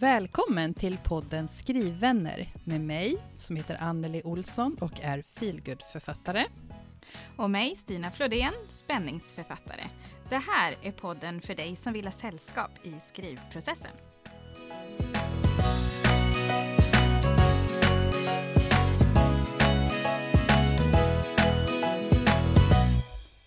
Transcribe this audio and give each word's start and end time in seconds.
Välkommen 0.00 0.74
till 0.74 0.98
podden 1.04 1.48
Skrivvänner 1.48 2.52
med 2.64 2.80
mig 2.80 3.16
som 3.36 3.56
heter 3.56 3.76
Anneli 3.80 4.22
Olsson 4.24 4.76
och 4.80 5.00
är 5.02 5.22
feelgood-författare. 5.22 6.44
Och 7.36 7.50
mig, 7.50 7.76
Stina 7.76 8.10
Flodén, 8.10 8.52
spänningsförfattare. 8.68 9.84
Det 10.28 10.36
här 10.36 10.74
är 10.82 10.92
podden 10.92 11.40
för 11.40 11.54
dig 11.54 11.76
som 11.76 11.92
vill 11.92 12.04
ha 12.04 12.12
sällskap 12.12 12.70
i 12.82 12.94
skrivprocessen. 13.00 13.90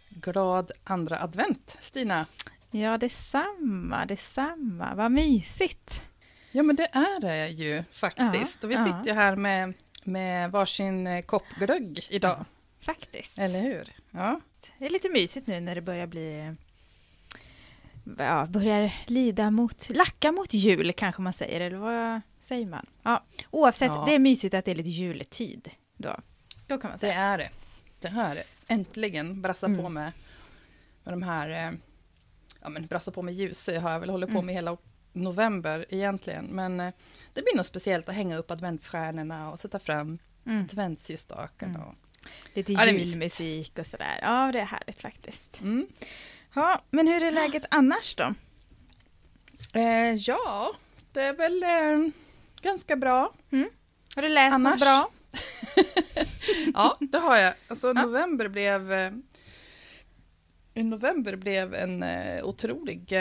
Glad 0.09 0.71
andra 0.83 1.20
advent, 1.21 1.77
Stina! 1.81 2.25
Ja, 2.71 2.97
detsamma, 2.97 4.05
detsamma. 4.05 4.95
Vad 4.95 5.11
mysigt! 5.11 6.10
Ja, 6.51 6.63
men 6.63 6.75
det 6.75 6.87
är 6.91 7.19
det 7.21 7.47
ju 7.49 7.83
faktiskt. 7.91 8.57
Ja, 8.61 8.67
och 8.67 8.71
vi 8.71 8.75
ja. 8.75 8.83
sitter 8.85 9.05
ju 9.05 9.13
här 9.13 9.35
med, 9.35 9.73
med 10.03 10.51
varsin 10.51 11.07
eh, 11.07 11.21
kopp 11.21 11.43
glögg 11.59 11.99
idag. 12.09 12.45
Faktiskt. 12.79 13.39
Eller 13.39 13.59
hur? 13.61 13.89
Ja. 14.11 14.41
Det 14.79 14.85
är 14.85 14.89
lite 14.89 15.09
mysigt 15.09 15.47
nu 15.47 15.59
när 15.59 15.75
det 15.75 15.81
börjar 15.81 16.07
bli... 16.07 16.55
Ja, 18.17 18.45
börjar 18.49 18.93
lida 19.07 19.51
mot, 19.51 19.89
lacka 19.89 20.31
mot 20.31 20.53
jul 20.53 20.93
kanske 20.93 21.21
man 21.21 21.33
säger, 21.33 21.61
eller 21.61 21.77
vad 21.77 22.21
säger 22.39 22.65
man? 22.65 22.85
Ja, 23.03 23.23
oavsett, 23.52 23.88
Ja. 23.91 24.03
det 24.07 24.15
är 24.15 24.19
mysigt 24.19 24.53
att 24.53 24.65
det 24.65 24.71
är 24.71 24.75
lite 24.75 24.89
juletid 24.89 25.69
då. 25.97 26.15
Då 26.67 26.77
kan 26.77 26.89
man 26.89 26.95
Det 26.97 26.99
säga. 26.99 27.19
är 27.19 27.38
det. 27.38 27.49
Det 27.99 28.07
här 28.07 28.35
är 28.35 28.43
äntligen 28.67 29.41
brassa 29.41 29.65
Mm. 29.65 29.81
på 29.83 29.89
med, 29.89 30.11
med 31.03 31.13
de 31.13 31.23
här... 31.23 31.49
eh, 31.67 31.71
Ja, 32.63 32.69
men 32.69 32.85
brassa 32.88 33.11
på 33.11 33.21
med 33.21 33.33
ljus 33.33 33.65
det 33.65 33.79
har 33.79 33.91
jag 33.91 33.99
väl 33.99 34.09
hållit 34.09 34.29
på 34.29 34.33
Mm. 34.35 34.45
med 34.45 34.55
hela 34.55 34.77
november 35.14 35.86
egentligen. 35.90 36.45
Men 36.45 36.80
eh, 36.80 36.94
det 37.34 37.42
blir 37.42 37.56
något 37.58 37.67
speciellt 37.67 38.09
att 38.09 38.16
hänga 38.16 38.38
upp 38.38 38.52
adventsstjärnorna 38.52 39.52
och 39.52 39.59
sätta 39.59 39.80
fram 39.80 40.17
Mm. 40.45 40.62
adventsljusstakarna. 40.64 41.76
Mm. 41.76 41.88
och- 41.88 41.95
Lite 42.54 42.73
Ja, 42.73 42.86
julmusik 42.86 43.80
och 43.80 43.86
sådär. 43.88 44.20
Ja, 44.22 44.50
det 44.54 44.59
är 44.59 44.66
härligt 44.66 45.02
faktiskt. 45.02 45.62
Mm. 45.62 45.88
Ja, 46.56 46.82
men 46.89 47.08
hur 47.08 47.23
är 47.23 47.32
läget 47.32 47.64
annars 47.70 48.16
då? 48.16 48.34
Eh, 49.73 50.14
ja, 50.14 50.72
det 51.12 51.22
är 51.22 51.34
väl 51.34 51.64
eh, 51.64 52.12
ganska 52.62 52.95
bra. 52.95 53.34
Har 54.16 54.22
du 54.22 54.30
läst 54.30 54.54
Annars? 54.56 54.72
något 54.72 54.80
bra? 54.80 55.09
Ja, 56.73 56.98
det 57.00 57.17
har 57.17 57.38
jag. 57.38 57.54
Alltså 57.67 57.94
november 57.94 58.48
blev... 58.48 58.94
Eh, 58.94 59.12
november 60.73 61.36
blev 61.36 61.73
en 61.76 62.04
eh, 62.04 62.44
otrolig... 62.45 63.12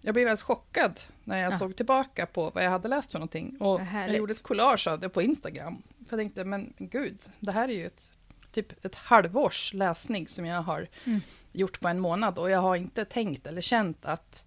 Jag 0.00 0.14
blev 0.14 0.24
alldeles 0.26 0.42
chockad 0.42 1.00
när 1.24 1.42
jag 1.42 1.52
Ja. 1.52 1.58
såg 1.58 1.76
tillbaka 1.76 2.26
på 2.26 2.50
vad 2.50 2.64
jag 2.64 2.70
hade 2.70 2.88
läst 2.88 3.12
för 3.12 3.18
någonting. 3.18 3.56
Och 3.60 3.80
jag 3.94 4.16
gjorde 4.16 4.32
ett 4.32 4.42
collage 4.42 4.86
av 4.88 5.00
det 5.00 5.08
på 5.08 5.22
Instagram. 5.22 5.82
För 6.08 6.16
jag 6.16 6.18
tänkte, 6.20 6.44
men 6.44 6.72
gud, 6.78 7.18
det 7.40 7.52
här 7.52 7.68
är 7.68 7.72
ju 7.72 7.86
ett, 7.86 8.12
typ 8.52 8.84
ett 8.84 8.94
halvårs 8.94 9.72
läsning 9.74 10.28
som 10.28 10.46
jag 10.46 10.62
har 10.62 10.88
Mm. 11.04 11.20
gjort 11.52 11.80
på 11.80 11.88
en 11.88 12.00
månad. 12.00 12.38
Och 12.38 12.50
jag 12.50 12.58
har 12.60 12.76
inte 12.76 13.04
tänkt 13.04 13.46
eller 13.46 13.60
känt 13.60 14.04
att 14.06 14.44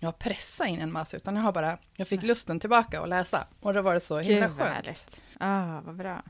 jag 0.00 0.06
har 0.06 0.12
pressat 0.12 0.68
in 0.68 0.80
en 0.80 0.92
massa, 0.92 1.16
utan 1.16 1.36
jag 1.36 1.42
har 1.42 1.52
bara, 1.52 1.78
jag 1.96 2.08
fick 2.08 2.22
lusten 2.22 2.60
tillbaka 2.60 3.00
att 3.00 3.08
läsa. 3.08 3.46
Och 3.60 3.72
det 3.74 3.82
var 3.82 3.94
det 3.94 4.00
så 4.00 4.18
himla 4.18 4.46
Gud 4.48 4.56
vad 4.56 4.68
skönt. 4.68 5.22
Ah, 5.38 5.80
vad 5.80 5.94
bra. 5.96 6.22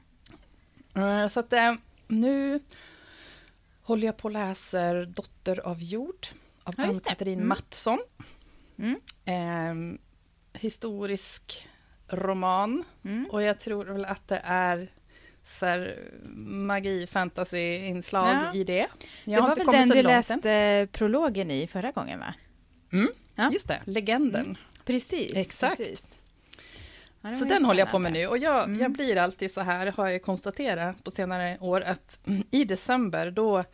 Eh, 0.94 1.28
Så 1.28 1.40
att 1.40 1.52
eh, 1.52 1.74
nu 2.08 2.60
håller 3.82 4.06
jag 4.06 4.16
på 4.16 4.24
och 4.28 4.32
läser 4.32 5.04
Dotter 5.06 5.60
av 5.60 5.82
jord 5.82 6.26
av 6.64 6.74
Ja. 6.78 6.84
Ann-Katrin 6.84 7.34
Mm. 7.38 7.48
Mattsson. 7.48 7.98
Mm. 8.78 9.00
Eh, 9.24 9.98
historisk 10.60 11.68
roman. 12.08 12.84
Mm. 13.04 13.26
Och 13.30 13.42
jag 13.42 13.60
tror 13.60 13.84
väl 13.84 14.04
att 14.04 14.28
det 14.28 14.40
är 14.44 14.88
så 15.58 15.66
här, 15.66 15.98
magi, 16.46 17.06
fantasy-inslag 17.06 18.34
Ja. 18.34 18.54
i 18.54 18.64
det. 18.64 18.86
Jag 19.24 19.42
det 19.44 19.48
var 19.48 19.56
väl 19.56 19.66
den 19.66 19.88
du 19.88 19.94
långt 19.94 19.96
än. 19.96 20.02
läste 20.04 20.88
prologen 20.92 21.50
i 21.50 21.66
förra 21.66 21.90
gången 21.90 22.18
va? 22.18 22.34
Mm, 22.92 23.08
Ja. 23.34 23.50
Just 23.52 23.68
det, 23.68 23.80
legenden. 23.84 24.44
Mm. 24.44 24.56
Precis. 24.84 25.32
Exakt. 25.34 25.76
Precis. 25.76 26.18
Ja, 27.20 27.34
Så 27.38 27.44
den 27.44 27.64
håller 27.64 27.80
jag 27.80 27.90
på 27.90 27.98
med 27.98 28.12
nu. 28.12 28.26
Och 28.26 28.38
jag, 28.38 28.64
Mm. 28.64 28.80
jag 28.80 28.90
blir 28.92 29.16
alltid 29.16 29.50
så 29.52 29.60
här, 29.60 29.86
har 29.86 30.08
jag 30.08 30.22
konstaterat 30.22 31.04
på 31.04 31.10
senare 31.10 31.58
år, 31.60 31.80
att 31.80 32.18
mm, 32.26 32.42
i 32.50 32.64
december 32.64 33.30
då, 33.30 33.64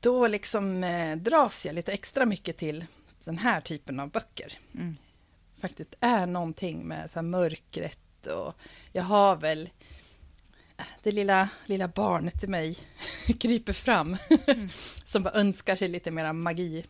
då 0.00 0.26
liksom 0.26 0.84
eh, 0.84 1.16
dras 1.16 1.66
jag 1.66 1.74
lite 1.74 1.92
extra 1.92 2.24
mycket 2.26 2.56
till 2.56 2.84
den 3.26 3.38
här 3.38 3.60
typen 3.60 4.00
av 4.00 4.10
böcker. 4.10 4.58
Mm. 4.74 4.96
Faktiskt 5.60 5.94
är 6.00 6.26
någonting 6.26 6.88
med 6.88 7.10
så 7.10 7.22
mörkret 7.22 8.26
och 8.26 8.54
jag 8.92 9.02
har 9.02 9.36
väl 9.36 9.70
eh, 10.76 10.84
det 11.02 11.12
lilla, 11.12 11.48
lilla 11.66 11.88
barnet 11.88 12.44
i 12.44 12.46
mig 12.46 12.78
kryper 13.40 13.72
fram. 13.72 14.16
Mm. 14.46 14.68
som 15.04 15.22
bara 15.22 15.34
önskar 15.34 15.76
sig 15.76 15.88
lite 15.88 16.10
mera 16.10 16.32
magi 16.32 16.84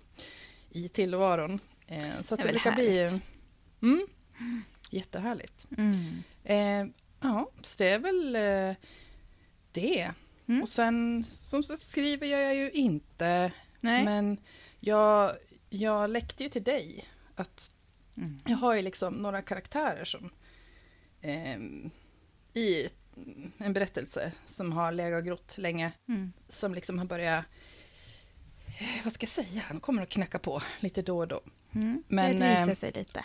i 0.71 0.89
tillvaron. 0.89 1.61
Eh, 1.87 2.23
så 2.25 2.35
att 2.35 2.41
Det 2.41 2.47
det, 2.47 2.53
brukar 2.53 2.73
bli... 2.73 2.99
härligt. 2.99 3.23
Mm, 3.83 4.07
jättehärligt. 4.91 5.67
Mm. 5.79 6.23
Eh, 6.45 6.93
ja, 7.21 7.51
så 7.63 7.75
det 7.79 7.89
är 7.89 7.99
väl 7.99 8.37
eh, 8.37 8.77
det. 9.73 10.11
Mm. 10.49 10.63
Och 10.63 10.69
sen, 10.69 11.25
som 11.25 11.63
sagt, 11.63 11.83
skriver 11.83 12.27
jag 12.27 12.55
ju 12.55 12.71
inte. 12.71 13.53
Nej. 13.81 14.05
Men 14.05 14.39
jag, 14.81 15.33
jag 15.77 16.11
läckte 16.11 16.43
ju 16.43 16.49
till 16.49 16.65
dig 16.65 17.05
att 17.35 17.71
Mm. 18.19 18.41
jag 18.47 18.57
har 18.57 18.75
ju 18.75 18.83
liksom 18.83 19.15
några 19.15 19.43
karaktärer 19.43 20.05
som 20.05 20.31
eh, 21.21 21.57
i 22.53 22.89
en 23.59 23.73
berättelse 23.73 24.33
som 24.47 24.73
har 24.73 24.93
legat 24.93 25.19
och 25.19 25.25
grott 25.25 25.59
länge, 25.59 25.93
Mm. 26.09 26.33
som 26.49 26.75
liksom 26.75 26.99
har 26.99 27.07
börjat, 27.07 27.45
eh, 28.67 29.05
vad 29.05 29.13
ska 29.13 29.25
jag 29.25 29.31
säga, 29.31 29.63
de 29.69 29.81
kommer 29.81 30.03
att 30.03 30.09
knacka 30.09 30.39
på 30.39 30.63
lite 30.81 31.03
då 31.03 31.19
och 31.19 31.29
då. 31.29 31.41
Mm. 31.75 32.03
Men, 32.09 32.37
det 32.37 32.49
visar 32.51 32.69
eh, 32.69 32.75
sig 32.75 32.93
lite. 32.93 33.25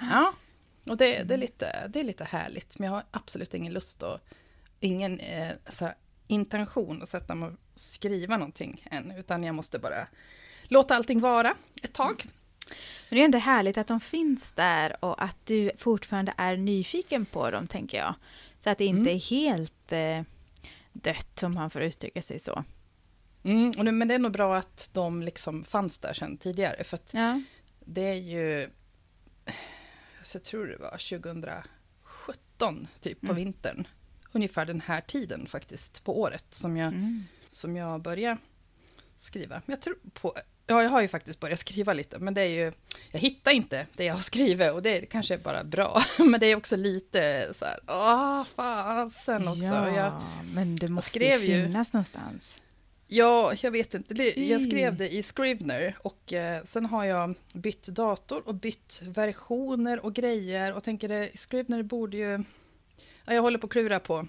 Ja, 0.00 0.32
och 0.86 0.96
det, 0.96 1.22
det, 1.22 1.34
är 1.34 1.38
lite, 1.38 1.88
det 1.88 2.00
är 2.00 2.04
lite 2.04 2.24
härligt. 2.24 2.78
Men 2.78 2.86
jag 2.86 2.92
har 2.92 3.04
absolut 3.10 3.54
ingen 3.54 3.72
lust 3.72 4.02
och 4.02 4.18
ingen 4.80 5.20
eh, 5.20 5.52
så 5.68 5.84
här, 5.84 5.94
intention 6.26 7.02
att 7.02 7.08
sätta 7.08 7.34
mig 7.34 7.48
och 7.48 7.58
skriva 7.74 8.36
någonting 8.36 8.86
än. 8.90 9.10
Utan 9.10 9.44
jag 9.44 9.54
måste 9.54 9.78
bara 9.78 10.08
låta 10.68 10.94
allting 10.96 11.20
vara 11.20 11.54
ett 11.82 11.92
tag. 11.92 12.26
Men 13.08 13.16
det 13.16 13.20
är 13.20 13.24
ändå 13.24 13.38
härligt 13.38 13.78
att 13.78 13.86
de 13.86 14.00
finns 14.00 14.52
där 14.52 15.04
och 15.04 15.24
att 15.24 15.46
du 15.46 15.70
fortfarande 15.78 16.34
är 16.36 16.56
nyfiken 16.56 17.24
på 17.26 17.50
dem, 17.50 17.66
tänker 17.66 17.98
jag. 17.98 18.14
Så 18.58 18.70
att 18.70 18.78
det 18.78 18.84
inte 18.84 19.00
Mm. 19.10 19.16
är 19.16 19.20
helt 19.20 19.92
eh, 19.92 20.22
dött, 20.92 21.42
om 21.42 21.54
man 21.54 21.70
får 21.70 21.82
uttrycka 21.82 22.22
sig 22.22 22.38
så. 22.38 22.64
Mm, 23.42 23.70
nu, 23.76 23.92
men 23.92 24.08
det 24.08 24.14
är 24.14 24.18
nog 24.18 24.32
bra 24.32 24.56
att 24.56 24.90
de 24.92 25.22
liksom 25.22 25.64
fanns 25.64 25.98
där 25.98 26.14
sedan 26.14 26.36
tidigare. 26.36 26.84
För 26.84 26.94
att 26.96 27.10
Ja. 27.14 27.40
det 27.84 28.00
är 28.08 28.14
ju, 28.14 28.70
så 30.24 30.36
jag 30.36 30.42
tror 30.44 30.66
det 30.66 30.76
var 30.76 30.98
2017, 30.98 32.88
typ 33.00 33.20
på 33.20 33.26
Mm. 33.26 33.36
vintern. 33.36 33.86
Ungefär 34.32 34.66
den 34.66 34.80
här 34.80 35.00
tiden 35.00 35.46
faktiskt, 35.46 36.04
på 36.04 36.20
året, 36.20 36.44
som 36.50 36.76
jag 36.76 36.88
Mm. 36.88 37.24
som 37.50 37.76
jag 37.76 38.02
börjar 38.02 38.38
skriva. 39.16 39.62
Jag 39.66 39.80
tror 39.82 39.96
på... 40.12 40.34
Ja, 40.68 40.82
jag 40.82 40.90
har 40.90 41.00
ju 41.00 41.08
faktiskt 41.08 41.40
börjat 41.40 41.60
skriva 41.60 41.92
lite, 41.92 42.18
men 42.18 42.34
det 42.34 42.40
är 42.40 42.46
ju... 42.64 42.72
Jag 43.12 43.20
hittar 43.20 43.50
inte 43.52 43.86
det 43.96 44.04
jag 44.04 44.14
har 44.14 44.22
skrivit 44.22 44.72
och 44.72 44.82
det 44.82 44.98
är 44.98 45.04
kanske 45.06 45.34
är 45.34 45.38
bara 45.38 45.64
bra. 45.64 46.02
Men 46.18 46.40
det 46.40 46.46
är 46.46 46.56
också 46.56 46.76
lite 46.76 47.52
så 47.58 47.64
här, 47.64 47.78
åh, 47.88 48.44
fasen 48.44 49.48
också. 49.48 49.62
Ja, 49.62 49.96
Jag, 49.96 50.22
men 50.54 50.76
det 50.76 50.88
måste 50.88 51.18
ju 51.18 51.32
ju- 51.32 51.38
finnas 51.38 51.92
någonstans. 51.92 52.60
ja, 53.08 53.52
jag 53.62 53.70
vet 53.70 53.94
inte. 53.94 54.14
Det, 54.14 54.36
jag 54.36 54.62
skrev 54.62 54.96
det 54.96 55.14
i 55.14 55.22
Scrivener 55.22 55.96
och 56.02 56.32
eh, 56.32 56.64
sen 56.64 56.86
har 56.86 57.04
jag 57.04 57.34
bytt 57.54 57.86
dator 57.86 58.42
och 58.48 58.54
bytt 58.54 59.00
versioner 59.02 60.04
och 60.04 60.14
grejer 60.14 60.72
och 60.72 60.84
tänker 60.84 61.08
det, 61.08 61.30
Scrivener 61.34 61.82
borde 61.82 62.16
ju... 62.16 62.42
Ja, 63.24 63.34
jag 63.34 63.42
håller 63.42 63.58
på 63.58 63.66
att 63.66 63.72
klura 63.72 64.00
på 64.00 64.26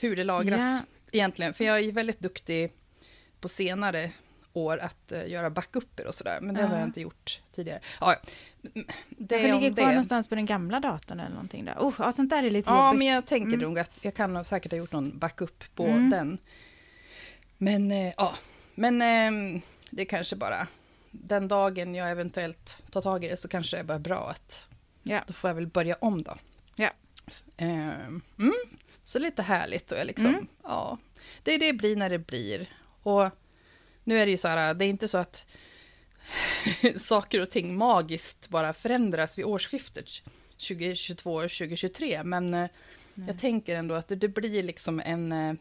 hur 0.00 0.16
det 0.16 0.24
lagras 0.24 0.60
Ja. 0.60 0.80
egentligen. 1.12 1.54
För 1.54 1.64
jag 1.64 1.76
är 1.76 1.80
ju 1.82 1.90
väldigt 1.90 2.20
duktig 2.20 2.72
på 3.40 3.48
senare 3.48 4.12
år 4.52 4.78
att 4.78 5.12
eh, 5.12 5.28
göra 5.28 5.50
backuper 5.50 6.06
och 6.06 6.14
sådär. 6.14 6.38
Men 6.42 6.54
det 6.54 6.62
har 6.62 6.74
Ja. 6.74 6.78
jag 6.80 6.88
inte 6.88 7.00
gjort 7.00 7.40
tidigare. 7.54 7.80
Ja, 8.00 8.16
det 9.08 9.34
är 9.48 9.54
om 9.54 9.60
ligger 9.60 9.74
kvar 9.76 9.84
det. 9.84 9.90
någonstans 9.90 10.28
på 10.28 10.34
den 10.34 10.46
gamla 10.46 10.80
datorn 10.80 11.20
eller 11.20 11.30
någonting 11.30 11.64
där. 11.64 11.74
Oh, 11.78 11.94
ja, 11.98 12.12
sånt 12.12 12.30
där 12.30 12.42
är 12.42 12.50
lite 12.50 12.70
Ja, 12.70 12.86
jobbigt. 12.86 12.98
men 12.98 13.06
jag 13.06 13.26
tänker 13.26 13.46
Mm. 13.56 13.60
nog 13.60 13.78
att 13.78 13.98
jag 14.02 14.14
kan 14.14 14.44
säkert 14.44 14.72
ha 14.72 14.78
gjort 14.78 14.92
någon 14.92 15.18
backup 15.18 15.64
på 15.74 15.86
Mm. 15.86 16.10
den. 16.10 16.38
Men 17.58 17.90
eh, 17.90 18.12
ja, 18.16 18.34
men 18.74 19.02
eh, 19.02 19.60
det 19.90 20.02
är 20.02 20.06
kanske 20.06 20.36
bara 20.36 20.66
den 21.10 21.48
dagen 21.48 21.94
jag 21.94 22.10
eventuellt 22.10 22.82
tar 22.90 23.02
tag 23.02 23.24
i 23.24 23.28
det 23.28 23.36
så 23.36 23.48
kanske 23.48 23.76
det 23.76 23.80
är 23.80 23.84
bara 23.84 23.98
bra 23.98 24.30
att 24.30 24.66
Ja. 25.02 25.24
då 25.26 25.32
får 25.32 25.50
jag 25.50 25.54
väl 25.54 25.66
börja 25.66 25.96
om 26.00 26.22
då. 26.22 26.36
Ja. 26.76 26.90
Eh, 27.56 28.06
mm, 28.38 28.52
så 29.04 29.18
lite 29.18 29.42
härligt 29.42 29.92
och 29.92 29.98
jag 29.98 30.06
liksom, 30.06 30.26
Mm. 30.26 30.46
ja, 30.62 30.98
det, 31.42 31.58
det 31.58 31.72
blir 31.72 31.96
när 31.96 32.10
det 32.10 32.18
blir. 32.18 32.68
Och 33.02 33.28
nu 34.10 34.18
är 34.18 34.26
det 34.26 34.30
ju 34.32 34.36
så 34.38 34.48
här, 34.48 34.74
det 34.74 34.84
är 34.84 34.88
inte 34.88 35.08
så 35.08 35.18
att 35.18 35.46
saker 36.98 37.40
och 37.40 37.50
ting 37.50 37.76
magiskt 37.76 38.48
bara 38.48 38.72
förändras 38.72 39.38
vid 39.38 39.44
årsskiftet 39.44 40.08
2022 40.68 41.34
och 41.34 41.42
2023. 41.50 42.22
Men 42.24 42.54
eh, 42.54 42.68
Nej. 43.14 43.28
jag 43.28 43.38
tänker 43.40 43.76
ändå 43.76 43.94
att 43.94 44.08
det, 44.08 44.16
det 44.16 44.28
blir 44.28 44.62
liksom 44.62 45.00
en... 45.04 45.32
eh, 45.32 45.54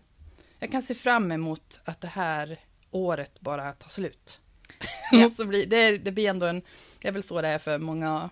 Jag 0.60 0.72
kan 0.72 0.84
se 0.84 0.96
fram 0.96 1.32
emot 1.32 1.80
att 1.86 2.02
det 2.02 2.08
här 2.08 2.60
året 2.92 3.40
bara 3.40 3.72
tar 3.74 3.90
slut. 3.90 4.40
Ja. 5.12 5.30
så 5.30 5.46
blir, 5.46 5.66
det, 5.66 5.98
det 5.98 6.12
blir 6.12 6.30
ändå 6.30 6.46
en... 6.46 6.62
Det 7.00 7.08
är 7.08 7.12
väl 7.12 7.24
så 7.24 7.42
det 7.42 7.48
är 7.48 7.60
för 7.60 7.78
många, 7.78 8.30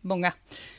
många. 0.00 0.32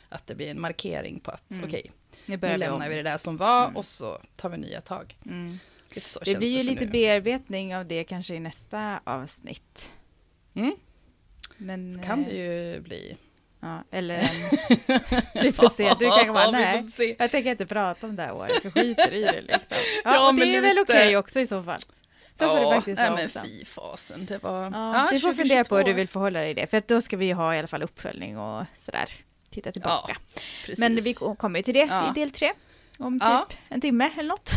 Att 0.08 0.26
det 0.26 0.34
blir 0.34 0.50
en 0.50 0.60
markering 0.60 1.20
på 1.20 1.30
att 1.30 1.50
Mm. 1.50 1.64
okej, 1.64 1.90
Nu 2.26 2.36
nu 2.36 2.48
vi 2.48 2.56
lämnar 2.58 2.88
vi 2.88 2.94
det 2.94 3.02
där 3.02 3.18
som 3.18 3.36
var 3.36 3.64
Mm. 3.64 3.76
och 3.76 3.84
så 3.84 4.18
tar 4.36 4.48
vi 4.48 4.56
nya 4.58 4.80
tag. 4.80 5.16
Mm. 5.26 5.58
Så 6.04 6.20
Det 6.24 6.34
blir 6.38 6.48
ju 6.58 6.62
lite 6.62 6.86
bearbetning 6.86 7.76
av 7.76 7.86
det 7.86 8.04
kanske 8.04 8.34
i 8.34 8.40
nästa 8.40 9.00
avsnitt. 9.04 9.92
Mm, 10.54 10.74
Men, 11.56 11.92
så 11.92 12.02
kan 12.02 12.24
det 12.24 12.30
eh, 12.30 12.74
ju 12.74 12.80
bli. 12.80 13.16
Ja, 13.60 13.82
eller. 13.90 14.22
Vi 15.42 15.52
får 15.52 15.68
se, 15.68 15.94
du 15.98 16.04
kanske 16.06 16.32
bara, 16.32 16.44
Ja, 16.44 16.50
nej. 16.50 17.16
Jag 17.18 17.30
tänker 17.30 17.50
inte 17.50 17.66
prata 17.66 18.06
om 18.06 18.16
det 18.16 18.22
här 18.22 18.32
året, 18.32 18.64
jag 18.64 18.72
skiter 18.74 19.14
i 19.14 19.20
det 19.20 19.40
liksom. 19.40 19.60
Ja, 20.04 20.14
Ja, 20.14 20.28
och 20.28 20.34
det 20.34 20.56
är 20.56 20.60
väl 20.60 20.76
lite- 20.76 20.92
okej 20.92 21.16
också 21.16 21.40
i 21.40 21.46
så 21.46 21.62
fall. 21.62 21.80
Så 21.80 22.48
får 22.48 22.54
det 22.54 22.62
Ja, 22.62 22.74
faktiskt 22.74 22.98
nej, 23.00 23.10
men 23.10 23.24
också. 23.26 23.40
fy-fasen, 23.44 24.26
det 24.26 24.42
var... 24.42 24.62
Ja, 24.70 25.08
du 25.12 25.20
får 25.20 25.34
fundera 25.34 25.64
på 25.64 25.76
hur 25.76 25.82
2022. 25.84 25.90
du 25.90 25.92
vill 25.92 26.08
förhålla 26.08 26.40
dig 26.40 26.50
i 26.50 26.54
det, 26.54 26.66
för 26.66 26.82
då 26.86 27.00
ska 27.00 27.16
vi 27.16 27.26
ju 27.26 27.34
ha 27.34 27.54
i 27.54 27.58
alla 27.58 27.68
fall 27.68 27.82
uppföljning 27.82 28.38
och 28.38 28.64
sådär. 28.76 29.08
Titta 29.50 29.72
tillbaka. 29.72 30.16
Precis. 30.66 30.78
Men 30.78 30.94
vi 30.96 31.14
kommer 31.14 31.58
ju 31.58 31.62
till 31.62 31.74
det 31.74 31.86
Ja. 31.90 32.10
i 32.10 32.20
del 32.20 32.30
tre. 32.30 32.52
Om 32.98 33.20
typ 33.20 33.28
Ja. 33.28 33.48
en 33.68 33.80
timme 33.80 34.10
eller 34.18 34.28
något. 34.28 34.50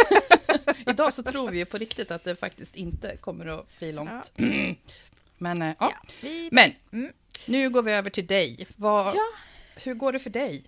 Idag 0.86 1.12
så 1.14 1.22
tror 1.22 1.50
vi 1.50 1.58
ju 1.58 1.64
på 1.64 1.78
riktigt 1.78 2.10
att 2.10 2.24
det 2.24 2.36
faktiskt 2.36 2.76
inte 2.76 3.16
kommer 3.16 3.46
att 3.46 3.78
bli 3.78 3.92
långt. 3.92 4.32
Men 5.38 5.62
eh, 5.62 5.74
ja. 5.80 5.92
Vi... 6.20 6.48
Men 6.52 6.72
Mm. 6.92 7.12
nu 7.46 7.70
går 7.70 7.82
vi 7.82 7.92
över 7.92 8.10
till 8.10 8.26
dig. 8.26 8.66
Vad, 8.76 9.06
Ja. 9.06 9.22
Hur 9.84 9.94
går 9.94 10.12
det 10.12 10.18
för 10.18 10.30
dig? 10.30 10.64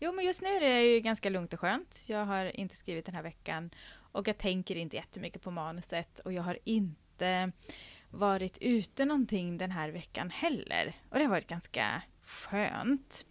Jo, 0.00 0.12
men 0.12 0.24
just 0.24 0.42
nu 0.42 0.48
är 0.48 0.60
det 0.60 0.82
ju 0.82 1.00
ganska 1.00 1.30
lugnt 1.30 1.52
och 1.52 1.60
skönt. 1.60 2.04
Jag 2.06 2.24
har 2.24 2.56
inte 2.60 2.76
skrivit 2.76 3.06
den 3.06 3.14
här 3.14 3.22
veckan 3.22 3.70
och 4.12 4.28
jag 4.28 4.38
tänker 4.38 4.76
inte 4.76 4.96
jättemycket 4.96 5.42
på 5.42 5.50
manuset 5.50 6.18
och 6.18 6.32
jag 6.32 6.42
har 6.42 6.58
inte 6.64 7.52
varit 8.10 8.58
ute 8.60 9.04
någonting 9.04 9.58
den 9.58 9.70
här 9.70 9.88
veckan 9.88 10.30
heller. 10.30 10.92
Och 11.10 11.18
det 11.18 11.24
har 11.24 11.30
varit 11.30 11.46
ganska 11.46 12.02
skönt. 12.24 13.24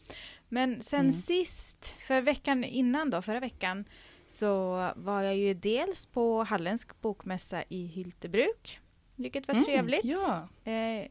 Men 0.50 0.82
sen 0.82 1.00
Mm. 1.00 1.12
sist, 1.12 1.96
för 2.08 2.22
veckan 2.22 2.64
innan 2.64 3.10
då, 3.10 3.22
förra 3.22 3.40
veckan, 3.40 3.86
så 4.36 4.92
var 4.96 5.22
jag 5.22 5.38
ju 5.38 5.54
dels 5.54 6.06
på 6.06 6.44
Halländsk 6.44 7.02
bokmässa 7.02 7.64
i 7.70 7.86
Hyltebruk, 7.86 8.80
vilket 9.16 9.48
var 9.48 9.56
Mm, 9.56 9.66
trevligt. 9.66 10.02
Ja. 10.06 10.48
Eh, 10.72 11.08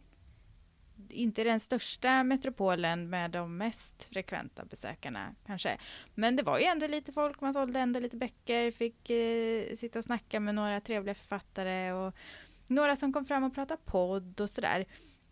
inte 1.11 1.44
den 1.44 1.61
största 1.61 2.23
metropolen 2.23 3.11
med 3.11 3.31
de 3.31 3.56
mest 3.56 4.05
frekventa 4.05 4.65
besökarna 4.65 5.35
kanske. 5.47 5.79
Men 6.15 6.37
det 6.37 6.43
var 6.43 6.59
ju 6.59 6.65
ändå 6.65 6.87
lite 6.87 7.12
folk, 7.12 7.41
man 7.41 7.53
sålde 7.55 7.81
ändå 7.81 8.00
lite 8.00 8.17
böcker, 8.17 8.71
fick 8.71 9.11
eh, 9.11 9.77
sitta 9.77 9.99
och 9.99 10.05
snacka 10.05 10.41
med 10.41 10.55
några 10.55 10.81
trevliga 10.81 11.15
författare 11.15 11.93
och 11.93 12.15
några 12.67 12.97
som 12.97 13.12
kom 13.12 13.27
fram 13.27 13.44
och 13.44 13.55
pratade 13.55 13.81
podd 13.85 14.41
och 14.41 14.50
sådär. 14.50 14.87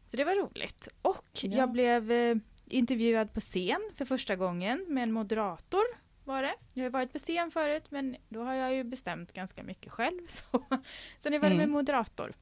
Så 0.08 0.16
det 0.16 0.24
var 0.24 0.34
roligt. 0.36 0.88
Och 1.02 1.24
Ja. 1.42 1.56
jag 1.56 1.72
blev 1.72 2.12
eh, 2.12 2.36
intervjuad 2.66 3.32
på 3.34 3.40
scen 3.40 3.80
för 3.96 4.04
första 4.04 4.36
gången 4.36 4.84
med 4.88 5.02
en 5.02 5.12
moderator 5.12 5.82
var 6.24 6.42
det. 6.42 6.54
Jag 6.74 6.84
har 6.84 6.90
varit 6.90 7.12
på 7.12 7.18
scen 7.18 7.50
förut 7.50 7.84
men 7.90 8.16
då 8.28 8.42
har 8.44 8.54
jag 8.54 8.74
ju 8.74 8.84
bestämt 8.84 9.32
ganska 9.32 9.62
mycket 9.62 9.92
själv. 9.92 10.20
Så, 10.28 10.64
så 11.18 11.30
nu 11.30 11.38
var 11.38 11.48
det 11.48 11.54
med 11.56 11.64
Mm. 11.64 11.70
moderator. 11.70 12.32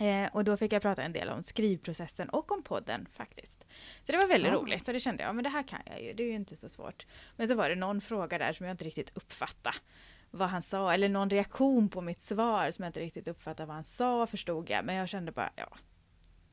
Eh, 0.00 0.28
och 0.32 0.44
då 0.44 0.56
fick 0.56 0.72
jag 0.72 0.82
prata 0.82 1.02
en 1.02 1.12
del 1.12 1.28
om 1.28 1.42
skrivprocessen 1.42 2.28
och 2.28 2.52
om 2.52 2.62
podden 2.62 3.06
faktiskt. 3.12 3.64
Så 4.02 4.12
det 4.12 4.18
var 4.18 4.28
väldigt 4.28 4.52
Ja. 4.52 4.58
roligt 4.58 4.88
och 4.88 4.94
det 4.94 5.00
kände 5.00 5.22
jag, 5.22 5.28
ja, 5.28 5.32
men 5.32 5.44
det 5.44 5.50
här 5.50 5.62
kan 5.62 5.80
jag 5.86 6.02
ju, 6.02 6.12
det 6.12 6.22
är 6.22 6.26
ju 6.26 6.34
inte 6.34 6.56
så 6.56 6.68
svårt. 6.68 7.06
Men 7.36 7.48
så 7.48 7.54
var 7.54 7.68
det 7.68 7.74
någon 7.74 8.00
fråga 8.00 8.38
där 8.38 8.52
som 8.52 8.66
jag 8.66 8.74
inte 8.74 8.84
riktigt 8.84 9.16
uppfattade 9.16 9.76
vad 10.30 10.48
han 10.48 10.62
sa, 10.62 10.92
eller 10.94 11.08
någon 11.08 11.30
reaktion 11.30 11.88
på 11.88 12.00
mitt 12.00 12.20
svar 12.20 12.70
som 12.70 12.82
jag 12.82 12.88
inte 12.88 13.00
riktigt 13.00 13.28
uppfattade 13.28 13.66
vad 13.66 13.74
han 13.74 13.84
sa, 13.84 14.26
förstod 14.26 14.70
jag. 14.70 14.84
Men 14.84 14.94
jag 14.94 15.08
kände 15.08 15.32
bara, 15.32 15.50
ja, 15.56 15.68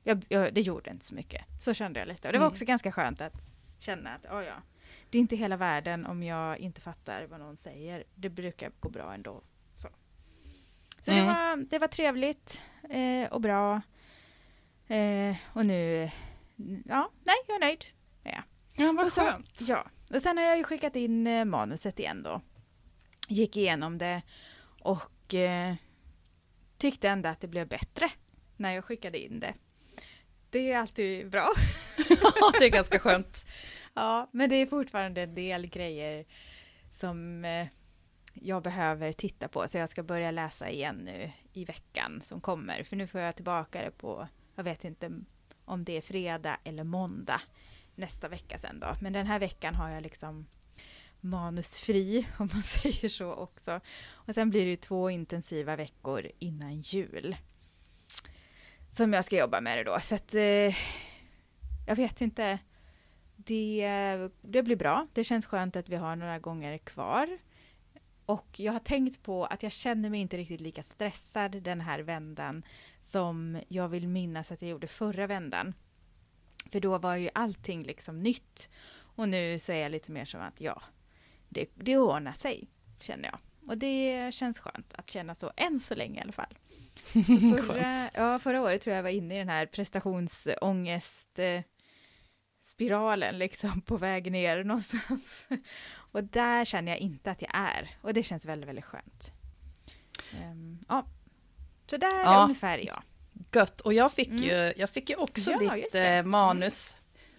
jag, 0.04 0.26
jag, 0.30 0.54
det 0.54 0.62
gjorde 0.62 0.90
inte 0.92 1.06
så 1.06 1.16
mycket. 1.16 1.46
Så 1.60 1.74
kände 1.74 2.00
jag 2.00 2.08
lite. 2.08 2.28
Och 2.28 2.32
det 2.32 2.40
var 2.40 2.46
Mm. 2.46 2.52
också 2.54 2.66
ganska 2.66 2.92
skönt 2.92 3.22
att 3.22 3.34
känna 3.80 4.10
att, 4.16 4.26
oh 4.26 4.44
ja, 4.44 4.56
det 5.12 5.18
är 5.18 5.20
inte 5.20 5.36
hela 5.36 5.58
världen 5.58 6.06
om 6.06 6.24
jag 6.24 6.58
inte 6.58 6.82
fattar 6.82 7.24
vad 7.28 7.40
någon 7.40 7.58
säger. 7.58 8.04
Det 8.16 8.30
brukar 8.30 8.72
gå 8.80 8.90
bra 8.90 9.14
ändå. 9.14 9.42
Så, 9.76 9.88
så 11.06 11.12
det, 11.12 11.20
Mm. 11.20 11.26
var, 11.26 11.58
det 11.70 11.80
var 11.80 11.88
trevligt 11.88 12.62
eh, 12.90 13.32
och 13.32 13.42
bra. 13.42 13.82
Eh, 14.88 15.36
och 15.54 15.66
nu, 15.66 16.10
ja, 16.86 17.12
nej, 17.24 17.36
jag 17.48 17.56
är 17.56 17.60
nöjd. 17.60 17.86
Ja. 18.24 18.44
Ja, 18.76 18.92
vad 18.92 19.06
Och 19.06 19.14
så- 19.14 19.22
skönt. 19.22 19.62
Ja, 19.62 19.86
och 20.14 20.22
sen 20.22 20.38
har 20.38 20.44
jag 20.44 20.58
ju 20.58 20.64
skickat 20.64 20.96
in 20.96 21.28
eh, 21.28 21.46
manuset 21.46 22.00
igen 22.00 22.24
då. 22.24 22.42
Gick 23.28 23.58
igenom 23.58 23.98
det 23.98 24.22
och 24.82 25.34
eh, 25.34 25.76
tyckte 26.78 27.10
ändå 27.10 27.30
att 27.30 27.42
det 27.42 27.48
blev 27.48 27.68
bättre 27.68 28.12
när 28.58 28.72
jag 28.74 28.86
skickade 28.86 29.20
in 29.20 29.40
det. 29.40 29.54
Det 30.50 30.72
är 30.72 30.78
alltid 30.78 31.30
bra. 31.30 31.50
Ja, 32.22 32.52
det 32.60 32.66
är 32.66 32.70
ganska 32.70 33.00
skönt. 33.00 33.46
Ja, 33.94 34.30
men 34.32 34.50
det 34.50 34.56
är 34.56 34.66
fortfarande 34.66 35.22
en 35.22 35.36
del 35.36 35.68
grejer 35.68 36.26
som 36.90 37.46
eh, 37.46 37.68
jag 38.34 38.64
behöver 38.64 39.12
titta 39.12 39.48
på. 39.48 39.68
Så 39.68 39.78
jag 39.78 39.90
ska 39.90 40.04
börja 40.04 40.32
läsa 40.32 40.70
igen 40.70 40.96
nu 40.96 41.32
i 41.54 41.66
veckan 41.66 42.22
som 42.22 42.42
kommer. 42.42 42.84
För 42.84 42.96
nu 42.96 43.08
får 43.08 43.22
jag 43.22 43.36
tillbaka 43.36 43.82
det 43.82 43.92
på, 43.92 44.28
jag 44.56 44.64
vet 44.64 44.84
inte 44.84 45.12
om 45.66 45.84
det 45.84 45.98
är 45.98 46.02
fredag 46.02 46.58
eller 46.64 46.84
måndag 46.84 47.42
nästa 47.96 48.28
vecka 48.28 48.58
sen 48.58 48.80
då. 48.80 48.96
Men 49.02 49.14
den 49.14 49.28
här 49.28 49.40
veckan 49.40 49.76
har 49.76 49.90
jag 49.90 50.04
liksom 50.04 50.48
manusfri, 51.20 52.28
om 52.38 52.50
man 52.54 52.64
säger 52.64 53.10
så 53.10 53.34
också. 53.34 53.80
Och 54.12 54.36
sen 54.36 54.50
blir 54.50 54.64
det 54.64 54.70
ju 54.70 54.76
två 54.76 55.10
intensiva 55.10 55.76
veckor 55.76 56.32
innan 56.40 56.82
jul. 56.82 57.36
Som 58.92 59.14
jag 59.14 59.26
ska 59.26 59.38
jobba 59.38 59.62
med 59.62 59.78
det 59.78 59.84
då. 59.84 60.00
Så 60.00 60.16
att 60.16 60.36
eh, 60.36 60.76
jag 61.88 61.96
vet 61.96 62.22
inte. 62.22 62.60
Det, 63.52 64.30
det 64.42 64.64
blir 64.64 64.76
bra. 64.76 65.08
Det 65.14 65.24
känns 65.24 65.46
skönt 65.46 65.76
att 65.76 65.90
vi 65.90 65.96
har 65.96 66.16
några 66.16 66.40
gånger 66.40 66.78
kvar. 66.78 67.38
Och 68.26 68.60
jag 68.60 68.74
har 68.74 68.80
tänkt 68.80 69.24
på 69.24 69.46
att 69.46 69.64
jag 69.64 69.72
känner 69.72 70.10
mig 70.10 70.20
inte 70.20 70.38
riktigt 70.38 70.62
lika 70.62 70.84
stressad 70.84 71.52
den 71.52 71.82
här 71.82 72.00
vändan 72.00 72.64
som 73.02 73.62
jag 73.68 73.90
vill 73.90 74.08
minnas 74.08 74.52
att 74.52 74.62
jag 74.62 74.72
gjorde 74.72 74.88
förra 74.88 75.28
vändan. 75.28 75.74
För 76.72 76.80
då 76.80 76.98
var 76.98 77.16
ju 77.16 77.30
allting 77.34 77.84
liksom 77.84 78.20
nytt. 78.20 78.70
Och 78.94 79.30
nu 79.30 79.60
så 79.60 79.72
är 79.72 79.82
jag 79.82 79.92
lite 79.92 80.12
mer 80.12 80.26
som 80.26 80.42
att 80.42 80.62
ja, 80.62 80.82
det, 81.50 81.70
det 81.76 81.98
ordnar 81.98 82.34
sig, 82.34 82.68
känner 83.00 83.26
jag. 83.26 83.40
Och 83.70 83.78
det 83.78 84.34
känns 84.34 84.60
skönt 84.60 84.94
att 84.94 85.10
känna 85.10 85.36
så, 85.36 85.52
än 85.56 85.80
så 85.80 85.96
länge 85.96 86.20
i 86.20 86.24
alla 86.24 86.32
fall. 86.32 86.58
Förra, 87.68 88.10
ja, 88.14 88.40
förra 88.40 88.62
året 88.62 88.82
tror 88.82 88.92
jag 88.92 88.98
jag 88.98 89.04
var 89.04 89.10
inne 89.10 89.36
i 89.36 89.38
den 89.38 89.50
här 89.50 89.66
prestationsångest 89.66 91.40
eh, 91.40 91.62
spiralen 92.62 93.38
liksom 93.38 93.82
på 93.82 93.98
väg 93.98 94.32
ner 94.32 94.64
någonstans. 94.64 95.48
Och 96.12 96.24
där 96.24 96.66
känner 96.66 96.92
jag 96.92 97.00
inte 97.00 97.32
att 97.32 97.42
jag 97.42 97.52
är. 97.54 97.90
Och 98.02 98.14
det 98.14 98.24
känns 98.24 98.46
väldigt, 98.46 98.70
väldigt 98.70 98.86
skönt. 98.86 99.34
Ehm, 100.42 100.78
ja, 100.90 101.06
så 101.90 101.98
där 101.98 102.24
Ja. 102.24 102.44
ungefär 102.44 102.78
jag. 102.78 103.04
Gött. 103.54 103.82
Och 103.82 103.94
jag 103.94 104.12
fick, 104.12 104.28
Mm. 104.28 104.44
ju, 104.44 104.74
jag 104.78 104.90
fick 104.90 105.10
ju 105.10 105.16
också 105.16 105.52
Ja, 105.52 105.58
ditt 105.60 105.92
det. 105.92 106.00
Mm. 106.00 106.26
eh, 106.26 106.30
manus. 106.30 106.96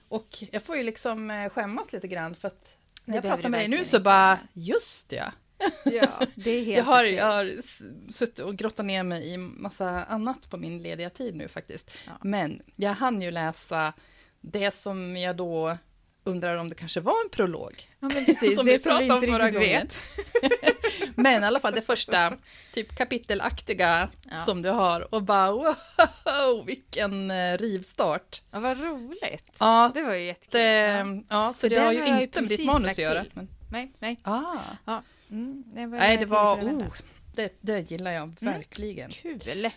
Och 0.09 0.29
jag 0.53 0.63
får 0.63 0.77
ju 0.77 0.83
liksom 0.83 1.31
eh, 1.31 1.49
skämmas 1.49 1.93
lite 1.93 2.09
grann 2.09 2.35
för 2.35 2.49
att 2.49 2.77
när 3.05 3.15
jag 3.15 3.23
pratar 3.25 3.49
med 3.49 3.61
dig 3.61 3.69
nu 3.69 3.85
så 3.85 4.01
bara, 4.01 4.39
just 4.53 5.13
ja. 5.13 5.33
Ja, 5.85 6.21
det 6.35 6.51
är 6.51 6.65
helt 6.65 6.77
Jag 6.79 6.85
har, 6.85 7.05
jag 7.05 7.27
har 7.27 7.57
suttit 8.13 8.39
och 8.39 8.57
grottat 8.57 8.87
ner 8.87 9.03
mig 9.03 9.33
i 9.33 9.37
massa 9.37 10.05
annat 10.05 10.51
på 10.51 10.57
min 10.57 10.83
lediga 10.83 11.11
tid 11.11 11.37
nu 11.37 11.49
faktiskt. 11.49 11.91
Ja. 12.07 12.13
Men 12.23 12.63
jag 12.77 12.93
hann 12.95 13.23
ju 13.23 13.31
läsa 13.31 13.93
det 14.43 14.71
som 14.75 15.17
jag 15.17 15.37
då 15.37 15.79
undrar 16.25 16.57
om 16.57 16.69
det 16.69 16.75
kanske 16.75 17.01
var 17.01 17.25
en 17.25 17.31
prolog. 17.31 17.89
Ja, 18.01 18.09
men 18.15 18.25
precis. 18.25 18.55
som 18.57 18.67
det 18.67 18.73
vi 18.73 18.79
som 18.79 18.91
du 18.93 18.99
pratade 19.09 19.15
om 19.15 19.25
inte 19.25 19.39
förra 19.39 19.51
gången. 19.51 19.89
Men 21.15 21.43
i 21.43 21.47
alla 21.47 21.61
fall 21.61 21.75
det 21.75 21.83
första 21.83 22.33
typ 22.73 22.97
kapitelaktiga 22.97 24.09
Ja. 24.31 24.39
som 24.39 24.63
du 24.63 24.69
har 24.71 25.15
och 25.15 25.23
bara 25.23 25.53
wow, 25.53 26.67
vilken 26.67 27.31
eh, 27.31 27.59
rivstart. 27.59 28.43
Ja, 28.51 28.61
vad 28.61 28.81
roligt. 28.81 29.51
Ja, 29.59 29.91
Det 29.95 30.03
var 30.03 30.15
ju 30.15 30.25
jättekul. 30.27 30.61
det, 30.61 30.71
Ja. 30.71 31.23
ja, 31.29 31.53
så 31.53 31.69
det 31.69 31.75
den 31.75 31.85
har 31.85 31.93
ju 31.93 32.23
inte 32.23 32.41
med 32.41 32.49
ditt 32.51 32.65
manus 32.67 32.91
att 32.91 32.99
göra. 32.99 33.25
Men, 33.35 33.49
Nej, 33.71 33.93
nej. 33.99 34.21
ah, 34.23 35.01
Mm, 35.31 35.65
det 35.67 35.87
var 35.87 35.99
nej, 35.99 36.17
det 36.17 36.27
var, 36.27 36.55
oh, 36.61 36.85
det, 37.35 37.53
det 37.61 37.91
gillar 37.91 38.11
jag 38.13 38.35
verkligen. 38.41 39.11
Kul. 39.11 39.41
Kul. 39.41 39.71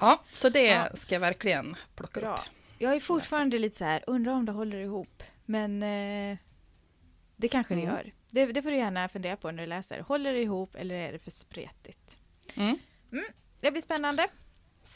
Ja, 0.00 0.22
så 0.32 0.48
det 0.48 0.62
Ja. 0.66 0.88
ska 0.94 1.14
jag 1.14 1.20
verkligen 1.20 1.76
plocka 1.96 2.20
Bra. 2.20 2.34
upp. 2.34 2.40
Jag 2.82 2.96
är 2.96 3.00
fortfarande 3.00 3.58
lite 3.58 3.76
så 3.76 3.84
här, 3.84 4.04
undrar 4.06 4.32
om 4.32 4.44
det 4.46 4.52
håller 4.52 4.78
ihop. 4.78 5.22
Men 5.44 5.82
eh, 5.82 6.38
det 7.36 7.48
kanske 7.48 7.74
det 7.74 7.80
Mm. 7.82 7.94
gör. 7.94 8.12
Det, 8.30 8.46
det 8.46 8.62
får 8.62 8.70
du 8.70 8.76
gärna 8.76 9.08
fundera 9.08 9.36
på 9.36 9.50
när 9.50 9.62
du 9.62 9.66
läser. 9.66 10.00
Håller 10.00 10.32
det 10.32 10.42
ihop 10.42 10.74
eller 10.74 10.94
är 10.94 11.12
det 11.12 11.18
för 11.18 11.30
spretigt? 11.30 12.18
Mm. 12.56 12.78
Det 13.60 13.70
blir 13.70 13.82
spännande. 13.82 14.28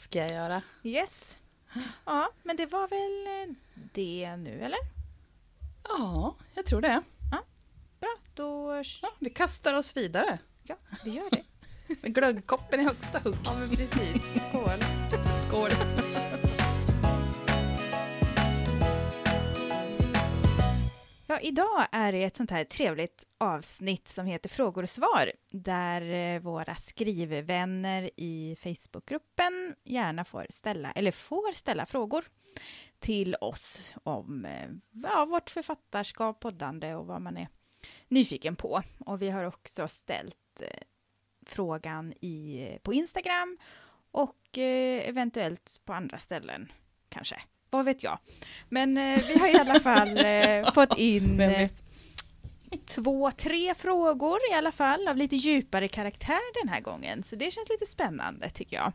Ska 0.03 0.19
jag 0.19 0.31
göra. 0.31 0.61
Yes. 0.83 1.39
Ja, 2.05 2.29
men 2.43 2.55
det 2.57 2.65
var 2.65 2.87
väl 2.87 3.49
eh, 3.49 3.55
det 3.93 4.35
nu, 4.37 4.61
eller? 4.61 4.79
Ja, 5.83 6.35
jag 6.53 6.65
tror 6.65 6.81
det. 6.81 7.01
Bra, 7.99 8.09
då... 8.33 8.83
Ja, 9.01 9.09
vi 9.19 9.29
kastar 9.29 9.73
oss 9.73 9.97
vidare. 9.97 10.39
Ja, 10.63 10.75
vi 11.03 11.11
gör 11.11 11.29
det. 11.29 11.43
Med 12.01 12.15
glöggkoppen 12.15 12.79
i 12.79 12.83
högsta 12.83 13.19
hugg. 13.19 13.35
Ja, 13.45 13.53
men 13.59 13.69
precis. 13.69 14.21
Skål. 14.49 14.79
Skål! 15.47 15.71
Ja, 21.27 21.39
idag 21.39 21.87
är 21.91 22.11
det 22.11 22.23
ett 22.23 22.35
sånt 22.35 22.51
här 22.51 22.63
trevligt 22.63 23.27
avsnitt 23.37 24.07
som 24.07 24.25
heter 24.25 24.49
Frågor 24.49 24.83
och 24.83 24.89
svar, 24.89 25.31
där 25.51 26.01
eh, 26.01 26.39
våra 26.39 26.75
skrivvänner 26.75 28.09
i 28.15 28.55
Facebookgruppen 28.59 29.75
gärna 29.83 30.25
får 30.25 30.45
ställa, 30.49 30.91
eller 30.91 31.11
får 31.11 31.51
ställa 31.51 31.85
frågor 31.85 32.25
till 32.99 33.35
oss 33.41 33.95
om 34.03 34.45
eh, 34.45 34.69
ja, 34.91 35.25
vårt 35.25 35.49
författarskap, 35.49 36.39
poddande 36.39 36.95
och 36.95 37.05
vad 37.05 37.21
man 37.21 37.37
är 37.37 37.47
nyfiken 38.07 38.55
på. 38.55 38.81
Och 38.99 39.21
vi 39.21 39.29
har 39.29 39.43
också 39.43 39.87
ställt 39.87 40.61
eh, 40.61 40.79
frågan 41.45 42.13
i, 42.21 42.67
eh, 42.69 42.77
på 42.77 42.93
Instagram 42.93 43.57
och 44.11 44.57
eh, 44.57 45.09
eventuellt 45.09 45.81
på 45.85 45.93
andra 45.93 46.17
ställen 46.17 46.71
kanske. 47.09 47.41
Vad 47.75 47.85
vet 47.85 48.03
jag. 48.03 48.19
Men 48.69 48.97
eh, 48.97 49.21
vi 49.27 49.39
har 49.39 49.47
i 49.55 49.59
alla 49.59 49.79
fall 49.79 50.17
eh, 50.17 50.71
fått 50.73 50.97
in 50.97 51.41
eh, 51.41 51.69
två, 52.85 53.31
tre 53.31 53.75
frågor 53.75 54.39
i 54.51 54.53
alla 54.53 54.71
fall 54.71 55.07
av 55.07 55.17
lite 55.17 55.35
djupare 55.35 55.87
karaktär 55.87 56.61
den 56.63 56.69
här 56.73 56.81
gången. 56.81 57.23
Så 57.23 57.35
det 57.35 57.51
känns 57.51 57.69
lite 57.69 57.85
spännande 57.85 58.49
tycker 58.49 58.75
jag. 58.77 58.93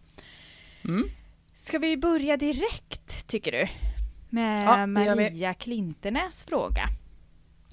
Mm. 0.85 1.11
Ska 1.55 1.79
vi 1.79 1.97
börja 1.97 2.37
direkt 2.37 3.27
tycker 3.29 3.53
du? 3.53 3.69
Med 4.31 4.67
Ja. 4.67 4.87
Maria 4.87 5.55
Klintenäs 5.55 6.45
fråga. 6.45 6.83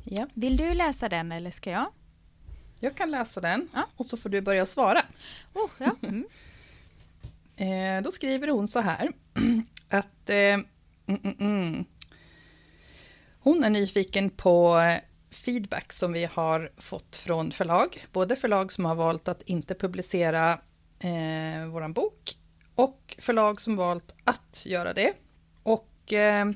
Ja, 0.03 0.27
Vill 0.33 0.57
du 0.57 0.73
läsa 0.73 1.09
den 1.09 1.31
eller 1.31 1.51
ska 1.51 1.71
jag? 1.71 1.85
jag 2.79 2.95
kan 2.95 3.11
läsa 3.11 3.41
den 3.41 3.69
Ja. 3.73 3.87
och 3.95 4.05
så 4.05 4.17
får 4.17 4.29
du 4.29 4.41
börja 4.41 4.65
svara. 4.65 5.01
Oh, 5.53 5.69
ja. 5.77 5.95
Mm. 6.03 6.25
Eh, 7.59 8.01
då 8.03 8.11
skriver 8.11 8.47
hon 8.47 8.67
så 8.67 8.79
här 8.79 9.11
att 9.89 10.29
eh, 10.29 10.57
mm, 11.07 11.21
mm, 11.23 11.35
mm. 11.39 11.85
hon 13.39 13.63
är 13.63 13.69
nyfiken 13.69 14.29
på 14.29 14.81
feedback 15.31 15.93
som 15.93 16.13
vi 16.13 16.25
har 16.25 16.71
fått 16.77 17.15
från 17.15 17.51
förlag. 17.51 18.05
Både 18.11 18.35
förlag 18.35 18.71
som 18.71 18.85
har 18.85 18.95
valt 18.95 19.27
att 19.27 19.41
inte 19.41 19.75
publicera 19.75 20.51
eh, 20.99 21.67
vår 21.71 21.93
bok 21.93 22.37
och 22.75 23.15
förlag 23.19 23.61
som 23.61 23.75
valt 23.75 24.15
att 24.23 24.63
göra 24.65 24.93
det. 24.93 25.13
Och 25.63 26.13
eh, 26.13 26.51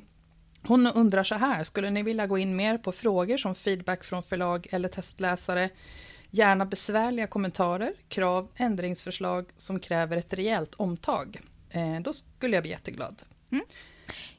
hon 0.62 0.88
undrar 0.88 1.24
så 1.24 1.36
här, 1.36 1.64
skulle 1.64 1.90
ni 1.90 2.04
vilja 2.04 2.28
gå 2.28 2.38
in 2.38 2.56
mer 2.56 2.78
på 2.78 2.92
frågor 2.92 3.38
som 3.38 3.56
feedback 3.56 4.04
från 4.04 4.24
förlag 4.24 4.68
eller 4.72 4.90
testläsare? 4.90 5.70
Gärna 6.30 6.66
besvärliga 6.66 7.28
kommentarer, 7.28 7.94
krav, 8.08 8.48
ändringsförslag 8.56 9.46
som 9.58 9.80
kräver 9.80 10.18
ett 10.18 10.34
rejält 10.34 10.76
omtag. 10.76 11.42
Eh, 11.70 12.00
då 12.00 12.14
skulle 12.14 12.56
jag 12.56 12.64
bli 12.64 12.72
jätteglad. 12.72 13.24
Mm. 13.52 13.66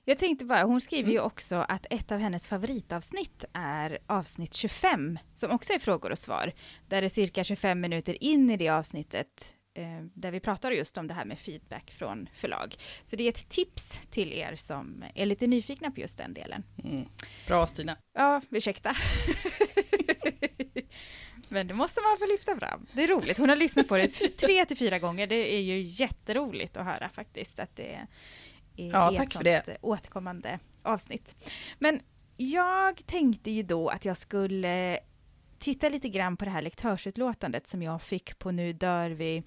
Jag 0.04 0.19
tänkte 0.19 0.45
bara, 0.45 0.62
hon 0.62 0.81
skriver 0.81 1.11
ju 1.11 1.16
Mm. 1.16 1.26
också 1.26 1.57
att 1.69 1.87
ett 1.90 2.12
av 2.12 2.19
hennes 2.19 2.49
favoritavsnitt 2.49 3.45
är 3.52 3.99
avsnitt 4.07 4.54
25, 4.54 5.19
som 5.35 5.50
också 5.50 5.73
är 5.73 5.78
frågor 5.78 6.11
och 6.11 6.19
svar. 6.19 6.52
Där 6.88 7.00
det 7.00 7.07
är 7.07 7.09
cirka 7.09 7.45
25 7.45 7.81
minuter 7.81 8.25
in 8.25 8.50
i 8.50 8.57
det 8.57 8.69
avsnittet, 8.69 9.54
eh, 9.75 10.04
där 10.14 10.31
vi 10.31 10.40
pratar 10.40 10.71
just 10.71 10.99
om 10.99 11.07
det 11.07 11.14
här 11.14 11.25
med 11.25 11.38
feedback 11.38 11.90
från 11.90 12.28
förlag. 12.35 12.76
Så 13.04 13.16
det 13.16 13.25
är 13.25 13.28
ett 13.28 13.49
tips 13.49 14.00
till 14.11 14.33
er 14.33 14.57
som 14.57 15.04
är 15.14 15.26
lite 15.26 15.47
nyfikna 15.47 15.90
på 15.90 16.00
just 16.00 16.19
den 16.19 16.35
delen. 16.35 16.62
Mm. 16.85 17.04
Bra 17.47 17.66
Stina. 17.66 17.97
Ja, 18.14 18.40
ursäkta. 18.50 18.97
Men 21.49 21.66
det 21.66 21.75
måste 21.75 22.00
man 22.00 22.16
få 22.19 22.26
lyfta 22.26 22.57
fram. 22.57 22.87
Det 22.92 23.02
är 23.02 23.09
roligt. 23.09 23.38
Hon 23.38 23.49
har 23.49 23.57
lyssnat 23.57 23.88
på 23.88 23.97
det 23.97 24.09
tre 24.38 24.64
till 24.64 24.76
fyra 24.76 24.99
gånger. 24.99 25.26
Det 25.26 25.54
är 25.54 25.61
ju 25.61 25.81
jätteroligt 25.81 26.76
att 26.76 26.87
höra 26.87 27.09
faktiskt 27.09 27.59
att 27.59 27.76
det 27.76 27.95
är, 27.95 28.07
Ja, 28.76 29.12
tack 29.17 29.33
för 29.33 29.45
det. 29.45 29.69
eh, 29.69 29.76
återkommande 29.81 30.59
avsnitt. 30.83 31.52
Men 31.79 32.00
jag 32.37 33.07
tänkte 33.07 33.50
ju 33.50 33.62
då 33.62 33.88
att 33.88 34.05
jag 34.05 34.17
skulle 34.17 34.99
titta 35.59 35.88
lite 35.88 36.09
grann 36.09 36.37
på 36.37 36.45
det 36.45 36.50
här 36.50 36.62
lektörsutlåtandet 36.62 37.67
som 37.67 37.83
jag 37.83 38.02
fick 38.02 38.38
på 38.38 38.50
Nu 38.50 38.73
dör 38.73 39.11
vi 39.11 39.43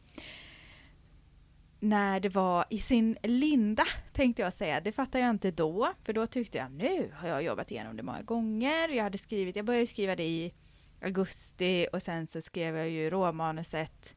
när 1.79 2.19
det 2.19 2.29
var 2.29 2.65
i 2.69 2.77
sin 2.77 3.17
linda, 3.23 3.83
tänkte 4.13 4.41
jag 4.41 4.53
säga. 4.53 4.81
Det 4.81 4.91
fattar 4.91 5.19
jag 5.19 5.29
inte 5.29 5.51
då, 5.51 5.93
för 6.03 6.13
då 6.13 6.27
tyckte 6.27 6.57
jag 6.57 6.71
nu 6.71 7.11
har 7.15 7.29
jag 7.29 7.43
jobbat 7.43 7.71
igenom 7.71 7.97
det 7.97 8.03
många 8.03 8.21
gånger. 8.21 8.89
Jag 8.89 9.03
hade 9.03 9.17
skrivit, 9.17 9.55
jag 9.55 9.65
började 9.65 9.85
skriva 9.85 10.15
det 10.15 10.23
i 10.23 10.53
augusti 11.01 11.87
och 11.93 12.01
sen 12.01 12.27
så 12.27 12.41
skrev 12.41 12.77
jag 12.77 12.89
ju 12.89 13.09
råmanuset 13.09 14.15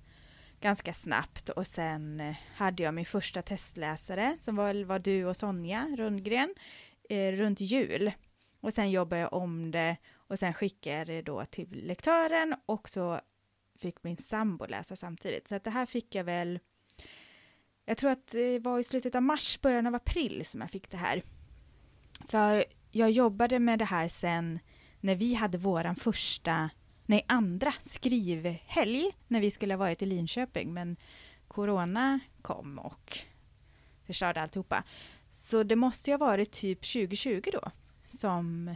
ganska 0.60 0.94
snabbt 0.94 1.48
och 1.48 1.66
sen 1.66 2.20
eh, 2.20 2.36
hade 2.54 2.82
jag 2.82 2.94
min 2.94 3.06
första 3.06 3.42
testläsare 3.42 4.36
som 4.38 4.56
var, 4.56 4.84
var 4.84 4.98
du 4.98 5.24
och 5.24 5.36
Sonja 5.36 5.88
Rundgren 5.96 6.54
eh, 7.08 7.32
runt 7.32 7.60
jul. 7.60 8.12
Och 8.60 8.74
sen 8.74 8.90
jobbade 8.90 9.22
jag 9.22 9.32
om 9.32 9.70
det 9.70 9.96
och 10.14 10.38
sen 10.38 10.54
skickade 10.54 10.96
jag 10.96 11.06
det 11.06 11.22
då 11.22 11.44
till 11.44 11.86
lektören 11.86 12.54
och 12.66 12.88
så 12.88 13.20
fick 13.78 14.04
min 14.04 14.16
sambo 14.16 14.66
läsa 14.66 14.96
samtidigt. 14.96 15.48
Så 15.48 15.54
att 15.54 15.64
det 15.64 15.70
här 15.70 15.86
fick 15.86 16.14
jag 16.14 16.24
väl 16.24 16.58
jag 17.84 17.96
tror 17.96 18.10
att 18.10 18.26
det 18.26 18.58
var 18.58 18.78
i 18.78 18.82
slutet 18.82 19.14
av 19.14 19.22
mars, 19.22 19.60
början 19.60 19.86
av 19.86 19.94
april 19.94 20.44
som 20.44 20.60
jag 20.60 20.70
fick 20.70 20.90
det 20.90 20.96
här. 20.96 21.22
För 22.28 22.64
jag 22.90 23.10
jobbade 23.10 23.58
med 23.58 23.78
det 23.78 23.84
här 23.84 24.08
sen 24.08 24.58
när 25.00 25.14
vi 25.14 25.34
hade 25.34 25.58
våran 25.58 25.96
första, 25.96 26.70
nej 27.08 27.24
andra 27.28 27.72
skrivhelg 27.80 29.10
när 29.28 29.40
vi 29.40 29.50
skulle 29.50 29.74
ha 29.74 29.78
varit 29.78 30.02
i 30.02 30.06
Linköping 30.06 30.74
men 30.74 30.96
corona 31.48 32.20
kom 32.42 32.78
och 32.78 33.18
förstörde 34.06 34.40
alltihopa. 34.42 34.84
Så 35.30 35.62
det 35.62 35.76
måste 35.76 36.10
ju 36.10 36.14
ha 36.16 36.26
varit 36.26 36.52
typ 36.52 36.78
2020 36.78 37.42
då 37.52 37.70
som 38.06 38.74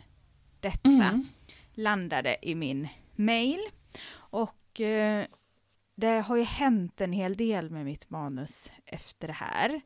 detta 0.60 0.88
Mm. 0.88 1.26
landade 1.74 2.36
i 2.42 2.54
min 2.54 2.88
mail. 3.16 3.60
Och 4.14 4.80
eh, 4.80 5.26
det 5.94 6.20
har 6.20 6.36
ju 6.36 6.42
hänt 6.42 7.00
en 7.00 7.12
hel 7.12 7.36
del 7.36 7.70
med 7.70 7.84
mitt 7.84 8.10
manus 8.10 8.72
efter 8.86 9.26
det 9.28 9.34
här. 9.34 9.80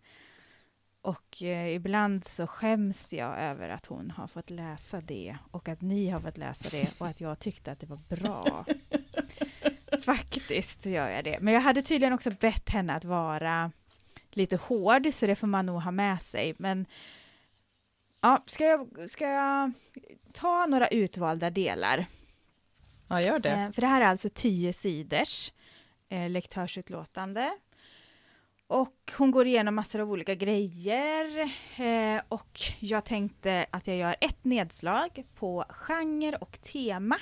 Och 1.06 1.42
eh, 1.42 1.74
ibland 1.74 2.24
så 2.24 2.46
skäms 2.46 3.12
jag 3.12 3.38
över 3.38 3.68
att 3.68 3.86
hon 3.86 4.10
har 4.10 4.26
fått 4.26 4.50
läsa 4.50 5.00
det 5.00 5.36
och 5.50 5.68
att 5.68 5.80
ni 5.80 6.08
har 6.08 6.20
fått 6.20 6.38
läsa 6.38 6.68
det 6.70 7.00
och 7.00 7.06
att 7.06 7.20
jag 7.20 7.38
tyckte 7.38 7.72
att 7.72 7.80
det 7.80 7.86
var 7.86 8.00
bra. 8.08 8.64
Faktiskt 10.04 10.86
gör 10.86 11.08
jag 11.08 11.24
det. 11.24 11.38
Men 11.40 11.54
jag 11.54 11.60
hade 11.60 11.82
tydligen 11.82 12.12
också 12.12 12.30
bett 12.30 12.68
henne 12.68 12.94
att 12.94 13.04
vara 13.04 13.70
lite 14.30 14.56
hård, 14.56 15.08
så 15.12 15.26
det 15.26 15.36
får 15.36 15.46
man 15.46 15.66
nog 15.66 15.82
ha 15.82 15.90
med 15.90 16.22
sig. 16.22 16.54
Men 16.58 16.86
ja, 18.20 18.44
ska 18.46 18.64
jag, 18.64 19.10
ska 19.10 19.28
jag 19.28 19.72
ta 20.32 20.66
några 20.66 20.88
utvalda 20.88 21.50
delar? 21.50 22.06
Ja, 23.08 23.20
gör 23.20 23.38
det. 23.38 23.50
Eh, 23.50 23.72
för 23.72 23.80
det 23.80 23.88
här 23.88 24.00
är 24.00 24.06
alltså 24.06 24.28
tio 24.34 24.72
sidors 24.72 25.52
eh, 26.08 26.30
lektörsutlåtande. 26.30 27.50
Och 28.68 29.12
hon 29.18 29.30
går 29.30 29.46
igenom 29.46 29.74
massor 29.74 30.00
av 30.00 30.10
olika 30.10 30.34
grejer. 30.34 31.52
Eh, 31.76 32.22
och 32.28 32.60
jag 32.80 33.04
tänkte 33.04 33.66
att 33.70 33.86
jag 33.86 33.96
gör 33.96 34.16
ett 34.20 34.44
nedslag 34.44 35.24
på 35.34 35.64
genre 35.68 36.36
och 36.40 36.60
tema. 36.60 37.18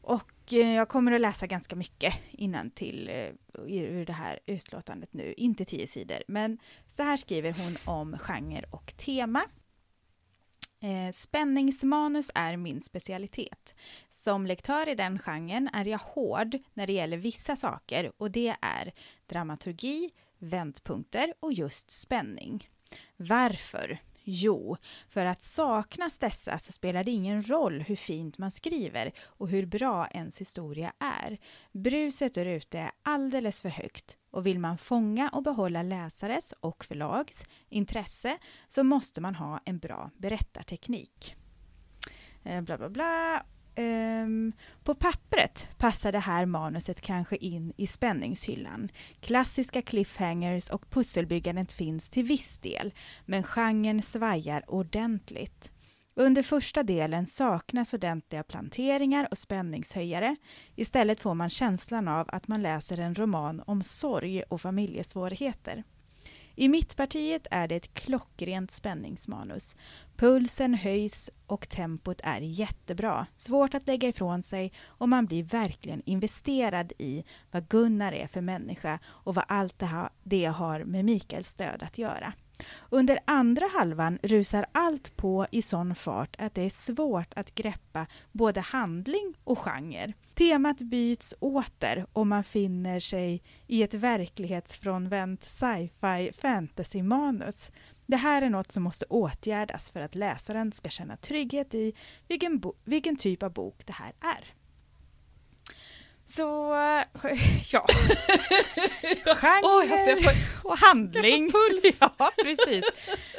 Och 0.00 0.52
eh, 0.52 0.74
jag 0.74 0.88
kommer 0.88 1.12
att 1.12 1.20
läsa 1.20 1.46
ganska 1.46 1.76
mycket 1.76 2.14
innan 2.30 2.70
till 2.70 3.08
eh, 3.08 3.64
ur 3.66 4.06
det 4.06 4.12
här 4.12 4.38
utlåtandet 4.46 5.12
nu. 5.12 5.34
Inte 5.36 5.64
tio 5.64 5.86
sidor, 5.86 6.22
men 6.28 6.58
så 6.90 7.02
här 7.02 7.16
skriver 7.16 7.52
hon 7.52 7.76
om 7.96 8.18
genre 8.18 8.64
och 8.70 8.94
tema. 8.96 9.42
Eh, 10.80 11.12
spänningsmanus 11.12 12.30
är 12.34 12.56
min 12.56 12.80
specialitet. 12.80 13.74
Som 14.10 14.46
lektör 14.46 14.88
i 14.88 14.94
den 14.94 15.18
genren 15.18 15.68
är 15.72 15.84
jag 15.84 15.98
hård 15.98 16.58
när 16.74 16.86
det 16.86 16.92
gäller 16.92 17.16
vissa 17.16 17.56
saker 17.56 18.12
och 18.16 18.30
det 18.30 18.56
är 18.60 18.92
dramaturgi, 19.26 20.10
vändpunkter 20.38 21.34
och 21.40 21.52
just 21.52 21.90
spänning. 21.90 22.68
Varför? 23.16 23.98
Jo, 24.28 24.76
för 25.08 25.24
att 25.24 25.42
saknas 25.42 26.18
dessa 26.18 26.58
så 26.58 26.72
spelar 26.72 27.04
det 27.04 27.10
ingen 27.10 27.42
roll 27.42 27.80
hur 27.80 27.96
fint 27.96 28.38
man 28.38 28.50
skriver 28.50 29.12
och 29.24 29.48
hur 29.48 29.66
bra 29.66 30.08
ens 30.08 30.40
historia 30.40 30.92
är. 30.98 31.38
Bruset 31.72 32.34
där 32.34 32.46
ute 32.46 32.78
är 32.78 32.90
alldeles 33.02 33.62
för 33.62 33.68
högt 33.68 34.16
och 34.30 34.46
vill 34.46 34.58
man 34.58 34.78
fånga 34.78 35.28
och 35.28 35.42
behålla 35.42 35.82
läsares 35.82 36.54
och 36.60 36.84
förlags 36.84 37.44
intresse 37.68 38.38
så 38.68 38.84
måste 38.84 39.20
man 39.20 39.34
ha 39.34 39.60
en 39.64 39.78
bra 39.78 40.10
berättarteknik. 40.16 41.36
Eh, 42.42 42.60
bla 42.60 42.78
bla 42.78 42.88
bla. 42.88 43.42
Um, 43.78 44.52
på 44.84 44.94
pappret 44.94 45.66
passar 45.78 46.12
det 46.12 46.18
här 46.18 46.46
manuset 46.46 47.00
kanske 47.00 47.36
in 47.36 47.72
i 47.76 47.86
spänningshyllan. 47.86 48.88
Klassiska 49.20 49.82
cliffhangers 49.82 50.70
och 50.70 50.90
pusselbyggandet 50.90 51.72
finns 51.72 52.10
till 52.10 52.24
viss 52.24 52.58
del, 52.58 52.94
men 53.24 53.42
genren 53.42 54.02
svajar 54.02 54.64
ordentligt. 54.70 55.72
Under 56.14 56.42
första 56.42 56.82
delen 56.82 57.26
saknas 57.26 57.94
ordentliga 57.94 58.42
planteringar 58.42 59.28
och 59.30 59.38
spänningshöjare. 59.38 60.36
Istället 60.76 61.20
får 61.20 61.34
man 61.34 61.50
känslan 61.50 62.08
av 62.08 62.26
att 62.28 62.48
man 62.48 62.62
läser 62.62 63.00
en 63.00 63.14
roman 63.14 63.62
om 63.66 63.82
sorg 63.82 64.42
och 64.42 64.60
familjesvårigheter. 64.60 65.84
I 66.58 66.68
Mittpartiet 66.68 67.46
är 67.50 67.68
det 67.68 67.76
ett 67.76 67.94
klockrent 67.94 68.70
spänningsmanus. 68.70 69.76
Pulsen 70.16 70.74
höjs 70.74 71.30
och 71.46 71.68
tempot 71.68 72.20
är 72.24 72.40
jättebra. 72.40 73.26
Svårt 73.36 73.74
att 73.74 73.86
lägga 73.86 74.08
ifrån 74.08 74.42
sig 74.42 74.72
och 74.86 75.08
man 75.08 75.26
blir 75.26 75.42
verkligen 75.42 76.02
investerad 76.06 76.92
i 76.98 77.24
vad 77.50 77.68
Gunnar 77.68 78.12
är 78.12 78.26
för 78.26 78.40
människa 78.40 78.98
och 79.06 79.34
vad 79.34 79.44
allt 79.48 79.82
det 80.22 80.44
har 80.44 80.84
med 80.84 81.04
Mikaels 81.04 81.54
död 81.54 81.82
att 81.82 81.98
göra. 81.98 82.32
Under 82.90 83.18
andra 83.24 83.66
halvan 83.66 84.18
rusar 84.22 84.66
allt 84.72 85.16
på 85.16 85.46
i 85.50 85.62
sån 85.62 85.94
fart 85.94 86.36
att 86.38 86.54
det 86.54 86.62
är 86.62 86.70
svårt 86.70 87.32
att 87.36 87.54
greppa 87.54 88.06
både 88.32 88.60
handling 88.60 89.34
och 89.44 89.58
genre. 89.58 90.12
Temat 90.34 90.78
byts 90.78 91.34
åter 91.40 92.06
och 92.12 92.26
man 92.26 92.44
finner 92.44 93.00
sig 93.00 93.42
i 93.66 93.82
ett 93.82 93.94
verklighetsfrånvänt 93.94 95.42
sci-fi 95.42 96.32
fantasy-manus. 96.40 97.70
Det 98.06 98.16
här 98.16 98.42
är 98.42 98.50
något 98.50 98.72
som 98.72 98.82
måste 98.82 99.04
åtgärdas 99.08 99.90
för 99.90 100.00
att 100.00 100.14
läsaren 100.14 100.72
ska 100.72 100.88
känna 100.88 101.16
trygghet 101.16 101.74
i 101.74 101.92
vilken, 102.28 102.62
vilken 102.84 103.16
typ 103.16 103.42
av 103.42 103.52
bok 103.52 103.86
det 103.86 103.92
här 103.92 104.12
är. 104.20 104.55
Så, 106.26 106.74
ja. 107.72 107.86
Genre 109.24 109.62
oh, 109.62 110.34
och 110.62 110.78
handling. 110.78 111.50
Ja, 112.00 112.30
precis. 112.44 112.84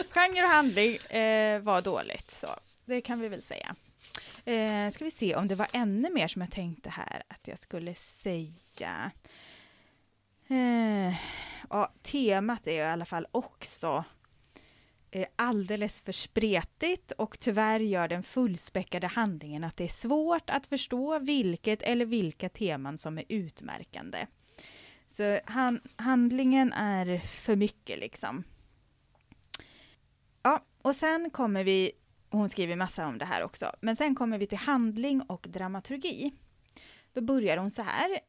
Genre 0.10 0.44
och 0.44 0.50
handling 0.50 0.96
eh, 0.96 1.60
var 1.60 1.82
dåligt, 1.82 2.32
så 2.32 2.48
det 2.86 3.02
kan 3.02 3.20
vi 3.20 3.28
väl 3.28 3.42
säga. 3.42 3.76
Eh, 4.46 4.92
ska 4.92 5.06
vi 5.06 5.12
se 5.12 5.36
om 5.36 5.48
det 5.48 5.56
var 5.56 5.68
ännu 5.74 6.10
mer 6.10 6.28
som 6.28 6.42
jag 6.42 6.52
tänkte 6.52 6.90
här 6.90 7.24
att 7.28 7.48
jag 7.48 7.60
skulle 7.60 7.96
säga. 7.96 9.12
Eh, 10.48 11.16
ja, 11.70 11.92
temat 12.02 12.68
är 12.68 12.72
i 12.72 12.82
alla 12.82 13.06
fall 13.06 13.28
också 13.32 14.04
Eh, 14.08 14.17
Eh, 15.12 15.28
alldeles 15.36 16.02
för 16.02 16.12
spretigt 16.12 17.12
och 17.12 17.40
tyvärr 17.40 17.80
gör 17.80 18.08
den 18.08 18.24
fullspäckade 18.24 19.08
handlingen 19.08 19.64
att 19.64 19.78
det 19.78 19.84
är 19.84 19.88
svårt 19.88 20.50
att 20.50 20.68
förstå 20.68 21.20
vilket 21.20 21.82
eller 21.82 22.06
vilka 22.06 22.50
teman 22.50 22.98
som 22.98 23.18
är 23.18 23.24
utmärkande. 23.30 24.28
Så 25.10 25.40
han, 25.46 25.82
handlingen 25.96 26.74
är 26.74 27.18
för 27.18 27.56
mycket 27.56 28.00
liksom. 28.00 28.44
Ja, 30.44 30.66
och 30.82 30.96
sen 30.96 31.30
kommer 31.30 31.64
vi, 31.64 31.92
hon 32.30 32.50
skriver 32.50 32.76
massa 32.76 33.08
om 33.08 33.18
det 33.18 33.26
här 33.26 33.44
också, 33.44 33.72
men 33.82 33.96
sen 33.96 34.16
kommer 34.16 34.38
vi 34.38 34.48
till 34.48 34.58
handling 34.58 35.22
och 35.22 35.48
dramaturgi. 35.50 36.32
Då 37.14 37.22
börjar 37.22 37.58
hon 37.58 37.72
så 37.72 37.82
här. 37.82 38.20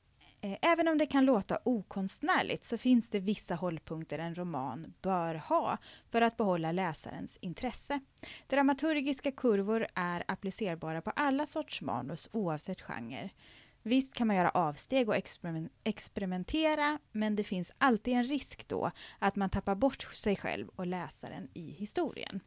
Eh, 0.40 0.59
även 0.62 0.88
om 0.88 0.99
det 0.99 1.07
kan 1.07 1.25
låta 1.25 1.59
okonstnärligt 1.64 2.64
så 2.64 2.78
finns 2.78 3.11
det 3.11 3.21
vissa 3.21 3.54
hållpunkter 3.54 4.18
en 4.18 4.35
roman 4.35 4.95
bör 5.02 5.35
ha 5.35 5.78
för 6.11 6.23
att 6.23 6.37
behålla 6.37 6.73
läsarens 6.73 7.37
intresse. 7.37 8.00
Dramaturgiska 8.47 9.33
kurvor 9.33 9.87
är 9.95 10.25
applicerbara 10.28 11.02
på 11.02 11.11
alla 11.11 11.47
sorts 11.47 11.83
manus 11.83 12.28
oavsett 12.33 12.80
genre. 12.80 13.30
Visst 13.83 14.14
kan 14.14 14.26
man 14.26 14.37
göra 14.37 14.50
avsteg 14.50 15.09
och 15.09 15.16
experimentera, 15.85 16.99
men 17.12 17.37
det 17.37 17.45
finns 17.45 17.73
alltid 17.78 18.14
en 18.14 18.25
risk 18.25 18.68
då 18.68 18.90
att 19.18 19.37
man 19.37 19.50
tappar 19.50 19.75
bort 19.75 20.02
sig 20.02 20.37
själv 20.37 20.68
och 20.68 20.87
läsaren 20.87 21.49
i 21.54 21.71
historien. 21.71 22.40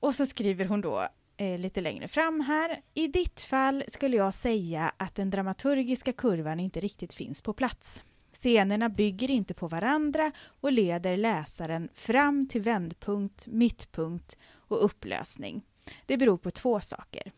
Och 0.00 0.14
så 0.14 0.26
skriver 0.26 0.64
hon 0.64 0.80
då 0.80 1.08
eh, 1.36 1.58
lite 1.58 1.80
längre 1.80 2.08
fram 2.08 2.40
här. 2.40 2.80
I 2.94 3.08
ditt 3.08 3.40
fall 3.40 3.84
skulle 3.88 4.16
jag 4.16 4.34
säga 4.34 4.92
att 4.96 5.14
den 5.14 5.30
dramaturgiska 5.30 6.12
kurvan 6.12 6.60
inte 6.60 6.80
riktigt 6.80 7.14
finns 7.14 7.42
på 7.42 7.52
plats. 7.52 8.04
Scenerna 8.32 8.88
bygger 8.88 9.30
inte 9.30 9.54
på 9.54 9.68
varandra 9.68 10.32
och 10.60 10.72
leder 10.72 11.16
läsaren 11.16 11.88
fram 11.94 12.48
till 12.48 12.60
vändpunkt, 12.60 13.46
mittpunkt 13.46 14.36
och 14.54 14.84
upplösning. 14.84 15.62
Det 16.06 16.16
beror 16.16 16.36
på 16.36 16.50
två 16.50 16.80
saker. 16.80 17.32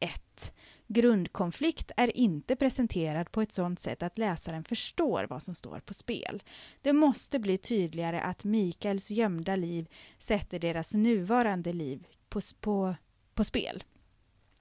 1. 0.00 0.54
Grundkonflikt 0.86 1.90
är 1.96 2.16
inte 2.16 2.56
presenterad 2.56 3.32
på 3.32 3.40
ett 3.40 3.52
sådant 3.52 3.80
sätt 3.80 4.02
att 4.02 4.18
läsaren 4.18 4.64
förstår 4.64 5.26
vad 5.30 5.42
som 5.42 5.54
står 5.54 5.80
på 5.80 5.94
spel. 5.94 6.42
Det 6.82 6.92
måste 6.92 7.38
bli 7.38 7.58
tydligare 7.58 8.20
att 8.20 8.44
Mikaels 8.44 9.10
gömda 9.10 9.56
liv 9.56 9.88
sätter 10.18 10.58
deras 10.58 10.94
nuvarande 10.94 11.72
liv 11.72 12.06
på, 12.28 12.40
på 12.60 12.94
på 13.36 13.44
spel. 13.44 13.84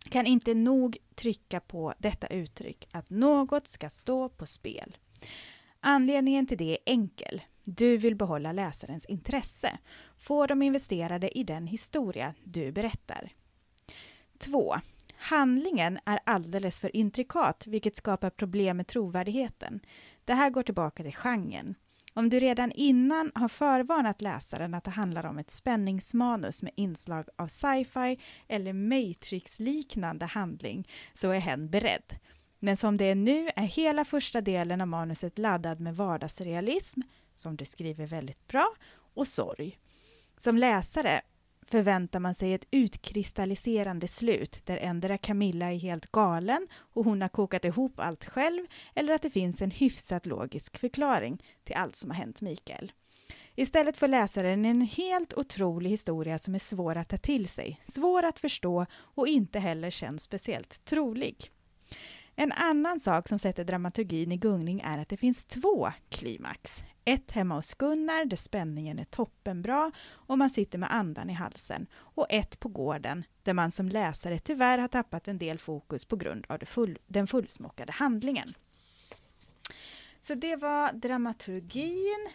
Kan 0.10 0.26
inte 0.26 0.54
nog 0.54 0.98
trycka 1.16 1.60
på 1.60 1.94
detta 1.98 2.28
uttryck, 2.28 2.88
att 2.92 3.10
något 3.10 3.68
ska 3.68 3.90
stå 3.90 4.30
på 4.30 4.46
spel. 4.46 4.98
Anledningen 5.80 6.48
till 6.48 6.58
det 6.58 6.72
är 6.72 6.78
enkel. 6.86 7.42
Du 7.64 7.98
vill 7.98 8.16
behålla 8.16 8.52
läsarens 8.52 9.06
intresse. 9.06 9.78
Få 10.18 10.48
dem 10.48 10.62
investerade 10.62 11.38
i 11.38 11.44
den 11.44 11.68
historia 11.68 12.34
du 12.44 12.72
berättar. 12.72 13.34
2. 14.38 14.76
Handlingen 15.16 16.00
är 16.06 16.20
alldeles 16.24 16.80
för 16.80 16.96
intrikat, 16.96 17.68
vilket 17.68 17.96
skapar 17.96 18.30
problem 18.30 18.78
med 18.78 18.88
trovärdigheten. 18.88 19.80
Det 20.26 20.34
här 20.34 20.50
går 20.50 20.64
tillbaka 20.64 21.04
till 21.04 21.16
genren. 21.16 21.76
Om 22.18 22.30
du 22.30 22.40
redan 22.40 22.72
innan 22.72 23.32
har 23.36 23.48
förvarnat 23.48 24.22
läsaren 24.22 24.74
att 24.74 24.84
det 24.84 24.92
handlar 24.92 25.26
om 25.26 25.38
ett 25.38 25.52
spänningsmanus 25.52 26.64
med 26.64 26.74
inslag 26.76 27.26
av 27.36 27.48
sci-fi 27.48 28.20
eller 28.48 28.74
Matrix-liknande 28.74 30.26
handling 30.26 30.88
så 31.14 31.30
är 31.32 31.40
hen 31.40 31.70
beredd. 31.70 32.20
Men 32.60 32.78
som 32.78 32.98
det 32.98 33.06
är 33.06 33.16
nu 33.16 33.50
är 33.56 33.64
hela 33.64 34.06
första 34.06 34.42
delen 34.42 34.82
av 34.82 34.88
manuset 34.88 35.38
laddad 35.38 35.80
med 35.80 35.96
vardagsrealism, 35.96 37.02
som 37.36 37.56
du 37.56 37.66
skriver 37.66 38.08
väldigt 38.08 38.48
bra, 38.48 38.68
och 39.14 39.28
sorg. 39.28 39.80
Som 40.38 40.58
läsare 40.58 41.22
förväntar 41.66 42.20
man 42.20 42.36
sig 42.36 42.54
ett 42.54 42.68
utkristalliserande 42.72 44.08
slut 44.08 44.62
där 44.66 44.78
endera 44.78 45.18
Camilla 45.18 45.74
är 45.74 45.78
helt 45.78 46.12
galen 46.12 46.68
och 46.94 47.06
hon 47.06 47.22
har 47.22 47.30
kokat 47.30 47.66
ihop 47.66 48.00
allt 48.00 48.26
själv 48.26 48.66
eller 48.96 49.14
att 49.14 49.22
det 49.22 49.30
finns 49.30 49.62
en 49.62 49.72
hyfsat 49.72 50.26
logisk 50.26 50.78
förklaring 50.78 51.44
till 51.64 51.76
allt 51.76 51.96
som 51.96 52.10
har 52.10 52.18
hänt 52.18 52.42
Mikael. 52.42 52.92
Istället 53.56 53.98
får 53.98 54.08
läsaren 54.08 54.66
en 54.66 54.82
helt 54.82 55.34
otrolig 55.34 55.90
historia 55.90 56.38
som 56.38 56.56
är 56.56 56.60
svår 56.60 56.98
att 56.98 57.10
ta 57.10 57.18
till 57.18 57.48
sig, 57.48 57.80
svår 57.84 58.24
att 58.24 58.40
förstå 58.40 58.86
och 58.94 59.28
inte 59.28 59.60
heller 59.60 59.90
känns 59.90 60.24
speciellt 60.24 60.86
trolig. 60.86 61.52
En 62.36 62.52
annan 62.52 63.00
sak 63.00 63.28
som 63.28 63.40
sätter 63.40 63.64
dramaturgin 63.64 64.32
i 64.32 64.38
gungning 64.38 64.82
är 64.82 64.98
att 64.98 65.10
det 65.10 65.18
finns 65.18 65.46
två 65.46 65.92
klimax. 66.10 66.84
Ett 67.06 67.32
hemma 67.32 67.56
hos 67.56 67.74
Gunnar 67.74 68.26
där 68.26 68.38
spänningen 68.38 69.00
är 69.00 69.06
toppenbra 69.06 69.92
och 70.08 70.38
man 70.38 70.50
sitter 70.50 70.78
med 70.78 70.94
andan 70.94 71.30
i 71.30 71.34
halsen. 71.34 71.88
Och 71.94 72.28
ett 72.30 72.60
på 72.60 72.70
gården 72.70 73.24
där 73.44 73.54
man 73.54 73.72
som 73.72 73.90
läsare 73.90 74.40
tyvärr 74.40 74.78
har 74.78 74.88
tappat 74.88 75.28
en 75.28 75.38
del 75.38 75.60
fokus 75.60 76.06
på 76.06 76.16
grund 76.16 76.46
av 76.50 76.58
full, 76.66 76.98
den 77.08 77.28
fullsmockade 77.28 77.92
handlingen. 77.92 78.54
Så 80.22 80.36
det 80.36 80.56
var 80.56 80.94
dramaturgin. 80.94 82.30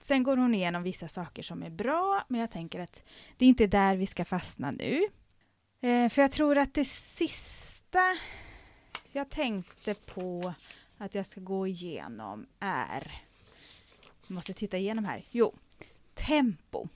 Sen 0.00 0.22
går 0.22 0.36
hon 0.36 0.54
igenom 0.54 0.82
vissa 0.82 1.08
saker 1.08 1.42
som 1.42 1.62
är 1.62 1.70
bra, 1.70 2.24
men 2.28 2.40
jag 2.40 2.50
tänker 2.50 2.80
att 2.80 3.04
det 3.36 3.44
är 3.44 3.48
inte 3.48 3.66
där 3.66 3.96
vi 3.96 4.06
ska 4.06 4.24
fastna 4.24 4.70
nu. 4.70 5.02
Eh, 5.80 6.08
för 6.08 6.22
jag 6.22 6.32
tror 6.32 6.58
att 6.58 6.74
det 6.74 6.84
sista 6.84 8.16
jag 9.16 9.28
tänkte 9.28 9.94
på 9.94 10.54
att 10.98 11.14
jag 11.14 11.26
ska 11.26 11.40
gå 11.40 11.66
igenom 11.66 12.46
är... 12.60 13.22
Jag 14.26 14.34
måste 14.34 14.52
titta 14.52 14.78
igenom 14.78 15.04
här. 15.04 15.24
Jo, 15.30 15.54
tempo. 16.14 16.88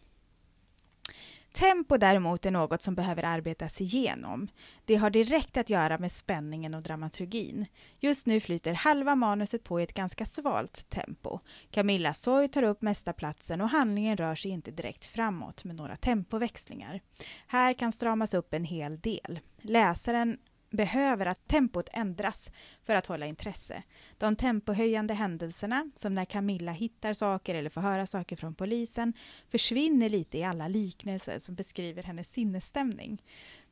Tempo 1.53 1.97
däremot 1.97 2.47
är 2.47 2.51
något 2.51 2.83
som 2.83 2.95
behöver 2.95 3.23
arbetas 3.23 3.81
igenom. 3.81 4.49
Det 4.85 4.97
har 4.97 5.11
direkt 5.11 5.57
att 5.57 5.71
göra 5.71 5.99
med 5.99 6.13
spänningen 6.13 6.75
och 6.75 6.83
dramaturgin. 6.83 7.67
Just 8.01 8.27
nu 8.27 8.41
flyter 8.41 8.75
halva 8.75 9.15
manuset 9.15 9.65
på 9.65 9.81
i 9.81 9.83
ett 9.83 9.95
ganska 9.95 10.27
svalt 10.27 10.91
tempo. 10.91 11.39
Camilla 11.71 12.15
Soy 12.15 12.49
tar 12.49 12.63
upp 12.63 12.83
mesta 12.83 13.13
platsen 13.13 13.61
och 13.61 13.69
handlingen 13.69 14.17
rör 14.17 14.35
sig 14.35 14.51
inte 14.51 14.71
direkt 14.71 15.05
framåt 15.05 15.65
med 15.65 15.77
några 15.77 15.97
tempoväxlingar. 15.97 17.01
Här 17.47 17.75
kan 17.75 17.93
stramas 17.93 18.35
upp 18.35 18.55
en 18.55 18.65
hel 18.65 19.01
del. 19.01 19.41
Läsaren 19.63 20.39
behöver 20.71 21.27
att 21.27 21.49
tempot 21.49 21.89
ändras 21.93 22.51
för 22.83 22.95
att 22.95 23.07
hålla 23.07 23.27
intresse. 23.27 23.83
De 24.19 24.37
tempohöjande 24.37 25.15
händelserna, 25.15 25.91
som 25.95 26.15
när 26.15 26.25
Camilla 26.25 26.73
hittar 26.73 27.13
saker 27.13 27.55
eller 27.55 27.71
får 27.71 27.81
höra 27.81 28.07
saker 28.07 28.37
från 28.37 28.55
polisen, 28.55 29.13
försvinner 29.49 30.09
lite 30.09 30.39
i 30.39 30.45
alla 30.45 30.69
liknelser 30.69 31.39
som 31.39 31.55
beskriver 31.55 32.03
hennes 32.03 32.31
sinnesstämning. 32.33 33.23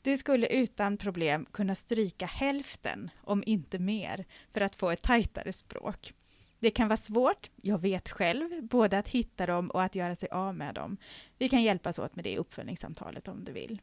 Du 0.03 0.17
skulle 0.17 0.47
utan 0.47 0.97
problem 0.97 1.47
kunna 1.53 1.75
stryka 1.75 2.27
hälften, 2.27 3.11
om 3.21 3.43
inte 3.47 3.79
mer, 3.79 4.25
för 4.53 4.61
att 4.61 4.77
få 4.77 4.91
ett 4.91 5.03
tajtare 5.03 5.53
språk. 5.53 6.15
Det 6.61 6.71
kan 6.71 6.89
vara 6.89 6.97
svårt, 6.97 7.51
jag 7.57 7.79
vet 7.79 8.09
själv, 8.09 8.63
både 8.63 8.99
att 8.99 9.09
hitta 9.09 9.47
dem 9.47 9.71
och 9.71 9.83
att 9.83 9.95
göra 9.95 10.15
sig 10.15 10.29
av 10.29 10.55
med 10.55 10.75
dem. 10.75 10.97
Vi 11.39 11.49
kan 11.49 11.63
hjälpas 11.63 11.99
åt 11.99 12.17
med 12.17 12.25
det 12.25 12.33
i 12.33 12.39
uppföljningssamtalet 12.39 13.29
om 13.29 13.45
du 13.45 13.53
vill. 13.53 13.81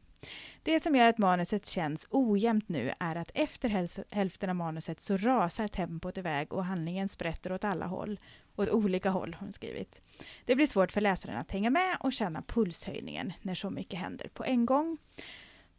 Det 0.62 0.80
som 0.80 0.96
gör 0.96 1.08
att 1.08 1.18
manuset 1.18 1.66
känns 1.66 2.06
ojämnt 2.10 2.68
nu 2.68 2.92
är 3.00 3.16
att 3.16 3.30
efter 3.34 3.68
hälften 4.14 4.50
av 4.50 4.56
manuset 4.56 5.00
så 5.00 5.16
rasar 5.16 5.68
tempot 5.68 6.18
iväg 6.18 6.52
och 6.52 6.64
handlingen 6.64 7.08
sprätter 7.08 7.52
åt 7.52 7.64
alla 7.64 7.86
håll. 7.86 8.20
Åt 8.56 8.68
olika 8.68 9.10
håll 9.10 9.34
har 9.34 9.40
hon 9.40 9.52
skrivit. 9.52 10.02
Det 10.44 10.56
blir 10.56 10.66
svårt 10.66 10.92
för 10.92 11.00
läsaren 11.00 11.36
att 11.36 11.50
hänga 11.50 11.70
med 11.70 11.96
och 12.00 12.12
känna 12.12 12.42
pulshöjningen 12.42 13.32
när 13.42 13.54
så 13.54 13.70
mycket 13.70 14.00
händer 14.00 14.28
på 14.28 14.44
en 14.44 14.66
gång. 14.66 14.98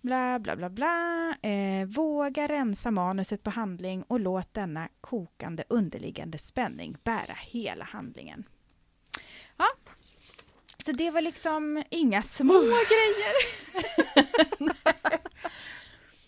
Bla, 0.02 0.40
bla, 0.40 0.56
bla, 0.56 0.70
bla. 0.70 1.36
Eh, 1.42 1.86
våga 1.86 2.48
rensa 2.48 2.92
manuset 2.92 3.44
på 3.44 3.50
handling 3.50 4.04
och 4.04 4.20
låt 4.20 4.54
denna 4.54 4.90
kokande 5.02 5.64
underliggande 5.70 6.38
spänning 6.38 6.98
bära 7.04 7.34
hela 7.40 7.86
handlingen. 7.86 8.44
Ja, 9.58 9.66
så 10.88 10.94
det 10.94 11.12
var 11.12 11.22
liksom 11.22 11.84
inga 11.90 12.24
små 12.24 12.62
grejer. 12.62 13.36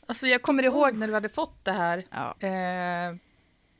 alltså 0.05 0.27
jag 0.27 0.41
kommer 0.41 0.63
ihåg 0.63 0.95
när 0.95 1.07
du 1.07 1.13
hade 1.13 1.29
fått 1.29 1.65
det 1.65 1.71
här. 1.71 2.03
Ja. 2.11 2.35
Eh, 2.39 3.15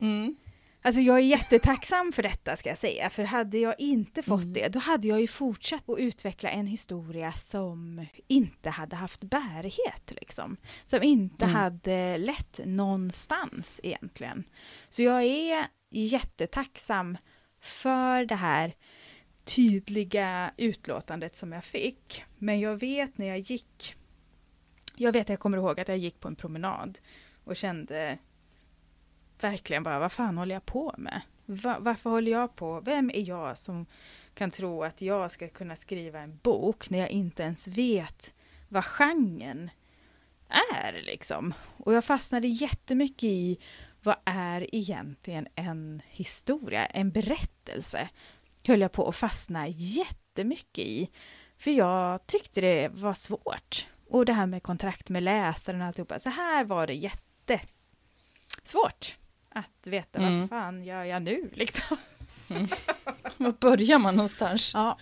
mm. 0.01 0.35
Alltså 0.81 1.01
jag 1.01 1.17
är 1.17 1.21
jättetacksam 1.23 2.11
för 2.11 2.23
detta 2.23 2.55
ska 2.55 2.69
jag 2.69 2.77
säga, 2.77 3.09
för 3.09 3.23
hade 3.23 3.57
jag 3.57 3.75
inte 3.77 4.21
fått 4.21 4.43
mm. 4.43 4.53
det, 4.53 4.67
då 4.67 4.79
hade 4.79 5.07
jag 5.07 5.21
ju 5.21 5.27
fortsatt 5.27 5.89
att 5.89 5.99
utveckla 5.99 6.49
en 6.49 6.67
historia 6.67 7.33
som 7.33 8.05
inte 8.27 8.69
hade 8.69 8.95
haft 8.95 9.23
bärighet, 9.23 10.11
liksom. 10.11 10.57
Som 10.85 11.03
inte 11.03 11.45
mm. 11.45 11.55
hade 11.55 12.17
lett 12.17 12.59
någonstans 12.65 13.79
egentligen. 13.83 14.43
Så 14.89 15.03
jag 15.03 15.23
är 15.23 15.65
jättetacksam 15.89 17.17
för 17.61 18.25
det 18.25 18.35
här 18.35 18.75
tydliga 19.55 20.51
utlåtandet 20.57 21.35
som 21.35 21.51
jag 21.51 21.63
fick. 21.63 22.23
Men 22.37 22.59
jag 22.59 22.75
vet 22.75 23.17
när 23.17 23.25
jag 23.27 23.39
gick, 23.39 23.95
jag 24.95 25.11
vet 25.11 25.29
jag 25.29 25.39
kommer 25.39 25.57
ihåg 25.57 25.79
att 25.79 25.87
jag 25.87 25.97
gick 25.97 26.19
på 26.19 26.27
en 26.27 26.35
promenad 26.35 26.99
och 27.43 27.55
kände 27.55 28.17
verkligen 29.41 29.83
bara, 29.83 29.99
vad 29.99 30.11
fan 30.11 30.37
håller 30.37 30.55
jag 30.55 30.65
på 30.65 30.95
med? 30.97 31.21
Va, 31.45 31.77
varför 31.79 32.09
håller 32.09 32.31
jag 32.31 32.55
på? 32.55 32.81
Vem 32.81 33.09
är 33.09 33.27
jag 33.29 33.57
som 33.57 33.85
kan 34.33 34.51
tro 34.51 34.83
att 34.83 35.01
jag 35.01 35.31
ska 35.31 35.47
kunna 35.47 35.75
skriva 35.75 36.19
en 36.19 36.39
bok 36.43 36.89
när 36.89 36.99
jag 36.99 37.09
inte 37.09 37.43
ens 37.43 37.67
vet 37.67 38.33
vad 38.67 38.85
genren 38.85 39.69
är 40.81 41.01
liksom? 41.05 41.53
Och 41.77 41.93
jag 41.93 42.05
fastnade 42.05 42.47
jättemycket 42.47 43.23
i 43.23 43.59
vad 44.03 44.15
är 44.25 44.75
egentligen 44.75 45.47
en 45.55 46.01
historia, 46.07 46.85
en 46.85 47.11
berättelse? 47.11 48.09
Höll 48.63 48.81
jag 48.81 48.91
på 48.91 49.07
att 49.07 49.15
fastna 49.15 49.67
jättemycket 49.67 50.85
i. 50.85 51.09
För 51.57 51.71
jag 51.71 52.27
tyckte 52.27 52.61
det 52.61 52.89
var 52.89 53.13
svårt. 53.13 53.85
Och 54.09 54.25
det 54.25 54.33
här 54.33 54.45
med 54.45 54.63
kontrakt 54.63 55.09
med 55.09 55.23
läsaren 55.23 55.81
och 55.81 55.87
alltihopa. 55.87 56.19
Så 56.19 56.29
här 56.29 56.63
var 56.63 56.87
det 56.87 56.93
jättesvårt 56.93 59.17
att 59.49 59.87
veta 59.87 60.19
mm. 60.19 60.39
vad 60.39 60.49
fan 60.49 60.83
gör 60.83 61.03
jag 61.03 61.21
nu 61.21 61.49
liksom. 61.53 61.97
Mm. 62.49 62.67
Var 63.37 63.51
börjar 63.51 63.99
man 63.99 64.15
någonstans? 64.15 64.71
Ja, 64.73 64.97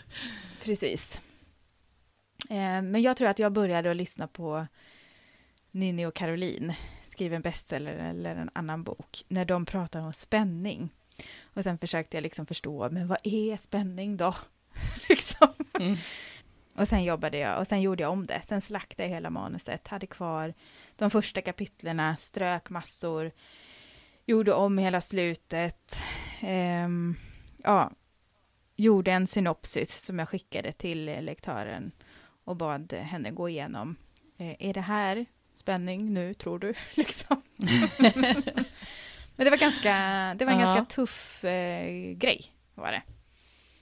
precis. 0.64 1.22
Eh, 2.50 2.82
men 2.82 3.02
jag 3.02 3.18
tror 3.18 3.28
att 3.28 3.40
jag 3.40 3.52
började 3.52 3.92
att 3.92 3.98
lyssna 3.98 4.28
på 4.28 4.68
Ninni 5.72 6.06
och 6.06 6.14
Caroline, 6.14 6.74
skriver 7.04 7.36
en 7.36 7.42
bestseller 7.42 7.94
eller 7.94 8.36
en 8.36 8.50
annan 8.54 8.84
bok, 8.84 9.24
när 9.28 9.46
de 9.46 9.66
pratar 9.66 10.02
om 10.02 10.14
spänning. 10.14 10.90
Och 11.58 11.64
sen 11.64 11.78
försökte 11.78 12.18
jag 12.18 12.22
liksom 12.22 12.46
förstå, 12.46 12.90
men 12.90 13.08
vad 13.08 13.18
är 13.24 13.58
spänning 13.58 14.18
då? 14.18 14.36
liksom. 15.10 15.48
Mm. 15.80 15.96
Och 16.76 16.88
sen 16.88 17.04
jobbade 17.04 17.38
jag 17.38 17.60
och 17.60 17.68
sen 17.68 17.82
gjorde 17.82 18.04
jag 18.04 18.12
om 18.12 18.26
det. 18.26 18.42
Sen 18.44 18.62
slaktade 18.62 19.04
jag 19.04 19.16
hela 19.16 19.30
manuset, 19.30 19.88
hade 19.88 20.08
kvar 20.08 20.54
de 20.96 21.10
första 21.10 21.42
kapitlerna, 21.42 22.18
strök 22.18 22.70
massor, 22.70 23.32
gjorde 24.26 24.54
om 24.54 24.78
hela 24.78 25.02
slutet. 25.02 26.02
Um, 26.44 27.16
ja, 27.64 27.92
gjorde 28.76 29.12
en 29.12 29.28
synopsis 29.28 30.02
som 30.02 30.20
jag 30.20 30.30
skickade 30.30 30.72
till 30.72 31.06
lektören 31.06 31.92
och 32.44 32.56
bad 32.56 32.94
henne 32.94 33.32
gå 33.32 33.50
igenom. 33.50 33.96
Eh, 34.38 34.56
är 34.60 34.74
det 34.74 34.82
här 34.82 35.26
spänning 35.54 36.14
nu, 36.14 36.34
tror 36.34 36.60
du? 36.60 36.74
liksom. 36.94 37.42
Men 39.38 39.46
det 39.46 39.50
var, 39.50 39.58
ganska, 39.58 39.94
det 40.38 40.46
var 40.46 40.52
en 40.52 40.60
ja. 40.60 40.66
ganska 40.66 40.96
tuff 40.96 41.44
eh, 41.44 42.14
grej, 42.14 42.54
var 42.76 42.92
det. 42.92 43.02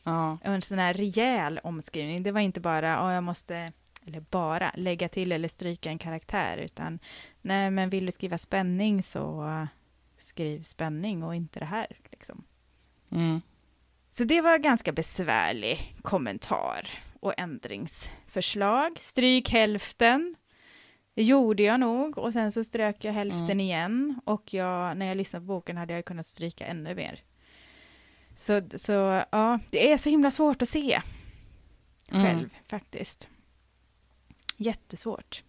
Ja. 0.03 0.37
En 0.43 0.61
sån 0.61 0.79
här 0.79 0.93
rejäl 0.93 1.59
omskrivning. 1.63 2.23
Det 2.23 2.31
var 2.31 2.41
inte 2.41 2.59
bara, 2.59 2.87
ja, 2.87 3.13
jag 3.13 3.23
måste, 3.23 3.71
eller 4.05 4.19
bara, 4.19 4.71
lägga 4.75 5.09
till 5.09 5.31
eller 5.31 5.47
stryka 5.47 5.89
en 5.89 5.97
karaktär, 5.97 6.57
utan 6.57 6.99
nej, 7.41 7.71
men 7.71 7.89
vill 7.89 8.05
du 8.05 8.11
skriva 8.11 8.37
spänning 8.37 9.03
så 9.03 9.67
skriv 10.17 10.63
spänning 10.63 11.23
och 11.23 11.35
inte 11.35 11.59
det 11.59 11.65
här. 11.65 11.87
Liksom. 12.11 12.43
Mm. 13.11 13.41
Så 14.11 14.23
det 14.23 14.41
var 14.41 14.57
ganska 14.57 14.91
besvärlig 14.91 15.95
kommentar 16.01 16.89
och 17.19 17.33
ändringsförslag. 17.37 18.99
Stryk 18.99 19.49
hälften. 19.49 20.35
Det 21.15 21.23
gjorde 21.23 21.63
jag 21.63 21.79
nog 21.79 22.17
och 22.17 22.33
sen 22.33 22.51
så 22.51 22.63
strök 22.63 23.03
jag 23.03 23.13
hälften 23.13 23.43
mm. 23.43 23.59
igen 23.59 24.21
och 24.25 24.53
jag, 24.53 24.97
när 24.97 25.05
jag 25.05 25.17
lyssnade 25.17 25.45
på 25.45 25.47
boken 25.47 25.77
hade 25.77 25.93
jag 25.93 26.05
kunnat 26.05 26.25
stryka 26.25 26.65
ännu 26.65 26.95
mer. 26.95 27.19
Så, 28.35 28.61
så 28.75 29.23
ja, 29.31 29.59
det 29.69 29.91
är 29.91 29.97
så 29.97 30.09
himla 30.09 30.31
svårt 30.31 30.61
att 30.61 30.69
se 30.69 31.01
mm. 32.11 32.25
själv 32.25 32.39
mm. 32.39 32.49
faktiskt. 32.67 33.29
Jättesvårt. 34.57 35.43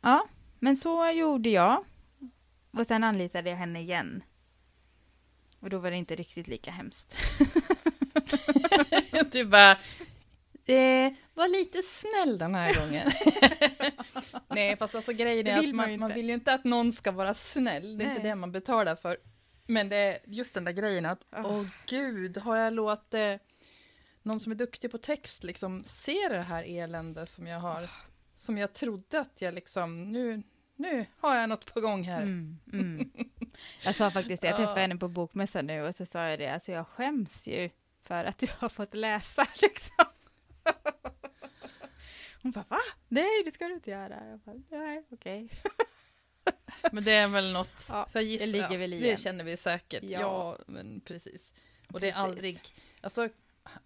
Ja, 0.00 0.28
men 0.58 0.76
så 0.76 1.10
gjorde 1.10 1.48
jag. 1.48 1.84
Och 2.70 2.86
sen 2.86 3.04
anlitade 3.04 3.50
jag 3.50 3.56
henne 3.56 3.80
igen. 3.80 4.22
Och 5.60 5.70
då 5.70 5.78
var 5.78 5.90
det 5.90 5.96
inte 5.96 6.16
riktigt 6.16 6.48
lika 6.48 6.70
hemskt. 6.70 7.14
du 9.32 9.44
bara, 9.44 9.76
eh, 10.68 11.12
var 11.34 11.48
lite 11.48 11.82
snäll 11.82 12.38
den 12.38 12.54
här 12.54 12.74
gången. 12.74 13.10
Nej, 14.48 14.76
fast 14.76 14.94
alltså 14.94 15.12
grejen 15.12 15.46
är 15.46 15.58
att 15.58 15.74
man, 15.74 16.00
man, 16.00 16.14
vill 16.14 16.28
ju 16.28 16.34
inte 16.34 16.52
att 16.52 16.64
någon 16.64 16.92
ska 16.92 17.12
vara 17.12 17.34
snäll. 17.34 17.98
Det 17.98 18.04
är 18.04 18.06
Nej. 18.06 18.16
inte 18.16 18.28
det 18.28 18.34
man 18.34 18.52
betalar 18.52 18.96
för. 18.96 19.16
Men 19.66 19.88
det 19.88 19.96
är 19.96 20.18
just 20.24 20.54
den 20.54 20.64
där 20.64 20.72
grejen 20.72 21.06
att, 21.06 21.20
åh 21.32 21.46
oh. 21.46 21.60
oh, 21.60 21.66
gud, 21.86 22.38
har 22.38 22.56
jag 22.56 22.72
låtit 22.72 23.40
någon 24.22 24.40
som 24.40 24.52
är 24.52 24.56
duktig 24.56 24.90
på 24.90 24.98
text 24.98 25.44
liksom 25.44 25.84
se 25.84 26.28
det 26.28 26.40
här 26.40 26.64
elände 26.66 27.26
som 27.26 27.46
jag 27.46 27.60
har, 27.60 27.90
som 28.34 28.58
jag 28.58 28.72
trodde 28.72 29.20
att 29.20 29.42
jag 29.42 29.54
liksom, 29.54 30.12
nu, 30.12 30.42
nu 30.76 31.06
har 31.20 31.36
jag 31.36 31.48
något 31.48 31.74
på 31.74 31.80
gång 31.80 32.04
här. 32.04 32.22
Mm, 32.22 32.58
mm. 32.72 33.10
Jag 33.84 33.94
sa 33.94 34.10
faktiskt, 34.10 34.42
jag 34.42 34.56
träffade 34.56 34.80
henne 34.80 34.96
på 34.96 35.08
bokmässan 35.08 35.66
nu 35.66 35.82
och 35.82 35.94
så 35.94 36.06
sa 36.06 36.28
jag 36.28 36.38
det, 36.38 36.48
alltså 36.48 36.72
jag 36.72 36.86
skäms 36.86 37.48
ju 37.48 37.70
för 38.04 38.24
att 38.24 38.38
du 38.38 38.46
har 38.58 38.68
fått 38.68 38.94
läsa 38.94 39.46
liksom. 39.62 40.04
Hon 42.42 42.52
bara, 42.52 42.64
va? 42.68 42.80
Nej, 43.08 43.42
det 43.44 43.52
ska 43.52 43.68
du 43.68 43.74
inte 43.74 43.90
göra. 43.90 44.26
Jag 44.30 44.38
bara, 44.38 44.56
nej, 44.68 45.04
okej. 45.10 45.48
Men 46.92 47.04
det 47.04 47.12
är 47.12 47.28
väl 47.28 47.52
något, 47.52 47.86
ja, 47.88 48.08
så 48.12 48.20
gissar, 48.20 48.46
det 48.46 48.52
ligger 48.52 48.78
väl 48.78 48.92
i 48.92 49.00
Det 49.00 49.20
känner 49.20 49.44
vi 49.44 49.56
säkert. 49.56 50.02
Ja, 50.02 50.20
ja 50.20 50.58
men 50.66 51.00
precis. 51.00 51.52
Och 51.86 51.92
precis. 51.92 52.00
det 52.00 52.08
är 52.08 52.14
aldrig, 52.14 52.60
alltså 53.00 53.28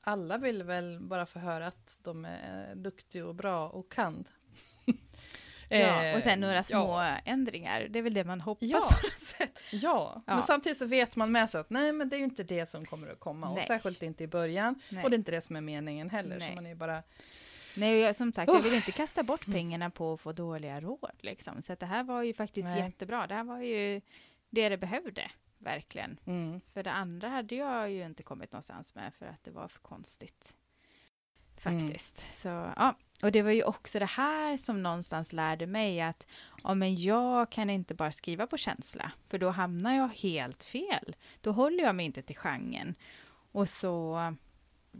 alla 0.01 0.39
vill 0.39 0.63
väl 0.63 0.99
bara 1.01 1.27
få 1.27 1.39
höra 1.39 1.67
att 1.67 1.99
de 2.03 2.25
är 2.25 2.75
duktiga 2.75 3.27
och 3.27 3.35
bra 3.35 3.69
och 3.69 3.93
kan. 3.93 4.29
Ja, 5.81 6.17
och 6.17 6.23
sen 6.23 6.41
några 6.41 6.63
små 6.63 6.77
ja. 6.77 7.19
ändringar. 7.25 7.87
Det 7.91 7.99
är 7.99 8.03
väl 8.03 8.15
det 8.15 8.25
man 8.25 8.41
hoppas 8.41 8.69
ja. 8.69 8.79
på 8.79 9.07
något 9.07 9.23
sätt. 9.23 9.59
Ja. 9.71 10.23
ja. 10.27 10.35
men 10.35 10.43
samtidigt 10.43 10.79
så 10.79 10.87
vet 10.87 11.17
man 11.17 11.33
med 11.33 11.51
sig 11.51 11.61
att 11.61 11.71
nej, 11.71 11.93
men 11.93 12.09
det 12.09 12.17
är 12.17 12.19
ju 12.19 12.25
inte 12.25 12.43
det 12.43 12.67
som 12.67 12.87
kommer 12.87 13.09
att 13.09 13.21
komma. 13.21 13.49
Nej. 13.49 13.59
Och 13.59 13.63
särskilt 13.63 14.03
inte 14.03 14.25
i 14.25 14.27
början. 14.27 14.81
Nej. 14.89 15.05
Och 15.05 15.11
det 15.11 15.15
är 15.17 15.19
inte 15.19 15.31
det 15.31 15.41
som 15.41 15.57
är 15.57 15.61
meningen 15.61 16.11
heller. 16.11 16.39
Nej. 16.39 16.49
Så 16.49 16.55
man 16.55 16.67
är 16.67 16.75
bara... 16.75 17.03
Nej, 17.75 18.15
som 18.15 18.33
sagt, 18.33 18.51
oh. 18.51 18.57
jag 18.57 18.63
vill 18.63 18.75
inte 18.75 18.93
kasta 18.93 19.23
bort 19.23 19.47
pengarna 19.47 19.91
på 19.91 20.13
att 20.13 20.21
få 20.21 20.33
dåliga 20.33 20.81
råd. 20.81 21.17
Liksom. 21.21 21.63
Så 21.63 21.75
det 21.75 21.87
här 21.87 22.05
var 22.05 22.23
ju 22.23 22.35
faktiskt 22.35 22.69
nej. 22.69 22.81
jättebra. 22.81 23.27
Det 23.27 23.35
här 23.35 23.45
var 23.45 23.61
ju 23.61 24.01
det 24.51 24.69
det 24.69 24.77
behövde, 24.77 25.31
verkligen. 25.59 26.19
Mm. 26.27 26.61
För 26.73 26.83
det 26.83 26.93
andra 26.93 27.29
hade 27.29 27.55
jag 27.55 27.91
ju 27.91 28.05
inte 28.05 28.23
kommit 28.23 28.53
någonstans 28.53 28.95
med 28.95 29.15
för 29.15 29.27
att 29.27 29.45
det 29.45 29.51
var 29.51 29.69
för 29.69 29.81
konstigt. 29.81 30.55
Faktiskt. 31.63 32.19
Mm. 32.19 32.35
Så 32.35 32.73
ja, 32.77 32.97
och 33.23 33.33
det 33.33 33.43
var 33.43 33.51
ju 33.51 33.63
också 33.63 33.99
det 33.99 34.07
här 34.07 34.57
som 34.57 34.83
någonstans 34.83 35.33
lärde 35.33 35.67
mig 35.67 36.01
att 36.01 36.27
ja, 36.63 36.75
men 36.75 37.03
jag 37.03 37.51
kan 37.51 37.71
inte 37.71 37.95
bara 37.95 38.13
skriva 38.13 38.47
på 38.47 38.57
känsla, 38.57 39.13
för 39.29 39.39
då 39.39 39.51
hamnar 39.51 39.95
jag 39.95 40.09
helt 40.09 40.65
fel. 40.65 41.17
Då 41.41 41.53
håller 41.53 41.85
jag 41.85 41.95
mig 41.95 42.07
inte 42.07 42.23
till 42.23 42.37
genren. 42.37 42.95
Och 43.53 43.69
så, 43.69 44.19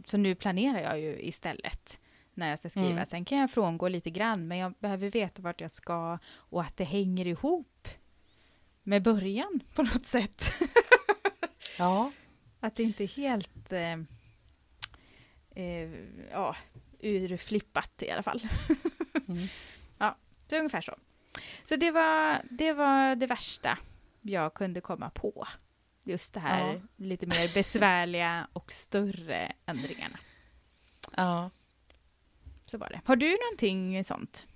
så 0.05 0.17
nu 0.17 0.35
planerar 0.35 0.81
jag 0.81 0.99
ju 0.99 1.21
istället 1.21 1.99
när 2.33 2.49
jag 2.49 2.59
ska 2.59 2.69
skriva. 2.69 2.89
Mm. 2.89 3.05
Sen 3.05 3.25
kan 3.25 3.37
jag 3.37 3.51
frångå 3.51 3.87
lite 3.87 4.09
grann, 4.09 4.47
men 4.47 4.57
jag 4.57 4.73
behöver 4.79 5.09
veta 5.09 5.41
vart 5.41 5.61
jag 5.61 5.71
ska 5.71 6.19
och 6.33 6.61
att 6.61 6.77
det 6.77 6.83
hänger 6.83 7.27
ihop 7.27 7.87
med 8.83 9.03
början 9.03 9.59
på 9.75 9.83
något 9.83 10.05
sätt. 10.05 10.53
Ja. 11.77 12.11
Att 12.59 12.75
det 12.75 12.83
inte 12.83 13.03
är 13.03 13.07
helt 13.07 13.71
eh, 13.71 13.97
eh, 15.55 15.89
ja, 16.31 16.55
urflippat 16.99 18.03
i 18.03 18.09
alla 18.11 18.23
fall. 18.23 18.41
Mm. 19.27 19.47
ja, 19.97 20.15
så 20.47 20.57
ungefär 20.57 20.81
så. 20.81 20.95
Så 21.63 21.75
det 21.75 21.91
var, 21.91 22.41
det 22.49 22.73
var 22.73 23.15
det 23.15 23.27
värsta 23.27 23.77
jag 24.21 24.53
kunde 24.53 24.81
komma 24.81 25.09
på. 25.09 25.47
Just 26.03 26.33
det 26.33 26.39
här 26.39 26.73
Ja. 26.73 26.81
lite 26.97 27.25
mer 27.27 27.53
besvärliga 27.53 28.47
och 28.53 28.71
större 28.71 29.51
ändringarna. 29.65 30.19
Ja. 31.17 31.49
Så 32.65 32.77
var 32.77 32.89
det. 32.89 33.01
Har 33.05 33.15
du 33.15 33.29
någonting 33.49 34.03
sånt? 34.03 34.47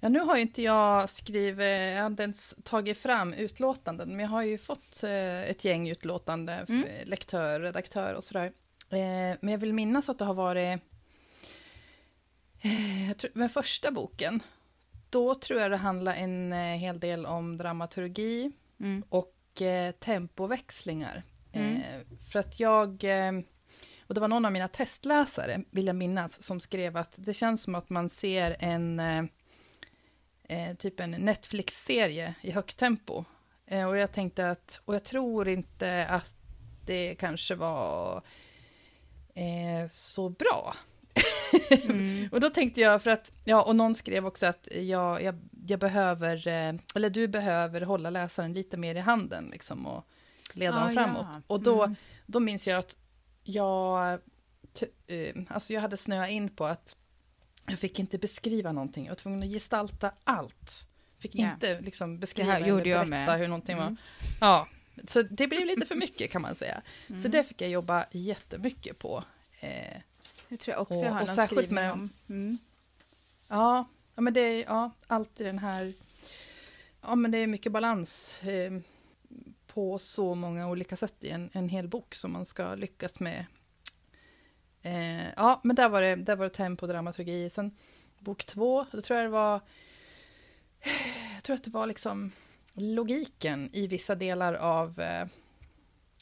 Ja, 0.00 0.08
nu 0.08 0.18
har 0.20 0.36
ju 0.36 0.42
inte 0.42 0.62
jag 0.62 1.10
skrivit, 1.10 1.96
jag 1.96 2.06
inte 2.06 2.22
ens 2.22 2.54
tagit 2.64 2.98
fram 2.98 3.32
utlåtanden, 3.34 4.08
men 4.08 4.20
jag 4.20 4.28
har 4.28 4.42
ju 4.42 4.58
fått 4.58 5.02
eh, 5.02 5.40
ett 5.42 5.64
gäng 5.64 5.88
utlåtande, 5.90 6.66
Mm. 6.68 6.84
eh, 6.84 7.06
lektör, 7.06 7.60
redaktör 7.60 8.14
och 8.14 8.24
sådär. 8.24 8.52
Eh, 8.90 9.36
men 9.40 9.48
jag 9.48 9.58
vill 9.58 9.74
minnas 9.74 10.08
att 10.08 10.18
det 10.18 10.24
har 10.24 10.34
varit, 10.34 10.80
eh, 12.60 13.08
jag 13.08 13.18
tror, 13.18 13.30
med 13.34 13.52
första 13.52 13.90
boken, 13.90 14.42
då 15.10 15.34
tror 15.34 15.60
jag 15.60 15.70
det 15.70 15.76
handlar 15.76 16.14
en 16.14 16.52
eh, 16.52 16.58
hel 16.58 17.00
del 17.00 17.26
om 17.26 17.56
dramaturgi 17.56 18.52
Mm. 18.80 19.04
och 19.08 19.62
eh, 19.62 19.92
tempoväxlingar. 19.92 21.22
Mm. 21.52 21.76
Eh, 21.76 22.18
för 22.32 22.38
att 22.38 22.60
jag, 22.60 23.04
eh, 23.04 23.32
och 24.06 24.14
det 24.14 24.20
var 24.20 24.28
någon 24.28 24.44
av 24.44 24.52
mina 24.52 24.68
testläsare, 24.68 25.62
vill 25.70 25.86
jag 25.86 25.96
minnas, 25.96 26.42
som 26.42 26.60
skrev 26.60 26.96
att 26.96 27.12
det 27.16 27.34
känns 27.34 27.62
som 27.62 27.74
att 27.74 27.90
man 27.90 28.08
ser 28.08 28.56
en 28.58 29.28
typ 30.78 31.00
en 31.00 31.10
Netflix-serie 31.10 32.34
i 32.42 32.50
högt 32.50 32.76
tempo. 32.76 33.24
Och 33.88 33.96
jag 33.96 34.12
tänkte 34.12 34.50
att, 34.50 34.80
och 34.84 34.94
jag 34.94 35.04
tror 35.04 35.48
inte 35.48 36.06
att 36.06 36.32
det 36.86 37.14
kanske 37.14 37.54
var 37.54 38.22
eh, 39.40 39.88
så 39.90 40.28
bra. 40.28 40.74
Mm. 41.70 42.28
Och 42.32 42.40
då 42.40 42.50
tänkte 42.50 42.80
jag, 42.80 43.02
för 43.02 43.10
att, 43.10 43.32
ja, 43.44 43.62
och 43.62 43.76
någon 43.76 43.94
skrev 43.94 44.26
också 44.26 44.46
att 44.46 44.68
jag, 44.72 45.22
jag, 45.22 45.34
jag 45.66 45.78
behöver, 45.80 46.48
eh, 46.48 46.74
eller 46.94 47.10
du 47.10 47.28
behöver 47.28 47.80
hålla 47.80 48.10
läsaren 48.10 48.52
lite 48.52 48.76
mer 48.76 48.94
i 48.94 48.98
handen, 48.98 49.48
liksom, 49.52 49.86
och 49.86 50.06
leda 50.54 50.76
Ah, 50.80 50.84
dem 50.84 50.94
framåt. 50.94 51.26
ja. 51.34 51.42
Och 51.46 51.60
då, 51.60 51.82
Mm. 51.84 51.96
då 52.26 52.40
minns 52.40 52.66
jag 52.66 52.78
att 52.78 52.96
jag, 53.42 54.12
eh, 55.06 55.34
alltså 55.48 55.72
jag 55.72 55.80
hade 55.80 55.96
snöat 55.96 56.30
in 56.30 56.48
på 56.48 56.64
att 56.66 56.96
jag 57.66 57.78
fick 57.78 57.98
inte 57.98 58.18
beskriva 58.18 58.72
någonting, 58.72 59.04
jag 59.04 59.10
var 59.10 59.16
tvungen 59.16 59.42
att 59.42 59.48
gestalta 59.48 60.12
allt. 60.24 60.86
Fick 61.18 61.34
Ja. 61.34 61.52
inte 61.52 61.80
liksom 61.80 62.18
beskriva 62.18 62.56
eller 62.56 62.82
berätta 62.84 63.04
med. 63.06 63.38
hur 63.38 63.48
någonting 63.48 63.76
var. 63.76 63.82
Mm. 63.84 63.96
Ja, 64.40 64.68
så 65.08 65.22
det 65.22 65.46
blev 65.46 65.66
lite 65.66 65.86
för 65.86 65.94
mycket 65.94 66.30
kan 66.30 66.42
man 66.42 66.54
säga. 66.54 66.82
Så 67.06 67.12
Mm. 67.14 67.30
det 67.30 67.44
fick 67.44 67.60
jag 67.60 67.70
jobba 67.70 68.06
jättemycket 68.12 68.98
på. 68.98 69.24
Eh, 69.60 69.96
Det 70.48 70.56
tror 70.56 70.72
jag 70.74 70.82
också 70.82 70.94
och- 70.94 71.04
jag 71.04 71.10
har 71.12 71.20
och 71.20 71.26
någon 71.26 71.36
särskilt 71.36 71.60
skrivning 71.60 71.74
med- 71.74 71.92
om. 71.92 72.10
Mm. 72.28 72.58
Ja, 73.48 73.88
ja 74.14 74.20
men 74.22 74.32
det 74.34 74.40
är 74.40 74.64
ja, 74.64 74.90
alltid 75.06 75.46
den 75.46 75.58
här... 75.58 75.92
Ja, 77.02 77.14
men 77.14 77.30
det 77.30 77.38
är 77.38 77.46
mycket 77.46 77.72
balans 77.72 78.34
eh, 78.42 78.72
på 79.66 79.98
så 79.98 80.34
många 80.34 80.68
olika 80.68 80.96
sätt 80.96 81.14
i 81.24 81.30
en, 81.30 81.50
en 81.52 81.68
hel 81.68 81.88
bok 81.88 82.14
som 82.14 82.32
man 82.32 82.44
ska 82.44 82.74
lyckas 82.74 83.20
med. 83.20 83.46
Eh, 84.82 85.28
ja, 85.36 85.60
men 85.64 85.76
där 85.76 85.88
var 85.88 86.02
det, 86.02 86.16
där 86.16 86.36
var 86.36 86.44
det 86.44 86.50
tempo 86.54 86.86
och 86.86 86.92
dramaturgi. 86.92 87.50
Sen 87.50 87.76
bok 88.18 88.44
två, 88.46 88.86
då 88.92 89.02
tror 89.02 89.16
jag 89.18 89.26
det 89.26 89.30
var... 89.30 89.60
Jag 91.34 91.42
tror 91.44 91.56
att 91.56 91.64
det 91.64 91.70
var 91.70 91.86
liksom 91.86 92.32
logiken 92.74 93.70
i 93.72 93.86
vissa 93.86 94.14
delar 94.14 94.54
av 94.54 95.00
eh, 95.00 95.26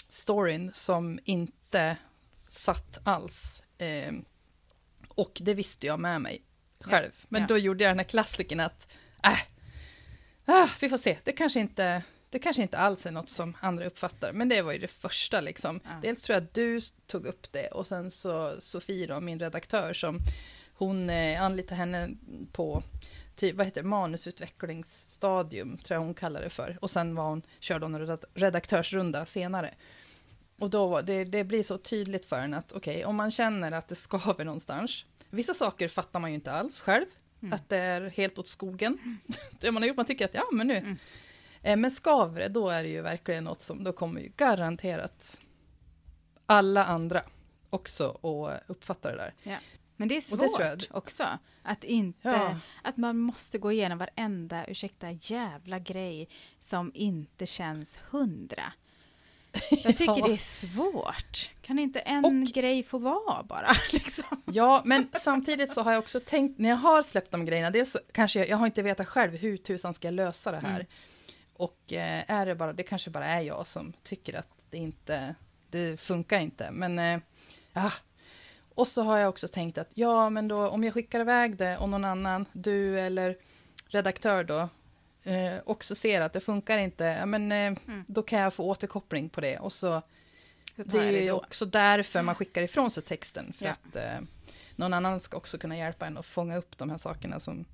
storyn 0.09 0.71
som 0.75 1.19
inte 1.25 1.97
satt 2.49 2.99
alls. 3.05 3.63
Eh, 3.79 4.13
och 5.09 5.39
det 5.41 5.55
visste 5.55 5.87
jag 5.87 6.01
med 6.01 6.21
mig 6.21 6.43
själv. 6.81 7.11
Men 7.29 7.41
Ja. 7.43 7.47
då 7.49 7.59
gjorde 7.59 7.85
jag 7.85 7.91
den 7.91 7.99
här 7.99 8.05
klassikern 8.05 8.61
att, 8.61 8.89
äh, 9.25 9.39
ah, 10.45 10.69
vi 10.81 10.89
får 10.89 10.97
se, 10.99 11.19
det 11.25 11.33
kanske 11.33 11.61
inte, 11.61 12.03
det 12.31 12.39
kanske 12.39 12.63
inte 12.63 12.79
alls 12.79 13.07
är 13.07 13.11
något 13.11 13.31
som 13.31 13.57
andra 13.61 13.85
uppfattar, 13.87 14.33
men 14.33 14.49
det 14.49 14.63
var 14.63 14.73
ju 14.73 14.79
det 14.79 14.89
första 14.89 15.41
liksom. 15.41 15.81
Ja. 15.85 15.91
Dels 16.03 16.23
tror 16.23 16.35
jag 16.35 16.43
att 16.45 16.55
du 16.55 16.81
tog 17.07 17.27
upp 17.27 17.53
det 17.53 17.67
och 17.69 17.87
sen 17.87 18.11
så 18.11 18.61
Sofie 18.61 19.07
då, 19.07 19.21
min 19.21 19.41
redaktör, 19.41 19.93
som 19.93 20.19
hon 20.75 21.11
eh, 21.11 21.43
anlitade 21.43 21.75
henne 21.75 22.11
på 22.53 22.83
typ, 23.39 23.57
vad 23.57 23.67
heter 23.67 23.83
det, 23.83 23.89
manusutvecklingsstadium, 23.89 25.79
tror 25.79 25.95
jag 26.01 26.05
hon 26.05 26.15
kallar 26.15 26.41
det 26.41 26.51
för. 26.51 26.79
Och 26.81 26.91
sen 26.91 27.15
var 27.15 27.29
hon, 27.29 27.43
körde 27.61 27.85
hon 27.85 27.95
en 27.95 28.07
red- 28.07 28.25
redaktörsrunda 28.35 29.27
senare. 29.27 29.75
Och 30.59 30.71
då 30.71 31.01
det, 31.01 31.25
det 31.25 31.45
blir 31.45 31.63
så 31.63 31.79
tydligt 31.79 32.25
för 32.27 32.39
en 32.41 32.55
att 32.55 32.73
okej, 32.73 33.05
om 33.05 33.17
man 33.17 33.31
känner 33.31 33.73
att 33.73 33.89
det 33.89 33.95
skaver 33.95 34.45
någonstans. 34.45 35.05
Vissa 35.31 35.55
saker 35.55 35.89
fattar 35.89 36.19
man 36.21 36.31
ju 36.31 36.35
inte 36.35 36.53
alls 36.53 36.81
själv. 36.81 37.07
Mm. 37.43 37.53
Att 37.53 37.69
det 37.69 37.77
är 37.77 38.01
helt 38.11 38.39
åt 38.39 38.49
skogen. 38.49 39.19
det 39.61 39.73
man 39.73 39.83
har 39.83 39.89
gjort, 39.89 39.97
man 39.97 40.07
tycker 40.07 40.25
att 40.25 40.35
ja 40.35 40.45
men 40.53 40.67
nu. 40.67 40.77
Mm. 40.77 40.97
Eh, 41.63 41.77
Men 41.77 41.91
skaver 41.91 42.41
det, 42.41 42.49
då 42.49 42.69
är 42.69 42.83
det 42.83 42.89
ju 42.89 43.01
verkligen 43.03 43.45
något 43.45 43.61
som, 43.61 43.85
då 43.85 43.93
kommer 43.93 44.21
ju 44.21 44.33
garanterat 44.37 45.39
alla 46.47 46.85
andra 46.85 47.23
också 47.71 48.09
att 48.11 48.63
uppfatta 48.71 49.11
det 49.11 49.17
där. 49.17 49.35
Men 49.97 50.09
det 50.09 50.15
är 50.15 50.17
det 50.17 50.23
svårt 50.23 50.61
jag- 50.61 50.87
också. 50.91 51.39
Att 51.69 51.85
inte... 51.85 52.29
Ja. 52.29 52.57
Att 52.83 52.97
man 52.97 53.19
måste 53.19 53.59
gå 53.59 53.73
igenom 53.73 53.99
varenda, 53.99 54.65
ursäkta, 54.67 55.11
jävla 55.11 55.79
grej 55.79 56.29
som 56.61 56.91
inte 56.95 57.47
känns 57.47 57.99
hundra. 58.11 58.73
Jag 59.71 59.97
tycker 59.97 60.05
Ja. 60.19 60.27
det 60.27 60.33
är 60.33 60.37
svårt. 60.37 61.51
Kan 61.63 61.79
inte 61.79 62.01
en 62.01 62.25
Och- 62.25 62.55
grej 62.55 62.83
få 62.83 62.99
vara 62.99 63.43
bara? 63.43 63.71
Liksom? 63.93 64.43
Ja, 64.45 64.83
men 64.85 65.09
samtidigt 65.21 65.73
så 65.73 65.83
har 65.83 65.93
jag 65.93 65.99
också 65.99 66.21
tänkt, 66.21 66.59
när 66.59 66.69
jag 66.69 66.77
har 66.77 67.03
släppt 67.03 67.31
de 67.31 67.45
grejerna, 67.45 67.71
dels 67.71 67.97
kanske 68.13 68.39
jag, 68.39 68.49
jag 68.49 68.57
har 68.57 68.67
inte 68.67 68.83
vetat 68.83 69.09
själv 69.09 69.37
hur 69.37 69.57
tusan 69.57 69.95
ska 69.95 70.07
jag 70.09 70.15
lösa 70.15 70.51
det 70.53 70.59
här. 70.61 70.75
Mm. 70.75 70.87
Och 71.53 71.93
eh, 71.93 72.25
är 72.29 72.47
det 72.47 72.55
bara, 72.55 72.73
det 72.73 72.83
kanske 72.83 73.11
bara 73.11 73.27
är 73.27 73.41
jag 73.41 73.67
som 73.67 73.93
tycker 74.03 74.39
att 74.39 74.49
det 74.71 74.77
inte, 74.79 75.35
det 75.71 76.01
funkar 76.01 76.41
inte. 76.41 76.71
Men, 76.71 76.99
eh, 76.99 77.21
ja. 77.73 77.93
Och 78.79 78.89
så 78.89 79.03
har 79.03 79.19
jag 79.19 79.29
också 79.29 79.49
tänkt 79.49 79.79
att, 79.79 79.89
ja 79.95 80.31
men 80.31 80.49
då 80.49 80.69
om 80.69 80.85
jag 80.85 80.95
skickar 80.95 81.21
iväg 81.21 81.57
det 81.57 81.77
och 81.79 81.89
någon 81.89 82.05
annan, 82.05 82.45
du 82.53 83.01
eller 83.01 83.37
redaktör 83.87 84.45
då, 84.45 84.69
eh, 85.31 85.57
också 85.65 85.95
ser 85.95 86.21
att 86.21 86.33
det 86.33 86.41
funkar 86.41 86.79
inte, 86.79 87.05
ja 87.05 87.27
men 87.27 87.53
eh, 87.53 87.59
Mm. 87.89 88.05
då 88.09 88.23
kan 88.23 88.39
jag 88.41 88.55
få 88.55 88.65
återkoppling 88.65 89.29
på 89.29 89.41
det. 89.41 89.59
Och 89.59 89.73
så 89.73 90.03
Så 90.77 90.83
det 90.83 90.99
är 90.99 91.13
det 91.13 91.21
ju 91.25 91.31
också 91.31 91.67
därför 91.67 92.23
man 92.23 92.35
skickar 92.35 92.63
ifrån 92.63 92.91
sig 92.91 93.03
texten. 93.03 93.53
För 93.53 93.65
Ja. 93.67 93.73
att 93.73 93.97
eh, 93.97 94.21
någon 94.77 94.93
annan 94.95 95.21
ska 95.21 95.37
också 95.37 95.59
kunna 95.59 95.77
hjälpa 95.77 96.07
en 96.07 96.17
att 96.19 96.27
fånga 96.27 96.57
upp 96.57 96.79
de 96.79 96.91
här 96.91 96.99
sakerna 96.99 97.41
som, 97.41 97.65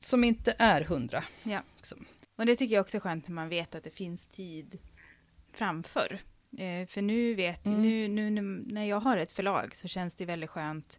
som 0.00 0.24
inte 0.24 0.54
är 0.58 0.80
hundra. 0.80 1.24
Ja. 1.42 1.60
Liksom. 1.76 2.04
Och 2.36 2.46
det 2.46 2.56
tycker 2.56 2.74
jag 2.74 2.82
också 2.82 2.96
är 2.96 3.00
skönt 3.00 3.28
när 3.28 3.34
man 3.34 3.48
vet 3.48 3.74
att 3.74 3.84
det 3.84 3.90
finns 3.90 4.26
tid 4.26 4.78
framför. 5.54 6.18
Eh, 6.58 6.86
för 6.86 7.02
nu 7.02 7.34
vet 7.34 7.66
Mm. 7.66 7.82
nu, 7.82 8.08
nu, 8.08 8.30
nu 8.30 8.40
när 8.66 8.84
jag 8.84 9.00
har 9.00 9.16
ett 9.16 9.32
förlag 9.32 9.76
så 9.76 9.88
känns 9.88 10.16
det 10.16 10.24
väldigt 10.24 10.50
skönt 10.50 10.98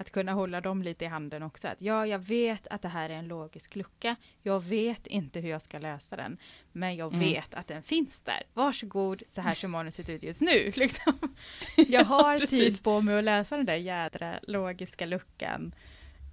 att 0.00 0.10
kunna 0.10 0.32
hålla 0.32 0.60
dem 0.60 0.82
lite 0.82 1.04
i 1.04 1.08
handen 1.08 1.42
också. 1.42 1.68
Att 1.68 1.82
ja, 1.82 2.06
jag 2.06 2.18
vet 2.18 2.66
att 2.66 2.82
det 2.82 2.88
här 2.88 3.10
är 3.10 3.14
en 3.14 3.28
logisk 3.28 3.76
lucka. 3.76 4.16
Jag 4.42 4.64
vet 4.64 5.06
inte 5.06 5.40
hur 5.40 5.50
jag 5.50 5.62
ska 5.62 5.78
lösa 5.78 6.16
den. 6.16 6.38
Men 6.72 6.96
jag 6.96 7.14
Mm. 7.14 7.28
vet 7.28 7.54
att 7.54 7.66
den 7.68 7.82
finns 7.82 8.20
där. 8.20 8.42
Varsågod, 8.54 9.22
så 9.28 9.40
här 9.40 9.54
ser 9.54 9.68
manuset 9.68 10.08
ut 10.08 10.22
just 10.22 10.40
nu. 10.42 10.72
Liksom. 10.76 11.18
Jag 11.88 12.04
har 12.04 12.38
precis. 12.38 12.58
tid 12.58 12.82
på 12.82 13.00
mig 13.00 13.18
att 13.18 13.24
lösa 13.24 13.56
den 13.56 13.66
där 13.66 13.76
jädra 13.76 14.38
logiska 14.42 15.06
luckan. 15.06 15.74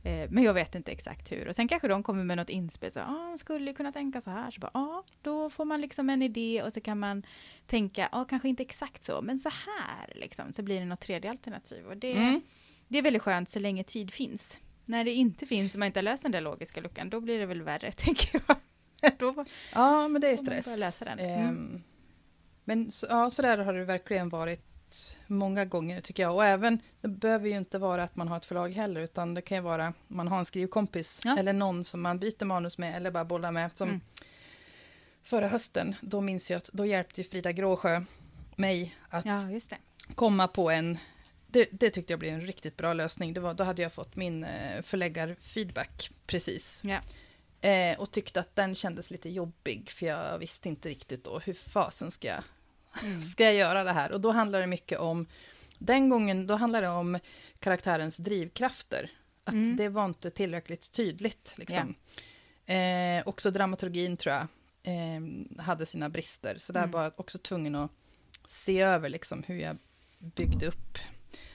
Eh, 0.05 0.29
Men 0.29 0.43
jag 0.43 0.53
vet 0.53 0.75
inte 0.75 0.91
exakt 0.91 1.31
hur. 1.31 1.47
Och 1.47 1.55
sen 1.55 1.67
kanske 1.67 1.87
de 1.87 2.03
kommer 2.03 2.23
med 2.23 2.37
något 2.37 2.49
inspel. 2.49 2.91
Så, 2.91 2.99
ah, 2.99 3.05
man 3.11 3.37
skulle 3.37 3.73
kunna 3.73 3.91
tänka 3.91 4.21
så 4.21 4.29
här. 4.29 4.51
Så 4.51 4.59
bara, 4.59 4.71
ah, 4.73 5.03
då 5.21 5.49
får 5.49 5.65
man 5.65 5.81
liksom 5.81 6.09
en 6.09 6.21
idé 6.21 6.61
och 6.63 6.73
så 6.73 6.81
kan 6.81 6.99
man 6.99 7.25
tänka, 7.65 8.09
ah, 8.11 8.25
kanske 8.25 8.49
inte 8.49 8.63
exakt 8.63 9.03
så, 9.03 9.21
men 9.21 9.37
så 9.39 9.49
här. 9.49 10.13
Liksom. 10.15 10.51
Så 10.51 10.63
blir 10.63 10.79
det 10.79 10.85
något 10.85 10.99
tredje 11.01 11.29
alternativ. 11.31 11.85
Och 11.87 11.97
det, 11.97 12.11
Mm. 12.11 12.41
det 12.87 12.97
är 12.97 13.01
väldigt 13.01 13.21
skönt 13.21 13.49
så 13.49 13.59
länge 13.59 13.83
tid 13.83 14.13
finns. 14.13 14.61
När 14.85 15.03
det 15.03 15.11
inte 15.13 15.45
finns 15.45 15.73
och 15.75 15.79
man 15.79 15.85
inte 15.85 15.99
har 15.99 16.03
löst 16.03 16.23
den 16.23 16.31
där 16.31 16.41
logiska 16.41 16.81
luckan, 16.81 17.09
då 17.09 17.21
blir 17.21 17.39
det 17.39 17.45
väl 17.45 17.61
värre, 17.61 17.91
tänker 17.97 18.41
jag. 18.47 18.57
då, 19.19 19.45
Ja, 19.73 20.07
men 20.07 20.21
det 20.21 20.27
är 20.27 20.37
stress. 20.37 20.77
läsa 20.79 21.05
den. 21.05 21.19
Ehm, 21.19 21.39
Mm. 21.49 21.83
Men 22.67 22.91
så, 22.91 23.05
ja, 23.09 23.31
så 23.31 23.41
där 23.41 23.57
har 23.57 23.73
det 23.73 23.85
verkligen 23.85 24.29
varit 24.29 24.61
många 25.27 25.65
gånger 25.65 26.01
tycker 26.01 26.23
jag. 26.23 26.35
Och 26.35 26.45
även, 26.45 26.79
det 27.01 27.07
behöver 27.07 27.49
ju 27.49 27.57
inte 27.57 27.77
vara 27.77 28.03
att 28.03 28.15
man 28.15 28.27
har 28.27 28.37
ett 28.37 28.45
förlag 28.45 28.69
heller, 28.73 29.01
utan 29.01 29.33
det 29.33 29.41
kan 29.41 29.57
ju 29.57 29.61
vara 29.61 29.93
man 30.07 30.27
har 30.27 30.39
en 30.39 30.45
skrivkompis 30.45 31.21
Ja. 31.23 31.37
eller 31.37 31.53
någon 31.53 31.85
som 31.85 32.01
man 32.01 32.19
byter 32.19 32.45
manus 32.45 32.77
med 32.77 32.95
eller 32.95 33.11
bara 33.11 33.25
bollar 33.25 33.51
med. 33.51 33.71
Som 33.75 33.89
Mm. 33.89 34.01
Förra 35.23 35.47
hösten, 35.47 35.95
då 36.01 36.21
minns 36.21 36.51
jag 36.51 36.57
att 36.57 36.69
då 36.73 36.85
hjälpte 36.85 37.23
Frida 37.23 37.51
Gråsjö 37.51 38.03
mig 38.55 38.95
att 39.09 39.25
ja, 39.25 39.77
komma 40.15 40.47
på 40.47 40.69
en 40.69 40.97
det, 41.47 41.67
det 41.71 41.89
tyckte 41.89 42.13
jag 42.13 42.19
blev 42.19 42.33
en 42.33 42.41
riktigt 42.41 42.77
bra 42.77 42.93
lösning. 42.93 43.33
Det 43.33 43.39
var, 43.39 43.53
då 43.53 43.63
hade 43.63 43.81
jag 43.81 43.93
fått 43.93 44.15
min 44.15 44.43
eh, 44.43 44.81
förläggarfeedback 44.81 46.11
precis. 46.27 46.81
Ja. 46.83 46.99
Eh, 47.69 47.99
och 47.99 48.11
tyckte 48.11 48.39
att 48.39 48.55
den 48.55 48.75
kändes 48.75 49.09
lite 49.09 49.29
jobbig, 49.29 49.89
för 49.89 50.05
jag 50.05 50.39
visste 50.39 50.69
inte 50.69 50.89
riktigt 50.89 51.23
då 51.23 51.39
hur 51.39 51.53
fasen 51.53 52.11
ska 52.11 52.27
jag 52.27 52.43
Mm. 53.03 53.23
ska 53.23 53.43
jag 53.43 53.53
göra 53.53 53.83
det 53.83 53.91
här? 53.91 54.11
Och 54.11 54.21
då 54.21 54.31
handlar 54.31 54.59
det 54.59 54.67
mycket 54.67 54.99
om, 54.99 55.25
den 55.79 56.09
gången, 56.09 56.47
då 56.47 56.55
handlar 56.55 56.81
det 56.81 56.89
om 56.89 57.19
karaktärens 57.59 58.17
drivkrafter. 58.17 59.11
Att 59.43 59.53
Mm. 59.53 59.75
det 59.75 59.89
var 59.89 60.05
inte 60.05 60.29
tillräckligt 60.29 60.91
tydligt. 60.91 61.53
Liksom. 61.57 61.95
Eh, 62.65 63.27
också 63.27 63.51
dramaturgin 63.51 64.17
tror 64.17 64.35
jag 64.35 64.47
eh, 64.83 65.21
hade 65.63 65.85
sina 65.85 66.09
brister. 66.09 66.57
Så 66.57 66.73
där 66.73 66.79
Mm. 66.79 66.91
var 66.91 67.03
jag 67.03 67.13
också 67.15 67.37
tvungen 67.37 67.75
att 67.75 67.91
se 68.47 68.81
över 68.81 69.09
liksom, 69.09 69.43
hur 69.47 69.59
jag 69.59 69.77
byggde 70.19 70.65
upp 70.67 70.97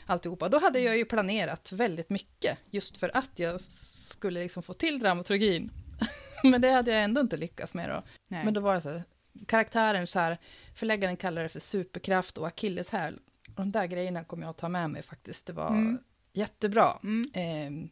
alltihopa. 0.06 0.48
Då 0.48 0.58
hade 0.60 0.80
jag 0.80 0.98
ju 0.98 1.04
planerat 1.04 1.72
väldigt 1.72 2.10
mycket, 2.10 2.58
just 2.70 2.96
för 2.96 3.16
att 3.16 3.30
jag 3.36 3.60
skulle 3.60 4.40
liksom 4.42 4.62
få 4.62 4.74
till 4.74 4.98
dramaturgin. 4.98 5.70
Men 6.44 6.60
det 6.60 6.70
hade 6.70 6.90
jag 6.90 7.02
ändå 7.04 7.20
inte 7.20 7.36
lyckats 7.36 7.74
med 7.74 7.88
då. 7.90 8.02
Nej. 8.28 8.44
Men 8.44 8.54
då 8.54 8.60
var 8.60 8.74
det 8.74 8.80
så 8.80 8.90
här, 8.90 9.04
karaktären 9.46 10.06
så 10.06 10.18
här, 10.18 10.38
förläggaren 10.74 11.16
kallar 11.16 11.42
det 11.42 11.48
för 11.48 11.60
superkraft 11.60 12.38
och 12.38 12.46
akilleshäl. 12.46 13.18
Och 13.48 13.54
de 13.54 13.72
där 13.72 13.86
grejerna 13.86 14.24
kommer 14.24 14.42
jag 14.42 14.50
att 14.50 14.58
ta 14.58 14.68
med 14.68 14.90
mig 14.90 15.02
faktiskt. 15.02 15.46
Det 15.46 15.52
var 15.52 15.68
Mm. 15.68 15.98
jättebra. 16.32 16.98
Mm. 17.02 17.24
Eh, 17.34 17.90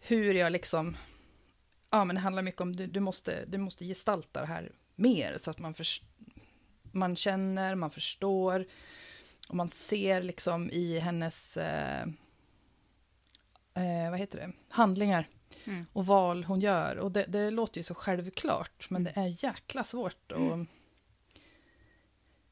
hur 0.00 0.34
jag 0.34 0.52
liksom, 0.52 0.96
ja 1.90 2.04
men 2.04 2.16
det 2.16 2.22
handlar 2.22 2.42
mycket 2.42 2.60
om, 2.60 2.76
du, 2.76 2.86
du, 2.86 3.00
måste, 3.00 3.44
du 3.44 3.58
måste 3.58 3.84
gestalta 3.84 4.40
det 4.40 4.46
här 4.46 4.72
mer, 4.94 5.38
så 5.40 5.50
att 5.50 5.58
man, 5.58 5.74
förs- 5.74 6.02
man 6.92 7.16
känner, 7.16 7.74
man 7.74 7.90
förstår, 7.90 8.66
och 9.48 9.54
man 9.56 9.68
ser 9.70 10.22
liksom 10.22 10.70
i 10.70 10.98
hennes, 10.98 11.56
eh, 11.56 12.02
eh, 13.74 14.10
vad 14.10 14.18
heter 14.18 14.38
det, 14.38 14.52
handlingar 14.68 15.28
Mm. 15.64 15.86
och 15.92 16.06
val 16.06 16.44
hon 16.44 16.60
gör. 16.60 16.96
Och 16.96 17.12
det, 17.12 17.24
det 17.28 17.50
låter 17.50 17.78
ju 17.78 17.82
så 17.84 17.94
självklart, 17.94 18.90
men 18.90 19.02
Mm. 19.02 19.12
det 19.14 19.20
är 19.20 19.44
jäkla 19.50 19.84
svårt. 19.84 20.32
Och... 20.32 20.38
Mm. 20.40 20.66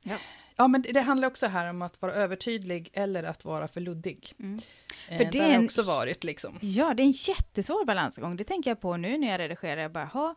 Ja. 0.02 0.16
Ja, 0.56 0.68
men 0.68 0.82
det, 0.82 1.00
handlar 1.00 1.28
också 1.28 1.46
här 1.46 1.70
om 1.70 1.82
att 1.82 2.02
vara 2.02 2.12
övertydlig 2.12 2.90
eller 2.92 3.22
att 3.24 3.44
vara 3.44 3.68
för 3.68 3.80
luddig. 3.80 4.32
Mm. 4.38 4.60
Eh, 5.08 5.16
För 5.18 5.24
det 5.24 5.30
det 5.30 5.54
har 5.54 5.64
också 5.64 5.82
varit 5.82 6.24
liksom. 6.24 6.58
Ja, 6.62 6.94
det 6.94 7.02
är 7.02 7.04
en 7.04 7.10
jättesvår 7.10 7.84
balansgång. 7.84 8.36
Det 8.36 8.44
tänker 8.44 8.70
jag 8.70 8.80
på 8.80 8.96
nu 8.96 9.18
när 9.18 9.28
jag 9.30 9.38
redigerar. 9.40 9.82
Jag 9.82 9.92
bara, 9.92 10.04
"Ha, 10.04 10.34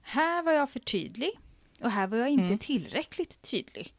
här 0.00 0.42
var 0.42 0.52
jag 0.52 0.70
för 0.70 0.80
tydlig 0.80 1.30
och 1.80 1.90
här 1.90 2.06
var 2.06 2.18
jag 2.18 2.28
inte 2.28 2.44
Mm. 2.44 2.58
tillräckligt 2.58 3.42
tydlig. 3.42 3.94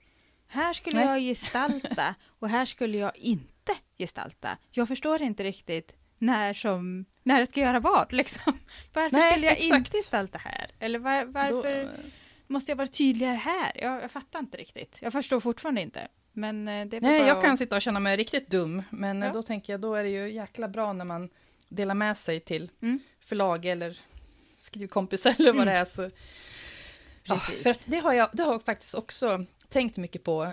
Här 0.47 0.73
skulle 0.73 0.97
Nej. 0.97 1.05
jag 1.07 1.19
gestalta 1.21 2.15
och 2.39 2.49
här 2.49 2.65
skulle 2.65 2.97
jag 2.97 3.17
inte 3.17 3.73
gestalta. 3.97 4.57
Jag 4.71 4.87
förstår 4.87 5.21
inte 5.21 5.43
riktigt 5.43 5.95
när 6.25 6.53
som 6.53 7.05
när 7.23 7.39
jag 7.39 7.47
ska 7.47 7.59
göra 7.59 7.79
vad 7.79 8.13
liksom. 8.13 8.53
Varför 8.93 9.17
Nej, 9.17 9.31
skulle 9.31 9.45
jag 9.47 9.57
exakt. 9.57 9.77
inte 9.77 9.91
gestalta 9.97 10.37
här? 10.37 10.71
Eller 10.79 10.99
var, 10.99 11.25
varför 11.25 11.83
Då, 11.83 11.89
måste 12.47 12.71
jag 12.71 12.75
vara 12.77 12.87
tydligare 12.87 13.35
här? 13.35 13.71
Jag, 13.75 14.03
jag 14.03 14.11
fattar 14.11 14.39
inte 14.39 14.57
riktigt. 14.57 14.99
Jag 15.01 15.13
förstår 15.13 15.39
fortfarande 15.39 15.81
inte. 15.81 16.07
Men 16.31 16.67
eh, 16.67 16.85
det 16.85 16.97
är 16.97 17.01
nej, 17.01 17.19
jag 17.21 17.37
att- 17.37 17.43
kan 17.43 17.57
sitta 17.57 17.75
och 17.75 17.81
känna 17.81 17.99
mig 17.99 18.17
riktigt 18.17 18.49
dum, 18.49 18.83
men 18.89 19.23
eh, 19.23 19.27
Ja. 19.27 19.33
då 19.33 19.43
tänker 19.43 19.73
jag, 19.73 19.79
då 19.81 19.95
är 19.95 20.03
det 20.03 20.09
ju 20.09 20.31
jäkla 20.31 20.67
bra 20.67 20.93
när 20.93 21.05
man 21.05 21.29
delar 21.69 21.95
med 21.95 22.17
sig 22.17 22.39
till 22.39 22.71
Mm. 22.81 22.99
förlag 23.19 23.65
eller 23.65 23.99
skrivkompisar 24.59 25.35
eller 25.39 25.53
vad 25.53 25.61
Mm. 25.61 25.73
det 25.73 25.79
är. 25.79 25.85
Så, 25.85 26.09
Ja, 27.23 27.35
för 27.39 27.91
det, 27.91 27.97
har 27.97 28.13
jag, 28.13 28.29
det 28.33 28.43
har 28.43 28.51
jag 28.51 28.63
faktiskt 28.63 28.95
också 28.95 29.45
tänkt 29.69 29.97
mycket 29.97 30.23
på 30.23 30.43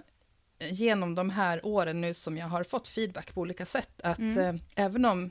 eh, 0.59 0.73
genom 0.73 1.15
de 1.15 1.31
här 1.31 1.67
åren 1.67 2.01
nu 2.01 2.15
som 2.15 2.37
jag 2.39 2.47
har 2.47 2.65
fått 2.65 2.89
feedback 2.89 3.35
på 3.35 3.41
olika 3.41 3.67
sätt. 3.67 4.01
Att 4.01 4.19
Mm. 4.19 4.39
eh, 4.57 4.61
även, 4.75 5.05
om, 5.05 5.31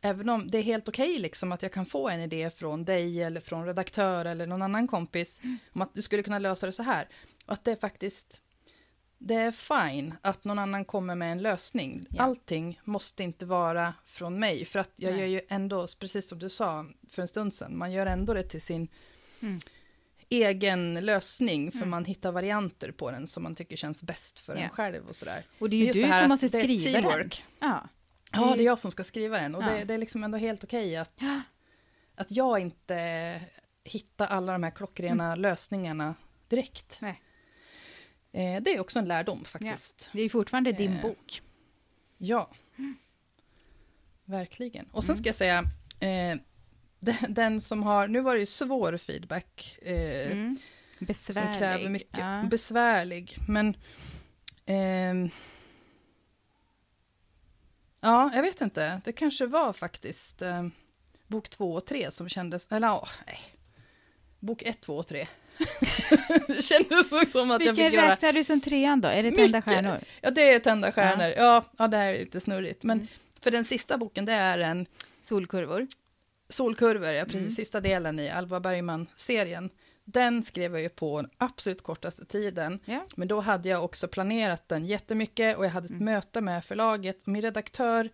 även 0.00 0.28
om 0.28 0.50
det 0.50 0.58
är 0.58 0.62
helt 0.62 0.88
okej 0.88 1.18
liksom 1.18 1.52
att 1.52 1.62
jag 1.62 1.72
kan 1.72 1.86
få 1.86 2.08
en 2.08 2.20
idé 2.20 2.50
från 2.50 2.84
dig 2.84 3.22
eller 3.22 3.40
från 3.40 3.66
redaktör 3.66 4.24
eller 4.24 4.46
någon 4.46 4.62
annan 4.62 4.88
kompis 4.88 5.40
Mm. 5.44 5.58
om 5.72 5.82
att 5.82 5.94
du 5.94 6.02
skulle 6.02 6.22
kunna 6.22 6.38
lösa 6.38 6.66
det 6.66 6.72
så 6.72 6.82
här. 6.82 7.08
Och 7.46 7.52
att 7.52 7.64
det 7.64 7.70
är 7.70 7.76
faktiskt, 7.76 8.40
det 9.18 9.34
är 9.34 9.52
fine 9.52 10.14
att 10.22 10.44
någon 10.44 10.58
annan 10.58 10.84
kommer 10.84 11.14
med 11.14 11.32
en 11.32 11.42
lösning. 11.42 12.06
Ja. 12.10 12.22
Allting 12.22 12.80
måste 12.84 13.22
inte 13.22 13.46
vara 13.46 13.94
från 14.04 14.38
mig. 14.38 14.64
För 14.64 14.78
att 14.78 14.92
jag 14.96 15.10
Nej. 15.12 15.20
gör 15.20 15.26
ju 15.26 15.40
ändå, 15.48 15.86
precis 15.98 16.28
som 16.28 16.38
du 16.38 16.48
sa 16.48 16.86
för 17.10 17.22
en 17.22 17.28
stund 17.28 17.54
sedan, 17.54 17.78
man 17.78 17.92
gör 17.92 18.06
ändå 18.06 18.34
det 18.34 18.42
till 18.42 18.62
sin 18.62 18.88
Mm. 19.42 19.58
egen 20.28 20.94
lösning, 20.94 21.70
för 21.70 21.78
Mm. 21.78 21.90
man 21.90 22.04
hittar 22.04 22.32
varianter 22.32 22.90
på 22.92 23.10
den 23.10 23.26
som 23.26 23.42
man 23.42 23.54
tycker 23.54 23.76
känns 23.76 24.02
bäst 24.02 24.40
för 24.40 24.54
Ja. 24.56 24.60
en 24.60 24.70
själv 24.70 25.08
och 25.08 25.16
sådär. 25.16 25.46
Och 25.58 25.70
det 25.70 25.76
är 25.76 25.86
ju 25.86 25.92
du 25.92 26.02
det 26.02 26.12
som 26.12 26.28
måste 26.28 26.48
skriva 26.48 26.84
den. 27.00 27.02
teamwork. 27.02 27.44
Ja. 28.32 28.50
Ja, 28.50 28.56
det 28.56 28.62
är 28.62 28.64
jag 28.64 28.78
som 28.78 28.90
ska 28.90 29.04
skriva 29.04 29.38
den 29.38 29.54
och 29.54 29.62
Ja. 29.62 29.66
det, 29.70 29.84
det 29.84 29.94
är 29.94 29.98
liksom 29.98 30.24
ändå 30.24 30.38
helt 30.38 30.64
okej 30.64 30.96
att, 30.96 31.12
Ja. 31.20 31.40
att 32.14 32.30
jag 32.30 32.58
inte 32.58 33.40
hittar 33.84 34.26
alla 34.26 34.52
de 34.52 34.62
här 34.62 34.70
klockrena 34.70 35.34
lösningarna 35.36 36.14
direkt. 36.48 36.98
Nej. 37.02 37.22
Eh, 38.32 38.62
det 38.62 38.74
är 38.74 38.80
också 38.80 38.98
en 38.98 39.04
lärdom 39.08 39.44
faktiskt. 39.44 40.10
Det 40.12 40.22
är 40.22 40.28
fortfarande 40.28 40.72
din 40.72 40.92
Eh, 40.96 41.02
bok. 41.02 41.42
Ja. 42.18 42.50
Verkligen. 44.24 44.86
Och 44.92 45.04
sen 45.04 45.12
Mm. 45.14 45.22
ska 45.22 45.28
jag 45.28 45.36
säga, 45.36 45.58
eh, 46.00 46.38
den, 47.00 47.34
den 47.34 47.60
som 47.60 47.82
har, 47.82 48.08
nu 48.08 48.20
var 48.20 48.34
det 48.34 48.40
ju 48.40 48.46
svår 48.46 48.96
feedback, 48.96 49.78
eh, 49.82 50.32
Mm. 50.32 50.56
Besvärlig. 50.98 51.50
som 51.52 51.58
kräver 51.58 51.88
mycket. 51.88 52.18
Ja. 52.18 52.44
Besvärlig, 52.50 53.36
men... 53.48 53.76
ja, 58.00 58.30
jag 58.34 58.42
vet 58.42 58.60
inte. 58.60 59.00
Det 59.04 59.12
kanske 59.12 59.46
var 59.46 59.72
faktiskt 59.72 60.42
eh, 60.42 60.66
bok 61.26 61.48
två 61.48 61.72
och 61.74 61.86
tre 61.86 62.10
som 62.10 62.28
kändes... 62.28 62.72
Eller 62.72 62.86
ja, 62.88 63.08
nej. 63.26 63.38
Bok 64.40 64.62
ett, 64.62 64.80
två 64.80 64.96
och 64.96 65.06
tre. 65.06 65.26
det 66.46 66.62
kändes 66.64 67.10
nog 67.10 67.26
som 67.28 67.50
att 67.50 67.64
jag 67.64 67.72
Vilken 67.72 67.90
fick 67.90 67.94
göra... 67.94 68.12
räknar 68.12 68.32
du 68.32 68.44
som 68.44 68.60
trean 68.60 69.00
då? 69.00 69.08
Är 69.08 69.22
det 69.22 69.30
Tända 69.30 69.42
Mycket. 69.58 69.64
stjärnor? 69.64 69.98
Ja, 70.20 70.30
det 70.30 70.42
är 70.52 70.58
Tända 70.58 70.92
stjärnor. 70.92 71.34
Ja. 71.36 71.64
Ja, 71.78 71.88
det 71.88 71.96
här 71.96 72.14
är 72.14 72.18
lite 72.18 72.40
snurrigt. 72.40 72.84
Men 72.84 72.98
Mm. 72.98 73.08
för 73.40 73.50
den 73.50 73.64
sista 73.64 73.98
boken, 73.98 74.24
det 74.24 74.32
är 74.32 74.58
en 74.58 74.86
Solkurvor? 75.20 75.86
Solkurvor, 76.48 77.08
ja, 77.10 77.24
precis 77.24 77.40
Mm. 77.40 77.50
sista 77.50 77.80
delen 77.80 78.18
i 78.18 78.30
Alva 78.30 78.60
Bergman-serien. 78.60 79.70
Den 80.04 80.42
skrev 80.42 80.72
jag 80.72 80.82
ju 80.82 80.88
på 80.88 81.26
absolut 81.36 81.82
kortaste 81.82 82.24
tiden. 82.24 82.80
Ja. 82.84 83.06
Men 83.16 83.28
då 83.28 83.40
hade 83.40 83.68
jag 83.68 83.84
också 83.84 84.08
planerat 84.08 84.68
den 84.68 84.84
jättemycket 84.86 85.56
och 85.58 85.64
jag 85.64 85.70
hade 85.70 85.84
ett 85.86 85.90
Mm. 85.90 86.04
möte 86.04 86.40
med 86.40 86.64
förlaget 86.64 87.26
min 87.26 87.42
redaktör 87.42 88.10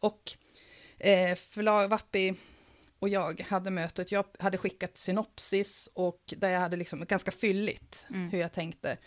och 0.00 0.32
eh, 0.98 1.34
förlag 1.34 1.88
Vappi 1.88 2.34
och 2.98 3.08
jag 3.08 3.40
hade 3.40 3.70
mötet. 3.70 4.12
Jag 4.12 4.24
hade 4.38 4.58
skickat 4.58 4.98
synopsis 4.98 5.88
och 5.94 6.34
där 6.36 6.48
jag 6.50 6.60
hade 6.60 6.76
liksom 6.76 7.04
ganska 7.04 7.30
fylligt 7.30 8.06
Mm. 8.10 8.30
hur 8.30 8.38
jag 8.38 8.52
tänkte. 8.52 8.98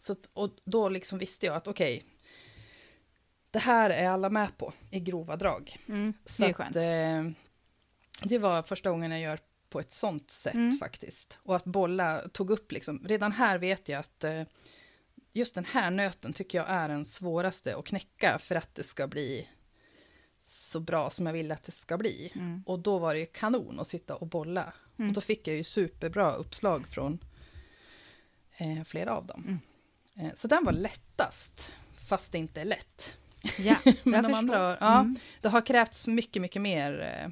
Så 0.00 0.12
att, 0.12 0.30
och 0.32 0.50
då 0.64 0.88
liksom 0.88 1.18
visste 1.18 1.46
jag 1.46 1.56
att 1.56 1.68
okej, 1.68 2.04
det 3.50 3.58
här 3.58 3.90
är 3.90 4.08
alla 4.08 4.30
med 4.30 4.58
på 4.58 4.72
i 4.90 5.00
grova 5.00 5.36
drag. 5.36 5.76
Mm. 5.88 6.14
Det 6.38 6.44
är 6.44 6.50
att, 6.50 6.56
skönt. 6.56 6.76
eh, 6.76 7.32
det 8.28 8.38
var 8.38 8.62
första 8.62 8.90
gången 8.90 9.10
jag 9.10 9.20
gör 9.20 9.38
på 9.70 9.80
ett 9.80 9.92
sånt 9.92 10.30
sätt 10.30 10.54
Mm. 10.54 10.78
faktiskt. 10.78 11.38
Och 11.42 11.56
att 11.56 11.64
bolla 11.64 12.28
tog 12.28 12.50
upp 12.50 12.72
liksom, 12.72 13.04
redan 13.08 13.32
här 13.32 13.58
vet 13.58 13.88
jag 13.88 14.00
att 14.00 14.24
eh, 14.24 14.42
just 15.32 15.54
den 15.54 15.64
här 15.64 15.90
nöten 15.90 16.32
tycker 16.32 16.58
jag 16.58 16.68
är 16.70 16.88
den 16.88 17.04
svåraste 17.04 17.76
att 17.76 17.84
knäcka 17.84 18.38
för 18.38 18.54
att 18.54 18.74
det 18.74 18.82
ska 18.82 19.06
bli 19.06 19.48
så 20.44 20.80
bra 20.80 21.10
som 21.10 21.26
jag 21.26 21.32
vill 21.32 21.52
att 21.52 21.64
det 21.64 21.72
ska 21.72 21.98
bli. 21.98 22.32
Mm. 22.34 22.62
Och 22.66 22.78
då 22.78 22.98
var 22.98 23.14
det 23.14 23.20
ju 23.20 23.26
kanon 23.26 23.80
att 23.80 23.88
sitta 23.88 24.14
och 24.14 24.26
bolla. 24.26 24.72
Mm. 24.98 25.08
Och 25.08 25.14
då 25.14 25.20
fick 25.20 25.48
jag 25.48 25.56
ju 25.56 25.64
superbra 25.64 26.32
uppslag 26.34 26.88
från 26.88 27.18
eh, 28.56 28.84
flera 28.84 29.14
av 29.16 29.26
dem. 29.26 29.44
Mm. 30.16 30.26
Eh, 30.30 30.34
så 30.34 30.48
den 30.48 30.64
var 30.64 30.72
lättast, 30.72 31.72
fast 32.08 32.32
det 32.32 32.38
inte 32.38 32.60
är 32.60 32.64
lätt. 32.64 33.16
Ja, 33.58 33.76
Men 33.84 33.94
de 34.04 34.22
förstår. 34.22 34.34
andra, 34.34 34.76
ja, 34.80 35.00
Mm. 35.00 35.18
det 35.40 35.48
har 35.48 35.66
krävts 35.66 36.08
mycket, 36.08 36.42
mycket 36.42 36.62
mer 36.62 37.00
eh, 37.00 37.30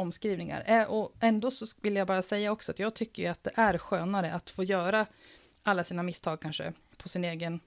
omskrivningar. 0.00 0.64
Eh, 0.66 0.82
och 0.90 1.14
ändå 1.20 1.50
så 1.50 1.66
vill 1.82 1.96
jag 1.96 2.06
bara 2.06 2.22
säga 2.22 2.52
också 2.52 2.72
att 2.72 2.78
jag 2.78 2.94
tycker 2.94 3.22
ju 3.22 3.28
att 3.28 3.44
det 3.44 3.52
är 3.54 3.78
skönare 3.78 4.32
att 4.34 4.50
få 4.50 4.64
göra 4.64 5.06
alla 5.62 5.84
sina 5.84 6.02
misstag 6.02 6.40
kanske 6.40 6.72
på 6.96 7.08
sin 7.08 7.24
egen 7.24 7.60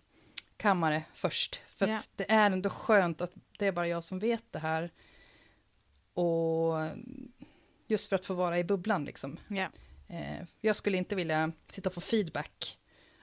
kammare 0.57 1.03
först. 1.13 1.61
För 1.69 1.87
Ja. 1.87 1.95
att 1.95 2.09
det 2.15 2.31
är 2.31 2.51
ändå 2.51 2.69
skönt 2.69 3.21
att 3.21 3.31
det 3.59 3.67
är 3.67 3.71
bara 3.71 3.87
jag 3.87 4.03
som 4.03 4.19
vet 4.19 4.43
det 4.51 4.59
här. 4.59 4.91
Och 6.13 6.75
just 7.87 8.09
för 8.09 8.15
att 8.15 8.25
få 8.25 8.33
vara 8.33 8.59
i 8.59 8.63
bubblan 8.63 9.05
liksom. 9.05 9.39
Eh, 10.07 10.45
jag 10.61 10.75
skulle 10.75 10.97
inte 10.97 11.15
vilja 11.15 11.51
sitta 11.69 11.89
och 11.89 11.93
få 11.93 12.01
feedback 12.01 12.77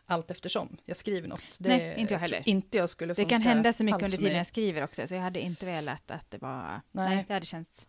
allt 0.07 0.31
eftersom 0.31 0.77
jag 0.85 0.97
skriver 0.97 1.29
något. 1.29 1.59
Det, 1.59 1.69
Nej, 1.69 1.95
inte 1.99 2.15
jag 2.15 2.19
heller. 2.21 2.43
Inte 2.49 2.77
jag 2.77 2.91
skulle 2.91 3.15
Det 3.15 3.25
kan 3.25 3.43
hända 3.43 3.73
så 3.73 3.85
mycket 3.85 4.03
under 4.03 4.19
tiden 4.19 4.37
jag 4.37 4.47
skriver 4.47 4.83
också, 4.85 5.07
så 5.07 5.15
jag 5.15 5.23
hade 5.23 5.41
inte 5.41 5.67
velat 5.67 6.11
att 6.11 6.31
det 6.31 6.39
var... 6.39 6.81
Nej, 6.93 7.15
Nej. 7.17 7.25
det 7.29 7.35
hade 7.35 7.47
känts 7.47 7.89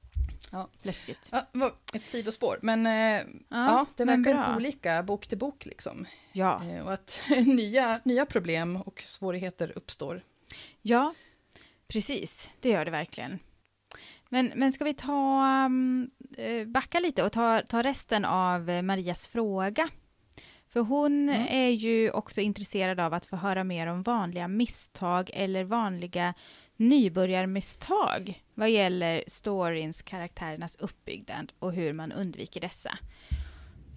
Ja. 0.51 0.69
läskigt. 0.81 1.29
Ja, 1.31 1.45
det 1.51 1.71
ett 1.97 2.05
sidospår, 2.05 2.59
men 2.61 2.85
eh, 2.85 3.23
ja, 3.49 3.85
det 3.95 4.05
men 4.05 4.23
verkar 4.23 4.37
bra. 4.47 4.55
olika 4.55 5.03
bok 5.03 5.27
till 5.27 5.37
bok 5.37 5.65
liksom. 5.65 6.05
Ja. 6.31 6.63
Eh, 6.65 6.79
och 6.85 6.93
att 6.93 7.21
nya, 7.45 7.99
nya 8.03 8.25
problem 8.25 8.75
och 8.75 9.01
svårigheter 9.05 9.73
uppstår. 9.75 10.23
ja, 10.81 11.13
precis. 11.87 12.51
Det 12.59 12.69
gör 12.69 12.85
det 12.85 12.91
verkligen. 12.91 13.39
Men, 14.29 14.51
men 14.55 14.71
ska 14.71 14.83
vi 14.85 14.93
ta, 14.93 15.43
um, 15.65 16.09
eh, 16.37 16.65
backa 16.67 16.99
lite 16.99 17.23
och 17.23 17.31
ta, 17.31 17.61
ta 17.67 17.81
resten 17.81 18.25
av 18.25 18.61
Marias 18.83 19.27
fråga? 19.27 19.89
För 20.69 20.79
hon 20.79 21.29
Mm. 21.29 21.47
är 21.49 21.69
ju 21.69 22.11
också 22.11 22.41
intresserad 22.41 22.99
av 22.99 23.13
att 23.13 23.25
få 23.25 23.35
höra 23.35 23.63
mer 23.63 23.87
om 23.87 24.03
vanliga 24.03 24.47
misstag 24.47 25.29
eller 25.33 25.63
vanliga 25.63 26.33
nybörjarmisstag 26.89 28.43
vad 28.53 28.69
gäller 28.69 29.23
storyns, 29.27 30.01
karaktärernas 30.01 30.75
uppbyggnad 30.75 31.53
och 31.59 31.73
hur 31.73 31.93
man 31.93 32.11
undviker 32.11 32.61
dessa. 32.61 32.97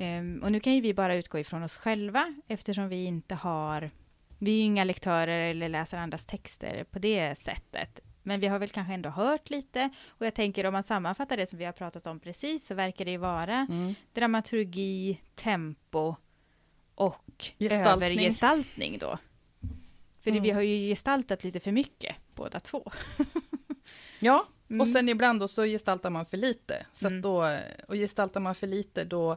Ehm, 0.01 0.41
och 0.43 0.53
nu 0.53 0.61
kan 0.61 0.75
ju 0.75 0.81
vi 0.81 0.95
bara 0.95 1.15
utgå 1.15 1.39
ifrån 1.39 1.63
oss 1.63 1.77
själva 1.79 2.35
eftersom 2.49 2.89
vi 2.89 3.05
inte 3.05 3.35
har, 3.35 3.91
vi 4.39 4.51
är 4.51 4.57
ju 4.57 4.63
inga 4.63 4.85
lektörer 4.85 5.51
eller 5.51 5.69
läser 5.69 5.99
andras 5.99 6.27
texter 6.27 6.85
på 6.85 6.99
det 6.99 7.39
sättet. 7.39 8.01
Men 8.23 8.41
vi 8.41 8.47
har 8.47 8.59
väl 8.59 8.69
kanske 8.69 8.95
ändå 8.95 9.09
hört 9.09 9.51
lite 9.51 9.91
och 10.09 10.27
jag 10.27 10.35
tänker 10.35 10.67
om 10.67 10.73
man 10.73 10.83
sammanfattar 10.83 11.37
det 11.37 11.47
som 11.47 11.59
vi 11.59 11.65
har 11.65 11.73
pratat 11.73 12.07
om 12.07 12.21
precis 12.21 12.67
så 12.67 12.75
verkar 12.75 13.05
det 13.05 13.11
ju 13.11 13.17
vara 13.17 13.67
Mm. 13.71 13.95
dramaturgi, 14.13 15.21
tempo 15.35 16.15
och 16.95 17.45
Gestaltning. 17.59 17.93
övergestaltning 18.05 18.99
då. 18.99 19.19
För 20.25 20.31
Mm. 20.31 20.43
vi 20.43 20.51
har 20.51 20.61
ju 20.61 20.89
gestaltat 20.89 21.45
lite 21.45 21.61
för 21.61 21.73
mycket 21.73 22.17
båda 22.35 22.61
två. 22.61 22.93
Ja, 24.19 24.47
Mm. 24.71 24.81
och 24.81 24.89
sen 24.89 25.09
ibland 25.09 25.41
då 25.41 25.49
så 25.49 25.63
gestaltar 25.65 26.11
man 26.11 26.27
för 26.27 26.37
lite. 26.37 26.87
Så 26.93 27.07
Mm. 27.07 27.19
att 27.19 27.23
då, 27.23 27.59
och 27.89 27.95
gestaltar 27.95 28.41
man 28.41 28.55
för 28.55 28.67
lite 28.67 29.05
då, 29.05 29.37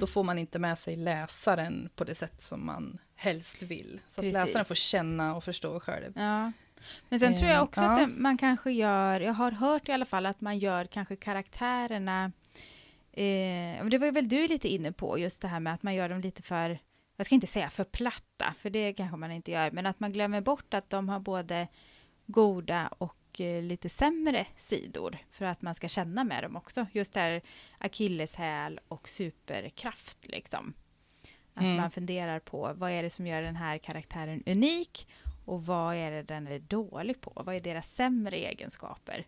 då 0.00 0.06
får 0.06 0.22
man 0.24 0.38
inte 0.38 0.58
med 0.58 0.78
sig 0.78 0.96
läsaren 0.96 1.88
på 1.96 2.04
det 2.04 2.14
sätt 2.14 2.42
som 2.42 2.66
man 2.66 2.98
helst 3.14 3.62
vill. 3.62 4.00
Så 4.08 4.20
att 4.20 4.24
Precis. 4.24 4.44
läsaren 4.44 4.64
får 4.64 4.74
känna 4.74 5.36
och 5.36 5.44
förstå 5.44 5.80
själv. 5.80 6.12
Ja. 6.16 6.52
Men 7.08 7.20
sen 7.20 7.36
tror 7.36 7.48
jag 7.48 7.56
Eh, 7.56 7.62
också 7.62 7.80
ja. 7.82 8.02
att 8.02 8.10
man 8.16 8.38
kanske 8.38 8.72
gör, 8.72 9.20
jag 9.20 9.32
har 9.32 9.50
hört 9.52 9.88
i 9.88 9.92
alla 9.92 10.04
fall 10.04 10.26
att 10.26 10.40
man 10.40 10.58
gör 10.58 10.84
kanske 10.84 11.16
karaktärerna, 11.16 12.32
eh, 13.12 13.84
det 13.86 13.98
var 13.98 14.10
väl 14.12 14.28
du 14.28 14.48
lite 14.48 14.68
inne 14.68 14.92
på, 14.92 15.18
just 15.18 15.40
det 15.42 15.48
här 15.48 15.60
med 15.60 15.74
att 15.74 15.82
man 15.82 15.94
gör 15.94 16.08
dem 16.08 16.20
lite 16.20 16.42
för, 16.42 16.78
jag 17.16 17.26
ska 17.26 17.34
inte 17.34 17.46
säga 17.46 17.70
för 17.70 17.84
platta, 17.84 18.54
för 18.58 18.70
det 18.70 18.92
kanske 18.92 19.16
man 19.16 19.32
inte 19.32 19.50
gör, 19.50 19.70
men 19.70 19.86
att 19.86 20.00
man 20.00 20.12
glömmer 20.12 20.40
bort 20.40 20.74
att 20.74 20.90
de 20.90 21.08
har 21.08 21.20
både 21.20 21.68
goda 22.26 22.88
och 22.98 23.40
eh, 23.40 23.62
lite 23.62 23.88
sämre 23.88 24.46
sidor 24.56 25.18
för 25.30 25.44
att 25.44 25.62
man 25.62 25.74
ska 25.74 25.88
känna 25.88 26.24
med 26.24 26.44
dem 26.44 26.56
också. 26.56 26.86
Just 26.92 27.12
det 27.12 27.20
här 27.20 27.40
akilleshäl 27.78 28.80
och 28.88 29.08
superkraft 29.08 30.18
liksom. 30.26 30.74
Att 31.54 31.62
Mm. 31.62 31.76
man 31.76 31.90
funderar 31.90 32.38
på 32.40 32.72
vad 32.76 32.90
är 32.90 33.02
det 33.02 33.10
som 33.10 33.26
gör 33.26 33.42
den 33.42 33.56
här 33.56 33.78
karaktären 33.78 34.42
unik 34.46 35.08
och 35.44 35.66
vad 35.66 35.94
är 35.96 36.10
det 36.10 36.22
den 36.22 36.46
är 36.46 36.58
dålig 36.58 37.20
på? 37.20 37.32
Vad 37.46 37.54
är 37.54 37.60
deras 37.60 37.90
sämre 37.94 38.36
egenskaper? 38.36 39.26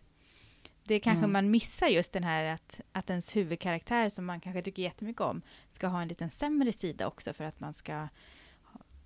Det 0.87 0.99
kanske 0.99 1.17
Mm. 1.19 1.31
man 1.33 1.51
missar 1.51 1.87
just 1.87 2.13
den 2.13 2.23
här 2.23 2.43
att, 2.53 2.81
att 2.91 3.09
ens 3.09 3.35
huvudkaraktär 3.35 4.09
som 4.09 4.25
man 4.25 4.39
kanske 4.39 4.61
tycker 4.61 4.83
jättemycket 4.83 5.21
om 5.21 5.41
ska 5.71 5.87
ha 5.87 6.01
en 6.01 6.07
liten 6.07 6.31
sämre 6.31 6.71
sida 6.71 7.07
också 7.07 7.33
för 7.33 7.43
att 7.43 7.59
man 7.59 7.73
ska 7.73 8.07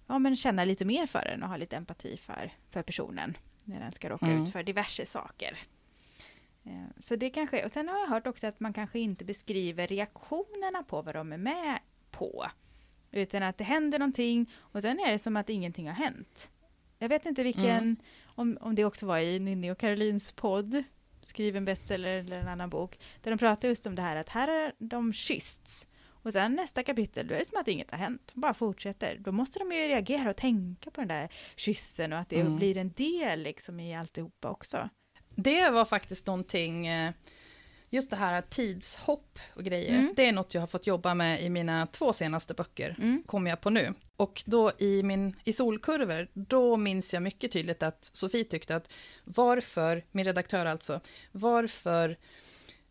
ja, 0.08 0.20
men 0.20 0.36
känna 0.36 0.64
lite 0.64 0.86
mer 0.86 1.06
för 1.06 1.22
den 1.26 1.44
och 1.44 1.50
ha 1.50 1.58
lite 1.58 1.76
empati 1.78 2.18
för, 2.18 2.52
för 2.70 2.82
personen 2.84 3.38
när 3.64 3.80
den 3.80 3.92
ska 3.92 4.10
råka 4.10 4.26
Mm. 4.26 4.44
ut 4.44 4.52
för 4.52 4.64
diverse 4.64 5.06
saker. 5.06 5.58
Eh, 6.64 6.84
Så 7.04 7.16
det 7.16 7.30
kanske, 7.30 7.66
och 7.66 7.72
sen 7.72 7.88
har 7.88 8.00
jag 8.00 8.08
hört 8.08 8.28
också 8.28 8.48
att 8.48 8.60
man 8.60 8.74
kanske 8.74 9.00
inte 9.00 9.26
beskriver 9.26 9.88
reaktionerna 9.88 10.84
på 10.84 11.02
vad 11.02 11.16
de 11.16 11.34
är 11.34 11.38
med 11.38 11.80
på. 12.12 12.46
Utan 13.12 13.44
att 13.44 13.58
det 13.58 13.64
händer 13.64 14.00
någonting 14.00 14.52
och 14.58 14.82
sen 14.82 15.00
är 15.00 15.12
det 15.12 15.20
som 15.20 15.38
att 15.38 15.50
ingenting 15.50 15.88
har 15.88 15.96
hänt. 15.96 16.52
Jag 17.00 17.10
vet 17.10 17.26
inte 17.26 17.44
vilken, 17.44 17.78
Mm. 17.78 17.96
om, 18.26 18.58
om 18.62 18.76
det 18.76 18.86
också 18.86 19.06
var 19.06 19.18
i 19.20 19.40
Ninni 19.40 19.72
och 19.72 19.78
Karolins 19.78 20.32
podd, 20.32 20.84
skriv 21.26 21.56
en 21.56 21.66
bestseller 21.66 22.18
eller 22.18 22.38
en 22.40 22.48
annan 22.48 22.70
bok, 22.70 23.00
där 23.22 23.32
de 23.32 23.38
pratar 23.38 23.68
just 23.68 23.86
om 23.86 23.96
det 23.96 24.02
här 24.02 24.16
att 24.16 24.30
här 24.30 24.48
har 24.48 24.74
de 24.78 25.14
kyssts. 25.14 25.88
Och 26.24 26.34
sen 26.34 26.56
nästa 26.56 26.84
kapitel, 26.84 27.28
då 27.28 27.34
är 27.34 27.40
det 27.40 27.46
som 27.46 27.60
att 27.62 27.68
inget 27.68 27.92
har 27.92 27.98
hänt. 27.98 28.32
De 28.34 28.40
bara 28.42 28.54
fortsätter. 28.54 29.18
Då 29.20 29.32
måste 29.32 29.60
de 29.60 29.72
ju 29.72 29.88
reagera 29.88 30.30
och 30.30 30.36
tänka 30.38 30.92
på 30.92 31.02
den 31.02 31.08
där 31.08 31.30
kyssen 31.56 32.14
och 32.14 32.20
att 32.20 32.30
det 32.30 32.40
Mm. 32.40 32.56
blir 32.56 32.78
en 32.78 32.92
del 32.92 33.42
liksom 33.44 33.80
i 33.80 33.96
alltihopa 33.96 34.50
också. 34.50 34.90
Det 35.36 35.70
var 35.70 35.86
faktiskt 35.86 36.28
någonting, 36.28 36.88
eh, 36.88 37.12
just 37.94 38.10
det 38.10 38.16
här 38.16 38.42
tidshopp 38.42 39.40
och 39.56 39.64
grejer, 39.64 40.00
Mm. 40.00 40.14
det 40.16 40.26
är 40.26 40.32
något 40.32 40.54
jag 40.54 40.62
har 40.62 40.68
fått 40.68 40.88
jobba 40.88 41.14
med 41.14 41.42
i 41.44 41.50
mina 41.50 41.88
två 41.88 42.14
senaste 42.14 42.54
böcker, 42.54 42.96
Mm. 43.00 43.24
kommer 43.26 43.50
jag 43.50 43.62
på 43.62 43.70
nu. 43.70 43.94
Och 44.16 44.44
då 44.46 44.72
i, 44.78 45.04
min, 45.04 45.36
i 45.44 45.54
solkurvor, 45.54 46.28
då 46.34 46.78
minns 46.78 47.14
jag 47.14 47.24
mycket 47.24 47.52
tydligt 47.52 47.84
att 47.84 48.10
Sofie 48.14 48.44
tyckte 48.44 48.76
att 48.76 48.92
varför, 49.24 50.06
min 50.12 50.26
redaktör 50.26 50.66
alltså, 50.66 51.00
varför 51.32 52.18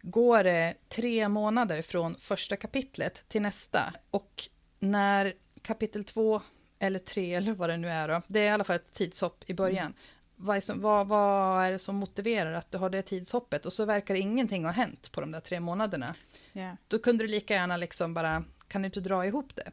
går 0.02 0.44
det 0.44 0.74
tre 0.88 1.28
månader 1.28 1.82
från 1.82 2.14
första 2.16 2.56
kapitlet 2.56 3.24
till 3.28 3.42
nästa? 3.42 3.94
Och 4.10 4.48
när 4.78 5.34
kapitel 5.62 6.04
två 6.04 6.40
eller 6.78 6.98
tre 6.98 7.34
eller 7.34 7.52
vad 7.52 7.68
det 7.70 7.76
nu 7.76 7.88
är 7.88 8.08
då, 8.08 8.22
det 8.26 8.40
är 8.40 8.44
i 8.44 8.48
alla 8.48 8.64
fall 8.64 8.76
ett 8.76 8.94
tidshopp 8.94 9.44
i 9.46 9.54
början. 9.54 9.94
Vad, 10.42 10.56
är 10.56 10.60
som, 10.60 10.80
vad, 10.80 11.06
vad 11.06 11.64
är 11.64 11.70
det 11.72 11.78
som 11.78 11.96
motiverar 11.96 12.52
att 12.52 12.70
du 12.72 12.78
har 12.78 12.90
det 12.90 13.02
tidshoppet? 13.02 13.66
Och 13.66 13.72
så 13.72 13.84
verkar 13.84 14.14
ingenting 14.14 14.64
ha 14.64 14.72
hänt 14.72 15.12
på 15.12 15.20
de 15.20 15.32
där 15.32 15.40
tre 15.40 15.60
månaderna. 15.60 16.14
Ja. 16.52 16.76
Då 16.88 16.98
kunde 16.98 17.24
du 17.24 17.28
lika 17.28 17.54
gärna 17.54 17.76
liksom 17.76 18.14
bara, 18.14 18.44
kan 18.68 18.82
du 18.82 18.86
inte 18.86 19.00
dra 19.00 19.26
ihop 19.26 19.56
det? 19.56 19.70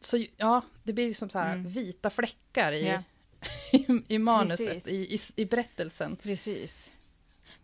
Så 0.00 0.24
ja, 0.36 0.62
det 0.82 0.92
blir 0.92 1.14
som 1.14 1.30
så 1.30 1.38
här 1.38 1.54
Mm. 1.54 1.68
vita 1.68 2.10
fläckar 2.10 2.72
i, 2.72 2.88
Ja. 2.88 3.02
i, 3.72 3.86
i 4.14 4.18
manuset, 4.18 4.88
i, 4.88 5.14
i, 5.14 5.20
i 5.36 5.44
berättelsen. 5.44 6.16
Precis. 6.16 6.92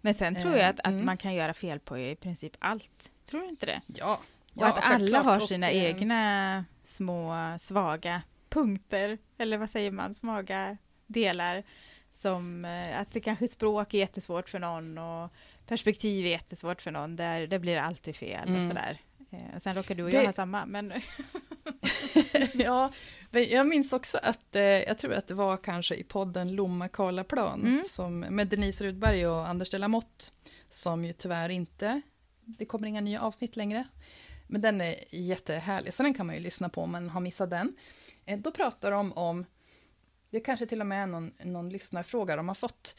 Men 0.00 0.14
sen 0.14 0.34
tror 0.36 0.52
Eh, 0.54 0.58
jag 0.60 0.68
att, 0.68 0.80
att 0.80 0.86
mm. 0.86 1.06
man 1.06 1.16
kan 1.16 1.34
göra 1.34 1.54
fel 1.54 1.80
på 1.80 1.98
i 1.98 2.14
princip 2.16 2.56
allt. 2.58 3.10
Tror 3.24 3.40
du 3.40 3.48
inte 3.48 3.66
det? 3.66 3.80
Ja, 3.86 4.20
Och 4.54 4.66
att 4.66 4.78
alla 4.84 5.22
har 5.22 5.36
Och, 5.36 5.48
sina 5.48 5.70
eh, 5.70 5.84
egna 5.84 6.64
små 6.82 7.34
svaga 7.58 8.22
punkter, 8.48 9.18
eller 9.38 9.56
vad 9.56 9.70
säger 9.70 9.90
man, 9.90 10.14
svaga 10.14 10.76
delar. 11.06 11.62
Som 12.16 12.64
eh, 12.64 13.00
att 13.00 13.10
det 13.10 13.20
kanske 13.20 13.48
språk 13.48 13.94
är 13.94 13.98
jättesvårt 13.98 14.48
för 14.48 14.58
någon 14.58 14.98
och 14.98 15.30
perspektiv 15.66 16.26
är 16.26 16.30
jättesvårt 16.30 16.82
för 16.82 16.90
någon. 16.90 17.16
Där 17.16 17.46
det 17.46 17.58
blir 17.58 17.78
alltid 17.78 18.16
fel 18.16 18.42
och 18.48 18.54
Mm. 18.54 18.68
sådär. 18.68 18.98
Eh, 19.30 19.58
sen 19.58 19.74
råkar 19.74 19.94
du 19.94 20.02
och 20.04 20.10
Det- 20.10 20.16
jag 20.16 20.24
ha 20.24 20.32
samma, 20.32 20.66
men 20.66 20.92
ja, 22.54 22.92
men 23.30 23.48
jag 23.48 23.66
minns 23.66 23.92
också 23.92 24.18
att, 24.22 24.56
eh, 24.56 24.62
jag 24.62 24.98
tror 24.98 25.12
att 25.14 25.26
det 25.28 25.34
var 25.34 25.56
kanske 25.56 25.94
i 25.94 26.04
podden 26.04 26.52
Lomma 26.54 26.88
Karlaplan, 26.88 27.60
Mm. 27.66 27.82
som, 27.84 28.20
med 28.20 28.48
Denise 28.48 28.84
Rudberg 28.84 29.26
och 29.26 29.48
Anders 29.48 29.70
Delamotte, 29.70 30.24
som 30.70 31.04
ju 31.04 31.12
tyvärr 31.12 31.48
inte, 31.48 32.00
det 32.44 32.64
kommer 32.64 32.88
inga 32.88 33.00
nya 33.00 33.20
avsnitt 33.20 33.56
längre, 33.56 33.84
men 34.46 34.60
den 34.60 34.80
är 34.80 34.94
jättehärlig, 35.10 35.94
så 35.94 36.02
den 36.02 36.14
kan 36.14 36.26
man 36.26 36.34
ju 36.34 36.40
lyssna 36.40 36.68
på 36.68 36.82
om 36.82 36.92
man 36.92 37.10
har 37.10 37.20
missat 37.20 37.50
den. 37.50 37.76
Eh, 38.26 38.38
då 38.38 38.50
pratar 38.50 38.90
de 38.90 39.12
om, 39.12 39.44
det 40.37 40.41
kanske 40.41 40.66
till 40.66 40.80
och 40.80 40.87
med 40.87 41.03
är 41.03 41.07
någon, 41.07 41.32
någon 41.43 41.68
lyssnarfråga 41.68 42.37
de 42.37 42.49
har 42.49 42.55
fått, 42.55 42.97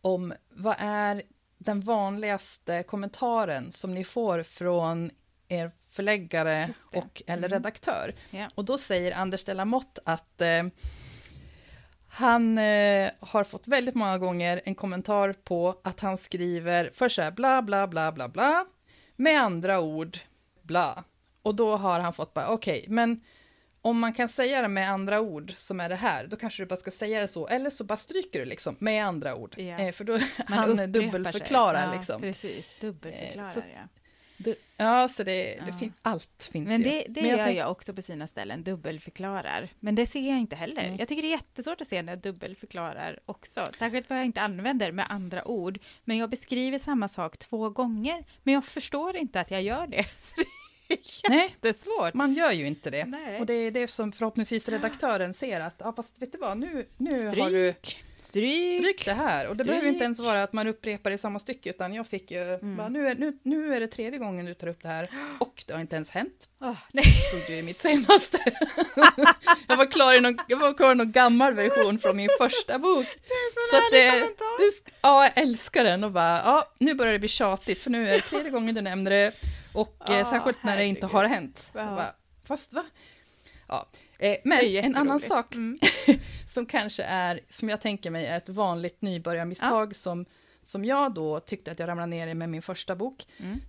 om 0.00 0.34
vad 0.50 0.76
är 0.78 1.22
den 1.58 1.80
vanligaste 1.80 2.82
kommentaren 2.82 3.72
som 3.72 3.94
ni 3.94 4.04
får 4.04 4.42
från 4.42 5.10
er 5.48 5.70
förläggare 5.90 6.68
och 6.94 7.22
eller 7.26 7.48
Mm. 7.48 7.50
redaktör. 7.58 8.14
Ja. 8.30 8.48
Och 8.54 8.64
då 8.64 8.78
säger 8.78 9.12
Anders 9.16 9.44
Delamotte 9.44 10.00
att 10.04 10.40
eh, 10.40 10.62
han 12.08 12.58
eh, 12.58 13.10
har 13.20 13.44
fått 13.44 13.68
väldigt 13.68 13.94
många 13.94 14.18
gånger 14.18 14.60
en 14.64 14.74
kommentar 14.74 15.32
på 15.32 15.80
att 15.84 16.00
han 16.00 16.18
skriver 16.18 16.90
för 16.94 17.08
så 17.08 17.22
här 17.22 17.30
bla 17.30 17.62
bla 17.62 17.88
bla 17.88 18.12
bla 18.12 18.28
bla, 18.28 18.66
med 19.16 19.40
andra 19.40 19.80
ord 19.80 20.18
bla. 20.62 21.04
Och 21.42 21.54
då 21.54 21.76
har 21.76 22.00
han 22.00 22.12
fått 22.12 22.34
bara 22.34 22.48
okej, 22.48 22.84
men 22.88 23.20
om 23.82 23.98
man 23.98 24.12
kan 24.12 24.28
säga 24.28 24.62
det 24.62 24.68
med 24.68 24.90
andra 24.90 25.20
ord 25.20 25.52
som 25.56 25.80
är 25.80 25.88
det 25.88 25.94
här, 25.96 26.26
då 26.26 26.36
kanske 26.36 26.62
du 26.62 26.66
bara 26.66 26.76
ska 26.76 26.90
säga 26.90 27.20
det 27.20 27.28
så, 27.28 27.48
eller 27.48 27.70
så 27.70 27.84
bara 27.84 27.96
stryker 27.98 28.38
du 28.38 28.44
liksom 28.44 28.76
med 28.78 29.04
andra 29.06 29.34
ord. 29.36 29.54
Ja. 29.58 29.78
Eh, 29.78 29.92
för 29.92 30.04
då 30.04 30.18
han 30.46 30.92
dubbelförklarar 30.92 31.88
sig. 31.88 31.96
liksom. 31.96 32.14
Ja, 32.14 32.20
precis, 32.28 32.76
dubbelförklarar 32.80 33.56
Eh, 33.56 33.62
ja. 33.74 33.88
Det, 34.44 34.54
ja, 34.76 35.08
så 35.08 35.22
det, 35.22 35.32
det 35.42 35.62
Ja. 35.68 35.78
fin- 35.78 35.92
allt 36.02 36.48
finns 36.52 36.68
Men 36.68 36.78
ju. 36.78 36.84
det, 36.84 37.04
det 37.08 37.20
Men 37.20 37.30
jag 37.30 37.38
gör 37.38 37.44
tänk- 37.44 37.58
jag 37.58 37.70
också 37.70 37.94
på 37.94 38.02
sina 38.02 38.26
ställen, 38.26 38.64
dubbelförklarar. 38.64 39.68
Men 39.80 39.94
det 39.94 40.06
ser 40.06 40.28
jag 40.30 40.38
inte 40.38 40.56
heller. 40.56 40.82
Mm. 40.84 40.96
Jag 40.98 41.08
tycker 41.08 41.22
det 41.22 41.28
är 41.28 41.36
jättesvårt 41.36 41.80
att 41.80 41.86
se 41.86 42.02
när 42.02 42.12
jag 42.12 42.20
dubbelförklarar 42.20 43.18
också. 43.26 43.64
Särskilt 43.78 44.10
vad 44.10 44.18
jag 44.18 44.26
inte 44.26 44.40
använder 44.40 44.92
med 44.92 45.06
andra 45.08 45.48
ord. 45.48 45.78
Men 46.04 46.16
jag 46.18 46.30
beskriver 46.30 46.78
samma 46.78 47.08
sak 47.08 47.36
två 47.38 47.70
gånger. 47.70 48.24
Men 48.42 48.54
jag 48.54 48.64
förstår 48.64 49.16
inte 49.16 49.40
att 49.40 49.50
jag 49.50 49.62
gör 49.62 49.86
det. 49.86 50.04
Så 51.02 51.26
det 51.28 51.32
är 51.34 51.36
Nej, 51.36 51.56
jättesvårt. 51.62 52.14
man 52.14 52.34
gör 52.34 52.52
ju 52.52 52.66
inte 52.66 52.90
det. 52.90 53.04
Nej. 53.04 53.40
Och 53.40 53.46
det 53.46 53.54
är 53.54 53.70
det 53.70 53.88
som 53.88 54.12
förhoppningsvis 54.12 54.68
redaktören 54.68 55.34
ser 55.34 55.60
att, 55.60 55.74
ja 55.78 55.92
fast 55.92 56.22
vet 56.22 56.32
du 56.32 56.38
vad, 56.38 56.58
nu, 56.58 56.86
nu 56.96 57.10
har 57.12 57.50
du 57.50 57.72
Stryk. 57.74 58.02
Stryk. 58.20 58.80
stryk 58.80 59.04
det 59.04 59.12
här. 59.12 59.44
Och 59.48 59.50
det 59.50 59.54
Stryk. 59.54 59.66
behöver 59.66 59.88
inte 59.88 60.04
ens 60.04 60.18
vara 60.20 60.42
att 60.42 60.52
man 60.52 60.66
upprepar 60.66 61.10
i 61.10 61.18
samma 61.18 61.38
stycke, 61.38 61.70
utan 61.70 61.94
jag 61.94 62.06
fick 62.06 62.30
ju, 62.30 62.38
Mm. 62.38 62.76
bara, 62.76 62.88
nu, 62.88 63.06
är, 63.08 63.14
nu, 63.14 63.38
nu 63.42 63.74
är 63.74 63.80
det 63.80 63.86
tredje 63.86 64.18
gången 64.18 64.46
du 64.46 64.54
tar 64.54 64.66
upp 64.66 64.82
det 64.82 64.88
här, 64.88 65.10
och 65.40 65.64
det 65.66 65.72
har 65.72 65.80
inte 65.80 65.96
ens 65.96 66.10
hänt. 66.10 66.48
Åh, 66.60 66.76
nej. 66.92 67.04
stod 67.04 67.50
ju 67.54 67.56
i 67.60 67.62
mitt 67.62 67.80
senaste. 67.80 68.38
jag 69.68 69.76
var 69.76 69.90
klar 69.90 70.14
i 70.14 70.20
någon, 70.20 70.38
jag 70.48 70.56
var 70.56 70.74
klar 70.74 70.92
i 70.92 70.94
någon 70.94 71.12
gammal 71.12 71.54
version 71.54 71.98
från 71.98 72.16
min 72.16 72.28
första 72.38 72.78
bok. 72.78 73.06
Så 73.70 73.76
att 73.76 73.82
det, 73.92 74.10
det, 74.10 74.92
ja, 75.02 75.24
jag 75.24 75.32
älskar 75.42 75.84
den 75.84 76.04
och 76.04 76.10
bara, 76.10 76.38
ja, 76.44 76.72
nu 76.78 76.94
börjar 76.94 77.12
det 77.12 77.18
bli 77.18 77.28
tjatigt, 77.28 77.82
för 77.82 77.90
nu 77.90 78.08
är 78.08 78.12
det 78.12 78.20
tredje 78.22 78.50
gången 78.50 78.74
du 78.74 78.80
nämner 78.80 79.10
det, 79.10 79.32
och 79.72 79.96
Ja, 80.06 80.18
eh, 80.18 80.30
särskilt 80.30 80.62
när 80.62 80.76
det 80.76 80.84
inte 80.86 81.06
har 81.06 81.24
hänt. 81.24 81.70
Ja. 81.74 81.84
Bara, 81.84 82.14
fast 82.44 82.72
va? 82.72 82.84
Ja. 83.68 83.86
Eh, 84.18 84.36
men 84.44 84.60
en 84.64 84.96
annan 84.96 85.20
sak 85.20 85.54
Mm. 85.54 85.78
som 86.48 86.66
kanske 86.66 87.02
är, 87.02 87.40
som 87.50 87.68
jag 87.68 87.80
tänker 87.80 88.10
mig 88.10 88.26
är 88.26 88.36
ett 88.36 88.48
vanligt 88.48 89.02
nybörjarmisstag 89.02 89.96
som, 89.96 90.26
som 90.62 90.84
jag 90.84 91.14
då 91.14 91.40
tyckte 91.40 91.72
att 91.72 91.78
jag 91.78 91.88
ramlade 91.88 92.06
ner 92.10 92.26
i 92.28 92.34
med 92.34 92.48
min 92.48 92.62
första 92.62 92.96
bok. 92.96 93.26
Mm. 93.38 93.60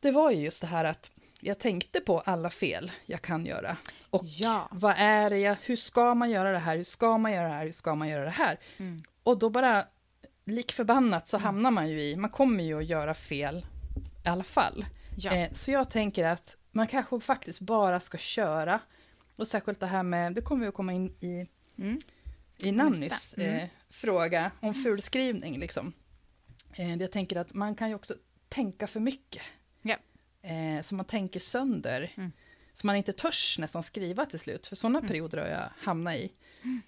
Det 0.00 0.10
var 0.10 0.30
ju 0.30 0.42
just 0.42 0.60
det 0.60 0.66
här 0.66 0.84
att 0.84 1.10
jag 1.40 1.58
tänkte 1.58 2.00
på 2.00 2.20
alla 2.20 2.50
fel 2.50 2.92
jag 3.06 3.22
kan 3.22 3.46
göra. 3.46 3.76
Och 4.10 4.22
Ja. 4.24 4.68
vad 4.70 4.94
är 4.98 5.30
det 5.30 5.38
jag, 5.38 5.56
hur 5.62 5.76
ska 5.76 6.14
man 6.14 6.30
göra 6.30 6.52
det 6.52 6.58
här, 6.58 6.76
hur 6.76 6.84
ska 6.84 7.18
man 7.18 7.32
göra 7.32 7.48
det 7.48 7.54
här, 7.54 7.64
hur 7.64 7.72
ska 7.72 7.94
man 7.94 8.08
göra 8.08 8.24
det 8.24 8.30
här? 8.30 8.58
Mm. 8.76 9.02
Och 9.22 9.38
då 9.38 9.50
bara, 9.50 9.84
lik 10.44 10.72
förbannat 10.72 11.28
så 11.28 11.38
hamnar 11.38 11.70
man 11.70 11.88
ju 11.88 12.02
i, 12.02 12.16
man 12.16 12.30
kommer 12.30 12.64
ju 12.64 12.78
att 12.78 12.86
göra 12.86 13.14
fel 13.14 13.66
i 14.24 14.28
alla 14.28 14.44
fall. 14.44 14.84
Ja. 15.16 15.32
Eh, 15.32 15.52
så 15.52 15.70
jag 15.70 15.90
tänker 15.90 16.24
att 16.26 16.56
man 16.70 16.86
kanske 16.86 17.20
faktiskt 17.20 17.60
bara 17.60 18.00
ska 18.00 18.18
köra. 18.18 18.80
Och 19.36 19.48
särskilt 19.48 19.80
det 19.80 19.86
här 19.86 20.02
med, 20.02 20.34
det 20.34 20.40
kommer 20.42 20.60
vi 20.62 20.68
att 20.68 20.74
komma 20.74 20.92
in 20.92 21.14
i, 21.20 21.46
Mm. 21.78 21.98
i 22.58 22.72
Nannys 22.72 23.00
Nästa. 23.00 23.42
Mm. 23.42 23.56
eh, 23.56 23.68
fråga 23.90 24.50
om 24.60 24.74
fulskrivning. 24.74 25.58
Liksom. 25.58 25.92
Eh, 26.74 26.96
jag 26.96 27.12
tänker 27.12 27.36
att 27.36 27.54
man 27.54 27.74
kan 27.74 27.88
ju 27.88 27.94
också 27.94 28.14
tänka 28.48 28.86
för 28.86 29.00
mycket. 29.00 29.42
Ja. 29.82 29.96
Eh, 30.42 30.82
så 30.82 30.94
man 30.94 31.04
tänker 31.06 31.40
sönder. 31.40 32.12
Mm. 32.16 32.32
Så 32.74 32.86
man 32.86 32.96
inte 32.96 33.12
törs 33.12 33.58
nästan 33.58 33.82
skriva 33.82 34.26
till 34.26 34.38
slut. 34.40 34.66
För 34.66 34.76
sådana 34.76 34.98
Mm. 34.98 35.08
perioder 35.08 35.38
har 35.38 35.46
jag 35.48 35.68
hamnat 35.78 36.14
i. 36.14 36.32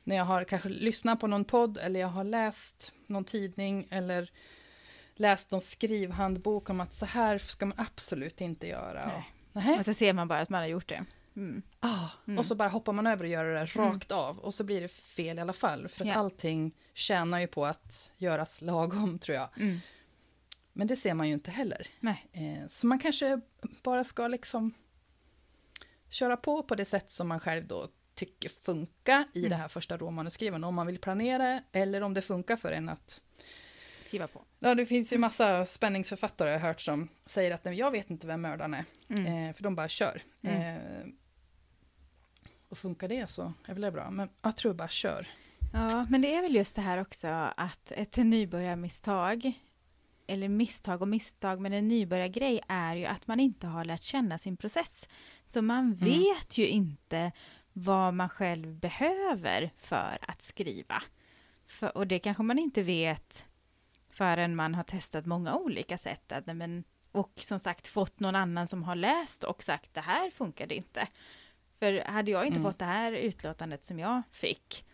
När 0.05 0.17
jag 0.17 0.25
har 0.25 0.45
kanske 0.45 0.69
lyssnat 0.69 1.21
på 1.21 1.27
någon 1.27 1.45
podd 1.45 1.79
eller 1.79 2.01
jag 2.01 2.09
har 2.09 2.25
läst 2.25 2.93
någon 3.07 3.25
tidning 3.25 3.87
eller 3.91 4.31
läst 5.15 5.51
någon 5.51 5.61
skrivhandbok 5.61 6.71
om 6.71 6.81
att 6.81 6.95
så 6.95 7.07
här 7.07 7.39
ska 7.39 7.67
man 7.67 7.79
absolut 7.81 8.41
inte 8.41 8.67
göra. 8.67 9.07
Nej. 9.07 9.31
Och, 9.53 9.55
nähä. 9.57 9.79
Och 9.79 9.85
så 9.85 9.95
ser 9.95 10.13
man 10.13 10.29
bara 10.29 10.41
att 10.41 10.49
man 10.49 10.61
har 10.61 10.69
gjort 10.69 10.89
det. 10.89 11.05
Mm. 11.37 11.63
Ah, 11.81 12.09
Mm. 12.27 12.39
Och 12.39 12.47
så 12.47 12.55
bara 12.55 12.69
hoppar 12.69 12.93
man 12.93 13.07
över 13.07 13.25
och 13.25 13.31
gör 13.31 13.45
det 13.45 13.55
där 13.55 13.79
Mm. 13.79 13.91
rakt 13.93 14.13
av. 14.13 14.39
Och 14.39 14.55
så 14.55 14.65
blir 14.65 14.81
det 14.81 14.89
fel 14.89 15.39
i 15.39 15.41
alla 15.41 15.53
fall. 15.53 15.89
För 15.89 16.01
att 16.05 16.09
Ja. 16.09 16.15
allting 16.15 16.73
tjänar 16.95 17.41
ju 17.41 17.47
på 17.47 17.67
att 17.67 18.11
göras 18.17 18.61
lagom, 18.63 19.19
tror 19.19 19.37
jag. 19.37 19.49
Mm. 19.61 19.79
Men 20.73 20.87
det 20.87 20.97
ser 20.97 21.15
man 21.15 21.29
ju 21.29 21.35
inte 21.35 21.51
heller. 21.51 21.87
Nej. 22.01 22.27
Eh, 22.33 22.69
så 22.69 22.87
man 22.87 22.99
kanske 22.99 23.41
bara 23.83 24.05
ska 24.05 24.29
liksom 24.29 24.75
köra 26.09 26.37
på 26.37 26.63
på 26.63 26.75
det 26.75 26.85
sätt 26.85 27.11
som 27.11 27.29
man 27.29 27.41
själv 27.41 27.67
då 27.67 27.89
tycker 28.15 28.49
funkar 28.49 29.25
i 29.33 29.39
Mm. 29.39 29.51
det 29.51 29.57
här 29.57 29.69
första 29.69 29.97
råmanuskrivandet. 29.97 30.69
Om 30.69 30.75
man 30.75 30.87
vill 30.87 30.99
planera 30.99 31.63
eller 31.73 32.01
om 32.01 32.15
det 32.15 32.23
funkar 32.23 32.57
för 32.57 32.73
en 32.73 32.89
att... 32.89 33.23
Skriva 34.15 34.29
på. 34.29 34.45
Ja, 34.59 34.75
det 34.75 34.87
finns 34.87 35.13
ju 35.13 35.19
massa 35.19 35.67
spänningsförfattare 35.67 36.51
jag 36.51 36.61
har 36.61 36.69
hört 36.69 36.81
som 36.81 37.09
säger 37.27 37.51
att 37.55 37.65
"Nej, 37.65 37.75
jag 37.75 37.91
vet 37.91 38.11
inte 38.11 38.27
vem 38.27 38.41
mördaren 38.41 38.75
är. 38.75 38.85
Mm. 39.09 39.49
Eh, 39.49 39.55
för 39.55 39.63
de 39.63 39.75
bara 39.75 39.89
kör. 39.89 40.23
Mm. 40.43 40.77
Eh, 40.77 41.07
och 42.69 42.79
funkar 42.79 43.09
det 43.09 43.31
så 43.31 43.53
är 43.67 43.73
väl 43.73 43.83
det 43.83 43.91
bra. 43.91 44.11
Men 44.11 44.29
jag 44.43 44.57
tror 44.57 44.75
bara 44.75 44.89
kör. 44.89 45.27
Ja, 45.73 46.07
men 46.11 46.23
det 46.23 46.35
är 46.35 46.43
väl 46.43 46.55
just 46.55 46.77
det 46.77 46.83
här 46.83 46.99
också 47.01 47.29
att 47.57 47.93
ett 47.93 48.17
nybörjarmisstag, 48.17 49.53
eller 50.27 50.49
misstag 50.49 51.03
och 51.03 51.09
misstag, 51.09 51.61
men 51.61 51.73
en 51.73 51.89
nybörjargrej 51.89 52.61
är 52.69 52.95
ju 52.97 53.07
att 53.07 53.27
man 53.27 53.41
inte 53.41 53.67
har 53.67 53.85
lärt 53.85 54.03
känna 54.03 54.39
sin 54.39 54.57
process. 54.57 55.09
Så 55.47 55.63
man 55.63 55.95
vet 55.95 56.59
ju 56.59 56.67
inte 56.67 57.33
vad 57.73 58.15
man 58.15 58.29
själv 58.29 58.75
behöver 58.75 59.71
för 59.79 60.19
att 60.21 60.43
skriva. 60.43 61.03
För, 61.67 61.97
och 61.97 62.07
det 62.07 62.19
kanske 62.19 62.43
man 62.43 62.59
inte 62.59 62.83
vet 62.83 63.47
förrän 64.15 64.57
man 64.57 64.75
har 64.75 64.83
testat 64.83 65.27
många 65.27 65.57
olika 65.57 65.99
sätt. 65.99 66.33
Att, 66.33 66.47
men, 66.47 66.85
och 67.13 67.33
som 67.37 67.59
sagt 67.59 67.89
fått 67.89 68.21
någon 68.21 68.37
annan 68.37 68.69
som 68.69 68.83
har 68.83 68.95
läst 68.97 69.45
och 69.45 69.63
sagt 69.63 69.95
det 69.95 70.01
här 70.01 70.31
funkade 70.31 70.75
inte. 70.75 71.09
För 71.79 72.05
hade 72.05 72.31
jag 72.31 72.47
inte 72.47 72.59
Mm. 72.59 72.71
fått 72.73 72.79
det 72.79 72.85
här 72.85 73.13
utlåtandet 73.13 73.85
som 73.85 73.99
jag 73.99 74.23
fick 74.33 74.85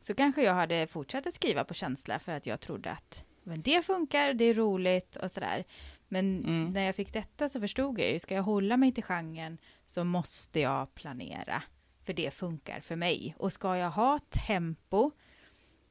så 0.00 0.14
kanske 0.14 0.42
jag 0.42 0.54
hade 0.54 0.86
fortsatt 0.86 1.26
att 1.26 1.34
skriva 1.34 1.64
på 1.64 1.74
känsla 1.74 2.18
för 2.18 2.32
att 2.32 2.46
jag 2.46 2.60
trodde 2.60 2.90
att 2.90 3.24
men 3.42 3.62
det 3.62 3.86
funkar, 3.86 4.34
det 4.34 4.44
är 4.44 4.54
roligt 4.54 5.16
och 5.16 5.30
sådär. 5.30 5.64
Men 6.08 6.44
Mm. 6.44 6.72
när 6.72 6.80
jag 6.82 6.94
fick 6.96 7.12
detta 7.12 7.48
så 7.48 7.60
förstod 7.60 7.98
jag 7.98 8.10
ju, 8.12 8.18
ska 8.18 8.34
jag 8.34 8.42
hålla 8.42 8.76
mig 8.76 8.92
till 8.92 9.04
genren 9.04 9.58
så 9.86 10.04
måste 10.04 10.60
jag 10.60 10.94
planera. 10.94 11.62
För 12.04 12.12
det 12.12 12.30
funkar 12.34 12.80
för 12.80 12.96
mig. 12.96 13.34
Och 13.38 13.52
ska 13.52 13.76
jag 13.76 13.90
ha 13.90 14.18
tempo, 14.18 15.10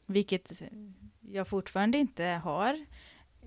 vilket 0.05 0.51
jag 1.21 1.47
fortfarande 1.47 1.97
inte 1.97 2.23
har 2.23 2.85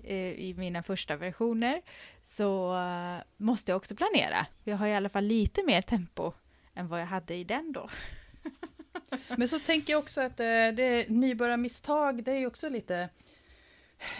eh, 0.03 0.15
i 0.31 0.53
mina 0.57 0.83
första 0.83 1.15
versioner, 1.15 1.81
så 2.25 2.77
eh, 2.77 3.17
måste 3.37 3.71
jag 3.71 3.77
också 3.77 3.95
planera. 3.95 4.45
Jag 4.63 4.77
har 4.77 4.87
i 4.87 4.93
alla 4.95 5.09
fall 5.09 5.23
lite 5.23 5.63
mer 5.63 5.81
tempo 5.81 6.33
än 6.73 6.87
vad 6.87 7.01
jag 7.01 7.05
hade 7.05 7.35
i 7.35 7.43
den 7.43 7.71
då. 7.71 7.89
Men 9.37 9.47
så 9.47 9.59
tänker 9.59 9.93
jag 9.93 9.99
också 9.99 10.21
att 10.21 10.39
eh, 10.39 10.45
det 10.75 11.09
nybörjarmisstag, 11.09 12.23
det 12.23 12.31
är 12.31 12.37
ju 12.37 12.47
också 12.47 12.69
lite 12.69 13.09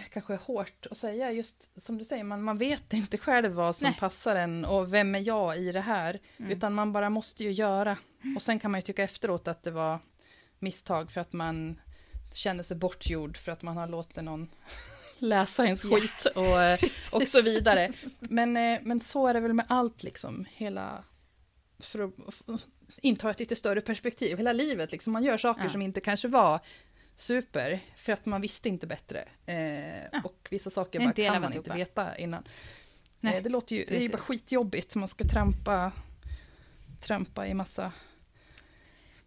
kanske 0.10 0.36
hårt 0.36 0.86
att 0.92 0.98
säga, 0.98 1.32
just 1.32 1.82
som 1.82 1.98
du 1.98 2.06
säger, 2.06 2.24
man, 2.24 2.44
man 2.44 2.58
vet 2.58 2.94
inte 2.94 3.18
själv 3.18 3.52
vad 3.52 3.76
som 3.76 3.86
Nej. 3.90 4.00
passar 4.00 4.36
en 4.36 4.66
och 4.66 4.94
vem 4.94 5.16
är 5.16 5.20
jag 5.28 5.58
i 5.58 5.72
det 5.72 5.82
här, 5.82 6.20
Mm. 6.38 6.52
utan 6.52 6.74
man 6.74 6.94
bara 6.94 7.10
måste 7.10 7.44
ju 7.44 7.52
göra. 7.52 7.98
Och 8.36 8.42
sen 8.42 8.60
kan 8.60 8.72
man 8.72 8.78
ju 8.80 8.82
tycka 8.82 9.04
efteråt 9.04 9.48
att 9.48 9.64
det 9.64 9.72
var 9.72 10.00
misstag 10.60 11.12
för 11.12 11.22
att 11.22 11.34
man 11.34 11.82
känner 12.34 12.64
sig 12.64 12.78
bortgjord 12.78 13.38
för 13.38 13.52
att 13.52 13.62
man 13.62 13.78
har 13.78 13.88
låtit 13.88 14.24
någon 14.24 14.50
läsa 15.18 15.66
ens 15.66 15.82
skit 15.82 16.26
och, 16.36 16.62
eh, 16.62 16.80
och 17.12 17.28
så 17.28 17.42
vidare. 17.42 17.94
Men, 18.20 18.58
eh, 18.58 18.80
men 18.84 19.00
så 19.02 19.28
är 19.28 19.34
det 19.34 19.40
väl 19.40 19.54
med 19.54 19.66
allt 19.70 20.04
liksom, 20.04 20.46
hela 20.52 21.04
för 21.80 22.00
att 22.04 22.14
inta 23.02 23.32
ett 23.32 23.40
lite 23.40 23.56
större 23.56 23.82
perspektiv, 23.82 24.38
hela 24.38 24.54
livet 24.54 24.92
liksom, 24.92 25.14
man 25.14 25.24
gör 25.24 25.38
saker 25.38 25.64
Ja. 25.64 25.70
som 25.70 25.82
inte 25.82 26.02
kanske 26.02 26.28
var 26.28 26.60
super, 27.18 27.80
för 27.98 28.14
att 28.14 28.26
man 28.26 28.42
visste 28.42 28.70
inte 28.70 28.88
bättre. 28.88 29.28
Eh, 29.46 30.04
Ja. 30.12 30.22
Och 30.24 30.48
vissa 30.52 30.70
saker 30.70 31.00
bara 31.00 31.14
kan 31.14 31.42
man 31.42 31.54
inte 31.54 31.74
veta 31.74 32.18
innan. 32.18 32.44
Nej, 33.20 33.36
eh, 33.36 33.44
det 33.44 33.50
låter 33.50 33.76
ju, 33.76 33.86
det 33.86 34.06
är 34.06 34.10
bara 34.10 34.18
skitjobbigt, 34.18 34.96
man 34.96 35.08
ska 35.08 35.24
trampa, 35.24 35.92
trampa 37.02 37.48
i 37.48 37.54
massa 37.54 37.92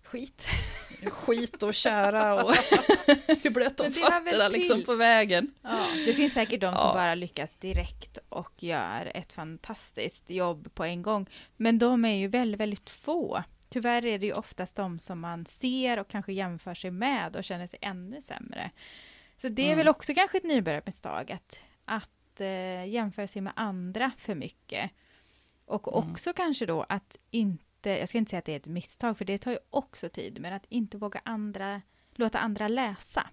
Skit. 0.03 0.49
skit 1.11 1.63
och 1.63 1.75
kära 1.75 2.35
och 2.45 2.51
om 2.51 2.55
det 3.27 3.45
hör 3.45 3.51
väl 3.51 3.71
fötterna 3.71 4.49
liksom 4.49 4.83
på 4.83 4.95
vägen. 4.95 5.55
Ja, 5.63 5.87
det 6.07 6.15
finns 6.15 6.33
säkert 6.35 6.61
de 6.61 6.77
som 6.77 6.87
Ja. 6.89 6.95
bara 6.95 7.15
lyckas 7.15 7.57
direkt 7.57 8.19
och 8.29 8.63
gör 8.63 9.13
ett 9.15 9.33
fantastiskt 9.33 10.31
jobb 10.31 10.75
på 10.75 10.85
en 10.85 11.03
gång. 11.03 11.27
Men 11.57 11.79
de 11.79 12.05
är 12.05 12.15
ju 12.15 12.29
väldigt, 12.29 12.61
väldigt 12.61 12.91
få. 12.91 13.43
Tyvärr 13.69 14.05
är 14.05 14.19
det 14.19 14.27
ju 14.27 14.33
oftast 14.33 14.77
de 14.77 14.99
som 14.99 15.21
man 15.21 15.47
ser 15.47 15.99
och 15.99 16.09
kanske 16.09 16.33
jämför 16.33 16.75
sig 16.75 16.91
med 16.91 17.37
och 17.37 17.45
känner 17.45 17.67
sig 17.67 17.79
ännu 17.83 18.21
sämre. 18.21 18.71
Så 19.37 19.49
det 19.49 19.63
är 19.63 19.67
Mm. 19.67 19.79
väl 19.79 19.89
också 19.89 20.15
kanske 20.15 20.39
ett 20.39 20.45
nybörjarmisstag 20.45 21.33
att, 21.33 21.63
att 21.85 22.41
eh, 22.41 22.85
jämföra 22.89 23.27
sig 23.27 23.43
med 23.43 23.53
andra 23.57 24.11
för 24.19 24.35
mycket. 24.35 24.91
Och 25.67 25.89
Mm. 25.99 26.11
också 26.13 26.33
kanske 26.33 26.67
då 26.67 26.87
att 26.89 27.17
inte, 27.31 27.65
jag 27.91 28.09
ska 28.09 28.19
inte 28.19 28.31
säga 28.31 28.39
att 28.39 28.45
det 28.45 28.53
är 28.53 28.57
ett 28.57 28.67
misstag 28.69 29.19
för 29.19 29.25
det 29.25 29.39
tar 29.39 29.51
ju 29.53 29.59
också 29.71 30.09
tid, 30.09 30.41
men 30.41 30.53
att 30.53 30.67
inte 30.69 30.97
våga 30.99 31.21
andra, 31.25 31.83
låta 32.15 32.39
andra 32.39 32.69
läsa. 32.69 33.31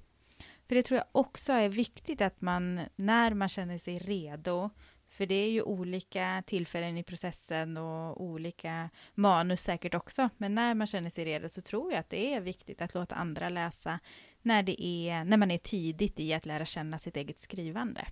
För 0.68 0.76
det 0.76 0.84
tror 0.84 0.98
jag 0.98 1.08
också 1.12 1.54
är 1.54 1.70
viktigt 1.70 2.22
att 2.22 2.42
man, 2.42 2.82
när 2.96 3.34
man 3.34 3.50
känner 3.50 3.78
sig 3.78 3.98
redo, 4.00 4.70
för 5.10 5.26
det 5.26 5.36
är 5.36 5.50
ju 5.52 5.62
olika 5.62 6.44
tillfällen 6.46 6.98
i 6.98 7.04
processen 7.04 7.78
och 7.78 8.24
olika 8.24 8.90
manus 9.14 9.62
säkert 9.62 9.94
också, 9.94 10.30
men 10.38 10.56
när 10.56 10.74
man 10.74 10.88
känner 10.88 11.10
sig 11.10 11.26
redo 11.26 11.50
så 11.50 11.62
tror 11.62 11.92
jag 11.92 12.00
att 12.00 12.10
det 12.10 12.34
är 12.34 12.42
viktigt 12.42 12.82
att 12.82 12.94
låta 12.94 13.16
andra 13.16 13.50
läsa 13.50 14.00
när, 14.42 14.64
det 14.64 14.84
är, 14.86 15.24
när 15.24 15.38
man 15.38 15.52
är 15.52 15.58
tidigt 15.58 16.20
i 16.20 16.34
att 16.34 16.46
lära 16.46 16.66
känna 16.66 17.00
sitt 17.00 17.18
eget 17.18 17.40
skrivande. 17.40 18.08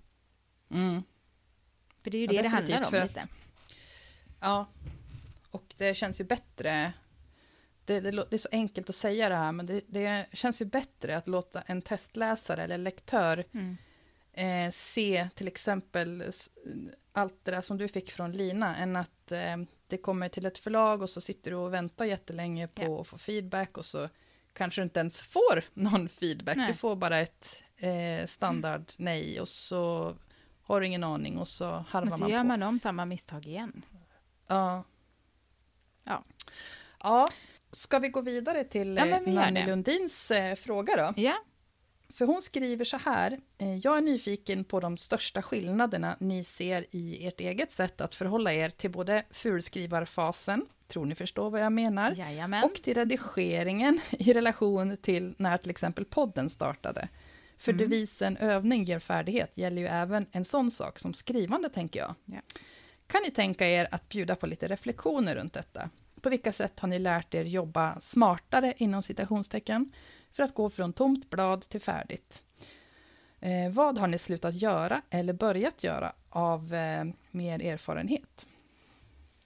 Mm. 0.70 1.02
För 2.02 2.10
det 2.10 2.18
är 2.18 2.20
ju 2.20 2.26
Ja, 2.26 2.32
det 2.32 2.42
det 2.42 2.48
handlar 2.48 2.84
om 2.84 2.90
för 2.90 3.00
att- 3.00 3.08
lite. 3.08 3.28
Ja, 4.40 4.66
det 5.78 5.94
känns 5.94 6.20
ju 6.20 6.24
bättre. 6.24 6.92
Det, 7.84 8.00
det, 8.00 8.10
det 8.10 8.32
är 8.32 8.38
så 8.38 8.48
enkelt 8.52 8.88
att 8.90 8.96
säga 8.96 9.28
det 9.28 9.34
här, 9.34 9.52
men 9.52 9.66
det, 9.66 9.80
det 9.88 10.26
känns 10.32 10.60
ju 10.60 10.64
bättre 10.64 11.16
att 11.16 11.28
låta 11.28 11.60
en 11.60 11.82
testläsare 11.82 12.62
eller 12.64 12.78
lektör 12.78 13.44
Mm. 13.52 13.76
eh, 14.32 14.70
se 14.72 15.28
till 15.34 15.48
exempel 15.48 16.32
allt 17.12 17.44
det 17.44 17.50
där 17.50 17.60
som 17.60 17.78
du 17.78 17.88
fick 17.88 18.10
från 18.10 18.32
Lina, 18.32 18.76
än 18.76 18.96
att 18.96 19.32
eh, 19.32 19.56
det 19.86 19.96
kommer 19.98 20.28
till 20.28 20.46
ett 20.46 20.58
förlag 20.58 21.02
och 21.02 21.10
så 21.10 21.20
sitter 21.20 21.50
du 21.50 21.56
och 21.56 21.74
väntar 21.74 22.04
jättelänge 22.04 22.68
på 22.68 22.82
Ja. 22.82 23.00
att 23.00 23.06
få 23.06 23.18
feedback 23.18 23.78
och 23.78 23.86
så 23.86 24.08
kanske 24.52 24.80
du 24.80 24.82
inte 24.82 25.00
ens 25.00 25.20
får 25.20 25.64
någon 25.74 26.08
feedback. 26.08 26.56
Nej. 26.56 26.68
Du 26.68 26.74
får 26.74 26.96
bara 26.96 27.18
ett 27.18 27.62
eh, 27.76 28.26
standard 28.26 28.92
nej 28.96 29.40
och 29.40 29.48
så 29.48 30.14
har 30.62 30.80
du 30.80 30.86
ingen 30.86 31.04
aning 31.04 31.38
och 31.38 31.48
så 31.48 31.64
harvar 31.64 32.00
Men 32.00 32.10
så 32.10 32.18
man 32.20 32.30
gör 32.30 32.40
på. 32.40 32.46
man 32.46 32.62
om 32.62 32.78
samma 32.78 33.04
misstag 33.04 33.46
igen. 33.46 33.82
Ja. 34.46 34.84
Ja. 36.08 36.24
Ja, 37.02 37.28
ska 37.72 37.98
vi 37.98 38.08
gå 38.08 38.20
vidare 38.20 38.64
till 38.64 38.96
Ja, 38.96 39.20
vi 39.24 39.32
Nanny. 39.32 39.66
Lundins 39.66 40.30
eh, 40.30 40.54
fråga 40.54 40.96
då? 40.96 41.22
Ja, 41.22 41.34
För 42.08 42.24
hon 42.26 42.42
skriver 42.42 42.84
så 42.84 42.96
här. 42.96 43.40
eh, 43.58 43.76
Jag 43.76 43.96
är 43.96 44.00
nyfiken 44.00 44.64
på 44.64 44.80
de 44.80 44.96
största 44.98 45.42
skillnaderna 45.42 46.16
ni 46.20 46.44
ser 46.44 46.86
i 46.90 47.26
ert 47.26 47.40
eget 47.40 47.72
sätt 47.72 48.00
att 48.00 48.14
förhålla 48.14 48.52
er 48.52 48.70
till 48.70 48.90
både 48.90 49.24
fulskrivarfasen 49.30 50.66
tror 50.86 51.06
ni 51.06 51.14
förstår 51.14 51.50
vad 51.50 51.60
jag 51.60 51.72
menar. 51.72 52.14
Jajamän. 52.16 52.64
Och 52.64 52.74
till 52.74 52.94
redigeringen 52.94 54.00
i 54.10 54.32
relation 54.32 54.96
till 54.96 55.34
när 55.38 55.58
till 55.58 55.70
exempel 55.70 56.04
podden 56.04 56.50
startade. 56.50 57.08
För 57.58 57.72
Mm. 57.72 57.88
devisen 57.90 58.36
övning 58.36 58.82
ger 58.84 58.98
färdighet 58.98 59.52
gäller 59.54 59.82
ju 59.82 59.88
även 59.88 60.26
en 60.32 60.44
sån 60.44 60.70
sak 60.70 60.98
som 60.98 61.14
skrivande, 61.14 61.68
tänker 61.68 62.00
jag. 62.00 62.14
Ja. 62.24 62.40
Kan 63.08 63.22
ni 63.22 63.30
tänka 63.30 63.68
er 63.68 63.88
att 63.90 64.08
bjuda 64.08 64.36
på 64.36 64.46
lite 64.46 64.68
reflektioner 64.68 65.34
runt 65.36 65.52
detta? 65.52 65.90
På 66.20 66.30
vilka 66.30 66.52
sätt 66.52 66.80
har 66.80 66.88
ni 66.88 66.98
lärt 66.98 67.34
er 67.34 67.44
jobba 67.44 68.00
smartare, 68.00 68.74
inom 68.76 69.02
citationstecken, 69.02 69.92
för 70.32 70.42
att 70.42 70.54
gå 70.54 70.70
från 70.70 70.92
tomt 70.92 71.30
blad 71.30 71.68
till 71.68 71.80
färdigt? 71.80 72.42
Eh, 73.40 73.70
vad 73.72 73.98
har 73.98 74.06
ni 74.06 74.18
slutat 74.18 74.54
göra 74.54 75.02
eller 75.10 75.32
börjat 75.32 75.84
göra 75.84 76.12
av 76.30 76.74
eh, 76.74 77.04
mer 77.30 77.62
erfarenhet? 77.64 78.46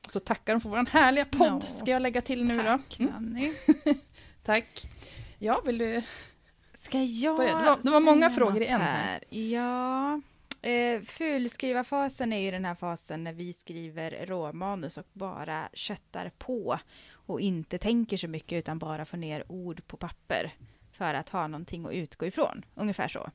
Så 0.09 0.21
tackar 0.21 0.55
de 0.55 0.61
för 0.61 0.69
vår 0.69 0.87
härliga 0.91 1.25
podd, 1.25 1.65
Ja, 1.71 1.79
ska 1.81 1.91
jag 1.91 2.03
lägga 2.03 2.21
till 2.21 2.45
nu 2.45 2.57
Tack, 2.63 2.97
då. 2.99 3.05
Mm, 3.05 3.55
tack. 4.45 4.87
Ja, 5.39 5.61
vill 5.67 5.79
du? 5.79 6.03
Ska 6.75 7.03
jag. 7.03 7.41
Det 7.41 7.53
var- 7.53 7.79
det 7.83 7.91
var 7.91 8.01
många 8.01 8.31
frågor 8.31 8.63
i 8.63 8.67
en 8.67 8.81
här. 8.81 9.25
Ja. 9.35 10.21
Eh, 10.63 11.03
fulskrivarfasen 11.03 12.33
är 12.33 12.39
ju 12.41 12.51
den 12.51 12.65
här 12.65 12.75
fasen 12.75 13.25
när 13.25 13.33
vi 13.33 13.53
skriver 13.53 14.27
råmanus 14.27 14.99
och 14.99 15.07
bara 15.13 15.69
köttar 15.73 16.31
på 16.39 16.79
och 17.13 17.41
inte 17.41 17.79
tänker 17.79 18.17
så 18.17 18.29
mycket 18.29 18.59
utan 18.59 18.79
bara 18.79 19.05
får 19.05 19.17
ner 19.17 19.53
ord 19.53 19.87
på 19.87 19.97
papper 19.97 20.53
för 20.93 21.15
att 21.15 21.29
ha 21.29 21.47
någonting 21.47 21.87
att 21.87 21.93
utgå 21.93 22.27
ifrån. 22.27 22.65
Ungefär 22.75 23.09
så. 23.09 23.31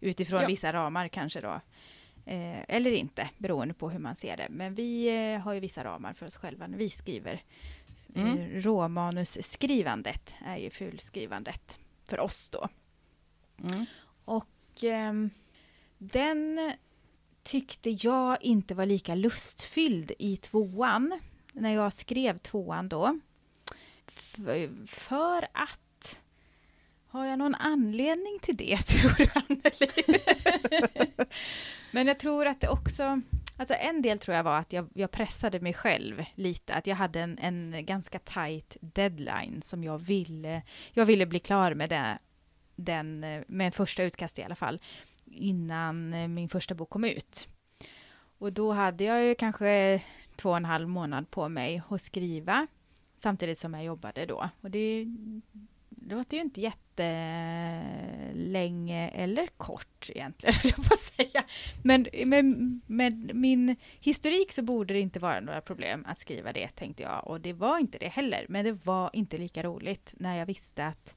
Utifrån 0.00 0.40
Ja. 0.40 0.46
vissa 0.46 0.72
ramar 0.72 1.08
kanske 1.08 1.40
då. 1.40 1.60
Eh, 2.26 2.60
eller 2.68 2.90
inte, 2.92 3.30
beroende 3.38 3.74
på 3.74 3.90
hur 3.90 3.98
man 3.98 4.16
ser 4.16 4.36
det. 4.36 4.46
Men 4.50 4.74
vi 4.74 5.06
eh, 5.34 5.40
har 5.40 5.52
ju 5.52 5.60
vissa 5.60 5.84
ramar 5.84 6.12
för 6.12 6.26
oss 6.26 6.36
själva 6.36 6.66
när 6.66 6.78
vi 6.78 6.88
skriver. 6.88 7.42
Mm. 8.14 8.38
Eh, 8.38 8.60
råmanusskrivandet 8.60 10.34
är 10.46 10.56
ju 10.56 10.70
fulskrivandet 10.70 11.78
för 12.08 12.20
oss 12.20 12.50
då. 12.50 12.68
Mm. 13.70 13.86
Och 14.24 14.84
ehm, 14.84 15.30
den 16.00 16.72
tyckte 17.42 17.90
jag 17.90 18.42
inte 18.42 18.74
var 18.74 18.86
lika 18.86 19.14
lustfylld 19.14 20.12
i 20.18 20.36
tvåan, 20.36 21.20
när 21.52 21.74
jag 21.74 21.92
skrev 21.92 22.38
tvåan 22.38 22.88
då. 22.88 23.18
För 24.86 25.48
att... 25.52 26.20
Har 27.06 27.26
jag 27.26 27.38
någon 27.38 27.54
anledning 27.54 28.38
till 28.42 28.56
det, 28.56 28.76
tror 28.86 29.14
du, 29.18 29.28
Anneli? 29.34 30.20
Men 31.90 32.06
jag 32.06 32.18
tror 32.18 32.46
att 32.46 32.60
det 32.60 32.68
också... 32.68 33.20
Alltså 33.56 33.74
en 33.74 34.02
del 34.02 34.18
tror 34.18 34.36
jag 34.36 34.44
var 34.44 34.58
att 34.58 34.72
jag, 34.72 34.88
jag 34.94 35.10
pressade 35.10 35.60
mig 35.60 35.74
själv 35.74 36.24
lite, 36.34 36.74
att 36.74 36.86
jag 36.86 36.96
hade 36.96 37.20
en, 37.20 37.38
en 37.38 37.86
ganska 37.86 38.18
tight 38.18 38.76
deadline 38.80 39.62
som 39.62 39.84
jag 39.84 39.98
ville... 39.98 40.62
Jag 40.92 41.06
ville 41.06 41.26
bli 41.26 41.38
klar 41.38 41.74
med 41.74 41.90
det, 41.90 42.18
den, 42.76 43.24
eh, 43.24 43.42
med 43.46 43.66
en 43.66 43.72
första 43.72 44.02
utkast 44.02 44.38
i 44.38 44.42
alla 44.42 44.54
fall, 44.54 44.80
innan 45.30 46.14
eh, 46.14 46.28
min 46.28 46.48
första 46.48 46.74
bok 46.74 46.90
kom 46.90 47.04
ut. 47.04 47.48
Och 48.38 48.52
då 48.52 48.72
hade 48.72 49.04
jag 49.04 49.24
ju 49.24 49.34
kanske 49.34 50.02
två 50.36 50.50
och 50.50 50.56
en 50.56 50.64
halv 50.64 50.88
månad 50.88 51.30
på 51.30 51.48
mig 51.48 51.82
att 51.88 52.02
skriva, 52.02 52.66
samtidigt 53.14 53.58
som 53.58 53.74
jag 53.74 53.84
jobbade 53.84 54.26
då. 54.26 54.50
Och 54.60 54.70
det, 54.70 55.04
det 55.88 56.14
låter 56.14 56.36
ju 56.36 56.42
inte 56.42 56.60
jättelänge 56.60 59.08
eller 59.08 59.46
kort 59.46 60.10
egentligen, 60.14 60.54
höll 60.62 60.72
jag 60.76 60.88
på 60.88 60.94
att 60.94 61.00
säga. 61.00 61.44
Men 61.82 62.06
med, 62.24 62.44
med 62.86 63.34
min 63.34 63.76
historik 64.00 64.52
så 64.52 64.62
borde 64.62 64.94
det 64.94 65.00
inte 65.00 65.18
vara 65.18 65.40
några 65.40 65.60
problem 65.60 66.04
att 66.08 66.18
skriva 66.18 66.52
det, 66.52 66.68
tänkte 66.68 67.02
jag. 67.02 67.26
Och 67.26 67.40
det 67.40 67.52
var 67.52 67.78
inte 67.78 67.98
det 67.98 68.08
heller, 68.08 68.46
men 68.48 68.64
det 68.64 68.72
var 68.72 69.10
inte 69.12 69.38
lika 69.38 69.62
roligt 69.62 70.14
när 70.16 70.36
jag 70.36 70.46
visste 70.46 70.86
att 70.86 71.16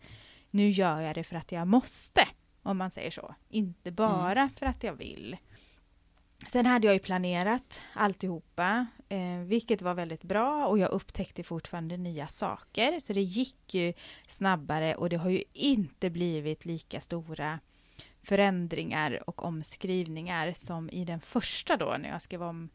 nu 0.51 0.69
gör 0.69 1.01
jag 1.01 1.15
det 1.15 1.23
för 1.23 1.35
att 1.35 1.51
jag 1.51 1.67
måste, 1.67 2.27
om 2.63 2.77
man 2.77 2.91
säger 2.91 3.11
så. 3.11 3.35
Inte 3.49 3.91
bara 3.91 4.49
för 4.55 4.65
att 4.65 4.83
jag 4.83 4.93
vill. 4.93 5.37
Sen 6.47 6.65
hade 6.65 6.87
jag 6.87 6.93
ju 6.93 6.99
planerat 6.99 7.81
alltihopa, 7.93 8.87
eh, 9.09 9.37
vilket 9.37 9.81
var 9.81 9.93
väldigt 9.93 10.23
bra 10.23 10.67
och 10.67 10.79
jag 10.79 10.91
upptäckte 10.91 11.43
fortfarande 11.43 11.97
nya 11.97 12.27
saker. 12.27 12.99
Så 12.99 13.13
det 13.13 13.21
gick 13.21 13.73
ju 13.73 13.93
snabbare 14.27 14.95
och 14.95 15.09
det 15.09 15.15
har 15.15 15.29
ju 15.29 15.43
inte 15.53 16.09
blivit 16.09 16.65
lika 16.65 16.99
stora 16.99 17.59
förändringar 18.23 19.29
och 19.29 19.43
omskrivningar 19.43 20.53
som 20.53 20.89
i 20.89 21.05
den 21.05 21.21
första 21.21 21.77
då 21.77 21.95
när 21.99 22.09
jag 22.09 22.21
skrev 22.21 22.43
om 22.43 22.69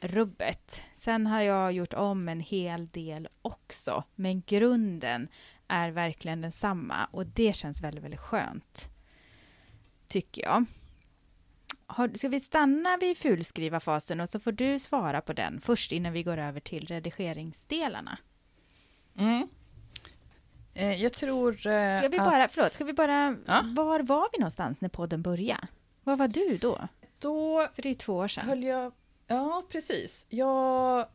rubbet. 0.00 0.82
Sen 0.94 1.26
har 1.26 1.40
jag 1.40 1.72
gjort 1.72 1.94
om 1.94 2.28
en 2.28 2.40
hel 2.40 2.88
del 2.88 3.28
också, 3.42 4.04
men 4.14 4.42
grunden 4.46 5.28
är 5.68 5.90
verkligen 5.90 6.40
densamma 6.40 7.08
och 7.10 7.26
det 7.26 7.56
känns 7.56 7.82
väldigt, 7.82 8.04
väldigt 8.04 8.20
skönt. 8.20 8.90
Tycker 10.08 10.42
jag. 10.42 10.64
Har, 11.86 12.10
ska 12.16 12.28
vi 12.28 12.40
stanna 12.40 12.96
vid 12.96 13.18
fulskrivarfasen 13.18 14.20
och 14.20 14.28
så 14.28 14.40
får 14.40 14.52
du 14.52 14.78
svara 14.78 15.20
på 15.20 15.32
den 15.32 15.60
först 15.60 15.92
innan 15.92 16.12
vi 16.12 16.22
går 16.22 16.38
över 16.38 16.60
till 16.60 16.86
redigeringsdelarna. 16.86 18.18
Mm. 19.18 19.48
Eh, 20.74 21.02
jag 21.02 21.12
tror 21.12 21.66
eh, 21.66 21.98
Ska 21.98 22.08
vi 22.08 22.18
att 22.18 22.24
bara, 22.26 22.48
förlåt, 22.48 22.72
ska 22.72 22.84
vi 22.84 22.92
bara, 22.92 23.36
Ja. 23.46 23.62
var 23.76 24.00
var 24.00 24.28
vi 24.32 24.38
någonstans 24.38 24.82
när 24.82 24.88
podden 24.88 25.22
började? 25.22 25.66
Var 26.04 26.16
var 26.16 26.28
du 26.28 26.58
då? 26.58 26.88
då 27.18 27.68
För 27.74 27.82
det 27.82 27.88
är 27.88 27.94
två 27.94 28.14
år 28.16 28.28
sedan. 28.28 28.46
höll 28.46 28.62
jag... 28.64 28.92
Ja, 29.26 29.64
precis. 29.68 30.26
Jag, 30.28 31.06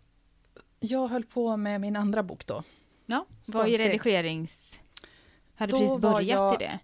jag 0.79 1.07
höll 1.07 1.23
på 1.25 1.57
med 1.57 1.81
min 1.81 1.95
andra 1.95 2.23
bok 2.23 2.45
då. 2.45 2.63
ja, 3.05 3.25
var 3.45 3.65
i 3.65 3.77
redigerings... 3.77 4.79
Hade 5.55 5.71
Då 5.71 5.79
precis 5.79 5.97
börjat 5.97 6.27
jag- 6.27 6.53
i 6.55 6.57
det. 6.65 6.79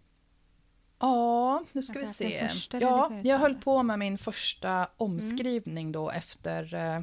Ja, 1.00 1.64
nu 1.72 1.82
ska 1.82 2.00
vi 2.00 2.08
se. 2.14 2.50
Ja, 2.72 3.12
jag 3.24 3.38
höll 3.38 3.56
på 3.56 3.84
med 3.84 4.00
min 4.00 4.18
första 4.18 4.88
omskrivning 4.97 5.91
då 5.91 6.10
efter... 6.10 6.74
eh, 6.74 7.02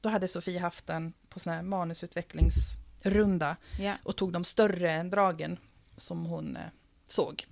Då 0.00 0.08
hade 0.08 0.28
Sofie 0.28 0.60
haft 0.60 0.86
den 0.86 1.12
på 1.28 1.40
sån 1.40 1.52
här 1.52 1.62
manusutvecklingsrunda 1.62 3.56
och 4.02 4.16
tog 4.16 4.32
de 4.32 4.44
större 4.44 5.02
dragen 5.02 5.58
som 5.96 6.26
hon 6.26 6.56
eh, 6.56 6.62
såg. 7.08 7.46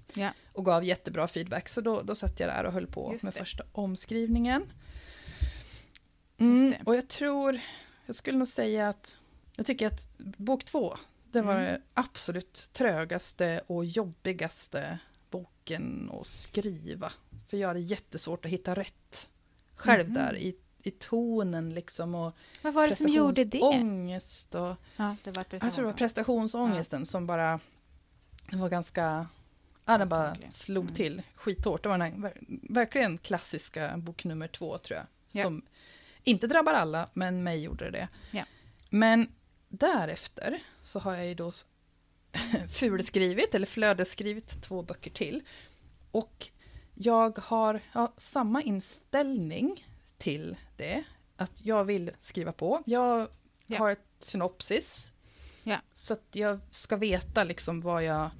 och 0.52 0.64
gav 0.64 0.84
jättebra 0.84 1.28
feedback. 1.28 1.68
Så 1.68 1.80
då, 1.80 2.02
då 2.02 2.14
satt 2.14 2.40
jag 2.40 2.48
där 2.48 2.64
och 2.64 2.72
höll 2.72 2.86
på 2.86 3.12
Just 3.12 3.24
med 3.24 3.32
det. 3.34 3.38
första 3.38 3.64
omskrivningen. 3.72 4.72
Mm, 6.38 6.70
det. 6.70 6.80
och 6.84 6.96
jag 6.96 7.08
tror, 7.08 7.60
jag 8.06 8.16
skulle 8.16 8.38
nog 8.38 8.48
säga 8.48 8.88
att, 8.88 9.16
jag 9.56 9.66
tycker 9.66 9.86
att 9.86 10.08
bok 10.18 10.64
två, 10.64 10.96
det 11.30 11.40
var 11.40 11.54
Mm. 11.54 11.64
den 11.72 11.82
absolut 11.94 12.68
trögaste 12.72 13.60
och 13.66 13.84
jobbigaste 13.84 14.98
boken 15.62 16.10
att 16.20 16.26
skriva. 16.26 17.12
För 17.48 17.56
jag 17.56 17.68
hade 17.68 17.80
jättesvårt 17.80 18.44
att 18.44 18.50
hitta 18.50 18.74
rätt 18.74 19.28
själv 19.74 20.04
Mhm. 20.08 20.14
där 20.14 20.36
i, 20.36 20.56
i 20.82 20.90
tonen 20.90 21.74
liksom 21.74 22.14
och 22.14 22.32
Vad 22.62 22.74
var 22.74 22.88
det 22.88 22.96
som 22.96 23.08
gjorde 23.08 23.44
det? 23.44 23.50
prestationsångest 23.50 24.54
och 24.54 24.76
Ja, 24.96 25.16
det 25.24 25.30
var 25.30 25.44
jag 25.50 25.60
tror 25.60 25.70
det 25.82 25.82
var 25.82 25.92
prestationsångest. 25.92 25.98
prestationsångesten 25.98 27.06
som 27.06 27.26
bara 27.26 27.60
den 28.50 28.60
var 28.60 28.68
ganska... 28.68 29.26
Ja, 29.84 29.98
den 29.98 30.08
bara 30.08 30.36
slog 30.50 30.84
Mm. 30.84 30.94
till 30.94 31.22
skithårt. 31.34 31.82
Det 31.82 31.88
var 31.88 31.98
den 31.98 32.12
här, 32.12 32.18
ver- 32.30 32.58
verkligen 32.74 33.18
klassiska 33.18 33.96
bok 33.96 34.24
nummer 34.24 34.48
två, 34.48 34.78
tror 34.78 34.96
jag. 34.98 35.06
Ja. 35.32 35.42
Som 35.44 35.62
inte 36.24 36.46
drabbar 36.46 36.72
alla, 36.72 37.08
men 37.14 37.42
mig 37.42 37.62
gjorde 37.62 37.90
det. 37.90 38.08
Ja. 38.30 38.44
Men 38.90 39.32
därefter 39.68 40.62
så 40.84 40.98
har 40.98 41.14
jag 41.16 41.26
ju 41.26 41.34
då 41.34 41.52
fulskrivit, 42.70 43.54
eller 43.54 43.66
flödesskrivit, 43.66 44.62
två 44.62 44.82
böcker 44.82 45.10
till. 45.10 45.42
Och 46.10 46.48
jag 46.94 47.38
har 47.38 47.80
ja, 47.92 48.12
samma 48.16 48.62
inställning 48.62 49.86
till 50.18 50.56
det. 50.76 51.04
Att 51.36 51.52
jag 51.62 51.84
vill 51.84 52.10
skriva 52.20 52.52
på. 52.52 52.82
Jag 52.86 53.28
Ja. 53.66 53.78
har 53.78 53.90
ett 53.90 54.06
synopsis. 54.18 55.12
Ja. 55.62 55.76
Så 55.94 56.12
att 56.12 56.26
jag 56.32 56.60
ska 56.70 56.96
veta 56.96 57.44
liksom 57.44 57.80
vad 57.80 58.04
jag, 58.04 58.30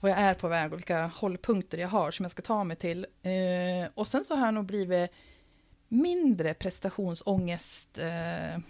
vad 0.00 0.10
jag 0.10 0.18
är 0.18 0.34
på 0.34 0.48
väg 0.48 0.72
och 0.72 0.78
vilka 0.78 1.06
hållpunkter 1.06 1.78
jag 1.78 1.88
har 1.88 2.10
som 2.10 2.24
jag 2.24 2.30
ska 2.32 2.42
ta 2.42 2.64
mig 2.64 2.76
till. 2.76 3.06
Eh, 3.22 3.88
och 3.94 4.08
sen 4.08 4.24
så 4.24 4.36
har 4.36 4.44
jag 4.44 4.54
nog 4.54 4.64
blivit 4.66 5.10
mindre 5.88 6.54
prestationsångest 6.54 7.98
eh, 7.98 8.60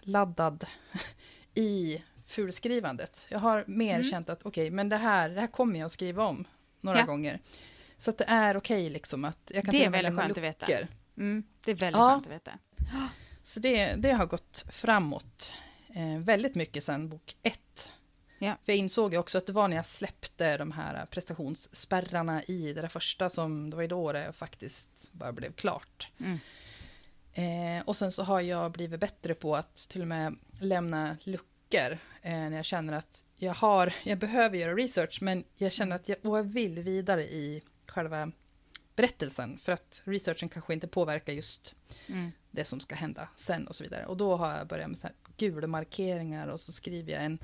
laddad 0.00 0.66
i 1.54 2.02
fulskrivandet. 2.32 3.26
Jag 3.28 3.38
har 3.38 3.64
mer 3.66 3.94
Mm. 3.94 4.10
känt 4.10 4.28
att 4.28 4.42
okej, 4.46 4.70
men 4.70 4.88
det 4.88 4.96
här, 4.96 5.28
det 5.28 5.40
här 5.40 5.46
kommer 5.46 5.78
jag 5.78 5.86
att 5.86 5.92
skriva 5.92 6.24
om 6.24 6.44
några 6.80 6.98
Ja. 6.98 7.04
gånger. 7.06 7.40
Så 7.98 8.10
att 8.10 8.18
det 8.18 8.24
är 8.24 8.56
okej 8.56 8.90
liksom 8.90 9.24
att 9.24 9.50
jag 9.54 9.64
kan 9.64 9.72
Det 9.72 9.84
är 9.84 9.90
väldigt 9.90 10.16
skönt 10.18 10.30
att 10.38 10.44
veta. 10.44 10.66
luckor. 10.66 10.86
Mm, 11.16 11.44
det 11.64 11.70
är 11.70 11.74
väldigt 11.76 11.98
Ja. 12.00 12.10
skönt 12.10 12.26
att 12.26 12.32
veta. 12.32 12.52
Så 13.42 13.60
det, 13.60 13.94
det 13.94 14.12
har 14.12 14.26
gått 14.26 14.64
framåt 14.70 15.52
eh, 15.94 16.18
väldigt 16.18 16.54
mycket 16.54 16.84
sedan 16.84 17.08
bok 17.08 17.36
ett. 17.42 17.90
Ja. 18.38 18.56
För 18.64 18.72
jag 18.72 18.76
insåg 18.76 19.12
ju 19.12 19.18
också 19.18 19.38
att 19.38 19.46
det 19.46 19.52
var 19.52 19.68
när 19.68 19.76
jag 19.76 19.86
släppte 19.86 20.56
de 20.56 20.72
här 20.72 21.06
prestationsspärrarna 21.06 22.42
i 22.42 22.72
det 22.72 22.80
där 22.80 22.88
första 22.88 23.30
som, 23.30 23.70
det 23.70 23.76
var 23.76 23.82
ju 23.82 23.88
då 23.88 24.12
det 24.12 24.32
faktiskt 24.32 24.88
bara 25.12 25.32
blev 25.32 25.52
klart. 25.52 26.08
Mm. 26.18 26.38
Eh, 27.34 27.84
och 27.84 27.96
sen 27.96 28.12
så 28.12 28.22
har 28.22 28.40
jag 28.40 28.72
blivit 28.72 29.00
bättre 29.00 29.34
på 29.34 29.56
att 29.56 29.76
till 29.76 30.00
och 30.02 30.08
med 30.08 30.38
lämna 30.60 31.16
luckor 31.24 31.51
böcker 31.72 31.98
eh, 32.22 32.32
när 32.32 32.56
jag 32.56 32.64
känner 32.64 32.92
att 32.92 33.24
jag 33.36 33.54
har, 33.54 33.94
jag 34.04 34.18
behöver 34.18 34.58
göra 34.58 34.74
research, 34.74 35.18
men 35.22 35.44
jag 35.56 35.72
känner 35.72 35.96
att 35.96 36.08
jag, 36.08 36.18
och 36.26 36.38
jag 36.38 36.42
vill 36.42 36.78
vidare 36.82 37.22
i 37.22 37.62
själva 37.86 38.32
berättelsen, 38.96 39.58
för 39.58 39.72
att 39.72 40.00
researchen 40.04 40.48
kanske 40.48 40.74
inte 40.74 40.88
påverkar 40.88 41.32
just 41.32 41.74
Mm. 42.08 42.30
det 42.50 42.64
som 42.64 42.80
ska 42.80 42.94
hända 42.94 43.28
sen 43.36 43.66
och 43.66 43.76
så 43.76 43.84
vidare. 43.84 44.06
Och 44.06 44.16
då 44.16 44.36
har 44.36 44.56
jag 44.58 44.66
börjat 44.66 44.88
med 44.88 44.98
så 44.98 45.06
här 45.06 45.14
gula 45.36 45.66
markeringar 45.66 46.48
och 46.48 46.60
så 46.60 46.72
skriver 46.72 47.12
jag 47.12 47.24
en, 47.24 47.38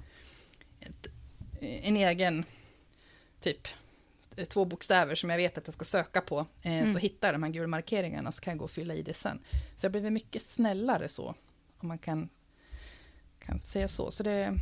ett, 0.80 1.06
en 1.60 1.96
egen, 1.96 2.44
typ, 3.40 3.68
två 4.48 4.64
bokstäver 4.64 5.14
som 5.14 5.30
jag 5.30 5.36
vet 5.36 5.58
att 5.58 5.66
jag 5.66 5.74
ska 5.74 5.84
söka 5.84 6.20
på. 6.20 6.46
Eh, 6.62 6.72
Mm. 6.78 6.92
Så 6.92 6.98
hittar 6.98 7.28
jag 7.28 7.34
de 7.34 7.42
här 7.42 7.50
gula 7.50 7.66
markeringarna 7.66 8.32
så 8.32 8.40
kan 8.40 8.50
jag 8.50 8.58
gå 8.58 8.64
och 8.64 8.70
fylla 8.70 8.94
i 8.94 9.02
det 9.02 9.14
sen. 9.14 9.38
Så 9.76 9.84
jag 9.84 9.92
blivit 9.92 10.12
mycket 10.12 10.42
snällare 10.42 11.08
så, 11.08 11.34
om 11.78 11.88
man 11.88 11.98
kan, 11.98 12.28
kan 13.48 13.60
säga 13.60 13.88
så. 13.88 14.10
Så 14.10 14.22
det, 14.22 14.54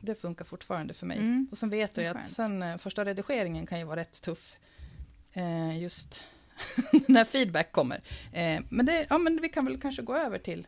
det 0.00 0.14
funkar 0.14 0.44
fortfarande 0.44 0.94
för 0.94 1.06
mig. 1.06 1.18
Mm. 1.18 1.48
Och 1.50 1.58
sen 1.58 1.70
vet 1.70 1.96
jag 1.96 2.04
ju 2.04 2.10
att 2.10 2.30
sen 2.30 2.62
eh, 2.62 2.76
första 2.78 3.04
redigeringen 3.04 3.66
kan 3.66 3.78
ju 3.78 3.84
vara 3.84 4.00
rätt 4.00 4.22
tuff. 4.22 4.56
Eh, 5.32 5.78
just 5.78 6.22
när 7.08 7.24
feedback 7.24 7.72
kommer. 7.72 8.00
Eh, 8.32 8.60
men, 8.68 8.86
det, 8.86 9.06
ja, 9.10 9.18
men 9.18 9.40
vi 9.42 9.48
kan 9.48 9.64
väl 9.64 9.80
kanske 9.80 10.02
gå 10.02 10.16
över 10.16 10.38
till 10.38 10.66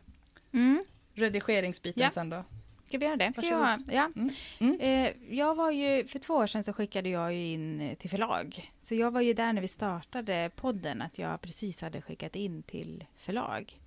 Mm. 0.53 0.83
redigeringsbiten 1.13 2.03
Ja. 2.03 2.09
sen 2.09 2.29
då. 2.29 2.43
Ska 2.87 2.97
vi 2.97 3.05
göra 3.05 3.15
det? 3.15 3.33
Ska 3.33 3.45
jag, 3.45 3.79
ja. 3.91 4.11
Mm. 4.15 4.29
Mm. 4.59 4.79
Eh, 4.79 5.35
jag 5.37 5.55
var 5.55 5.71
ju, 5.71 6.05
för 6.05 6.19
två 6.19 6.33
år 6.33 6.47
sedan 6.47 6.63
så 6.63 6.73
skickade 6.73 7.09
jag 7.09 7.33
ju 7.33 7.47
in 7.47 7.81
eh, 7.81 7.95
till 7.97 8.09
förlag. 8.09 8.71
Så 8.81 8.95
jag 8.95 9.11
var 9.11 9.21
ju 9.21 9.33
där 9.33 9.53
när 9.53 9.61
vi 9.61 9.67
startade 9.67 10.51
podden, 10.55 11.01
att 11.01 11.17
jag 11.17 11.41
precis 11.41 11.81
hade 11.81 12.01
skickat 12.01 12.35
in 12.35 12.63
till 12.63 13.05
förlag. 13.15 13.79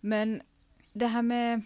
Men 0.00 0.42
det 0.92 1.06
här 1.06 1.22
med, 1.22 1.62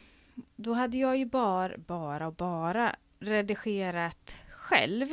då 0.57 0.72
hade 0.72 0.97
jag 0.99 1.16
ju 1.16 1.26
bara, 1.26 1.78
bara 1.78 2.26
och 2.26 2.35
bara 2.35 2.97
redigerat 3.18 4.35
själv. 4.51 5.09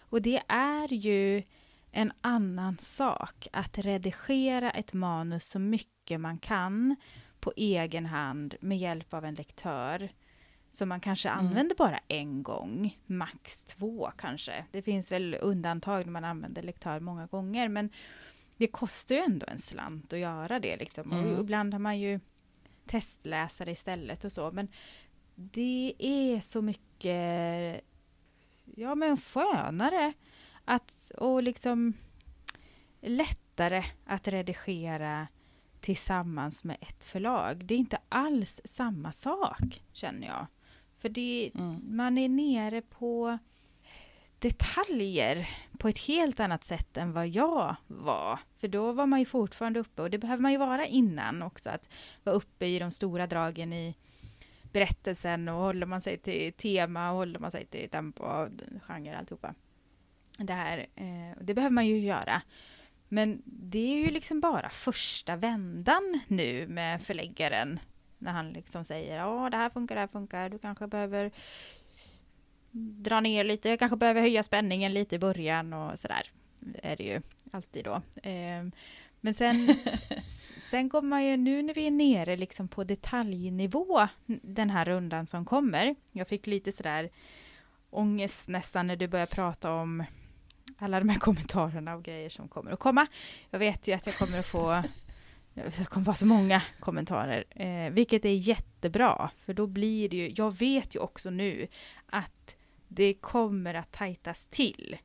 Och 0.00 0.22
det 0.22 0.42
är 0.48 0.92
ju 0.92 1.42
en 1.90 2.12
annan 2.20 2.78
sak 2.78 3.48
att 3.52 3.78
redigera 3.78 4.70
ett 4.70 4.92
manus 4.92 5.44
så 5.48 5.58
mycket 5.58 6.20
man 6.20 6.38
kan 6.38 6.96
på 7.40 7.52
egen 7.56 8.06
hand 8.06 8.54
med 8.60 8.78
hjälp 8.78 9.14
av 9.14 9.24
en 9.24 9.34
lektör 9.34 10.12
som 10.70 10.88
man 10.88 11.00
kanske 11.00 11.28
Mm. 11.28 11.46
använder 11.46 11.76
bara 11.76 11.98
en 12.08 12.42
gång, 12.42 12.98
max 13.06 13.64
två 13.64 14.10
kanske. 14.18 14.64
Det 14.70 14.82
finns 14.82 15.12
väl 15.12 15.36
undantag 15.40 16.04
när 16.06 16.12
man 16.12 16.24
använder 16.24 16.62
lektör 16.62 17.00
många 17.00 17.26
gånger, 17.26 17.68
men 17.68 17.90
det 18.56 18.66
kostar 18.66 19.14
ju 19.14 19.20
ändå 19.20 19.46
en 19.48 19.58
slant 19.58 20.12
att 20.12 20.18
göra 20.18 20.60
det. 20.60 20.76
Liksom. 20.76 21.12
Mm. 21.12 21.34
Och 21.34 21.40
ibland 21.40 21.74
har 21.74 21.78
man 21.78 21.98
ju 21.98 22.20
testläsare 22.92 23.70
istället 23.70 24.24
och 24.24 24.32
så, 24.32 24.50
men 24.52 24.68
det 25.34 25.94
är 25.98 26.40
så 26.40 26.62
mycket 26.62 27.80
ja, 28.64 28.94
men 28.94 29.16
skönare 29.16 30.12
att, 30.64 31.12
och 31.18 31.42
liksom 31.42 31.92
lättare 33.00 33.84
att 34.04 34.28
redigera 34.28 35.28
tillsammans 35.80 36.64
med 36.64 36.76
ett 36.80 37.04
förlag. 37.04 37.64
Det 37.64 37.74
är 37.74 37.78
inte 37.78 37.98
alls 38.08 38.60
samma 38.64 39.12
sak, 39.12 39.82
känner 39.92 40.26
jag. 40.26 40.46
För 40.98 41.08
det, 41.08 41.50
Mm. 41.54 41.96
man 41.96 42.18
är 42.18 42.28
nere 42.28 42.82
på 42.82 43.38
detaljer 44.42 45.48
på 45.78 45.88
ett 45.88 45.98
helt 45.98 46.40
annat 46.40 46.64
sätt 46.64 46.96
än 46.96 47.12
vad 47.12 47.28
jag 47.28 47.76
var. 47.86 48.38
För 48.58 48.68
då 48.68 48.92
var 48.92 49.06
man 49.06 49.18
ju 49.18 49.24
fortfarande 49.24 49.80
uppe, 49.80 50.02
och 50.02 50.10
det 50.10 50.18
behöver 50.18 50.42
man 50.42 50.52
ju 50.52 50.58
vara 50.58 50.86
innan 50.86 51.42
också, 51.42 51.70
att 51.70 51.88
vara 52.24 52.36
uppe 52.36 52.66
i 52.66 52.78
de 52.78 52.90
stora 52.90 53.26
dragen 53.26 53.72
i 53.72 53.94
berättelsen 54.72 55.48
och 55.48 55.54
håller 55.54 55.86
man 55.86 56.00
sig 56.00 56.18
till 56.18 56.52
tema 56.52 57.10
och 57.10 57.16
håller 57.16 57.38
man 57.38 57.50
sig 57.50 57.66
till 57.66 57.88
tempo 57.88 58.22
och 58.22 58.48
genre 58.82 59.16
alltihopa. 59.16 59.54
Det 60.38 60.52
här, 60.52 60.78
eh, 60.94 61.38
det 61.40 61.54
behöver 61.54 61.74
man 61.74 61.86
ju 61.86 61.98
göra. 61.98 62.42
Men 63.08 63.42
det 63.44 63.78
är 63.78 63.96
ju 63.96 64.10
liksom 64.10 64.40
bara 64.40 64.70
första 64.70 65.36
vändan 65.36 66.20
nu 66.28 66.66
med 66.66 67.02
förläggaren. 67.02 67.80
När 68.18 68.32
han 68.32 68.52
liksom 68.52 68.84
säger 68.84 69.16
ja 69.16 69.50
det 69.50 69.56
här 69.56 69.70
funkar, 69.70 69.94
det 69.94 70.00
här 70.00 70.08
funkar, 70.08 70.48
du 70.48 70.58
kanske 70.58 70.86
behöver 70.86 71.30
dra 72.72 73.20
ner 73.20 73.44
lite, 73.44 73.68
jag 73.68 73.78
kanske 73.78 73.96
behöver 73.96 74.20
höja 74.20 74.42
spänningen 74.42 74.94
lite 74.94 75.14
i 75.14 75.18
början 75.18 75.72
och 75.72 75.98
sådär. 75.98 76.30
Är 76.82 76.96
det 76.96 77.04
ju 77.04 77.22
alltid 77.52 77.84
då. 77.84 77.94
Eh, 78.22 78.64
men 79.20 79.34
sen, 79.34 79.74
sen 80.70 80.88
går 80.88 81.02
man 81.02 81.24
ju, 81.24 81.36
nu 81.36 81.62
när 81.62 81.74
vi 81.74 81.86
är 81.86 81.90
nere 81.90 82.36
liksom 82.36 82.68
på 82.68 82.84
detaljnivå 82.84 84.08
den 84.42 84.70
här 84.70 84.84
rundan 84.84 85.26
som 85.26 85.44
kommer. 85.44 85.94
Jag 86.12 86.28
fick 86.28 86.46
lite 86.46 86.72
sådär 86.72 87.10
ångest 87.90 88.48
nästan 88.48 88.86
när 88.86 88.96
du 88.96 89.08
börjar 89.08 89.26
prata 89.26 89.72
om 89.72 90.04
alla 90.78 90.98
de 90.98 91.08
här 91.08 91.18
kommentarerna 91.18 91.94
och 91.94 92.02
grejer 92.02 92.28
som 92.28 92.48
kommer 92.48 92.70
att 92.70 92.78
komma. 92.78 93.06
Jag 93.50 93.58
vet 93.58 93.88
ju 93.88 93.92
att 93.92 94.06
jag 94.06 94.14
kommer 94.14 94.38
att 94.38 94.46
få 94.46 94.82
det 95.54 95.88
kommer 95.88 96.06
vara 96.06 96.16
så 96.16 96.26
många 96.26 96.62
kommentarer, 96.80 97.44
eh, 97.50 97.92
vilket 97.92 98.24
är 98.24 98.34
jättebra, 98.34 99.30
för 99.44 99.54
då 99.54 99.66
blir 99.66 100.08
det 100.08 100.16
ju, 100.16 100.32
jag 100.36 100.58
vet 100.58 100.94
ju 100.94 100.98
också 100.98 101.30
nu 101.30 101.68
att 102.06 102.56
det 102.94 103.14
kommer 103.14 103.74
att 103.74 103.92
tajtas 103.92 104.46
till. 104.46 104.96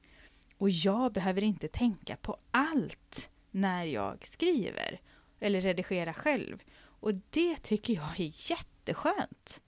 Och 0.57 0.69
jag 0.69 1.13
behöver 1.13 1.43
inte 1.43 1.67
tänka 1.67 2.15
på 2.15 2.37
allt 2.51 3.29
när 3.51 3.83
jag 3.85 4.25
skriver 4.27 4.99
eller 5.39 5.61
redigerar 5.61 6.13
själv. 6.13 6.59
Och 6.79 7.13
det 7.29 7.57
tycker 7.57 7.93
jag 7.93 8.19
är 8.19 8.51
jätteskönt. 8.51 9.63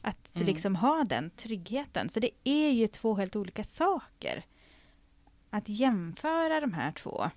Att 0.00 0.36
Mm. 0.36 0.46
liksom 0.46 0.76
ha 0.76 1.04
den 1.04 1.30
tryggheten. 1.30 2.08
Så 2.08 2.20
det 2.20 2.30
är 2.44 2.70
ju 2.70 2.86
två 2.86 3.14
helt 3.14 3.36
olika 3.36 3.64
saker. 3.64 4.44
Att 5.50 5.68
jämföra 5.68 6.60
de 6.60 6.72
här 6.72 6.92
två 6.92 7.30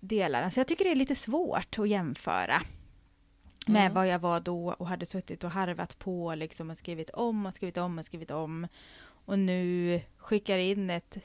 delarna. 0.00 0.50
Så 0.50 0.60
jag 0.60 0.68
tycker 0.68 0.84
det 0.84 0.90
är 0.90 0.94
lite 0.96 1.14
svårt 1.14 1.78
att 1.78 1.88
jämföra 1.88 2.62
med 3.66 3.80
Mm. 3.82 3.94
vad 3.94 4.08
jag 4.08 4.18
var 4.18 4.40
då 4.40 4.72
och 4.72 4.86
hade 4.88 5.06
suttit 5.06 5.44
och 5.44 5.50
harvat 5.50 5.98
på 5.98 6.34
liksom 6.34 6.70
och 6.70 6.76
skrivit 6.78 7.10
om 7.10 7.46
och 7.46 7.54
skrivit 7.54 7.76
om 7.76 7.98
och 7.98 8.04
skrivit 8.04 8.30
om. 8.30 8.68
Och 9.24 9.38
nu 9.38 10.00
skickar 10.16 10.58
in 10.58 10.90
ett 10.90 11.16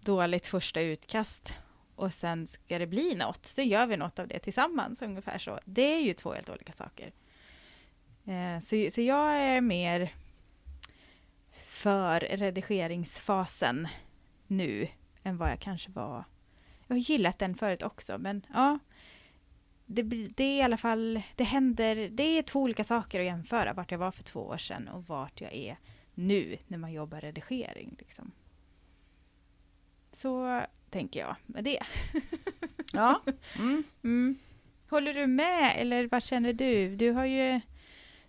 dåligt 0.00 0.46
första 0.46 0.80
utkast 0.80 1.54
och 1.94 2.14
sen 2.14 2.46
ska 2.46 2.78
det 2.78 2.86
bli 2.86 3.14
något. 3.14 3.46
Så 3.46 3.62
gör 3.62 3.86
vi 3.86 3.96
något 3.96 4.18
av 4.18 4.28
det 4.28 4.38
tillsammans, 4.38 5.02
ungefär 5.02 5.38
så. 5.38 5.58
Det 5.64 5.94
är 5.94 6.00
ju 6.00 6.14
två 6.14 6.32
helt 6.32 6.50
olika 6.50 6.72
saker. 6.72 7.12
Eh, 8.24 8.58
så, 8.60 8.88
så 8.90 9.00
jag 9.02 9.36
är 9.40 9.60
mer 9.60 10.12
för 11.52 12.20
redigeringsfasen 12.20 13.88
nu 14.46 14.88
än 15.22 15.36
vad 15.36 15.50
jag 15.50 15.60
kanske 15.60 15.90
var. 15.90 16.24
Jag 16.86 16.96
har 16.96 17.00
gillat 17.00 17.38
den 17.38 17.54
förut 17.54 17.82
också, 17.82 18.18
men 18.18 18.46
ja. 18.54 18.78
Det, 19.86 20.02
det 20.36 20.44
är 20.44 20.58
i 20.58 20.62
alla 20.62 20.76
fall, 20.76 21.22
det 21.36 21.44
händer, 21.44 22.08
det 22.08 22.22
är 22.38 22.42
två 22.42 22.60
olika 22.60 22.84
saker 22.84 23.20
att 23.20 23.26
jämföra, 23.26 23.72
vart 23.72 23.90
jag 23.90 23.98
var 23.98 24.10
för 24.10 24.22
två 24.22 24.40
år 24.40 24.58
sedan 24.58 24.88
och 24.88 25.08
vart 25.08 25.40
jag 25.40 25.54
är 25.54 25.76
nu 26.14 26.56
när 26.66 26.78
man 26.78 26.92
jobbar 26.92 27.20
redigering. 27.20 27.96
Liksom. 27.98 28.32
Så 30.12 30.62
tänker 30.90 31.20
jag 31.20 31.36
med 31.46 31.64
det. 31.64 31.82
Ja. 32.92 33.22
Mm. 33.58 33.84
Mm. 34.02 34.36
Håller 34.90 35.14
du 35.14 35.26
med 35.26 35.74
eller 35.76 36.08
vad 36.10 36.22
känner 36.22 36.52
du? 36.52 36.96
Du 36.96 37.10
har 37.10 37.24
ju 37.24 37.60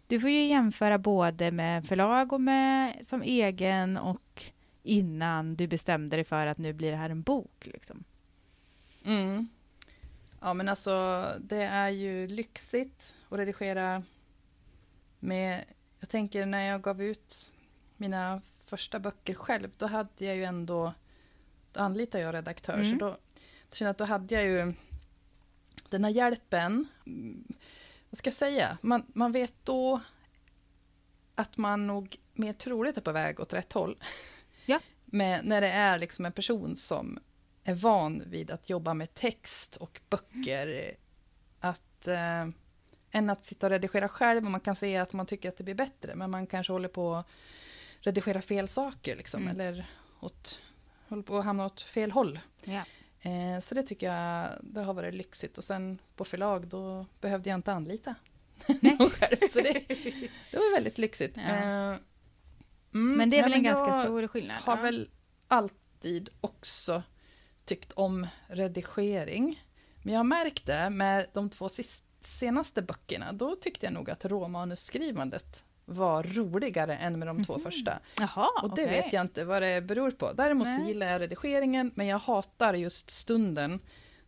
du 0.08 0.20
får 0.20 0.30
ju 0.30 0.46
jämföra 0.46 0.98
både 0.98 1.52
med 1.52 1.88
förlag 1.88 2.34
och 2.34 2.42
med 2.42 3.06
som 3.06 3.22
egen 3.22 3.98
och 3.98 4.44
innan 4.84 5.56
du 5.56 5.68
bestämde 5.68 6.18
dig 6.18 6.24
för 6.26 6.48
att 6.48 6.58
nu 6.58 6.74
blir 6.74 6.92
det 6.92 6.98
här 6.98 7.10
en 7.10 7.22
bok. 7.22 7.68
Liksom. 7.74 8.04
Mm. 9.06 9.48
Ja 10.40 10.54
men 10.54 10.70
alltså 10.70 11.26
det 11.40 11.64
är 11.64 11.90
ju 11.90 12.28
lyxigt 12.28 13.16
att 13.30 13.38
redigera 13.38 14.04
med, 15.20 15.66
jag 16.00 16.10
tänker 16.10 16.46
när 16.46 16.68
jag 16.68 16.82
gav 16.82 17.02
ut 17.02 17.52
mina 17.98 18.42
första 18.66 19.00
böcker 19.00 19.34
själv, 19.34 19.70
då 19.78 19.86
hade 19.86 20.26
jag 20.26 20.36
ju 20.36 20.44
ändå, 20.44 20.94
då 21.72 21.80
anlitade 21.80 22.24
jag 22.24 22.34
redaktör, 22.34 22.74
Mm. 22.74 22.92
så 23.00 23.06
då, 23.06 23.18
då 23.70 23.76
kände 23.76 23.88
jag 23.88 23.92
att 23.92 23.98
då 23.98 24.06
hade 24.06 24.36
jag 24.36 24.46
ju 24.46 24.74
den 25.90 26.04
här 26.04 26.12
hjälpen, 26.12 26.88
vad 28.10 28.18
ska 28.18 28.28
jag 28.28 28.36
säga, 28.36 28.78
man, 28.82 29.06
man 29.08 29.32
vet 29.32 29.54
då 29.64 30.02
att 31.36 31.58
man 31.58 31.88
nog 31.88 32.18
mer 32.34 32.54
troligt 32.54 32.98
är 32.98 33.02
på 33.02 33.12
väg 33.12 33.40
åt 33.40 33.54
rätt 33.54 33.74
håll. 33.74 34.04
Ja. 34.66 34.80
med, 35.06 35.46
när 35.46 35.62
det 35.62 35.70
är 35.70 35.98
liksom 36.00 36.26
en 36.26 36.32
person 36.32 36.76
som 36.76 37.20
är 37.68 37.74
van 37.76 38.24
vid 38.26 38.52
att 38.52 38.70
jobba 38.70 38.94
med 38.94 39.14
text 39.14 39.76
och 39.76 40.02
böcker. 40.10 40.96
Att, 41.60 42.08
eh, 42.08 42.48
än 43.12 43.30
att 43.30 43.46
sitta 43.46 43.66
och 43.68 43.72
redigera 43.72 44.08
själv 44.10 44.46
och 44.46 44.52
man 44.52 44.60
kan 44.62 44.76
se 44.76 44.98
att 44.98 45.14
man 45.14 45.26
tycker 45.26 45.50
att 45.50 45.58
det 45.58 45.64
blir 45.64 45.76
bättre, 45.76 46.16
men 46.16 46.32
man 46.32 46.48
kanske 46.48 46.74
håller 46.74 46.90
på 46.90 47.16
att 47.16 47.28
redigera 48.00 48.42
fel 48.42 48.68
saker, 48.70 49.16
liksom, 49.16 49.42
Mm. 49.42 49.54
eller 49.54 49.86
åt, 50.20 50.62
håller 51.08 51.24
på 51.24 51.38
att 51.38 51.46
hamna 51.46 51.66
åt 51.66 51.82
fel 51.82 52.12
håll. 52.12 52.40
Ja. 52.64 52.84
Eh, 53.22 53.60
så 53.62 53.76
det 53.76 53.84
tycker 53.84 54.14
jag 54.14 54.50
det 54.62 54.82
har 54.84 54.94
varit 54.94 55.14
lyxigt. 55.14 55.58
Och 55.58 55.64
sen 55.64 56.00
på 56.16 56.26
förlag, 56.26 56.68
då 56.68 57.06
behövde 57.22 57.50
jag 57.50 57.58
inte 57.58 57.74
anlita 57.74 58.16
någon 58.82 59.10
själv. 59.10 59.38
Så 59.52 59.60
det, 59.62 59.84
det 60.52 60.58
var 60.58 60.76
väldigt 60.76 60.98
lyxigt. 60.98 61.38
Ja. 61.38 61.42
Eh, 61.42 61.98
mm, 62.94 63.18
Men 63.18 63.30
det 63.30 63.38
är 63.38 63.44
väl 63.44 63.54
en 63.54 63.64
ganska 63.64 63.86
jag 63.88 64.04
stor 64.04 64.28
skillnad? 64.28 64.58
har 64.58 64.78
ja. 64.78 64.82
väl 64.84 65.10
alltid 65.48 66.30
också 66.42 67.04
tyckt 67.68 67.92
om 67.92 68.28
redigering. 68.48 69.64
Men 70.04 70.14
jag 70.14 70.20
har 70.20 70.24
märkt 70.24 70.66
det 70.66 70.90
med 70.90 71.28
de 71.34 71.50
två 71.50 71.70
senaste 72.22 72.82
böckerna. 72.82 73.34
Då 73.34 73.56
tyckte 73.56 73.86
jag 73.86 73.94
nog 73.94 74.10
att 74.10 74.26
råmanusskrivandet 74.26 75.64
var 75.86 76.24
roligare 76.24 76.96
än 76.98 77.20
med 77.20 77.28
de 77.28 77.46
två 77.46 77.54
Mhm. 77.54 77.64
första. 77.64 78.00
Jaha, 78.20 78.48
Och 78.64 78.76
det 78.76 78.84
okej. 78.84 79.02
vet 79.02 79.14
jag 79.14 79.22
inte 79.22 79.44
vad 79.44 79.62
det 79.62 79.82
beror 79.82 80.12
på. 80.12 80.34
Däremot 80.34 80.68
så 80.76 80.82
gillar 80.88 81.08
jag 81.12 81.22
redigeringen, 81.22 81.92
men 81.96 82.08
jag 82.08 82.18
hatar 82.20 82.74
just 82.74 83.10
stunden 83.10 83.80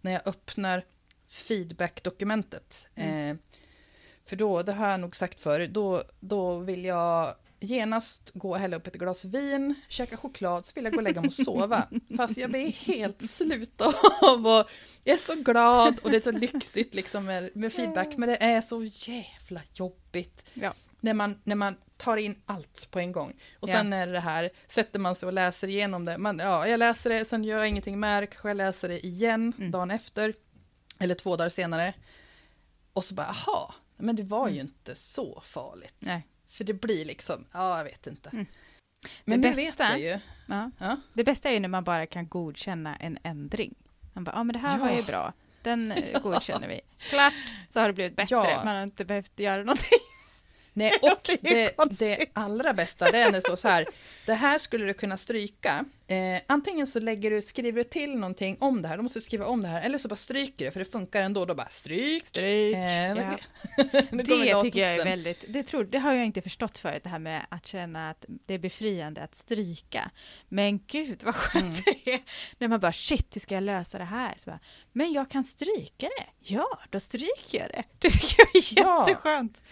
när 0.01 0.11
jag 0.11 0.21
öppnar 0.27 0.83
feedback-dokumentet. 1.29 2.87
Mm. 2.95 3.29
Eh, 3.31 3.37
för 4.25 4.35
då, 4.35 4.63
det 4.63 4.73
har 4.73 4.87
jag 4.89 4.99
nog 4.99 5.15
sagt 5.15 5.39
förr, 5.39 5.67
då, 5.67 6.03
då 6.19 6.57
vill 6.59 6.85
jag 6.85 7.35
genast 7.59 8.31
gå 8.33 8.49
och 8.49 8.57
hälla 8.59 8.77
upp 8.77 8.87
ett 8.87 8.93
glas 8.93 9.25
vin, 9.25 9.75
käka 9.89 10.17
choklad, 10.17 10.65
så 10.65 10.71
vill 10.75 10.83
jag 10.83 10.93
gå 10.93 10.97
och 10.97 11.03
lägga 11.03 11.21
mig 11.21 11.27
och 11.27 11.33
sova. 11.33 11.87
Fast 12.17 12.37
jag 12.37 12.49
blir 12.49 12.71
helt 12.71 13.31
slut 13.31 13.81
av 14.21 14.47
och 14.47 14.69
jag 15.03 15.13
är 15.13 15.17
så 15.17 15.35
glad 15.35 15.99
och 15.99 16.11
det 16.11 16.17
är 16.17 16.21
så 16.21 16.31
lyxigt 16.31 16.93
liksom 16.93 17.25
med, 17.25 17.49
med 17.55 17.73
feedback, 17.73 18.17
men 18.17 18.29
det 18.29 18.43
är 18.43 18.61
så 18.61 18.83
jävla 18.83 19.61
jobbigt. 19.73 20.45
Ja. 20.53 20.73
När 20.99 21.13
man, 21.13 21.41
när 21.43 21.55
man 21.55 21.75
tar 21.97 22.17
in 22.17 22.41
allt 22.45 22.87
på 22.91 22.99
en 22.99 23.11
gång. 23.11 23.35
Och 23.59 23.69
Ja. 23.69 23.73
sen 23.73 23.93
är 23.93 24.07
det 24.07 24.19
här, 24.19 24.49
sätter 24.69 24.99
man 24.99 25.15
sig 25.15 25.27
och 25.27 25.33
läser 25.33 25.67
igenom 25.69 26.05
det. 26.05 26.17
Man, 26.17 26.39
ja, 26.39 26.67
jag 26.67 26.77
läser 26.77 27.09
det, 27.09 27.25
sen 27.25 27.43
gör 27.43 27.57
jag 27.57 27.67
ingenting 27.67 28.01
det, 28.01 28.27
kanske 28.27 28.47
jag 28.49 28.57
läser 28.57 28.87
det 28.89 29.05
igen 29.05 29.53
Mm. 29.57 29.71
dagen 29.71 29.91
efter. 29.91 30.33
Eller 30.99 31.15
två 31.15 31.35
dagar 31.35 31.49
senare. 31.49 31.93
Och 32.93 33.03
så 33.03 33.13
bara, 33.13 33.27
aha, 33.27 33.73
men 33.97 34.15
det 34.15 34.23
var 34.23 34.47
ju 34.47 34.53
Mm. 34.53 34.65
inte 34.67 34.95
så 34.95 35.41
farligt. 35.45 35.95
Nej. 35.99 36.27
För 36.49 36.63
det 36.63 36.73
blir 36.73 37.05
liksom, 37.05 37.45
ja 37.51 37.77
jag 37.77 37.83
vet 37.83 38.07
inte. 38.07 38.29
Mm. 38.29 38.45
Men 39.25 39.41
Det 39.41 39.49
bästa- 39.55 39.97
ju. 39.97 40.19
Ja. 40.47 40.71
Ja. 40.77 40.97
Det 41.13 41.23
bästa 41.23 41.49
är 41.49 41.53
ju 41.53 41.59
när 41.59 41.69
man 41.69 41.83
bara 41.83 42.05
kan 42.05 42.27
godkänna 42.27 42.95
en 42.95 43.17
ändring. 43.23 43.75
Man 44.13 44.23
bara, 44.23 44.35
ja 44.35 44.43
men 44.43 44.53
det 44.53 44.59
här 44.59 44.77
var 44.77 44.89
Ja. 44.89 44.95
ju 44.95 45.03
bra. 45.03 45.33
Den 45.61 45.91
eh, 45.91 46.21
godkänner 46.23 46.67
vi. 46.67 46.81
Klart, 46.97 47.33
så 47.69 47.79
har 47.79 47.87
det 47.87 47.93
blivit 47.93 48.15
bättre. 48.15 48.35
Man 48.65 48.75
har 48.75 48.83
inte 48.83 49.05
behövt 49.05 49.39
göra 49.39 49.63
någonting. 49.63 49.99
Nej, 50.73 50.91
och 51.01 51.29
det 51.41 51.69
det, 52.19 52.25
allra 52.33 52.73
bästa 52.73 53.11
det 53.11 53.17
är 53.17 53.25
när 53.25 53.31
det 53.31 53.41
står 53.41 53.55
så 53.55 53.67
här, 53.67 53.85
det 54.25 54.33
här 54.33 54.57
skulle 54.57 54.85
du 54.85 54.93
kunna 54.93 55.17
stryka. 55.17 55.85
Eh, 56.07 56.41
antingen 56.47 56.87
så 56.87 56.99
lägger 56.99 57.31
du, 57.31 57.41
skriver 57.41 57.83
du 57.83 57.89
till 57.89 58.15
någonting 58.15 58.57
om 58.59 58.81
det 58.81 58.87
här, 58.87 58.97
då 58.97 59.03
måste 59.03 59.19
du 59.19 59.23
skriva 59.23 59.45
om 59.45 59.61
det 59.61 59.67
här, 59.67 59.81
eller 59.81 59.97
så 59.97 60.07
bara 60.07 60.15
stryker 60.15 60.65
det, 60.65 60.71
för 60.71 60.79
det 60.79 60.85
funkar 60.85 61.21
ändå, 61.21 61.45
då 61.45 61.55
bara 61.55 61.69
stryk. 61.69 62.27
Stryk. 62.27 62.75
Eh, 62.75 62.81
ja. 62.81 63.37
Det 64.11 64.23
tycker 64.63 64.79
jag 64.79 64.95
är 64.95 65.03
väldigt, 65.05 65.45
det, 65.47 65.63
tror, 65.63 65.83
det 65.83 65.99
har 65.99 66.13
jag 66.13 66.25
inte 66.25 66.41
förstått 66.41 66.77
förut, 66.77 67.03
det 67.03 67.09
här 67.09 67.19
med 67.19 67.45
att 67.49 67.67
känna 67.67 68.09
att 68.09 68.25
det 68.27 68.53
är 68.53 68.59
befriande 68.59 69.21
att 69.21 69.35
stryka. 69.35 70.11
Men 70.47 70.79
gud 70.87 71.23
vad 71.23 71.35
skönt 71.35 71.69
Mm. 71.87 71.99
det 72.05 72.13
är 72.13 72.21
när 72.57 72.67
man 72.67 72.79
bara 72.79 72.91
shit, 72.91 73.35
hur 73.35 73.39
ska 73.41 73.55
jag 73.55 73.63
lösa 73.63 73.97
det 73.97 74.03
här? 74.03 74.33
Så 74.37 74.49
bara, 74.49 74.59
men 74.91 75.13
jag 75.13 75.29
kan 75.29 75.43
stryka 75.43 76.07
det. 76.17 76.25
Ja, 76.53 76.79
då 76.89 76.99
stryker 76.99 77.59
jag 77.59 77.69
det. 77.69 77.83
Det 77.99 78.09
tycker 78.09 78.35
jag 78.37 78.55
är 78.55 79.03
jätteskönt. 79.05 79.61
Ja, 79.63 79.69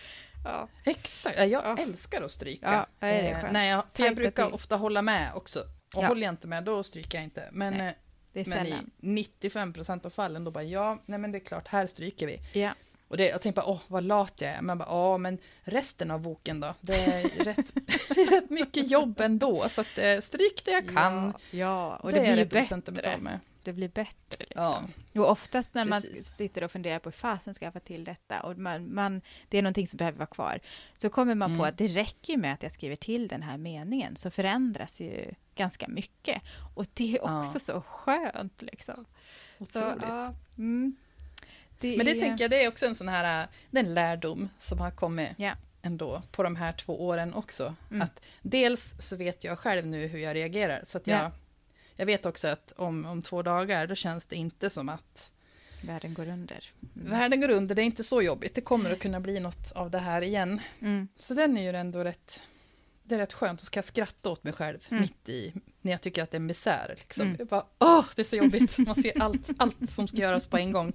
Exakt, 0.84 1.38
Ja, 1.39 1.45
jag 1.45 1.64
Ja. 1.64 1.78
älskar 1.84 2.22
att 2.22 2.32
stryka. 2.32 2.72
Ja, 2.74 2.88
det 3.00 3.06
är 3.08 3.24
det 3.24 3.30
Eh, 3.30 3.41
skönt. 3.41 3.54
nej, 3.54 3.70
jag, 3.70 3.84
för 3.93 4.04
jag 4.04 4.16
brukar 4.16 4.45
till. 4.45 4.54
ofta 4.56 4.76
hålla 4.76 5.02
med 5.02 5.32
också. 5.36 5.60
Och 5.95 6.04
Ja. 6.04 6.08
håller 6.08 6.22
jag 6.22 6.34
inte 6.34 6.48
med, 6.48 6.64
då 6.64 6.84
stryker 6.84 7.18
jag 7.18 7.24
inte. 7.24 7.50
Men, 7.52 7.74
Nej, 7.74 7.88
eh, 7.88 7.93
det 8.34 8.39
är 8.41 8.45
men 8.50 8.66
i 8.66 8.70
sällan. 8.70 8.91
95% 8.98 10.06
av 10.06 10.10
fallen, 10.10 10.43
då 10.43 10.52
bara 10.52 10.64
ja, 10.64 10.98
nej 11.06 11.20
men 11.20 11.32
det 11.32 11.38
är 11.38 11.45
klart, 11.45 11.68
här 11.68 11.88
stryker 11.88 12.28
vi. 12.28 12.39
Ja. 12.60 12.72
Och 13.08 13.18
det, 13.18 13.30
jag 13.30 13.41
tänkte 13.41 13.62
bara, 13.62 13.70
åh 13.72 13.80
vad 13.88 14.04
lat 14.04 14.41
jag 14.41 14.52
är. 14.52 14.62
Men 14.62 14.78
bara, 14.78 14.89
ja 14.89 15.18
men 15.18 15.38
resten 15.64 16.12
av 16.12 16.20
boken 16.22 16.60
då? 16.60 16.74
Det 16.82 16.95
är 16.95 17.24
rätt, 17.43 17.74
det 18.10 18.22
är 18.22 18.32
rätt 18.41 18.50
mycket 18.50 18.91
jobb 18.91 19.20
ändå. 19.22 19.70
Så 19.70 19.82
att, 19.82 19.98
eh, 19.98 20.20
stryk 20.22 20.62
det 20.66 20.72
jag 20.72 20.89
kan. 20.89 21.34
Ja, 21.52 21.58
ja, 21.58 21.95
och 21.95 22.12
det, 22.12 22.20
det, 22.20 22.28
är 22.28 22.34
blir 22.36 22.45
producenten 22.45 22.93
bättre. 22.93 23.18
med. 23.18 23.39
Det 23.68 23.74
blir 23.74 23.88
bättre. 23.89 24.45
Liksom. 24.45 24.91
Ja. 25.13 25.22
Och 25.22 25.30
oftast 25.32 25.74
när 25.74 25.86
man 25.86 26.01
Precis. 26.01 26.28
sitter 26.28 26.63
och 26.63 26.72
funderar 26.72 26.99
på 26.99 27.09
hur 27.09 27.18
fasen 27.18 27.53
ska 27.53 27.65
jag 27.65 27.74
få 27.74 27.80
till 27.80 28.03
detta 28.03 28.41
och 28.41 28.57
man, 28.57 28.93
man, 28.93 29.22
det 29.49 29.57
är 29.57 29.61
någonting 29.61 29.88
som 29.88 29.97
behöver 29.97 30.18
vara 30.18 30.28
kvar, 30.28 30.59
så 30.97 31.09
kommer 31.09 31.36
man 31.36 31.49
på 31.49 31.53
Mm. 31.55 31.65
att 31.70 31.78
det 31.78 31.88
räcker 31.88 32.38
med 32.38 32.53
att 32.53 32.63
jag 32.63 32.72
skriver 32.72 32.95
till 32.95 33.28
den 33.28 33.43
här 33.43 33.57
meningen, 33.57 34.15
så 34.15 34.32
förändras 34.32 35.01
ju 35.01 35.26
ganska 35.55 35.88
mycket. 35.88 36.41
Och 36.76 36.86
det 36.93 37.13
är 37.13 37.20
Ja. 37.24 37.39
också 37.39 37.59
så 37.59 37.82
skönt 37.82 38.61
liksom. 38.61 39.05
Så, 39.59 39.63
Otroligt. 39.63 40.03
ja, 40.07 40.34
mm, 40.57 40.95
det 41.80 41.97
Men 41.97 42.05
det 42.05 42.11
är- 42.11 42.20
tänker 42.20 42.43
jag, 42.43 42.51
det 42.51 42.63
är 42.63 42.68
också 42.68 42.86
en 42.86 42.95
sån 42.95 43.07
här, 43.07 43.47
den 43.72 43.93
lärdom 43.93 44.49
som 44.59 44.80
har 44.80 44.91
kommit 44.91 45.30
Ja. 45.38 45.51
ändå 45.82 46.22
på 46.32 46.43
de 46.43 46.55
här 46.55 46.74
två 46.74 47.05
åren 47.05 47.34
också. 47.34 47.76
Mm. 47.91 48.01
Att 48.01 48.20
dels 48.41 48.95
så 48.99 49.15
vet 49.15 49.43
jag 49.43 49.59
själv 49.59 49.86
nu 49.86 50.07
hur 50.07 50.20
jag 50.20 50.36
reagerar, 50.36 50.82
så 50.86 50.97
att 50.97 51.07
jag, 51.07 51.20
Ja. 51.20 51.32
Jag 51.98 52.06
vet 52.06 52.26
också 52.26 52.48
att 52.48 52.72
om, 52.78 53.06
om 53.06 53.22
två 53.22 53.41
dagar, 53.41 53.88
då 53.88 53.95
känns 53.95 54.26
det 54.26 54.36
inte 54.36 54.70
som 54.70 54.89
att 54.89 55.32
Världen 55.82 56.14
går 56.14 56.28
under. 56.28 56.64
Mm. 56.95 57.10
världen 57.10 57.41
går 57.41 57.50
under, 57.50 57.76
det 57.76 57.82
är 57.82 57.86
inte 57.86 58.04
så 58.04 58.22
jobbigt, 58.22 58.56
det 58.56 58.62
kommer 58.62 58.91
att 58.91 59.00
kunna 59.00 59.20
bli 59.20 59.39
något 59.39 59.72
av 59.72 59.91
det 59.91 60.00
här 60.00 60.22
igen. 60.22 60.62
Mm. 60.80 61.08
Så 61.18 61.34
den 61.34 61.58
är 61.58 61.62
ju 61.62 61.78
ändå 61.78 62.04
rätt, 62.04 62.39
det 63.04 63.16
är 63.16 63.20
rätt 63.20 63.34
skönt, 63.34 63.60
så 63.60 63.66
ska 63.66 63.78
jag 63.78 63.86
skratta 63.86 64.30
åt 64.30 64.43
mig 64.43 64.54
själv 64.54 64.78
Mm. 64.89 65.02
mitt 65.02 65.30
i, 65.30 65.54
när 65.82 65.91
jag 65.91 66.02
tycker 66.02 66.24
att 66.24 66.32
det 66.32 66.38
är 66.38 66.39
misär. 66.39 66.95
Liksom. 66.98 67.26
Mm. 67.26 67.36
Jag 67.39 67.48
bara, 67.48 67.66
åh, 67.80 68.06
det 68.16 68.22
är 68.22 68.24
så 68.24 68.36
jobbigt, 68.36 68.78
man 68.88 68.95
ser 68.95 69.22
allt, 69.22 69.50
allt 69.58 69.89
som 69.89 70.08
ska 70.08 70.18
göras 70.18 70.48
på 70.48 70.58
en 70.58 70.72
gång. 70.72 70.93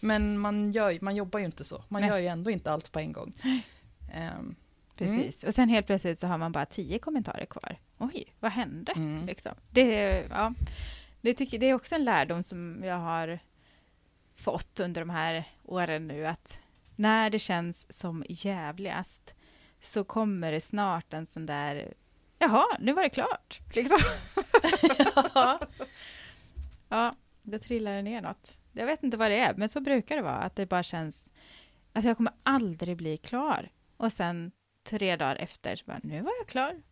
Men 0.00 0.38
man, 0.38 0.72
gör, 0.72 0.98
man 1.00 1.16
jobbar 1.16 1.38
ju 1.38 1.44
inte 1.46 1.64
så, 1.64 1.84
man 1.88 2.02
Nej. 2.02 2.10
gör 2.10 2.18
ju 2.18 2.26
ändå 2.26 2.50
inte 2.50 2.72
allt 2.72 2.92
på 2.92 2.98
en 2.98 3.12
gång. 3.12 3.32
Ehm, 4.14 4.54
Precis. 5.00 5.44
Och 5.44 5.54
sen 5.54 5.68
helt 5.68 5.86
plötsligt 5.86 6.18
så 6.18 6.26
har 6.26 6.38
man 6.38 6.52
bara 6.52 6.66
tio 6.66 6.98
kommentarer 6.98 7.46
kvar. 7.46 7.78
Oj, 7.98 8.34
vad 8.40 8.52
hände? 8.52 8.92
mm. 8.92 9.26
Liksom. 9.26 9.52
Det, 9.70 9.86
ja, 10.30 10.54
det, 11.20 11.34
tycker, 11.34 11.58
det 11.58 11.66
är 11.66 11.74
också 11.74 11.94
en 11.94 12.04
lärdom 12.04 12.42
som 12.42 12.82
jag 12.84 12.98
har 12.98 13.38
fått 14.34 14.80
under 14.80 15.00
de 15.00 15.10
här 15.10 15.44
åren 15.64 16.06
nu, 16.06 16.26
att 16.26 16.60
när 16.96 17.30
det 17.30 17.38
känns 17.38 17.92
som 17.98 18.24
jävligast 18.28 19.34
så 19.80 20.04
kommer 20.04 20.52
det 20.52 20.60
snart 20.60 21.12
en 21.12 21.26
sån 21.26 21.46
där, 21.46 21.94
jaha, 22.38 22.66
nu 22.80 22.92
var 22.92 23.02
det 23.02 23.08
klart. 23.08 23.60
Liksom. 23.74 23.98
ja. 25.34 25.60
Ja, 26.88 27.14
det 27.42 27.58
trillar 27.58 27.92
det 27.92 28.02
ner 28.02 28.20
något. 28.20 28.58
Jag 28.72 28.86
vet 28.86 29.02
inte 29.02 29.16
vad 29.16 29.30
det 29.30 29.38
är, 29.38 29.54
men 29.54 29.68
så 29.68 29.80
brukar 29.80 30.16
det 30.16 30.22
vara, 30.22 30.36
att 30.36 30.56
det 30.56 30.66
bara 30.66 30.82
känns, 30.82 31.30
att 31.92 32.04
jag 32.04 32.16
kommer 32.16 32.32
aldrig 32.42 32.96
bli 32.96 33.16
klar. 33.16 33.70
Och 33.96 34.12
sen 34.12 34.52
tre 34.82 35.16
dagar 35.16 35.36
efter, 35.36 35.76
så 35.76 35.84
bara, 35.86 36.00
nu 36.02 36.22
var 36.22 36.32
jag 36.38 36.46
klar. 36.48 36.82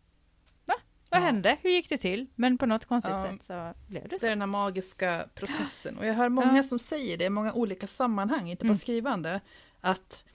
Va? 0.65 0.73
Vad 1.09 1.21
Ja. 1.21 1.25
hände? 1.25 1.57
Hur 1.61 1.69
gick 1.69 1.89
det 1.89 1.97
till? 1.97 2.27
Men 2.35 2.57
på 2.57 2.65
något 2.65 2.85
konstigt 2.85 3.11
Ja. 3.13 3.23
sätt 3.31 3.43
så 3.43 3.73
blev 3.87 4.03
det 4.03 4.09
Det 4.09 4.19
så. 4.19 4.25
är 4.25 4.29
den 4.29 4.41
här 4.41 4.47
magiska 4.47 5.27
processen. 5.35 5.97
Och 5.97 6.05
jag 6.05 6.13
hör 6.13 6.29
många 6.29 6.55
Ja. 6.57 6.63
som 6.63 6.79
säger 6.79 7.17
det 7.17 7.25
i 7.25 7.29
många 7.29 7.53
olika 7.53 7.87
sammanhang, 7.87 8.49
inte 8.49 8.65
bara 8.65 8.69
Mm. 8.69 8.77
skrivande, 8.77 9.41
att 9.81 10.25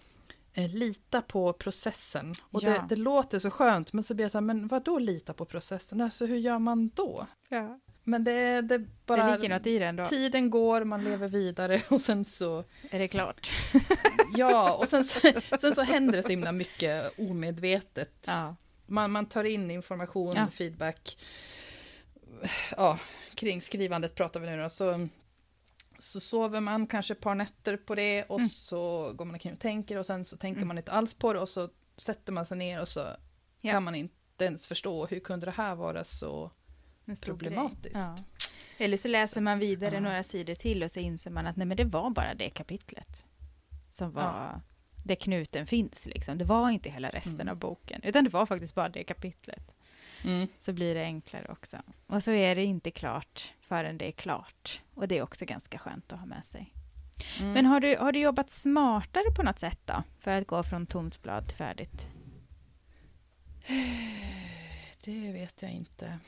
eh, 0.57 0.74
lita 0.74 1.22
på 1.22 1.52
processen. 1.52 2.34
Och 2.50 2.61
det, 2.61 2.84
det 2.88 2.96
låter 2.96 3.38
så 3.38 3.50
skönt, 3.50 3.92
men 3.92 4.02
så 4.05 4.14
blir 4.14 4.24
jag 4.24 4.32
så 4.32 4.38
här, 4.38 4.42
men 4.42 4.68
vad 4.68 4.84
då 4.84 4.98
lita 4.98 5.32
på 5.32 5.44
processen? 5.44 6.00
Alltså 6.00 6.26
hur 6.26 6.36
gör 6.36 6.59
man 6.59 6.88
då? 6.88 7.26
Ja. 7.48 7.80
Men 8.07 8.24
det, 8.24 8.61
det 8.61 8.78
bara... 9.07 9.26
det 9.26 9.36
ligger 9.36 9.55
något 9.59 9.66
i 9.66 9.78
det 9.78 9.86
ändå. 9.86 10.05
Tiden 10.05 10.50
går, 10.50 10.84
man 10.84 11.05
lever 11.05 11.28
vidare 11.28 11.82
och 11.88 12.00
sen 12.00 12.24
så, 12.24 12.64
Är 12.90 12.98
det 12.98 13.09
klart? 13.09 13.50
ja, 14.36 14.74
och 14.74 14.88
sen 14.88 15.05
så, 15.05 15.20
sen 15.61 15.74
så 15.74 15.82
händer 15.82 16.12
det 16.16 16.22
så 16.22 16.28
himla 16.28 16.52
mycket 16.52 17.18
omedvetet. 17.18 18.24
Ja. 18.26 18.57
Man, 18.86 19.11
man 19.11 19.26
tar 19.26 19.44
in 19.44 19.70
information, 19.70 20.32
Ja. 20.36 20.46
feedback, 20.46 21.18
ja, 22.76 22.98
kring 23.34 23.61
skrivandet 23.61 24.14
pratar 24.14 24.40
vi 24.40 24.46
nu 24.46 24.62
då, 24.62 24.68
så, 24.68 25.09
så 25.98 26.20
sover 26.20 26.61
man 26.61 26.86
kanske 26.86 27.12
ett 27.12 27.20
par 27.20 27.34
nätter 27.34 27.76
på 27.76 27.94
det 27.94 28.22
och 28.24 28.38
Mm. 28.38 28.48
så 28.48 29.12
går 29.14 29.24
man 29.24 29.34
omkring 29.34 29.52
och 29.52 29.61
tänker 29.61 29.96
och 29.98 30.07
sen 30.07 30.24
så 30.24 30.36
tänker 30.36 30.59
Mm. 30.59 30.68
man 30.68 30.78
inte 30.78 30.92
alls 30.92 31.14
på 31.14 31.32
det 31.32 31.40
och 31.40 31.48
så 31.48 31.68
sätter 31.96 32.32
man 32.32 32.46
sig 32.46 32.57
ner 32.57 32.80
och 32.80 32.88
så 32.88 33.07
Ja. 33.61 33.72
kan 33.72 33.82
man 33.82 33.94
inte 33.94 34.44
ens 34.44 34.66
förstå 34.66 35.07
hur 35.07 35.20
kunde 35.20 35.46
det 35.46 35.52
här 35.52 35.74
vara 35.74 36.05
så 36.05 36.50
problematiskt. 37.22 37.96
Ja. 37.96 38.16
Eller 38.78 38.96
så 38.96 39.09
läser 39.09 39.34
Så, 39.34 39.40
man 39.40 39.59
vidare 39.59 39.94
ja. 39.94 40.00
några 40.00 40.22
sidor 40.22 40.55
till 40.55 40.82
och 40.82 40.90
så 40.90 41.00
inser 41.00 41.30
man 41.30 41.46
att 41.46 41.57
nej, 41.57 41.66
men 41.66 41.76
det 41.76 41.84
var 41.84 42.11
bara 42.11 42.34
det 42.34 42.50
kapitlet 42.50 43.24
som 43.88 44.12
var 44.12 44.22
Ja. 44.22 44.61
där 45.05 45.14
knuten 45.14 45.66
finns. 45.66 46.07
Liksom. 46.07 46.38
Det 46.38 46.44
var 46.44 46.70
inte 46.70 46.90
hela 46.90 47.09
resten 47.11 47.34
Mm. 47.40 47.48
av 47.48 47.57
boken, 47.57 48.00
utan 48.02 48.24
det 48.24 48.30
var 48.30 48.46
faktiskt 48.46 48.74
bara 48.74 48.88
det 48.88 49.05
kapitlet. 49.05 49.74
Mm. 50.24 50.48
Så 50.59 50.72
blir 50.72 50.94
det 50.94 51.02
enklare 51.02 51.46
också. 51.48 51.76
Och 52.07 52.22
så 52.22 52.30
är 52.32 52.55
det 52.55 52.64
inte 52.64 52.90
klart 52.90 53.52
förrän 53.61 53.98
det 53.98 54.09
är 54.09 54.12
klart. 54.12 54.82
Och 54.94 55.09
det 55.09 55.18
är 55.18 55.22
också 55.22 55.44
ganska 55.44 55.78
skönt 55.78 56.12
att 56.12 56.18
ha 56.18 56.26
med 56.26 56.46
sig. 56.46 56.72
Mm. 57.40 57.52
Men 57.52 57.66
har 57.66 57.80
du, 57.80 57.96
har 57.96 58.12
du 58.12 58.20
jobbat 58.20 58.50
smartare 58.50 59.34
på 59.36 59.42
något 59.42 59.59
sätt 59.59 59.80
då? 59.84 60.02
För 60.20 60.30
att 60.40 60.46
gå 60.46 60.62
från 60.62 60.86
tomt 60.86 61.22
blad 61.22 61.48
till 61.48 61.57
färdigt? 61.57 62.09
Det 65.05 65.32
vet 65.32 65.62
jag 65.62 65.70
inte. 65.70 66.18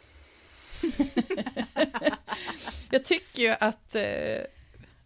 jag 2.90 3.04
tycker 3.04 3.42
ju 3.42 3.54
att 3.60 3.94
eh, 3.94 4.40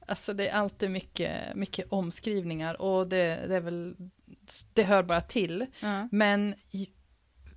alltså 0.07 0.33
det 0.33 0.49
är 0.49 0.55
alltid 0.55 0.91
mycket, 0.91 1.55
mycket 1.55 1.87
omskrivningar 1.89 2.83
och 2.83 3.09
det, 3.09 3.45
det 3.49 3.57
är 3.57 3.61
väl 3.61 3.97
det 4.75 4.83
hör 4.83 5.03
bara 5.03 5.21
till. 5.21 5.67
Ja. 5.81 6.09
Men 6.13 6.55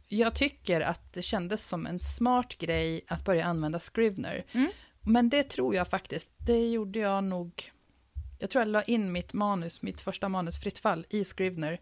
jag 0.07 0.35
tycker 0.35 0.81
att 0.81 1.13
det 1.13 1.21
kändes 1.21 1.67
som 1.67 1.85
en 1.85 1.99
smart 1.99 2.57
grej 2.57 3.05
att 3.07 3.25
börja 3.25 3.45
använda 3.45 3.79
Scrivener. 3.79 4.45
Mm. 4.51 4.71
Men 5.01 5.29
det 5.29 5.43
tror 5.43 5.75
jag 5.75 5.87
faktiskt, 5.87 6.31
det 6.37 6.69
gjorde 6.69 6.99
jag 6.99 7.23
nog... 7.23 7.71
Jag 8.39 8.49
tror 8.49 8.61
jag 8.61 8.67
la 8.67 8.83
in 8.83 9.11
mitt 9.11 9.33
manus, 9.33 9.81
mitt 9.81 10.01
första 10.01 10.29
manus, 10.29 10.59
Fritt 10.59 10.79
fall, 10.79 11.05
i 11.09 11.23
Scrivener 11.23 11.79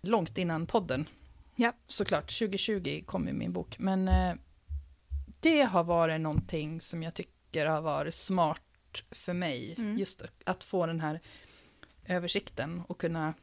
långt 0.00 0.38
innan 0.38 0.66
podden. 0.66 1.08
Ja. 1.56 1.72
Såklart, 1.86 2.38
2020 2.38 3.02
kom 3.06 3.26
ju 3.26 3.32
min 3.32 3.52
bok. 3.52 3.78
Men 3.78 4.08
eh, 4.08 4.34
det 5.40 5.60
har 5.62 5.84
varit 5.84 6.20
någonting 6.20 6.80
som 6.80 7.02
jag 7.02 7.14
tycker 7.14 7.66
har 7.66 7.80
varit 7.82 8.14
smart 8.14 8.62
för 9.10 9.32
mig. 9.32 9.74
Mm. 9.78 9.98
Just 9.98 10.22
att 10.44 10.64
få 10.64 10.86
den 10.86 11.00
här 11.00 11.20
översikten 12.06 12.82
och 12.88 13.00
kunna 13.00 13.34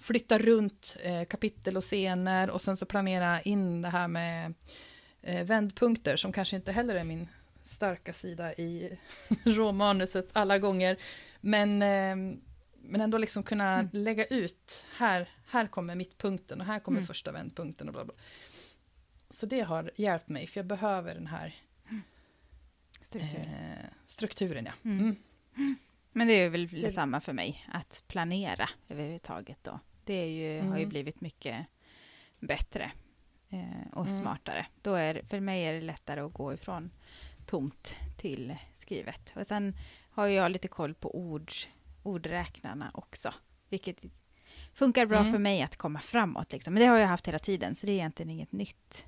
flytta 0.00 0.38
runt 0.38 0.96
eh, 1.02 1.24
kapitel 1.24 1.76
och 1.76 1.84
scener 1.84 2.50
och 2.50 2.62
sen 2.62 2.76
så 2.76 2.86
planera 2.86 3.40
in 3.42 3.82
det 3.82 3.88
här 3.88 4.08
med 4.08 4.54
eh, 5.22 5.44
vändpunkter 5.44 6.16
som 6.16 6.32
kanske 6.32 6.56
inte 6.56 6.72
heller 6.72 6.94
är 6.94 7.04
min 7.04 7.28
starka 7.64 8.12
sida 8.12 8.54
i 8.54 8.98
råmanuset 9.44 10.28
alla 10.32 10.58
gånger. 10.58 10.96
Men, 11.40 11.82
eh, 11.82 12.36
men 12.86 13.00
ändå 13.00 13.18
liksom 13.18 13.42
kunna 13.42 13.74
Mm. 13.74 13.88
lägga 13.92 14.24
ut, 14.24 14.84
här, 14.96 15.28
här 15.46 15.66
kommer 15.66 15.94
mittpunkten 15.94 16.60
och 16.60 16.66
här 16.66 16.80
kommer 16.80 16.98
Mm. 16.98 17.06
första 17.06 17.32
vändpunkten 17.32 17.88
och 17.88 17.94
bla 17.94 18.04
bla. 18.04 18.14
Så 19.34 19.46
det 19.46 19.60
har 19.60 19.90
hjälpt 19.96 20.28
mig, 20.28 20.46
för 20.46 20.58
jag 20.60 20.66
behöver 20.66 21.14
den 21.14 21.26
här 21.26 21.54
Struktur. 23.00 23.40
eh, 23.40 23.86
strukturen. 24.06 24.64
Ja. 24.66 24.72
Mm. 24.90 25.16
Mm. 25.56 25.76
Men 26.12 26.26
det 26.28 26.32
är 26.34 26.48
väl 26.50 26.68
det- 26.68 26.80
detsamma 26.80 27.20
för 27.20 27.32
mig, 27.32 27.66
att 27.72 28.02
planera 28.06 28.68
överhuvudtaget 28.88 29.58
då. 29.64 29.80
Det 30.04 30.26
ju, 30.26 30.60
har 30.60 30.76
ju 30.76 30.82
Mm. 30.82 30.88
blivit 30.88 31.20
mycket 31.20 31.66
bättre 32.40 32.92
eh, 33.50 33.86
och 33.92 34.06
Mm. 34.06 34.18
smartare. 34.20 34.66
Då 34.82 34.94
är, 34.94 35.22
för 35.28 35.40
mig 35.40 35.64
är 35.64 35.72
det 35.74 35.80
lättare 35.80 36.20
att 36.20 36.32
gå 36.32 36.54
ifrån 36.54 36.90
tomt 37.46 37.96
till 38.16 38.56
skrivet. 38.72 39.32
Och 39.36 39.46
sen 39.46 39.76
har 40.10 40.26
jag 40.26 40.50
lite 40.50 40.68
koll 40.68 40.94
på 40.94 41.16
ord, 41.18 41.52
ordräknarna 42.02 42.90
också, 42.94 43.34
vilket 43.68 44.04
funkar 44.74 45.06
bra 45.06 45.18
Mm. 45.18 45.32
för 45.32 45.38
mig 45.38 45.62
att 45.62 45.76
komma 45.76 46.00
framåt. 46.00 46.52
Liksom. 46.52 46.74
Men 46.74 46.80
det 46.82 46.86
har 46.86 46.98
jag 46.98 47.08
haft 47.08 47.28
hela 47.28 47.38
tiden, 47.38 47.74
så 47.74 47.86
det 47.86 47.92
är 47.92 47.96
egentligen 47.96 48.30
inget 48.30 48.52
nytt 48.52 49.06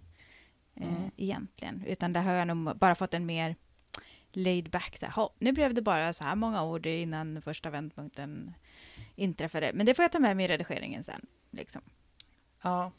eh, 0.77 0.89
Mm. 0.89 1.11
egentligen. 1.16 1.85
Utan 1.87 2.12
där 2.12 2.22
har 2.22 2.33
jag 2.33 2.47
nog 2.47 2.77
bara 2.77 2.95
fått 2.95 3.14
en 3.14 3.27
mer 3.27 3.57
laid 4.33 4.70
back. 4.70 4.97
Så 4.97 5.07
här, 5.07 5.12
"Ha, 5.12 5.31
nu 5.39 5.53
blev 5.53 5.74
det 5.74 5.83
bara 5.83 6.12
så 6.12 6.24
här 6.24 6.35
många 6.35 6.62
ord 6.64 6.87
innan 6.87 7.43
första 7.43 7.70
vändpunkten 7.70 8.55
inträffade. 9.16 9.70
Men 9.74 9.87
det 9.87 9.95
får 9.95 10.03
jag 10.03 10.12
ta 10.12 10.18
med 10.18 10.37
mig 10.37 10.45
i 10.45 10.49
redigeringen 10.49 11.03
sen. 11.03 11.27
Liksom. 11.51 11.83
Ja, 12.62 12.93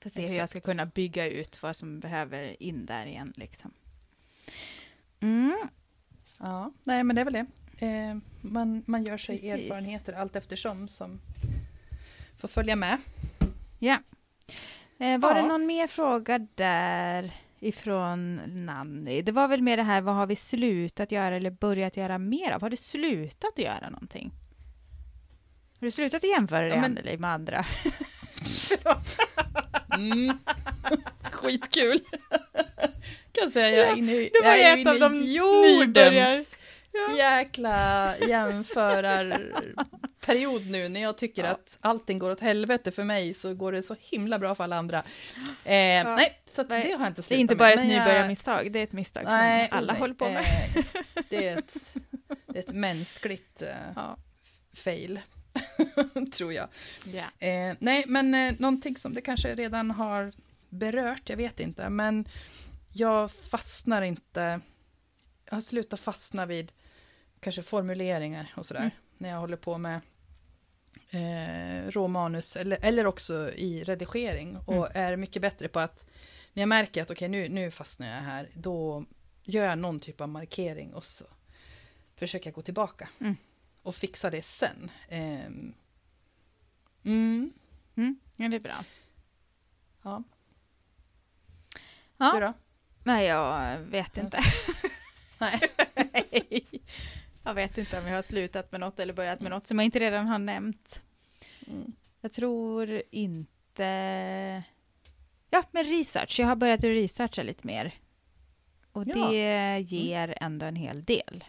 Får 0.00 0.10
se 0.10 0.26
hur 0.28 0.36
jag 0.36 0.48
ska 0.48 0.60
kunna 0.60 0.86
bygga 0.86 1.26
ut 1.28 1.62
vad 1.62 1.76
som 1.76 2.00
behöver 2.00 2.62
in 2.62 2.86
där 2.86 3.06
igen. 3.06 3.32
Liksom. 3.36 3.72
Mm. 5.20 5.56
ja, 6.38 6.72
nej 6.84 7.04
men 7.04 7.16
det 7.16 7.20
är 7.22 7.24
väl 7.24 7.32
det. 7.32 7.46
Eh, 7.86 8.16
man, 8.40 8.82
man 8.86 9.04
gör 9.04 9.16
sig 9.16 9.34
Precis. 9.36 9.52
erfarenheter 9.52 10.12
allt 10.12 10.36
eftersom 10.36 10.88
som 10.88 11.20
får 12.38 12.48
följa 12.48 12.76
med. 12.76 12.98
Ja. 13.78 13.98
Eh, 15.02 15.18
var 15.18 15.34
Ja. 15.36 15.42
det 15.42 15.48
någon 15.48 15.66
mer 15.66 15.86
fråga 15.86 16.38
där 16.54 17.30
ifrån 17.60 18.40
Nanny? 18.66 19.22
Det 19.22 19.32
var 19.32 19.48
väl 19.48 19.62
mer 19.62 19.76
det 19.76 19.82
här, 19.82 20.00
vad 20.00 20.14
har 20.14 20.26
vi 20.26 20.36
slutat 20.36 21.12
göra 21.12 21.36
eller 21.36 21.50
börjat 21.50 21.96
göra 21.96 22.18
mer 22.18 22.52
av? 22.52 22.60
Har 22.62 22.70
du 22.70 22.76
slutat 22.76 23.52
att 23.52 23.58
göra 23.58 23.90
någonting? 23.90 24.32
Har 25.80 25.86
du 25.86 25.90
slutat 25.90 26.24
att 26.24 26.30
jämföra 26.30 26.60
dig, 26.60 26.70
Ja, 26.74 26.80
men- 26.80 27.20
med 27.20 27.30
andra? 27.30 27.64
Mm. 29.96 30.38
Skitkul! 31.32 32.00
kan 33.32 33.50
säga 33.50 33.68
jag 33.78 33.88
är 33.90 33.96
inne 33.96 34.12
var 34.12 34.30
jag 34.44 34.58
är 34.60 34.76
inne 34.76 34.90
i 34.90 34.94
nybörjar- 34.94 35.24
jordens 35.24 36.54
jäkla 37.18 38.14
jämförarperiod 38.18 40.66
nu 40.70 40.88
när 40.88 41.02
jag 41.02 41.18
tycker 41.18 41.44
Ja. 41.44 41.50
att 41.50 41.78
allting 41.80 42.18
går 42.18 42.30
åt 42.30 42.40
helvete 42.40 42.90
för 42.90 43.04
mig 43.04 43.34
så 43.34 43.54
går 43.54 43.72
det 43.72 43.82
så 43.82 43.96
himla 44.00 44.38
bra 44.38 44.54
för 44.54 44.64
alla 44.64 44.76
andra. 44.76 44.98
Eh, 44.98 45.04
Nej, 45.64 46.38
så 46.50 46.62
det 46.62 46.74
har 46.74 46.80
jag 46.84 47.06
inte 47.06 47.22
slutat 47.22 47.28
Det 47.28 47.34
är 47.34 47.38
inte 47.38 47.54
med, 47.54 47.58
bara 47.58 47.70
ett 47.72 47.78
men 47.78 47.90
jag- 47.90 48.04
nybörjarmisstag, 48.04 48.72
det 48.72 48.78
är 48.78 48.84
ett 48.84 48.92
misstag 48.92 49.24
Nej, 49.24 49.68
som 49.68 49.78
alla 49.78 49.92
nej, 49.92 50.00
håller 50.00 50.14
på 50.14 50.24
med. 50.24 50.42
eh, 50.42 50.84
det, 51.30 51.48
är 51.48 51.58
ett, 51.58 51.94
det 52.46 52.58
är 52.58 52.62
ett 52.62 52.72
mänskligt 52.72 53.62
eh, 53.62 53.68
Ja. 53.96 54.16
fail, 54.74 55.20
tror 56.34 56.52
jag. 56.52 56.68
Ja. 57.04 57.24
Eh, 57.46 57.76
nej, 57.78 58.04
men 58.06 58.34
eh, 58.34 58.54
någonting 58.58 58.96
som 58.96 59.14
det 59.14 59.20
kanske 59.20 59.54
redan 59.54 59.90
har 59.90 60.32
berört, 60.68 61.30
jag 61.30 61.36
vet 61.36 61.60
inte, 61.60 61.88
men 61.88 62.24
jag 62.94 63.30
fastnar 63.32 64.02
inte, 64.02 64.60
jag 65.44 65.54
har 65.56 65.60
slutat 65.60 66.00
fastna 66.00 66.46
vid 66.46 66.72
kanske 67.42 67.62
formuleringar 67.62 68.52
och 68.56 68.66
sådär, 68.66 68.80
Mm. 68.80 68.92
när 69.18 69.28
jag 69.28 69.38
håller 69.40 69.56
på 69.56 69.78
med 69.78 70.00
eh, 71.10 71.90
råmanus, 71.90 72.56
eller, 72.56 72.78
eller 72.82 73.06
också 73.06 73.52
i 73.52 73.84
redigering, 73.84 74.56
och 74.56 74.74
Mm. 74.74 74.90
är 74.94 75.16
mycket 75.16 75.42
bättre 75.42 75.68
på 75.68 75.80
att, 75.80 76.06
när 76.52 76.62
jag 76.62 76.68
märker 76.68 77.02
att 77.02 77.10
okej, 77.10 77.28
nu, 77.28 77.48
nu 77.48 77.70
fastnar 77.70 78.06
jag 78.06 78.22
här, 78.22 78.50
då 78.54 79.04
gör 79.42 79.64
jag 79.66 79.78
någon 79.78 80.00
typ 80.00 80.20
av 80.20 80.28
markering 80.28 80.94
och 80.94 81.04
så 81.04 81.24
försöker 82.16 82.46
jag 82.46 82.54
gå 82.54 82.62
tillbaka 82.62 83.08
Mm. 83.20 83.36
och 83.82 83.94
fixa 83.94 84.30
det 84.30 84.42
sen. 84.42 84.90
Mm, 85.08 85.74
Mm, 87.04 87.52
ja, 88.36 88.48
det 88.48 88.56
är 88.56 88.60
bra. 88.60 88.84
ja. 90.02 90.22
Ja. 92.16 92.32
Du 92.34 92.40
då? 92.40 92.52
Nej, 93.04 93.26
jag 93.26 93.78
vet 93.78 94.16
inte. 94.16 94.40
Nej. 95.38 95.60
jag 97.44 97.54
vet 97.54 97.78
inte 97.78 97.98
om 97.98 98.06
jag 98.06 98.14
har 98.14 98.22
slutat 98.22 98.72
med 98.72 98.80
något 98.80 99.00
eller 99.00 99.12
börjat 99.12 99.40
med 99.40 99.50
något 99.50 99.66
som 99.66 99.78
jag 99.78 99.84
inte 99.84 99.98
redan 99.98 100.26
har 100.26 100.38
nämnt. 100.38 101.02
Mm. 101.66 101.92
Jag 102.20 102.32
tror 102.32 103.02
inte... 103.10 104.62
Ja, 105.50 105.62
men 105.70 105.84
research. 105.84 106.40
Jag 106.40 106.46
har 106.46 106.56
börjat 106.56 106.84
researcha 106.84 107.42
lite 107.42 107.66
mer. 107.66 107.94
Och 108.92 109.04
Ja. 109.06 109.14
det 109.30 109.78
ger 109.80 110.34
ändå 110.40 110.66
en 110.66 110.76
hel 110.76 111.04
del, 111.04 111.44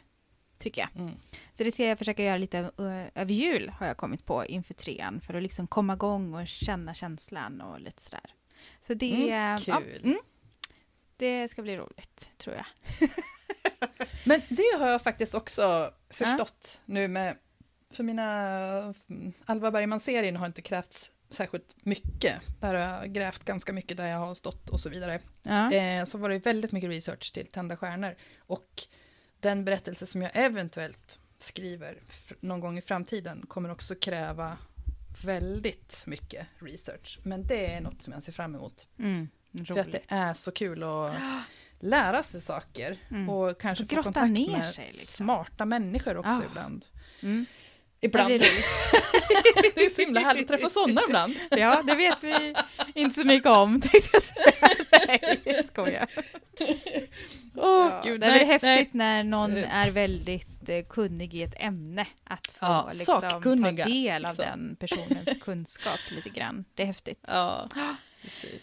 tycker 0.57 0.81
jag. 0.81 1.01
Mm. 1.01 1.13
Så 1.53 1.63
det 1.63 1.71
ska 1.71 1.83
jag 1.85 1.97
försöka 1.97 2.23
göra 2.23 2.37
lite 2.37 2.71
ö- 2.77 3.09
över 3.15 3.33
jul, 3.33 3.69
har 3.69 3.87
jag 3.87 3.97
kommit 3.97 4.25
på, 4.25 4.45
inför 4.45 4.73
trean. 4.73 5.21
För 5.21 5.33
att 5.33 5.43
liksom 5.43 5.67
komma 5.67 5.93
igång 5.93 6.33
och 6.33 6.47
känna 6.47 6.93
känslan 6.93 7.61
och 7.61 7.79
lite 7.81 8.01
sådär. 8.01 8.33
Så 8.81 8.93
det... 8.93 9.13
Mm, 9.15 9.29
ja, 9.65 9.81
kul. 9.81 10.01
mm, 10.03 10.17
det 11.17 11.47
ska 11.47 11.61
bli 11.61 11.77
roligt, 11.77 12.29
tror 12.37 12.55
jag. 12.55 12.65
Men 14.23 14.41
det 14.49 14.77
har 14.79 14.88
jag 14.88 15.01
faktiskt 15.01 15.36
också 15.36 15.93
förstått 16.09 16.79
nu 16.86 17.07
med, 17.07 17.38
för 17.91 18.03
mina 18.03 18.93
Alva 19.45 19.71
Bergman-serien 19.71 20.36
har 20.36 20.45
inte 20.45 20.61
krävts 20.61 21.11
särskilt 21.29 21.75
mycket. 21.86 22.41
Där 22.59 22.73
har 22.73 22.97
jag 22.97 23.13
grävt 23.13 23.43
ganska 23.45 23.73
mycket 23.73 23.97
där 23.97 24.07
jag 24.07 24.17
har 24.17 24.36
stått 24.36 24.69
och 24.69 24.79
så 24.79 24.89
vidare. 24.89 25.19
Ja. 25.43 25.71
Eh, 25.73 26.05
så 26.05 26.17
var 26.17 26.29
det 26.29 26.39
väldigt 26.39 26.71
mycket 26.71 26.89
research 26.89 27.34
till 27.34 27.47
Tända 27.47 27.77
stjärnor. 27.77 28.15
Och 28.38 28.84
den 29.39 29.65
berättelse 29.65 30.05
som 30.05 30.21
jag 30.21 30.31
eventuellt 30.34 31.19
skriver 31.38 31.97
någon 32.39 32.59
gång 32.59 32.77
i 32.77 32.81
framtiden 32.81 33.45
kommer 33.47 33.71
också 33.71 33.95
kräva 33.95 34.57
väldigt 35.25 36.03
mycket 36.05 36.47
research. 36.59 37.19
Men 37.23 37.47
det 37.47 37.73
är 37.73 37.81
något 37.81 38.01
som 38.01 38.13
jag 38.13 38.23
ser 38.23 38.31
fram 38.31 38.55
emot. 38.55 38.88
Mm, 38.99 39.29
För 39.67 39.79
att 39.79 39.91
det 39.91 40.01
är 40.07 40.34
så 40.34 40.51
kul 40.51 40.84
att 40.84 41.11
lära 41.84 42.23
sig 42.23 42.41
saker. 42.41 42.97
Mm. 43.11 43.29
Och 43.29 43.61
kanske 43.61 43.84
Och 43.84 43.89
få 43.89 44.03
kontakt 44.03 44.31
med 44.31 44.65
sig, 44.65 44.86
liksom. 44.86 45.05
smarta 45.25 45.65
människor 45.65 46.17
också 46.17 46.31
Ja. 46.31 46.41
ibland. 46.51 46.86
Mm. 47.23 47.45
Ibland. 48.01 48.29
Det, 48.34 48.38
det 48.38 49.81
är 49.81 49.86
är 49.86 49.89
så 49.89 50.01
himla 50.01 50.19
härligt 50.19 50.41
att 50.41 50.47
träffa 50.47 50.69
sådana 50.69 51.01
ibland. 51.07 51.36
Ja, 51.51 51.81
det 51.88 51.95
vet 51.95 52.23
vi 52.23 52.55
inte 52.95 53.15
så 53.21 53.27
mycket 53.27 53.49
om, 53.51 53.81
tänkte 53.81 54.09
jag 54.13 54.23
säga. 54.23 54.53
Nej, 55.07 55.39
jag 55.43 55.65
skojar. 55.65 56.07
Åh, 57.55 57.88
Ja, 57.91 58.01
gud, 58.03 58.19
det 58.21 58.25
är 58.25 58.29
nej, 58.31 58.45
häftigt 58.45 58.93
nej. 58.93 59.23
när 59.23 59.23
någon 59.23 59.57
Eh. 59.57 59.75
är 59.77 59.91
väldigt 59.91 60.69
eh, 60.69 60.84
kunnig 60.89 61.34
i 61.36 61.43
ett 61.43 61.55
ämne, 61.57 62.05
att 62.23 62.47
få 62.47 62.53
Ja, 62.65 62.89
liksom, 62.93 63.21
ta 63.21 63.39
del 63.71 64.25
av 64.25 64.36
liksom. 64.36 64.45
den 64.45 64.75
personens 64.79 65.41
kunskap 65.41 65.99
lite 66.11 66.29
grann. 66.29 66.65
Det 66.75 66.84
är 66.84 66.88
häftigt. 66.88 67.25
Ja, 67.27 67.67
precis. 68.21 68.61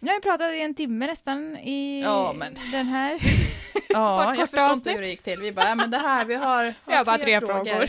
Nu 0.00 0.08
har 0.10 0.14
vi 0.16 0.20
pratat 0.22 0.54
i 0.54 0.60
en 0.60 0.74
timme 0.74 1.06
nästan 1.06 1.56
i 1.56 2.00
Ja, 2.02 2.32
men- 2.36 2.54
den 2.72 2.86
här. 2.86 3.18
Ja, 3.88 4.34
jag 4.36 4.50
förstår 4.50 4.72
inte 4.72 4.90
hur 4.92 5.00
det 5.00 5.08
gick 5.08 5.22
till. 5.22 5.40
Vi 5.40 5.52
bara, 5.52 5.68
"Ja, 5.68 5.74
men 5.74 5.90
det 5.90 5.98
här, 5.98 6.24
vi 6.24 6.34
har, 6.34 6.74
har 6.84 6.96
har 6.96 7.04
bara 7.04 7.18
tre 7.18 7.40
frågor. 7.40 7.88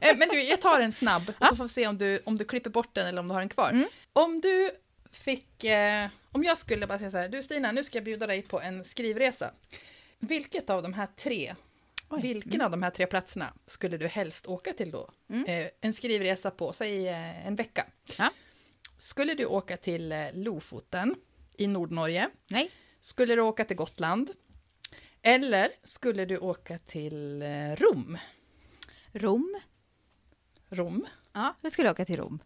Eh, 0.00 0.16
men 0.16 0.28
du, 0.28 0.42
jag 0.42 0.60
tar 0.60 0.80
en 0.80 0.92
snabb, 0.92 1.32
och 1.40 1.46
så 1.46 1.56
får 1.56 1.64
vi 1.64 1.68
se 1.70 1.86
om 1.86 1.98
du, 1.98 2.20
om 2.24 2.38
du 2.38 2.44
klipper 2.44 2.70
bort 2.70 2.94
den 2.94 3.06
eller 3.06 3.20
om 3.20 3.28
du 3.28 3.34
har 3.34 3.40
den 3.40 3.48
kvar. 3.48 3.70
Mm. 3.70 3.88
Om 4.12 4.40
du 4.40 4.70
fick, 5.12 5.64
eh, 5.64 6.08
om 6.32 6.44
jag 6.44 6.58
skulle 6.58 6.86
bara 6.86 6.98
säga 6.98 7.10
så 7.10 7.16
här, 7.18 7.28
du 7.28 7.42
Stina, 7.42 7.72
nu 7.72 7.84
ska 7.84 7.96
jag 7.98 8.04
bjuda 8.04 8.26
dig 8.26 8.42
på 8.42 8.60
en 8.60 8.84
skrivresa. 8.84 9.50
Vilket 10.18 10.70
av 10.70 10.82
de 10.82 10.92
här 10.94 11.08
tre 11.16 11.54
Oj. 12.08 12.22
Vilken 12.22 12.52
Mm. 12.52 12.64
av 12.64 12.70
de 12.70 12.82
här 12.82 12.90
tre 12.90 13.06
platserna 13.06 13.52
skulle 13.66 13.96
du 13.96 14.06
helst 14.06 14.46
åka 14.46 14.72
till 14.72 14.90
då? 14.90 15.10
Mm. 15.30 15.44
Eh, 15.44 15.70
en 15.80 15.92
skrivresa 15.94 16.50
på, 16.50 16.72
säg 16.72 17.08
eh, 17.08 17.46
en 17.46 17.56
vecka. 17.56 17.86
Ja. 18.18 18.30
Skulle 19.02 19.34
du 19.34 19.46
åka 19.46 19.76
till 19.76 20.12
eh, 20.12 20.26
Lofoten 20.32 21.14
i 21.58 21.66
Nordnorge? 21.66 22.30
Nej. 22.48 22.70
Skulle 23.00 23.34
du 23.34 23.42
åka 23.42 23.64
till 23.64 23.76
Gotland? 23.76 24.30
Eller 25.22 25.68
skulle 25.84 26.24
du 26.24 26.38
åka 26.38 26.78
till 26.78 27.42
eh, 27.42 27.76
Rom? 27.76 28.18
Rom. 29.12 29.60
Rom? 30.68 31.06
Ja, 31.32 31.54
jag 31.60 31.72
skulle 31.72 31.90
åka 31.90 32.04
till 32.04 32.16
Rom. 32.16 32.38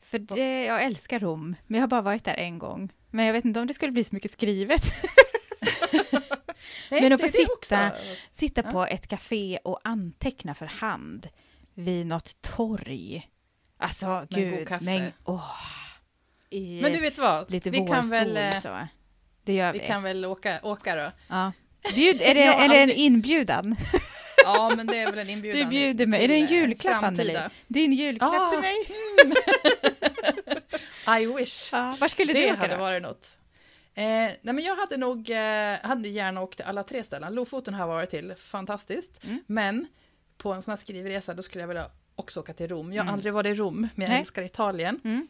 För 0.00 0.18
det, 0.18 0.64
jag 0.64 0.82
älskar 0.82 1.18
Rom, 1.18 1.56
men 1.66 1.74
jag 1.78 1.82
har 1.82 1.88
bara 1.88 2.02
varit 2.02 2.24
där 2.24 2.34
en 2.34 2.58
gång. 2.58 2.92
Men 3.10 3.24
jag 3.26 3.32
vet 3.32 3.44
inte 3.44 3.60
om 3.60 3.66
det 3.66 3.74
skulle 3.74 3.92
bli 3.92 4.04
så 4.04 4.14
mycket 4.14 4.30
skrivet. 4.30 4.82
Nej, 6.90 7.02
Men 7.02 7.12
att 7.12 7.20
få 7.20 7.26
det 7.26 7.44
också. 7.52 7.74
sitta- 7.76 7.92
Sitta 8.30 8.62
Ja. 8.64 8.70
på 8.72 8.86
ett 8.86 9.06
café 9.06 9.58
och 9.64 9.80
anteckna 9.84 10.54
för 10.54 10.66
hand 10.66 11.28
vid 11.74 12.06
något 12.06 12.40
torg. 12.40 13.28
Alltså, 13.76 14.06
god 14.06 14.28
gud. 14.38 14.68
Men, 14.80 15.12
åh, 15.24 15.54
i 16.50 16.80
Men 16.82 16.92
du 16.92 17.00
vet 17.00 17.18
vad? 17.18 17.50
lite 17.50 17.70
vi 17.70 17.86
kan 17.86 18.10
väl, 18.10 18.36
eh, 18.36 18.50
så. 18.50 18.88
Det 19.44 19.52
gör 19.54 19.72
vi. 19.72 19.78
vi 19.78 19.86
kan 19.86 20.02
väl 20.02 20.24
åka, 20.24 20.60
åka 20.62 20.94
då? 20.96 21.10
Ja. 21.28 21.52
Bjud, 21.94 22.22
är 22.22 22.34
det, 22.34 22.46
har 22.46 22.64
är 22.64 22.68
det 22.68 22.78
en 22.82 22.90
inbjudan? 22.90 23.76
Ja, 24.44 24.72
men 24.76 24.86
det 24.86 24.98
är 24.98 25.10
väl 25.10 25.18
en 25.18 25.30
inbjudan. 25.30 25.60
Du 25.60 25.66
bjuder 25.66 26.06
mig. 26.06 26.24
Är 26.24 26.28
det 26.28 26.34
en 26.34 26.44
eh, 26.44 26.52
julklapp, 26.52 27.02
Anneli? 27.04 27.38
Din 27.66 27.92
julklapp 27.92 28.32
Ah. 28.34 28.50
till 28.50 28.60
mig? 28.60 28.76
I 31.22 31.26
wish. 31.26 31.72
Ja, 31.72 31.96
var 32.00 32.08
skulle 32.08 32.32
det 32.32 32.40
du 32.40 32.46
åka 32.52 32.60
hade 32.60 32.74
då? 32.74 32.80
varit 32.80 33.02
något. 33.02 33.38
Eh, 33.94 34.04
nej 34.04 34.36
men 34.42 34.58
jag 34.58 34.76
hade 34.76 34.96
nog 34.96 35.30
eh, 35.30 35.76
hade 35.82 36.08
gärna 36.08 36.40
åkt 36.42 36.56
till 36.56 36.64
alla 36.66 36.82
tre 36.84 37.04
ställen. 37.04 37.34
Lofoten 37.34 37.74
har 37.74 37.80
jag 37.80 37.88
varit 37.88 38.10
till, 38.10 38.34
fantastiskt. 38.38 39.24
Mm. 39.24 39.42
Men 39.46 39.86
på 40.36 40.52
en 40.52 40.62
sån 40.62 40.72
här 40.72 40.76
skrivresa 40.76 41.34
då 41.34 41.42
skulle 41.42 41.62
jag 41.62 41.68
vilja 41.68 41.90
också 42.18 42.40
åka 42.40 42.52
till 42.52 42.68
Rom. 42.68 42.92
Jag 42.92 43.02
har 43.02 43.04
Mm. 43.08 43.14
aldrig 43.14 43.32
varit 43.32 43.50
i 43.50 43.54
Rom, 43.60 43.80
men 43.80 43.90
jag 43.96 44.08
Nej. 44.08 44.18
älskar 44.18 44.42
Italien. 44.42 45.00
Mm, 45.04 45.28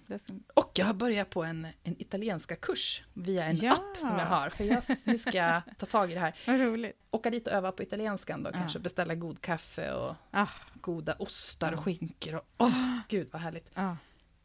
Och 0.54 0.70
jag 0.74 0.86
har 0.86 0.94
börjat 0.94 1.30
på 1.30 1.42
en, 1.42 1.66
en 1.82 2.02
italienska 2.02 2.56
kurs 2.56 3.02
via 3.14 3.44
en 3.44 3.56
Ja. 3.56 3.72
app 3.72 3.96
som 3.98 4.08
jag 4.08 4.26
har. 4.26 4.50
För 4.50 4.64
jag, 4.64 4.82
nu 5.04 5.18
ska 5.18 5.30
jag 5.32 5.62
ta 5.78 5.86
tag 5.86 6.10
i 6.10 6.14
det 6.14 6.20
här. 6.20 6.34
Vad 6.46 6.60
roligt. 6.60 6.96
Åka 7.10 7.30
dit 7.30 7.46
och 7.46 7.52
öva 7.52 7.72
på 7.72 7.82
italienskan 7.82 8.42
då, 8.42 8.50
Ja. 8.50 8.52
kanske 8.58 8.78
beställa 8.78 9.14
god 9.14 9.40
kaffe 9.40 9.92
och 9.92 10.14
Ah, 10.30 10.48
goda 10.80 11.14
ostar 11.18 11.72
och 11.72 11.80
skinkor. 11.84 12.34
Och, 12.34 12.44
åh, 12.58 12.98
gud 13.08 13.28
vad 13.32 13.42
härligt. 13.42 13.70
ah. 13.74 13.96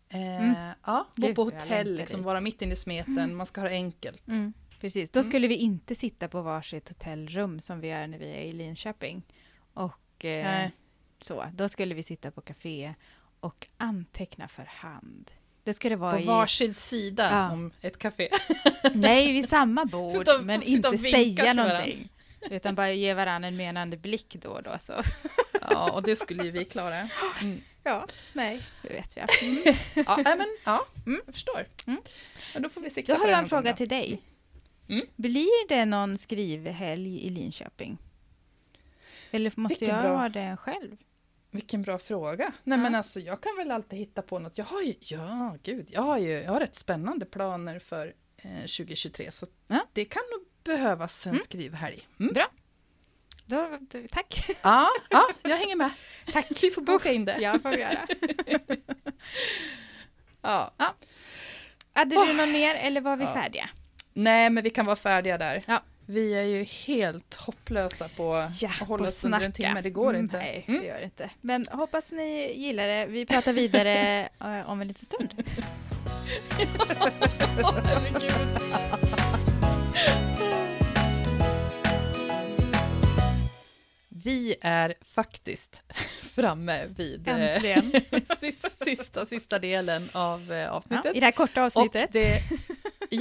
Eh, 0.10 0.22
Mm. 0.44 0.56
Ja, 0.86 1.08
bo 1.16 1.28
Gud, 1.28 1.36
på 1.36 1.44
hotell, 1.44 1.96
liksom, 1.96 2.22
vara 2.22 2.42
mitt 2.42 2.62
inne 2.62 2.74
i 2.74 2.76
smeten, 2.76 3.36
man 3.36 3.46
ska 3.46 3.62
ha 3.62 3.68
det 3.70 3.74
enkelt. 3.76 4.28
Mm, 4.28 4.54
precis, 4.80 5.10
då 5.10 5.20
Mm. 5.20 5.30
skulle 5.30 5.48
vi 5.48 5.56
inte 5.56 5.96
sitta 5.96 6.28
på 6.28 6.42
varsitt 6.42 6.90
hotellrum 6.90 7.60
som 7.60 7.80
vi 7.80 7.88
gör 7.88 8.08
när 8.08 8.18
vi 8.18 8.26
är 8.30 8.42
i 8.42 8.52
Linköping. 8.52 9.24
Och 9.74 10.26
eh. 10.26 10.70
Så, 11.24 11.46
då 11.54 11.70
skulle 11.70 11.96
vi 11.96 12.04
sitta 12.04 12.32
på 12.32 12.42
café 12.42 12.94
och 13.40 13.68
anteckna 13.78 14.48
för 14.48 14.64
hand. 14.64 15.32
Det 15.64 15.74
skulle 15.74 15.96
vara 15.96 16.12
På 16.14 16.20
i, 16.20 16.26
varsin 16.26 16.74
sida 16.74 17.30
Ja. 17.32 17.52
om 17.52 17.72
ett 17.82 17.98
café. 17.98 18.30
nej, 18.94 19.32
vid 19.32 19.50
samma 19.50 19.86
bord, 19.86 20.18
Sitta 20.18 20.42
men 20.42 20.64
inte 20.64 20.98
säga 20.98 21.54
någonting. 21.54 22.10
Utan 22.52 22.76
bara 22.76 22.92
ge 22.92 23.14
varandra 23.14 23.48
en 23.48 23.58
menande 23.58 23.98
blick 23.98 24.36
då 24.42 24.50
och 24.50 24.64
då. 24.64 24.78
Så. 24.80 24.94
Ja, 25.62 25.92
och 25.92 26.04
det 26.04 26.16
skulle 26.16 26.44
ju 26.44 26.52
vi 26.52 26.66
klara. 26.66 27.10
Mm. 27.42 27.62
Ja, 27.86 28.08
nej, 28.34 28.62
det 28.82 28.90
vet 28.90 29.18
jag. 29.18 29.28
Ja, 30.06 30.16
nej, 30.26 30.38
men 30.38 30.48
ja, 30.66 30.86
Mm. 31.06 31.22
jag 31.26 31.34
förstår. 31.34 31.66
Mm. 31.88 32.02
Men 32.54 32.62
då 32.62 32.70
får 32.70 32.82
vi 32.82 32.90
sikta 32.90 33.14
Då 33.14 33.20
har 33.20 33.28
jag 33.28 33.40
en 33.40 33.50
fråga 33.50 33.74
till 33.74 33.88
dig. 33.90 34.22
Mm. 34.88 35.06
Blir 35.16 35.68
det 35.70 35.86
någon 35.86 36.18
skrivhelg 36.18 37.26
i 37.26 37.30
Linköping? 37.30 37.98
Eller 39.32 39.52
måste 39.56 39.80
Vilken 39.80 39.96
jag 39.96 40.04
bra- 40.06 40.18
ha 40.18 40.30
det 40.30 40.58
själv? 40.60 40.98
Vilken 41.54 41.82
bra 41.82 41.98
fråga. 41.98 42.52
Nej, 42.64 42.78
Ja. 42.78 42.84
men 42.84 42.96
alltså 42.96 43.20
jag 43.20 43.42
kan 43.42 43.56
väl 43.58 43.72
alltid 43.72 44.00
hitta 44.00 44.22
på 44.22 44.40
något. 44.40 44.58
Jag 44.58 44.66
har 44.66 44.82
ju, 44.82 44.96
ja, 45.00 45.58
gud, 45.64 45.88
jag 45.92 46.02
har 46.02 46.18
ju, 46.18 46.30
jag 46.32 46.52
har 46.52 46.60
rätt 46.60 46.76
spännande 46.76 47.26
planer 47.26 47.80
för 47.80 48.14
eh, 48.38 48.60
2023, 48.62 49.32
så 49.32 49.46
Ja. 49.68 49.88
det 49.94 50.06
kan 50.06 50.24
nog 50.32 50.42
behövas 50.64 51.26
en 51.26 51.32
Mm. 51.32 51.44
skrivhelg. 51.44 52.08
Mm. 52.20 52.34
Bra. 52.34 52.48
Då, 53.46 53.80
tack. 54.12 54.50
Ja, 54.62 54.90
ja, 55.10 55.28
jag 55.44 55.58
hänger 55.58 55.76
med. 55.76 55.92
Tack. 56.34 56.64
Vi 56.64 56.72
får 56.72 56.82
boka 56.82 57.12
in 57.12 57.26
det. 57.26 57.38
Ja, 57.42 57.60
får 57.60 57.70
vi 57.70 57.80
göra. 57.80 58.08
Ja. 60.42 60.74
Hade 61.94 62.16
du 62.26 62.34
någon 62.34 62.52
mer 62.52 62.76
eller 62.76 63.02
var 63.02 63.16
vi 63.16 63.24
Ja. 63.24 63.34
färdiga? 63.34 63.70
Nej, 64.14 64.50
men 64.50 64.64
vi 64.64 64.70
kan 64.70 64.86
vara 64.86 64.96
färdiga 64.96 65.38
där. 65.38 65.64
Ja. 65.68 65.84
Vi 66.06 66.34
är 66.34 66.44
ju 66.44 66.64
helt 66.64 67.34
hopplösa 67.36 68.10
på 68.16 68.48
Ja, 68.62 68.70
att 68.82 68.88
hålla 68.88 69.08
oss 69.08 69.26
under 69.26 69.42
en 69.42 69.52
timme. 69.52 69.82
Det 69.82 69.90
går 69.90 70.10
Mm, 70.10 70.22
inte. 70.26 70.38
Nej, 70.38 70.66
Mm. 70.68 70.82
det 70.82 70.88
gör 70.88 70.98
det 70.98 71.04
inte. 71.04 71.30
Men 71.42 71.66
hoppas 71.72 72.12
ni 72.12 72.54
gillar 72.58 72.88
det. 72.88 73.06
Vi 73.06 73.26
pratar 73.26 73.54
vidare 73.54 74.22
eh, 74.40 74.70
om 74.70 74.82
en 74.82 74.88
liten 74.88 75.06
stund. 75.06 75.44
Vi 84.10 84.56
är 84.62 84.94
faktiskt 85.02 85.82
framme 86.36 86.86
vid 86.98 87.28
eh, 87.28 87.56
Äntligen. 87.56 87.92
sis- 88.42 88.84
sista, 88.86 89.26
sista 89.26 89.60
delen 89.60 90.10
av 90.14 90.52
eh, 90.52 90.58
Ja, 90.58 90.70
avsnittet. 90.70 91.16
I 91.16 91.20
det 91.20 91.26
här 91.26 91.32
korta 91.32 91.64
avsnittet. 91.64 92.10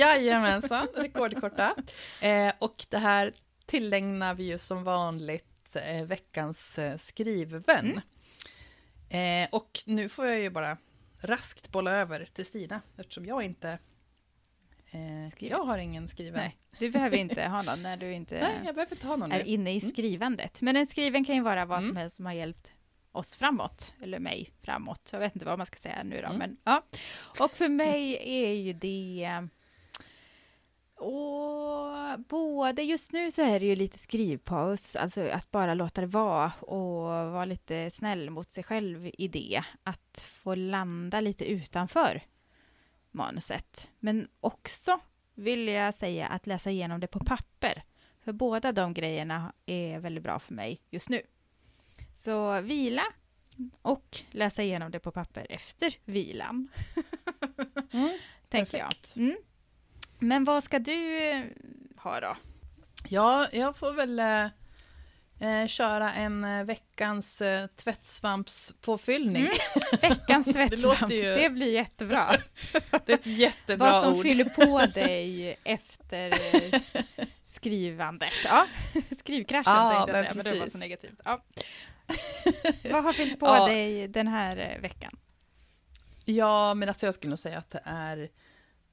Jajamensan, 0.01 0.88
rekordkorta. 0.97 1.74
Eh, 2.20 2.53
och 2.59 2.86
det 2.88 2.99
här 2.99 3.32
tillägnar 3.66 4.34
vi 4.34 4.45
ju 4.45 4.59
som 4.59 4.84
vanligt 4.84 5.76
eh, 5.76 6.05
veckans 6.05 6.78
eh, 6.78 6.99
skrivvän. 6.99 8.01
Mm. 9.11 9.43
Eh, 9.45 9.49
och 9.53 9.80
nu 9.86 10.09
får 10.09 10.26
jag 10.26 10.40
ju 10.40 10.51
bara 10.51 10.76
raskt 11.20 11.68
bolla 11.72 11.90
över 11.90 12.24
till 12.24 12.47
Stina, 12.47 12.80
eftersom 12.97 13.26
jag 13.26 13.43
inte... 13.43 13.78
Eh, 14.90 15.45
jag 15.49 15.64
har 15.64 15.78
ingen 15.78 16.09
skriven. 16.09 16.40
Nej, 16.40 16.57
du 16.78 16.90
behöver 16.90 17.16
inte 17.16 17.43
ha 17.45 17.62
någon 17.62 17.82
när 17.82 17.97
du 17.97 18.12
inte 18.12 18.34
Nej, 18.34 18.61
jag 18.64 18.74
behöver 18.74 18.95
inte 18.95 19.07
ha 19.07 19.16
någon 19.16 19.32
är 19.32 19.38
nu. 19.38 19.45
inne 19.45 19.70
i 19.70 19.78
Mm. 19.78 19.88
skrivandet. 19.90 20.62
Men 20.62 20.76
en 20.76 20.86
skriven 20.86 21.24
kan 21.24 21.34
ju 21.34 21.40
vara 21.43 21.64
vad 21.64 21.80
som 21.80 21.90
Mm. 21.90 21.97
helst 22.01 22.16
som 22.16 22.26
har 22.26 22.32
hjälpt 22.32 22.72
oss 23.12 23.34
framåt, 23.34 23.95
eller 24.03 24.18
mig 24.18 24.51
framåt. 24.62 25.11
Jag 25.12 25.20
vet 25.20 25.34
inte 25.36 25.47
vad 25.47 25.59
man 25.59 25.66
ska 25.66 25.78
säga 25.78 26.03
nu 26.03 26.20
då, 26.20 26.26
Mm. 26.26 26.38
men 26.38 26.57
ja. 26.64 26.82
Och 27.38 27.51
för 27.51 27.68
mig 27.68 28.18
är 28.20 28.53
ju 28.53 28.72
det... 28.72 29.49
Och 31.03 32.20
både 32.20 32.82
just 32.82 33.12
nu 33.12 33.30
så 33.30 33.42
är 33.42 33.61
det 33.61 33.66
ju 33.66 33.76
lite 33.76 33.98
skrivpaus, 33.98 34.96
alltså 34.96 35.28
att 35.28 35.50
bara 35.50 35.74
låta 35.74 36.00
det 36.00 36.07
vara 36.07 36.53
och 36.61 37.03
vara 37.32 37.44
lite 37.44 37.90
snäll 37.90 38.30
mot 38.30 38.50
sig 38.50 38.64
själv 38.64 39.11
i 39.18 39.28
det. 39.28 39.62
Att 39.82 40.26
få 40.32 40.55
landa 40.55 41.20
lite 41.20 41.44
utanför 41.44 42.22
manuset. 43.10 43.90
Men 43.98 44.28
också 44.40 45.01
vill 45.35 45.68
jag 45.68 45.94
säga 45.94 46.26
att 46.26 46.47
läsa 46.47 46.70
igenom 46.70 47.01
det 47.01 47.06
på 47.06 47.18
papper. 47.24 47.82
För 48.24 48.32
båda 48.32 48.72
de 48.72 48.94
grejerna 48.94 49.52
är 49.66 49.98
väldigt 49.98 50.24
bra 50.24 50.39
för 50.39 50.55
mig 50.55 50.81
just 50.90 51.09
nu. 51.09 51.22
Så 52.14 52.60
vila 52.60 53.02
och 53.82 54.18
läsa 54.31 54.62
igenom 54.62 54.90
det 54.90 54.98
på 54.98 55.10
papper 55.12 55.47
efter 55.51 55.94
vilan, 56.05 56.68
Mm. 57.93 58.18
tänker 58.48 58.78
jag. 58.78 58.93
Mm. 59.16 59.36
Men 60.23 60.44
vad 60.44 60.62
ska 60.65 60.78
du 60.78 61.19
eh, 61.31 61.43
ha 61.97 62.20
då? 62.20 62.36
Ja, 63.09 63.49
jag 63.53 63.77
får 63.77 63.93
väl 63.93 64.19
eh, 64.19 64.44
eh, 65.49 65.66
köra 65.66 66.12
en 66.12 66.44
eh, 66.44 66.65
veckans 66.65 67.40
eh, 67.40 67.66
tvättsvampspåfyllning. 67.66 69.43
Mm. 69.43 69.53
Veckans 70.03 70.47
Det 70.47 70.53
tvättsvamp, 70.53 71.01
låter 71.01 71.15
ju- 71.15 71.35
det 71.35 71.51
blir 71.51 71.73
jättebra. 71.73 72.36
Det 73.07 73.12
är 73.12 73.15
ett 73.15 73.27
jättebra 73.27 73.90
vad 73.93 74.03
som 74.03 74.15
ord. 74.15 74.23
fyller 74.23 74.44
på 74.44 74.86
dig 74.94 75.57
efter 75.65 76.35
skrivandet. 77.44 78.32
Ja, 78.44 78.66
skrivkraschen 79.19 79.73
Ja, 79.73 79.90
tänkte 80.07 80.16
jag 80.19 80.24
säga, 80.27 80.35
men 80.44 80.53
det 80.55 80.61
var 80.61 80.66
så 80.66 80.78
negativt. 80.78 81.20
Ja. 81.24 81.43
vad 82.90 83.05
har 83.05 83.12
fyllt 83.12 83.40
på 83.40 83.47
Ja. 83.47 83.66
dig 83.66 84.09
den 84.09 84.28
här 84.28 84.78
veckan? 84.82 85.16
Ja, 86.24 86.74
men 86.74 86.89
alltså 86.89 87.07
jag 87.07 87.15
skulle 87.15 87.31
nog 87.31 87.39
säga 87.39 87.59
att 87.59 87.70
det 87.70 87.82
är 87.85 88.28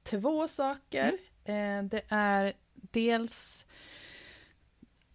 två 0.10 0.48
saker. 0.48 1.18
Mm. 1.46 1.86
Eh, 1.86 1.90
det 1.90 2.02
är 2.10 2.54
dels 2.74 3.66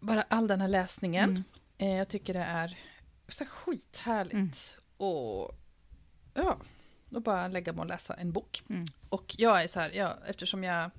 bara 0.00 0.22
all 0.22 0.46
den 0.46 0.60
här 0.60 0.68
läsningen. 0.68 1.30
Mm. 1.30 1.44
Eh, 1.78 1.96
jag 1.96 2.08
tycker 2.08 2.34
det 2.34 2.40
är 2.40 2.78
så 3.28 3.44
skithärligt. 3.44 4.34
Mm. 4.34 4.50
Och 4.96 5.54
ja, 6.34 6.58
och 7.10 7.22
bara 7.22 7.48
lägga 7.48 7.72
mig 7.72 7.80
och 7.80 7.86
läsa 7.86 8.14
en 8.14 8.32
bok. 8.32 8.62
Mm. 8.70 8.84
Och 9.08 9.34
jag 9.38 9.62
är 9.62 9.66
så 9.66 9.80
här, 9.80 9.90
ja, 9.90 10.16
eftersom 10.26 10.64
jag 10.64 10.90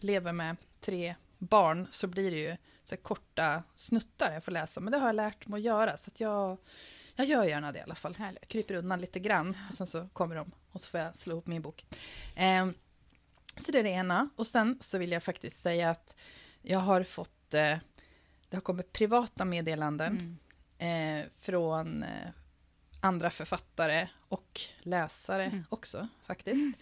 lever 0.00 0.32
med 0.32 0.56
tre 0.80 1.14
barn 1.38 1.88
så 1.90 2.06
blir 2.06 2.30
det 2.30 2.38
ju 2.38 2.56
så 2.82 2.96
korta 2.96 3.62
snuttar 3.74 4.32
jag 4.32 4.44
får 4.44 4.52
läsa. 4.52 4.80
Men 4.80 4.92
det 4.92 4.98
har 4.98 5.06
jag 5.06 5.16
lärt 5.16 5.46
mig 5.46 5.58
att 5.58 5.64
göra. 5.64 5.96
Så 5.96 6.10
att 6.10 6.20
jag, 6.20 6.58
jag 7.14 7.26
gör 7.26 7.44
gärna 7.44 7.72
det 7.72 7.78
i 7.78 7.82
alla 7.82 7.94
fall. 7.94 8.14
Härligt. 8.14 8.48
Kryper 8.48 8.74
undan 8.74 9.00
lite 9.00 9.18
grann 9.18 9.56
och 9.68 9.74
sen 9.74 9.86
så 9.86 10.08
kommer 10.12 10.36
de 10.36 10.50
och 10.70 10.80
så 10.80 10.88
får 10.88 11.00
jag 11.00 11.18
slå 11.18 11.34
upp 11.36 11.46
min 11.46 11.62
bok. 11.62 11.86
Ehm, 12.34 12.74
så 13.56 13.72
det 13.72 13.78
är 13.78 13.82
det 13.82 13.88
ena. 13.90 14.28
Och 14.36 14.46
sen 14.46 14.78
så 14.80 14.98
vill 14.98 15.12
jag 15.12 15.22
faktiskt 15.22 15.60
säga 15.60 15.90
att 15.90 16.16
jag 16.62 16.78
har 16.78 17.02
fått, 17.02 17.54
eh, 17.54 17.76
det 18.48 18.56
har 18.56 18.60
kommit 18.60 18.92
privata 18.92 19.44
meddelanden 19.44 20.38
Mm. 20.78 21.20
eh, 21.22 21.26
från 21.38 22.02
eh, 22.02 22.28
andra 23.00 23.30
författare 23.30 24.08
och 24.28 24.60
läsare 24.78 25.44
Mm. 25.44 25.64
också 25.68 26.08
faktiskt. 26.26 26.78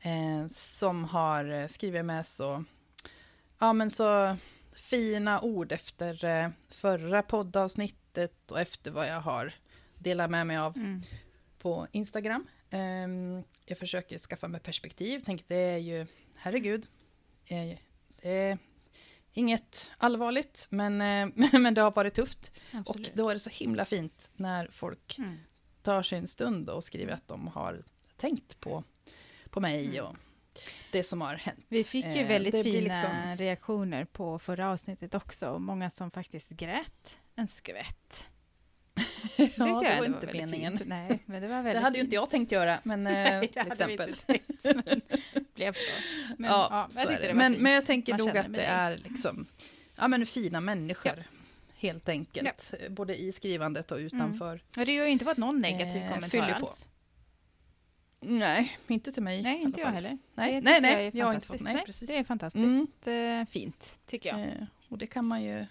Eh, 0.00 0.46
som 0.50 1.04
har 1.04 1.68
skrivit 1.68 2.04
med 2.04 2.26
så, 2.26 2.64
ja 3.58 3.72
men 3.72 3.90
så 3.90 4.36
fina 4.72 5.40
ord 5.40 5.72
efter 5.72 6.52
förra 6.68 7.22
poddavsnittet 7.22 8.50
och 8.50 8.60
efter 8.60 8.90
vad 8.90 9.08
jag 9.08 9.20
har 9.20 9.54
delat 9.98 10.30
med 10.30 10.46
mig 10.46 10.56
av 10.56 10.76
Mm. 10.76 11.02
på 11.58 11.86
Instagram. 11.92 12.46
Ehm, 12.74 13.42
jag 13.64 13.78
försöker 13.78 14.18
skaffa 14.18 14.48
mig 14.48 14.60
perspektiv, 14.60 15.22
tänk 15.26 15.48
det 15.48 15.56
är 15.56 15.78
ju, 15.78 16.06
herregud, 16.36 16.86
det 17.48 17.78
är 18.22 18.58
inget 19.32 19.90
allvarligt, 19.98 20.66
men, 20.70 21.00
eh, 21.00 21.48
men 21.60 21.74
det 21.74 21.80
har 21.80 21.90
varit 21.90 22.14
tufft. 22.14 22.52
Absolut. 22.72 23.08
Och 23.08 23.16
då 23.16 23.28
är 23.28 23.34
det 23.34 23.40
så 23.40 23.50
himla 23.50 23.84
fint 23.84 24.30
när 24.36 24.68
folk 24.68 25.18
Mm. 25.18 25.36
tar 25.82 26.02
sig 26.02 26.18
en 26.18 26.28
stund 26.28 26.70
och 26.70 26.84
skriver 26.84 27.12
att 27.12 27.28
de 27.28 27.48
har 27.48 27.84
tänkt 28.16 28.60
på, 28.60 28.84
på 29.50 29.60
mig 29.60 29.84
Mm. 29.98 30.04
och 30.06 30.16
det 30.92 31.04
som 31.04 31.20
har 31.20 31.34
hänt. 31.34 31.64
Vi 31.68 31.84
fick 31.84 32.04
ju 32.04 32.20
Eh, 32.22 32.28
väldigt 32.28 32.54
det 32.54 32.64
fina 32.64 32.94
liksom- 32.94 33.36
reaktioner 33.36 34.04
på 34.04 34.38
förra 34.38 34.70
avsnittet 34.70 35.14
också. 35.14 35.58
Många 35.58 35.90
som 35.90 36.10
faktiskt 36.10 36.50
grät 36.50 37.18
en 37.34 37.48
skvätt. 37.48 38.28
ja, 39.36 39.46
det 39.56 39.58
var 39.58 39.84
ändå 39.84 40.04
inte 40.04 40.26
väldigt 40.26 40.44
meningen. 40.44 40.78
fint. 40.78 40.88
Nej, 40.88 41.18
men 41.26 41.42
det 41.42 41.48
var 41.48 41.56
väldigt 41.56 41.74
Det 41.74 41.80
hade 41.80 41.98
ju 41.98 42.04
inte 42.04 42.14
jag 42.14 42.30
tänkt 42.30 42.52
göra, 42.52 42.78
men 42.82 43.06
eh, 43.06 43.12
Nej, 43.12 43.40
till 43.48 43.50
det 43.54 43.60
hade 43.60 43.86
vi 43.86 43.94
exempel. 43.94 44.08
inte 44.08 44.26
tänkt, 44.26 44.64
men 44.86 45.00
det 45.32 45.54
blev 45.54 45.72
så. 45.72 45.90
Men, 46.38 46.50
ja, 46.50 46.68
ja, 46.70 46.86
så 46.90 46.98
jag 47.00 47.08
det. 47.08 47.18
det 47.20 47.26
var 47.26 47.34
men, 47.34 47.52
men 47.52 47.72
jag 47.72 47.86
tänker 47.86 48.12
Man 48.12 48.26
nog 48.26 48.38
att 48.38 48.52
det 48.52 48.64
är 48.64 48.96
liksom, 48.96 49.46
ja 49.96 50.08
men 50.08 50.26
fina 50.26 50.60
människor. 50.60 51.24
Helt 51.76 52.08
enkelt. 52.08 52.74
Både 52.90 53.16
i 53.16 53.32
skrivandet 53.32 53.90
och 53.90 53.98
utanför. 53.98 54.60
Och 54.76 54.86
det 54.86 54.98
har 54.98 55.06
ju 55.06 55.12
inte 55.12 55.24
varit 55.24 55.38
någon 55.38 55.58
negativ 55.60 56.02
Eh, 56.02 56.12
kommentar 56.14 56.50
alls. 56.52 56.88
Nej, 58.20 58.78
inte 58.86 59.12
till 59.12 59.22
mig. 59.22 59.42
Nej, 59.42 59.62
inte 59.62 59.80
jag 59.80 59.88
heller. 59.88 60.18
Nej, 60.34 60.52
det 60.54 60.60
nej, 60.60 60.80
nej, 60.80 61.04
jag 61.04 61.14
jag 61.14 61.26
har 61.26 61.34
inte 61.34 61.46
fått- 61.46 61.60
nej, 61.60 61.82
precis. 61.86 62.08
Det 62.08 62.16
är 62.16 62.24
fantastiskt 62.24 63.06
eh, 63.06 63.44
fint, 63.50 63.98
tycker 64.06 64.28
jag. 64.28 64.40
Eh, 64.40 64.66
och 64.88 64.98
det 64.98 65.06
kan 65.06 65.24
man 65.26 65.42
ju... 65.42 65.66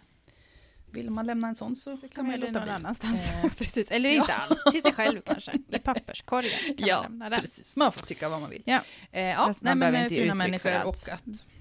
Vill 0.94 1.10
man 1.10 1.26
lämna 1.26 1.48
en 1.48 1.56
sån 1.56 1.76
så, 1.76 1.98
Så 1.98 2.08
kan 2.10 2.26
man 2.26 2.36
ju 2.36 2.40
låta 2.42 2.52
någon 2.52 2.64
bli. 2.64 2.72
annanstans. 2.72 3.34
Eh, 3.34 3.52
Precis. 3.58 3.92
Eller 3.92 4.10
ja. 4.10 4.22
inte 4.22 4.34
alls. 4.34 4.64
Till 4.72 4.82
sig 4.82 4.94
själv 4.94 5.22
kanske. 5.22 5.52
I 5.70 5.80
papperskorgen 5.80 6.52
kan 6.78 6.88
Ja, 6.88 6.96
man 6.96 7.04
lämna 7.12 7.30
den. 7.30 7.42
precis. 7.42 7.76
Man 7.76 7.92
får 7.92 8.06
tycka 8.06 8.30
vad 8.30 8.42
man 8.42 8.50
vill. 8.50 8.64
Ja. 8.66 8.80
Eh, 9.12 9.22
ja 9.24 9.36
Fast 9.46 9.62
nej, 9.62 9.76
men 9.76 9.96
eh, 9.96 10.08
fina 10.10 10.36
människor 10.36 10.84
och 10.84 10.90
att... 10.90 11.08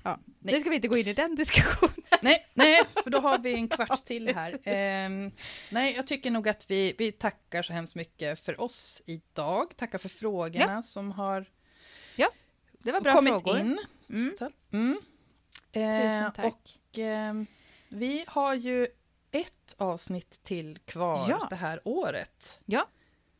Ja. 0.04 0.18
Nej. 0.40 0.54
Nu 0.54 0.60
ska 0.60 0.70
vi 0.70 0.76
inte 0.76 0.88
gå 0.88 0.96
in 0.98 1.06
i 1.08 1.12
den 1.12 1.34
diskussionen. 1.34 1.94
Nej, 2.22 2.46
nej, 2.54 2.82
för 3.04 3.10
då 3.10 3.18
har 3.18 3.38
vi 3.38 3.54
en 3.54 3.68
kvart 3.68 4.04
till 4.04 4.34
här. 4.34 4.58
Ehm, 4.64 5.30
nej, 5.70 5.94
jag 5.96 6.06
tycker 6.06 6.30
nog 6.30 6.48
att 6.48 6.70
vi, 6.70 6.94
vi 6.98 7.12
tackar 7.12 7.62
så 7.62 7.72
hemskt 7.72 7.94
mycket 7.94 8.44
för 8.44 8.60
oss 8.60 9.02
idag. 9.06 9.76
Tackar 9.76 9.98
för 9.98 10.08
frågorna 10.08 10.82
som 10.82 11.10
har 11.12 11.46
Det 12.84 12.92
var 12.92 13.00
bra 13.00 13.12
kommit 13.12 13.32
frågor. 13.32 13.58
in. 13.60 13.78
Mm. 14.10 14.34
Mm. 14.72 14.98
Eh, 15.72 16.02
Tusen 16.02 16.32
tack. 16.32 16.44
Och 16.92 16.98
ehm, 16.98 17.46
vi 17.88 18.24
har 18.26 18.54
ju 18.54 18.86
ett 19.32 19.74
avsnitt 19.78 20.40
till 20.42 20.78
kvar 20.78 21.26
Ja. 21.28 21.46
det 21.50 21.56
här 21.56 21.80
året. 21.84 22.60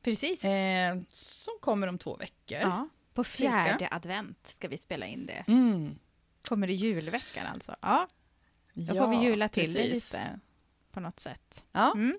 Precis. 0.03 0.45
Eh, 0.45 0.99
som 1.11 1.53
kommer 1.61 1.87
om 1.87 1.99
två 1.99 2.17
veckor. 2.17 2.59
ja. 2.61 2.89
På 3.15 3.25
cirka. 3.25 3.51
fjärde 3.65 3.89
advent 3.91 4.47
ska 4.47 4.69
vi 4.69 4.77
spela 4.79 5.07
in 5.07 5.27
det. 5.27 5.45
Mm. 5.49 5.99
Kommer 6.49 6.67
det 6.67 6.73
julveckan 6.73 7.47
alltså? 7.47 7.77
Ja, 7.81 8.09
då 8.75 8.95
Ja, 8.97 9.05
får 9.05 9.11
vi 9.11 9.25
jula 9.25 9.49
till 9.49 9.73
det 9.73 9.85
lite 9.89 10.41
på 10.91 11.01
något 11.01 11.21
sätt. 11.21 11.67
Ja. 11.73 11.93
Mm. 11.95 12.19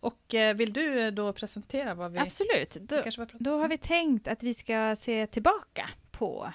Och 0.00 0.34
eh, 0.34 0.54
vill 0.56 0.72
du 0.72 1.00
eh, 1.00 1.12
då 1.12 1.32
presentera 1.32 1.94
vad 1.94 2.12
vi... 2.12 2.18
Absolut. 2.18 2.76
vi 2.76 2.80
Då, 2.80 2.96
pratat- 3.02 3.30
då 3.40 3.58
har 3.58 3.68
vi 3.68 3.78
tänkt 3.78 4.28
att 4.28 4.42
vi 4.42 4.54
ska 4.54 4.96
se 4.96 5.26
tillbaka 5.26 5.90
på 6.10 6.52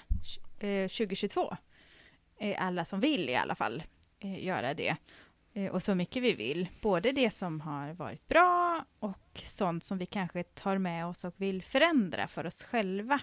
eh, 0.59 0.87
2022. 0.87 1.57
Eh, 2.39 2.63
alla 2.65 2.85
som 2.85 2.99
vill 2.99 3.29
i 3.29 3.35
alla 3.35 3.55
fall 3.55 3.83
eh, 4.19 4.45
göra 4.45 4.73
det. 4.73 4.95
Eh, 5.53 5.71
och 5.71 5.83
så 5.83 5.95
mycket 5.95 6.23
vi 6.23 6.33
vill. 6.33 6.67
Både 6.81 7.11
det 7.11 7.31
som 7.31 7.61
har 7.61 7.93
varit 7.93 8.27
bra 8.27 8.85
och 8.99 9.41
sånt 9.45 9.83
som 9.83 9.97
vi 9.97 10.05
kanske 10.05 10.43
tar 10.43 10.77
med 10.77 11.05
oss 11.05 11.23
och 11.23 11.33
vill 11.37 11.63
förändra 11.63 12.27
för 12.27 12.45
oss 12.45 12.63
själva 12.63 13.19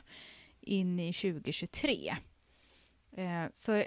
in 0.60 1.00
i 1.00 1.12
2023. 1.12 2.16
Eh, 3.16 3.44
så 3.52 3.84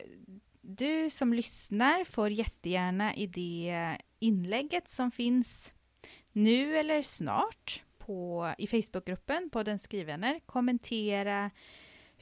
du 0.61 1.10
som 1.10 1.34
lyssnar 1.34 2.03
får 2.03 2.30
jättegärna 2.30 3.15
i 3.15 3.28
det 3.28 3.98
inlägget 4.20 4.90
som 4.90 5.11
finns 5.11 5.74
nu 6.32 6.78
eller 6.78 7.02
snart 7.02 7.84
på, 7.98 8.53
i 8.57 8.68
Facebookgruppen 8.68 9.49
på 9.49 9.64
Den 9.64 9.80
skrivvänner 9.80 10.40
kommentera 10.45 11.52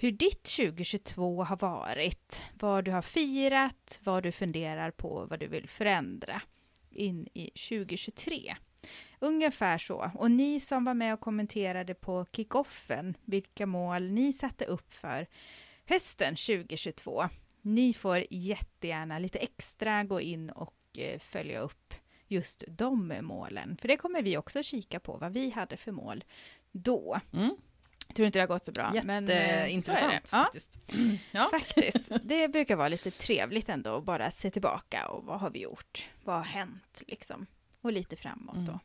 hur 0.01 0.11
ditt 0.11 0.43
2022 0.43 1.43
har 1.43 1.57
varit, 1.57 2.45
vad 2.59 2.85
du 2.85 2.91
har 2.91 3.01
firat, 3.01 3.99
vad 4.03 4.23
du 4.23 4.31
funderar 4.31 4.91
på, 4.91 5.25
vad 5.29 5.39
du 5.39 5.47
vill 5.47 5.69
förändra 5.69 6.41
in 6.89 7.27
i 7.33 7.45
2023. 7.45 8.55
Ungefär 9.19 9.77
så. 9.77 10.11
Och 10.15 10.31
ni 10.31 10.59
som 10.59 10.85
var 10.85 10.93
med 10.93 11.13
och 11.13 11.19
kommenterade 11.19 11.93
på 11.93 12.25
kickoffen, 12.31 13.17
vilka 13.25 13.65
mål 13.65 14.09
ni 14.09 14.33
satte 14.33 14.65
upp 14.65 14.93
för 14.93 15.27
hösten 15.85 16.35
2022. 16.35 17.29
Ni 17.61 17.93
får 17.93 18.25
jättegärna 18.29 19.19
lite 19.19 19.39
extra 19.39 20.03
gå 20.03 20.21
in 20.21 20.49
och 20.49 20.97
eh, 20.97 21.19
följa 21.19 21.59
upp 21.59 21.93
just 22.27 22.63
de 22.67 23.13
målen. 23.21 23.77
För 23.77 23.87
det 23.87 23.97
kommer 23.97 24.21
vi 24.21 24.37
också 24.37 24.63
kika 24.63 24.99
på, 24.99 25.17
vad 25.17 25.33
vi 25.33 25.49
hade 25.49 25.77
för 25.77 25.91
mål 25.91 26.23
då. 26.71 27.19
Mm. 27.33 27.55
Jag 28.11 28.15
tror 28.15 28.25
inte 28.25 28.39
det 28.39 28.43
har 28.43 28.47
gått 28.47 28.63
så 28.65 28.71
bra. 28.71 28.93
men, 29.03 29.29
eh. 29.29 29.35
Jätteintressant 29.35 30.29
Ja, 30.31 30.43
faktiskt. 30.43 30.79
Ja. 31.31 31.47
faktiskt. 31.51 32.11
Det 32.23 32.47
brukar 32.47 32.75
vara 32.75 32.87
lite 32.87 33.11
trevligt 33.11 33.69
ändå 33.69 33.95
att 33.95 34.03
bara 34.03 34.31
se 34.31 34.51
tillbaka 34.51 35.07
och 35.07 35.23
vad 35.23 35.39
har 35.39 35.49
vi 35.49 35.59
gjort? 35.61 36.09
Vad 36.23 36.35
har 36.35 36.43
hänt 36.43 37.03
liksom? 37.07 37.45
Och 37.81 37.91
lite 37.91 38.15
framåt 38.15 38.55
då. 38.55 38.61
Mm. 38.71 38.79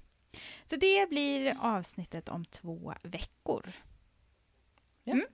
Så 0.64 0.76
det 0.76 1.08
blir 1.08 1.56
avsnittet 1.60 2.28
om 2.28 2.44
två 2.44 2.94
veckor. 3.02 3.72
Ja. 5.04 5.12
Mm. 5.12 5.26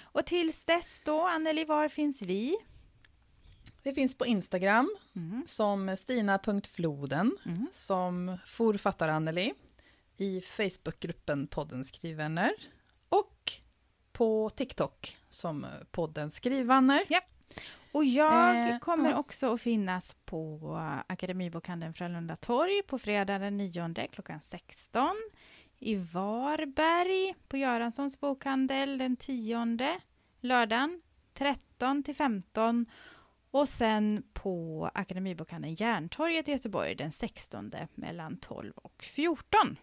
Och 0.00 0.26
tills 0.26 0.64
dess 0.64 1.02
då, 1.04 1.26
Anneli, 1.26 1.64
var 1.64 1.88
finns 1.88 2.22
vi? 2.22 2.56
Vi 3.82 3.92
finns 3.94 4.18
på 4.18 4.26
Instagram 4.26 4.96
Mm. 5.16 5.44
som 5.46 5.96
stina.floden, 5.96 7.36
Mm. 7.46 7.66
som 7.74 8.38
forfattar 8.46 9.08
Anneli 9.08 9.54
i 10.16 10.40
Facebookgruppen 10.40 11.46
podden 11.46 11.84
Skrivvänner 11.84 12.50
på 14.20 14.50
TikTok 14.50 15.16
som 15.30 15.66
podden 15.90 16.30
Skrivvänner. 16.30 17.02
Och 17.92 18.04
jag 18.04 18.68
Eh, 18.68 18.78
kommer 18.78 19.10
ja. 19.10 19.16
också 19.16 19.54
att 19.54 19.60
finnas 19.60 20.16
på 20.24 20.76
Akademibokhandeln 21.06 21.94
Frölunda 21.94 22.36
torg 22.36 22.82
på 22.82 22.98
fredag 22.98 23.38
den 23.38 23.56
9 23.56 24.08
klockan 24.12 24.40
16. 24.40 25.08
I 25.78 25.96
Varberg 25.96 27.34
på 27.48 27.56
Göranssons 27.56 28.20
bokhandel 28.20 28.98
den 28.98 29.16
10 29.16 30.00
lördagen 30.40 31.02
13 31.34 32.02
till 32.02 32.14
15. 32.14 32.86
Och 33.50 33.68
sen 33.68 34.22
på 34.32 34.90
Akademibokhandeln 34.94 35.74
Järntorget 35.74 36.48
i 36.48 36.52
Göteborg 36.52 36.94
den 36.94 37.12
16 37.12 37.72
mellan 37.94 38.36
12 38.36 38.72
och 38.76 39.02
14. 39.02 39.76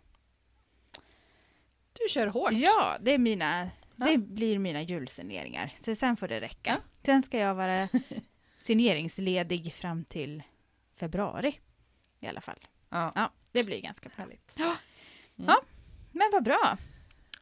Du 1.93 2.09
kör 2.09 2.27
hårt. 2.27 2.51
Ja, 2.51 2.97
det, 3.01 3.11
är 3.11 3.17
mina, 3.17 3.69
Ja. 3.97 4.05
det 4.05 4.17
blir 4.17 4.59
mina 4.59 4.81
julsigneringar. 4.81 5.73
Så 5.79 5.95
sen 5.95 6.17
får 6.17 6.27
det 6.27 6.41
räcka. 6.41 6.69
Ja. 6.69 6.77
Sen 7.05 7.21
ska 7.21 7.37
jag 7.37 7.55
vara 7.55 7.89
signeringsledig 8.57 9.73
fram 9.73 10.03
till 10.05 10.43
februari 10.95 11.59
i 12.19 12.27
alla 12.27 12.41
fall. 12.41 12.59
Ja, 12.89 13.11
Ja, 13.15 13.31
det 13.51 13.63
blir 13.65 13.81
ganska 13.81 14.09
bra. 14.09 14.15
härligt. 14.17 14.53
Ja. 14.55 14.63
Mm. 14.65 14.75
Ja. 15.47 15.61
Men 16.11 16.29
vad 16.33 16.43
bra. 16.43 16.77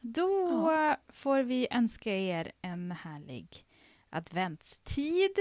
Då 0.00 0.96
får 1.08 1.42
vi 1.42 1.68
önska 1.70 2.16
er 2.16 2.52
en 2.62 2.92
härlig 2.92 3.64
adventstid. 4.10 5.36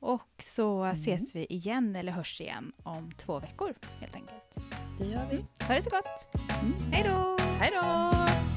Och 0.00 0.30
så 0.38 0.78
Mm. 0.82 0.92
ses 0.94 1.34
vi 1.34 1.46
igen, 1.50 1.96
eller 1.96 2.12
hörs 2.12 2.40
igen, 2.40 2.72
om 2.82 3.12
två 3.12 3.38
veckor 3.38 3.74
helt 4.00 4.14
enkelt. 4.14 4.56
Det 4.98 5.04
gör 5.06 5.26
vi. 5.30 5.64
Ha 5.64 5.74
det 5.74 5.82
så 5.82 5.90
gott! 5.90 6.34
Mm. 6.62 6.92
Hej 6.92 7.02
då! 7.04 7.36
Hej 7.58 7.70
då! 7.74 8.49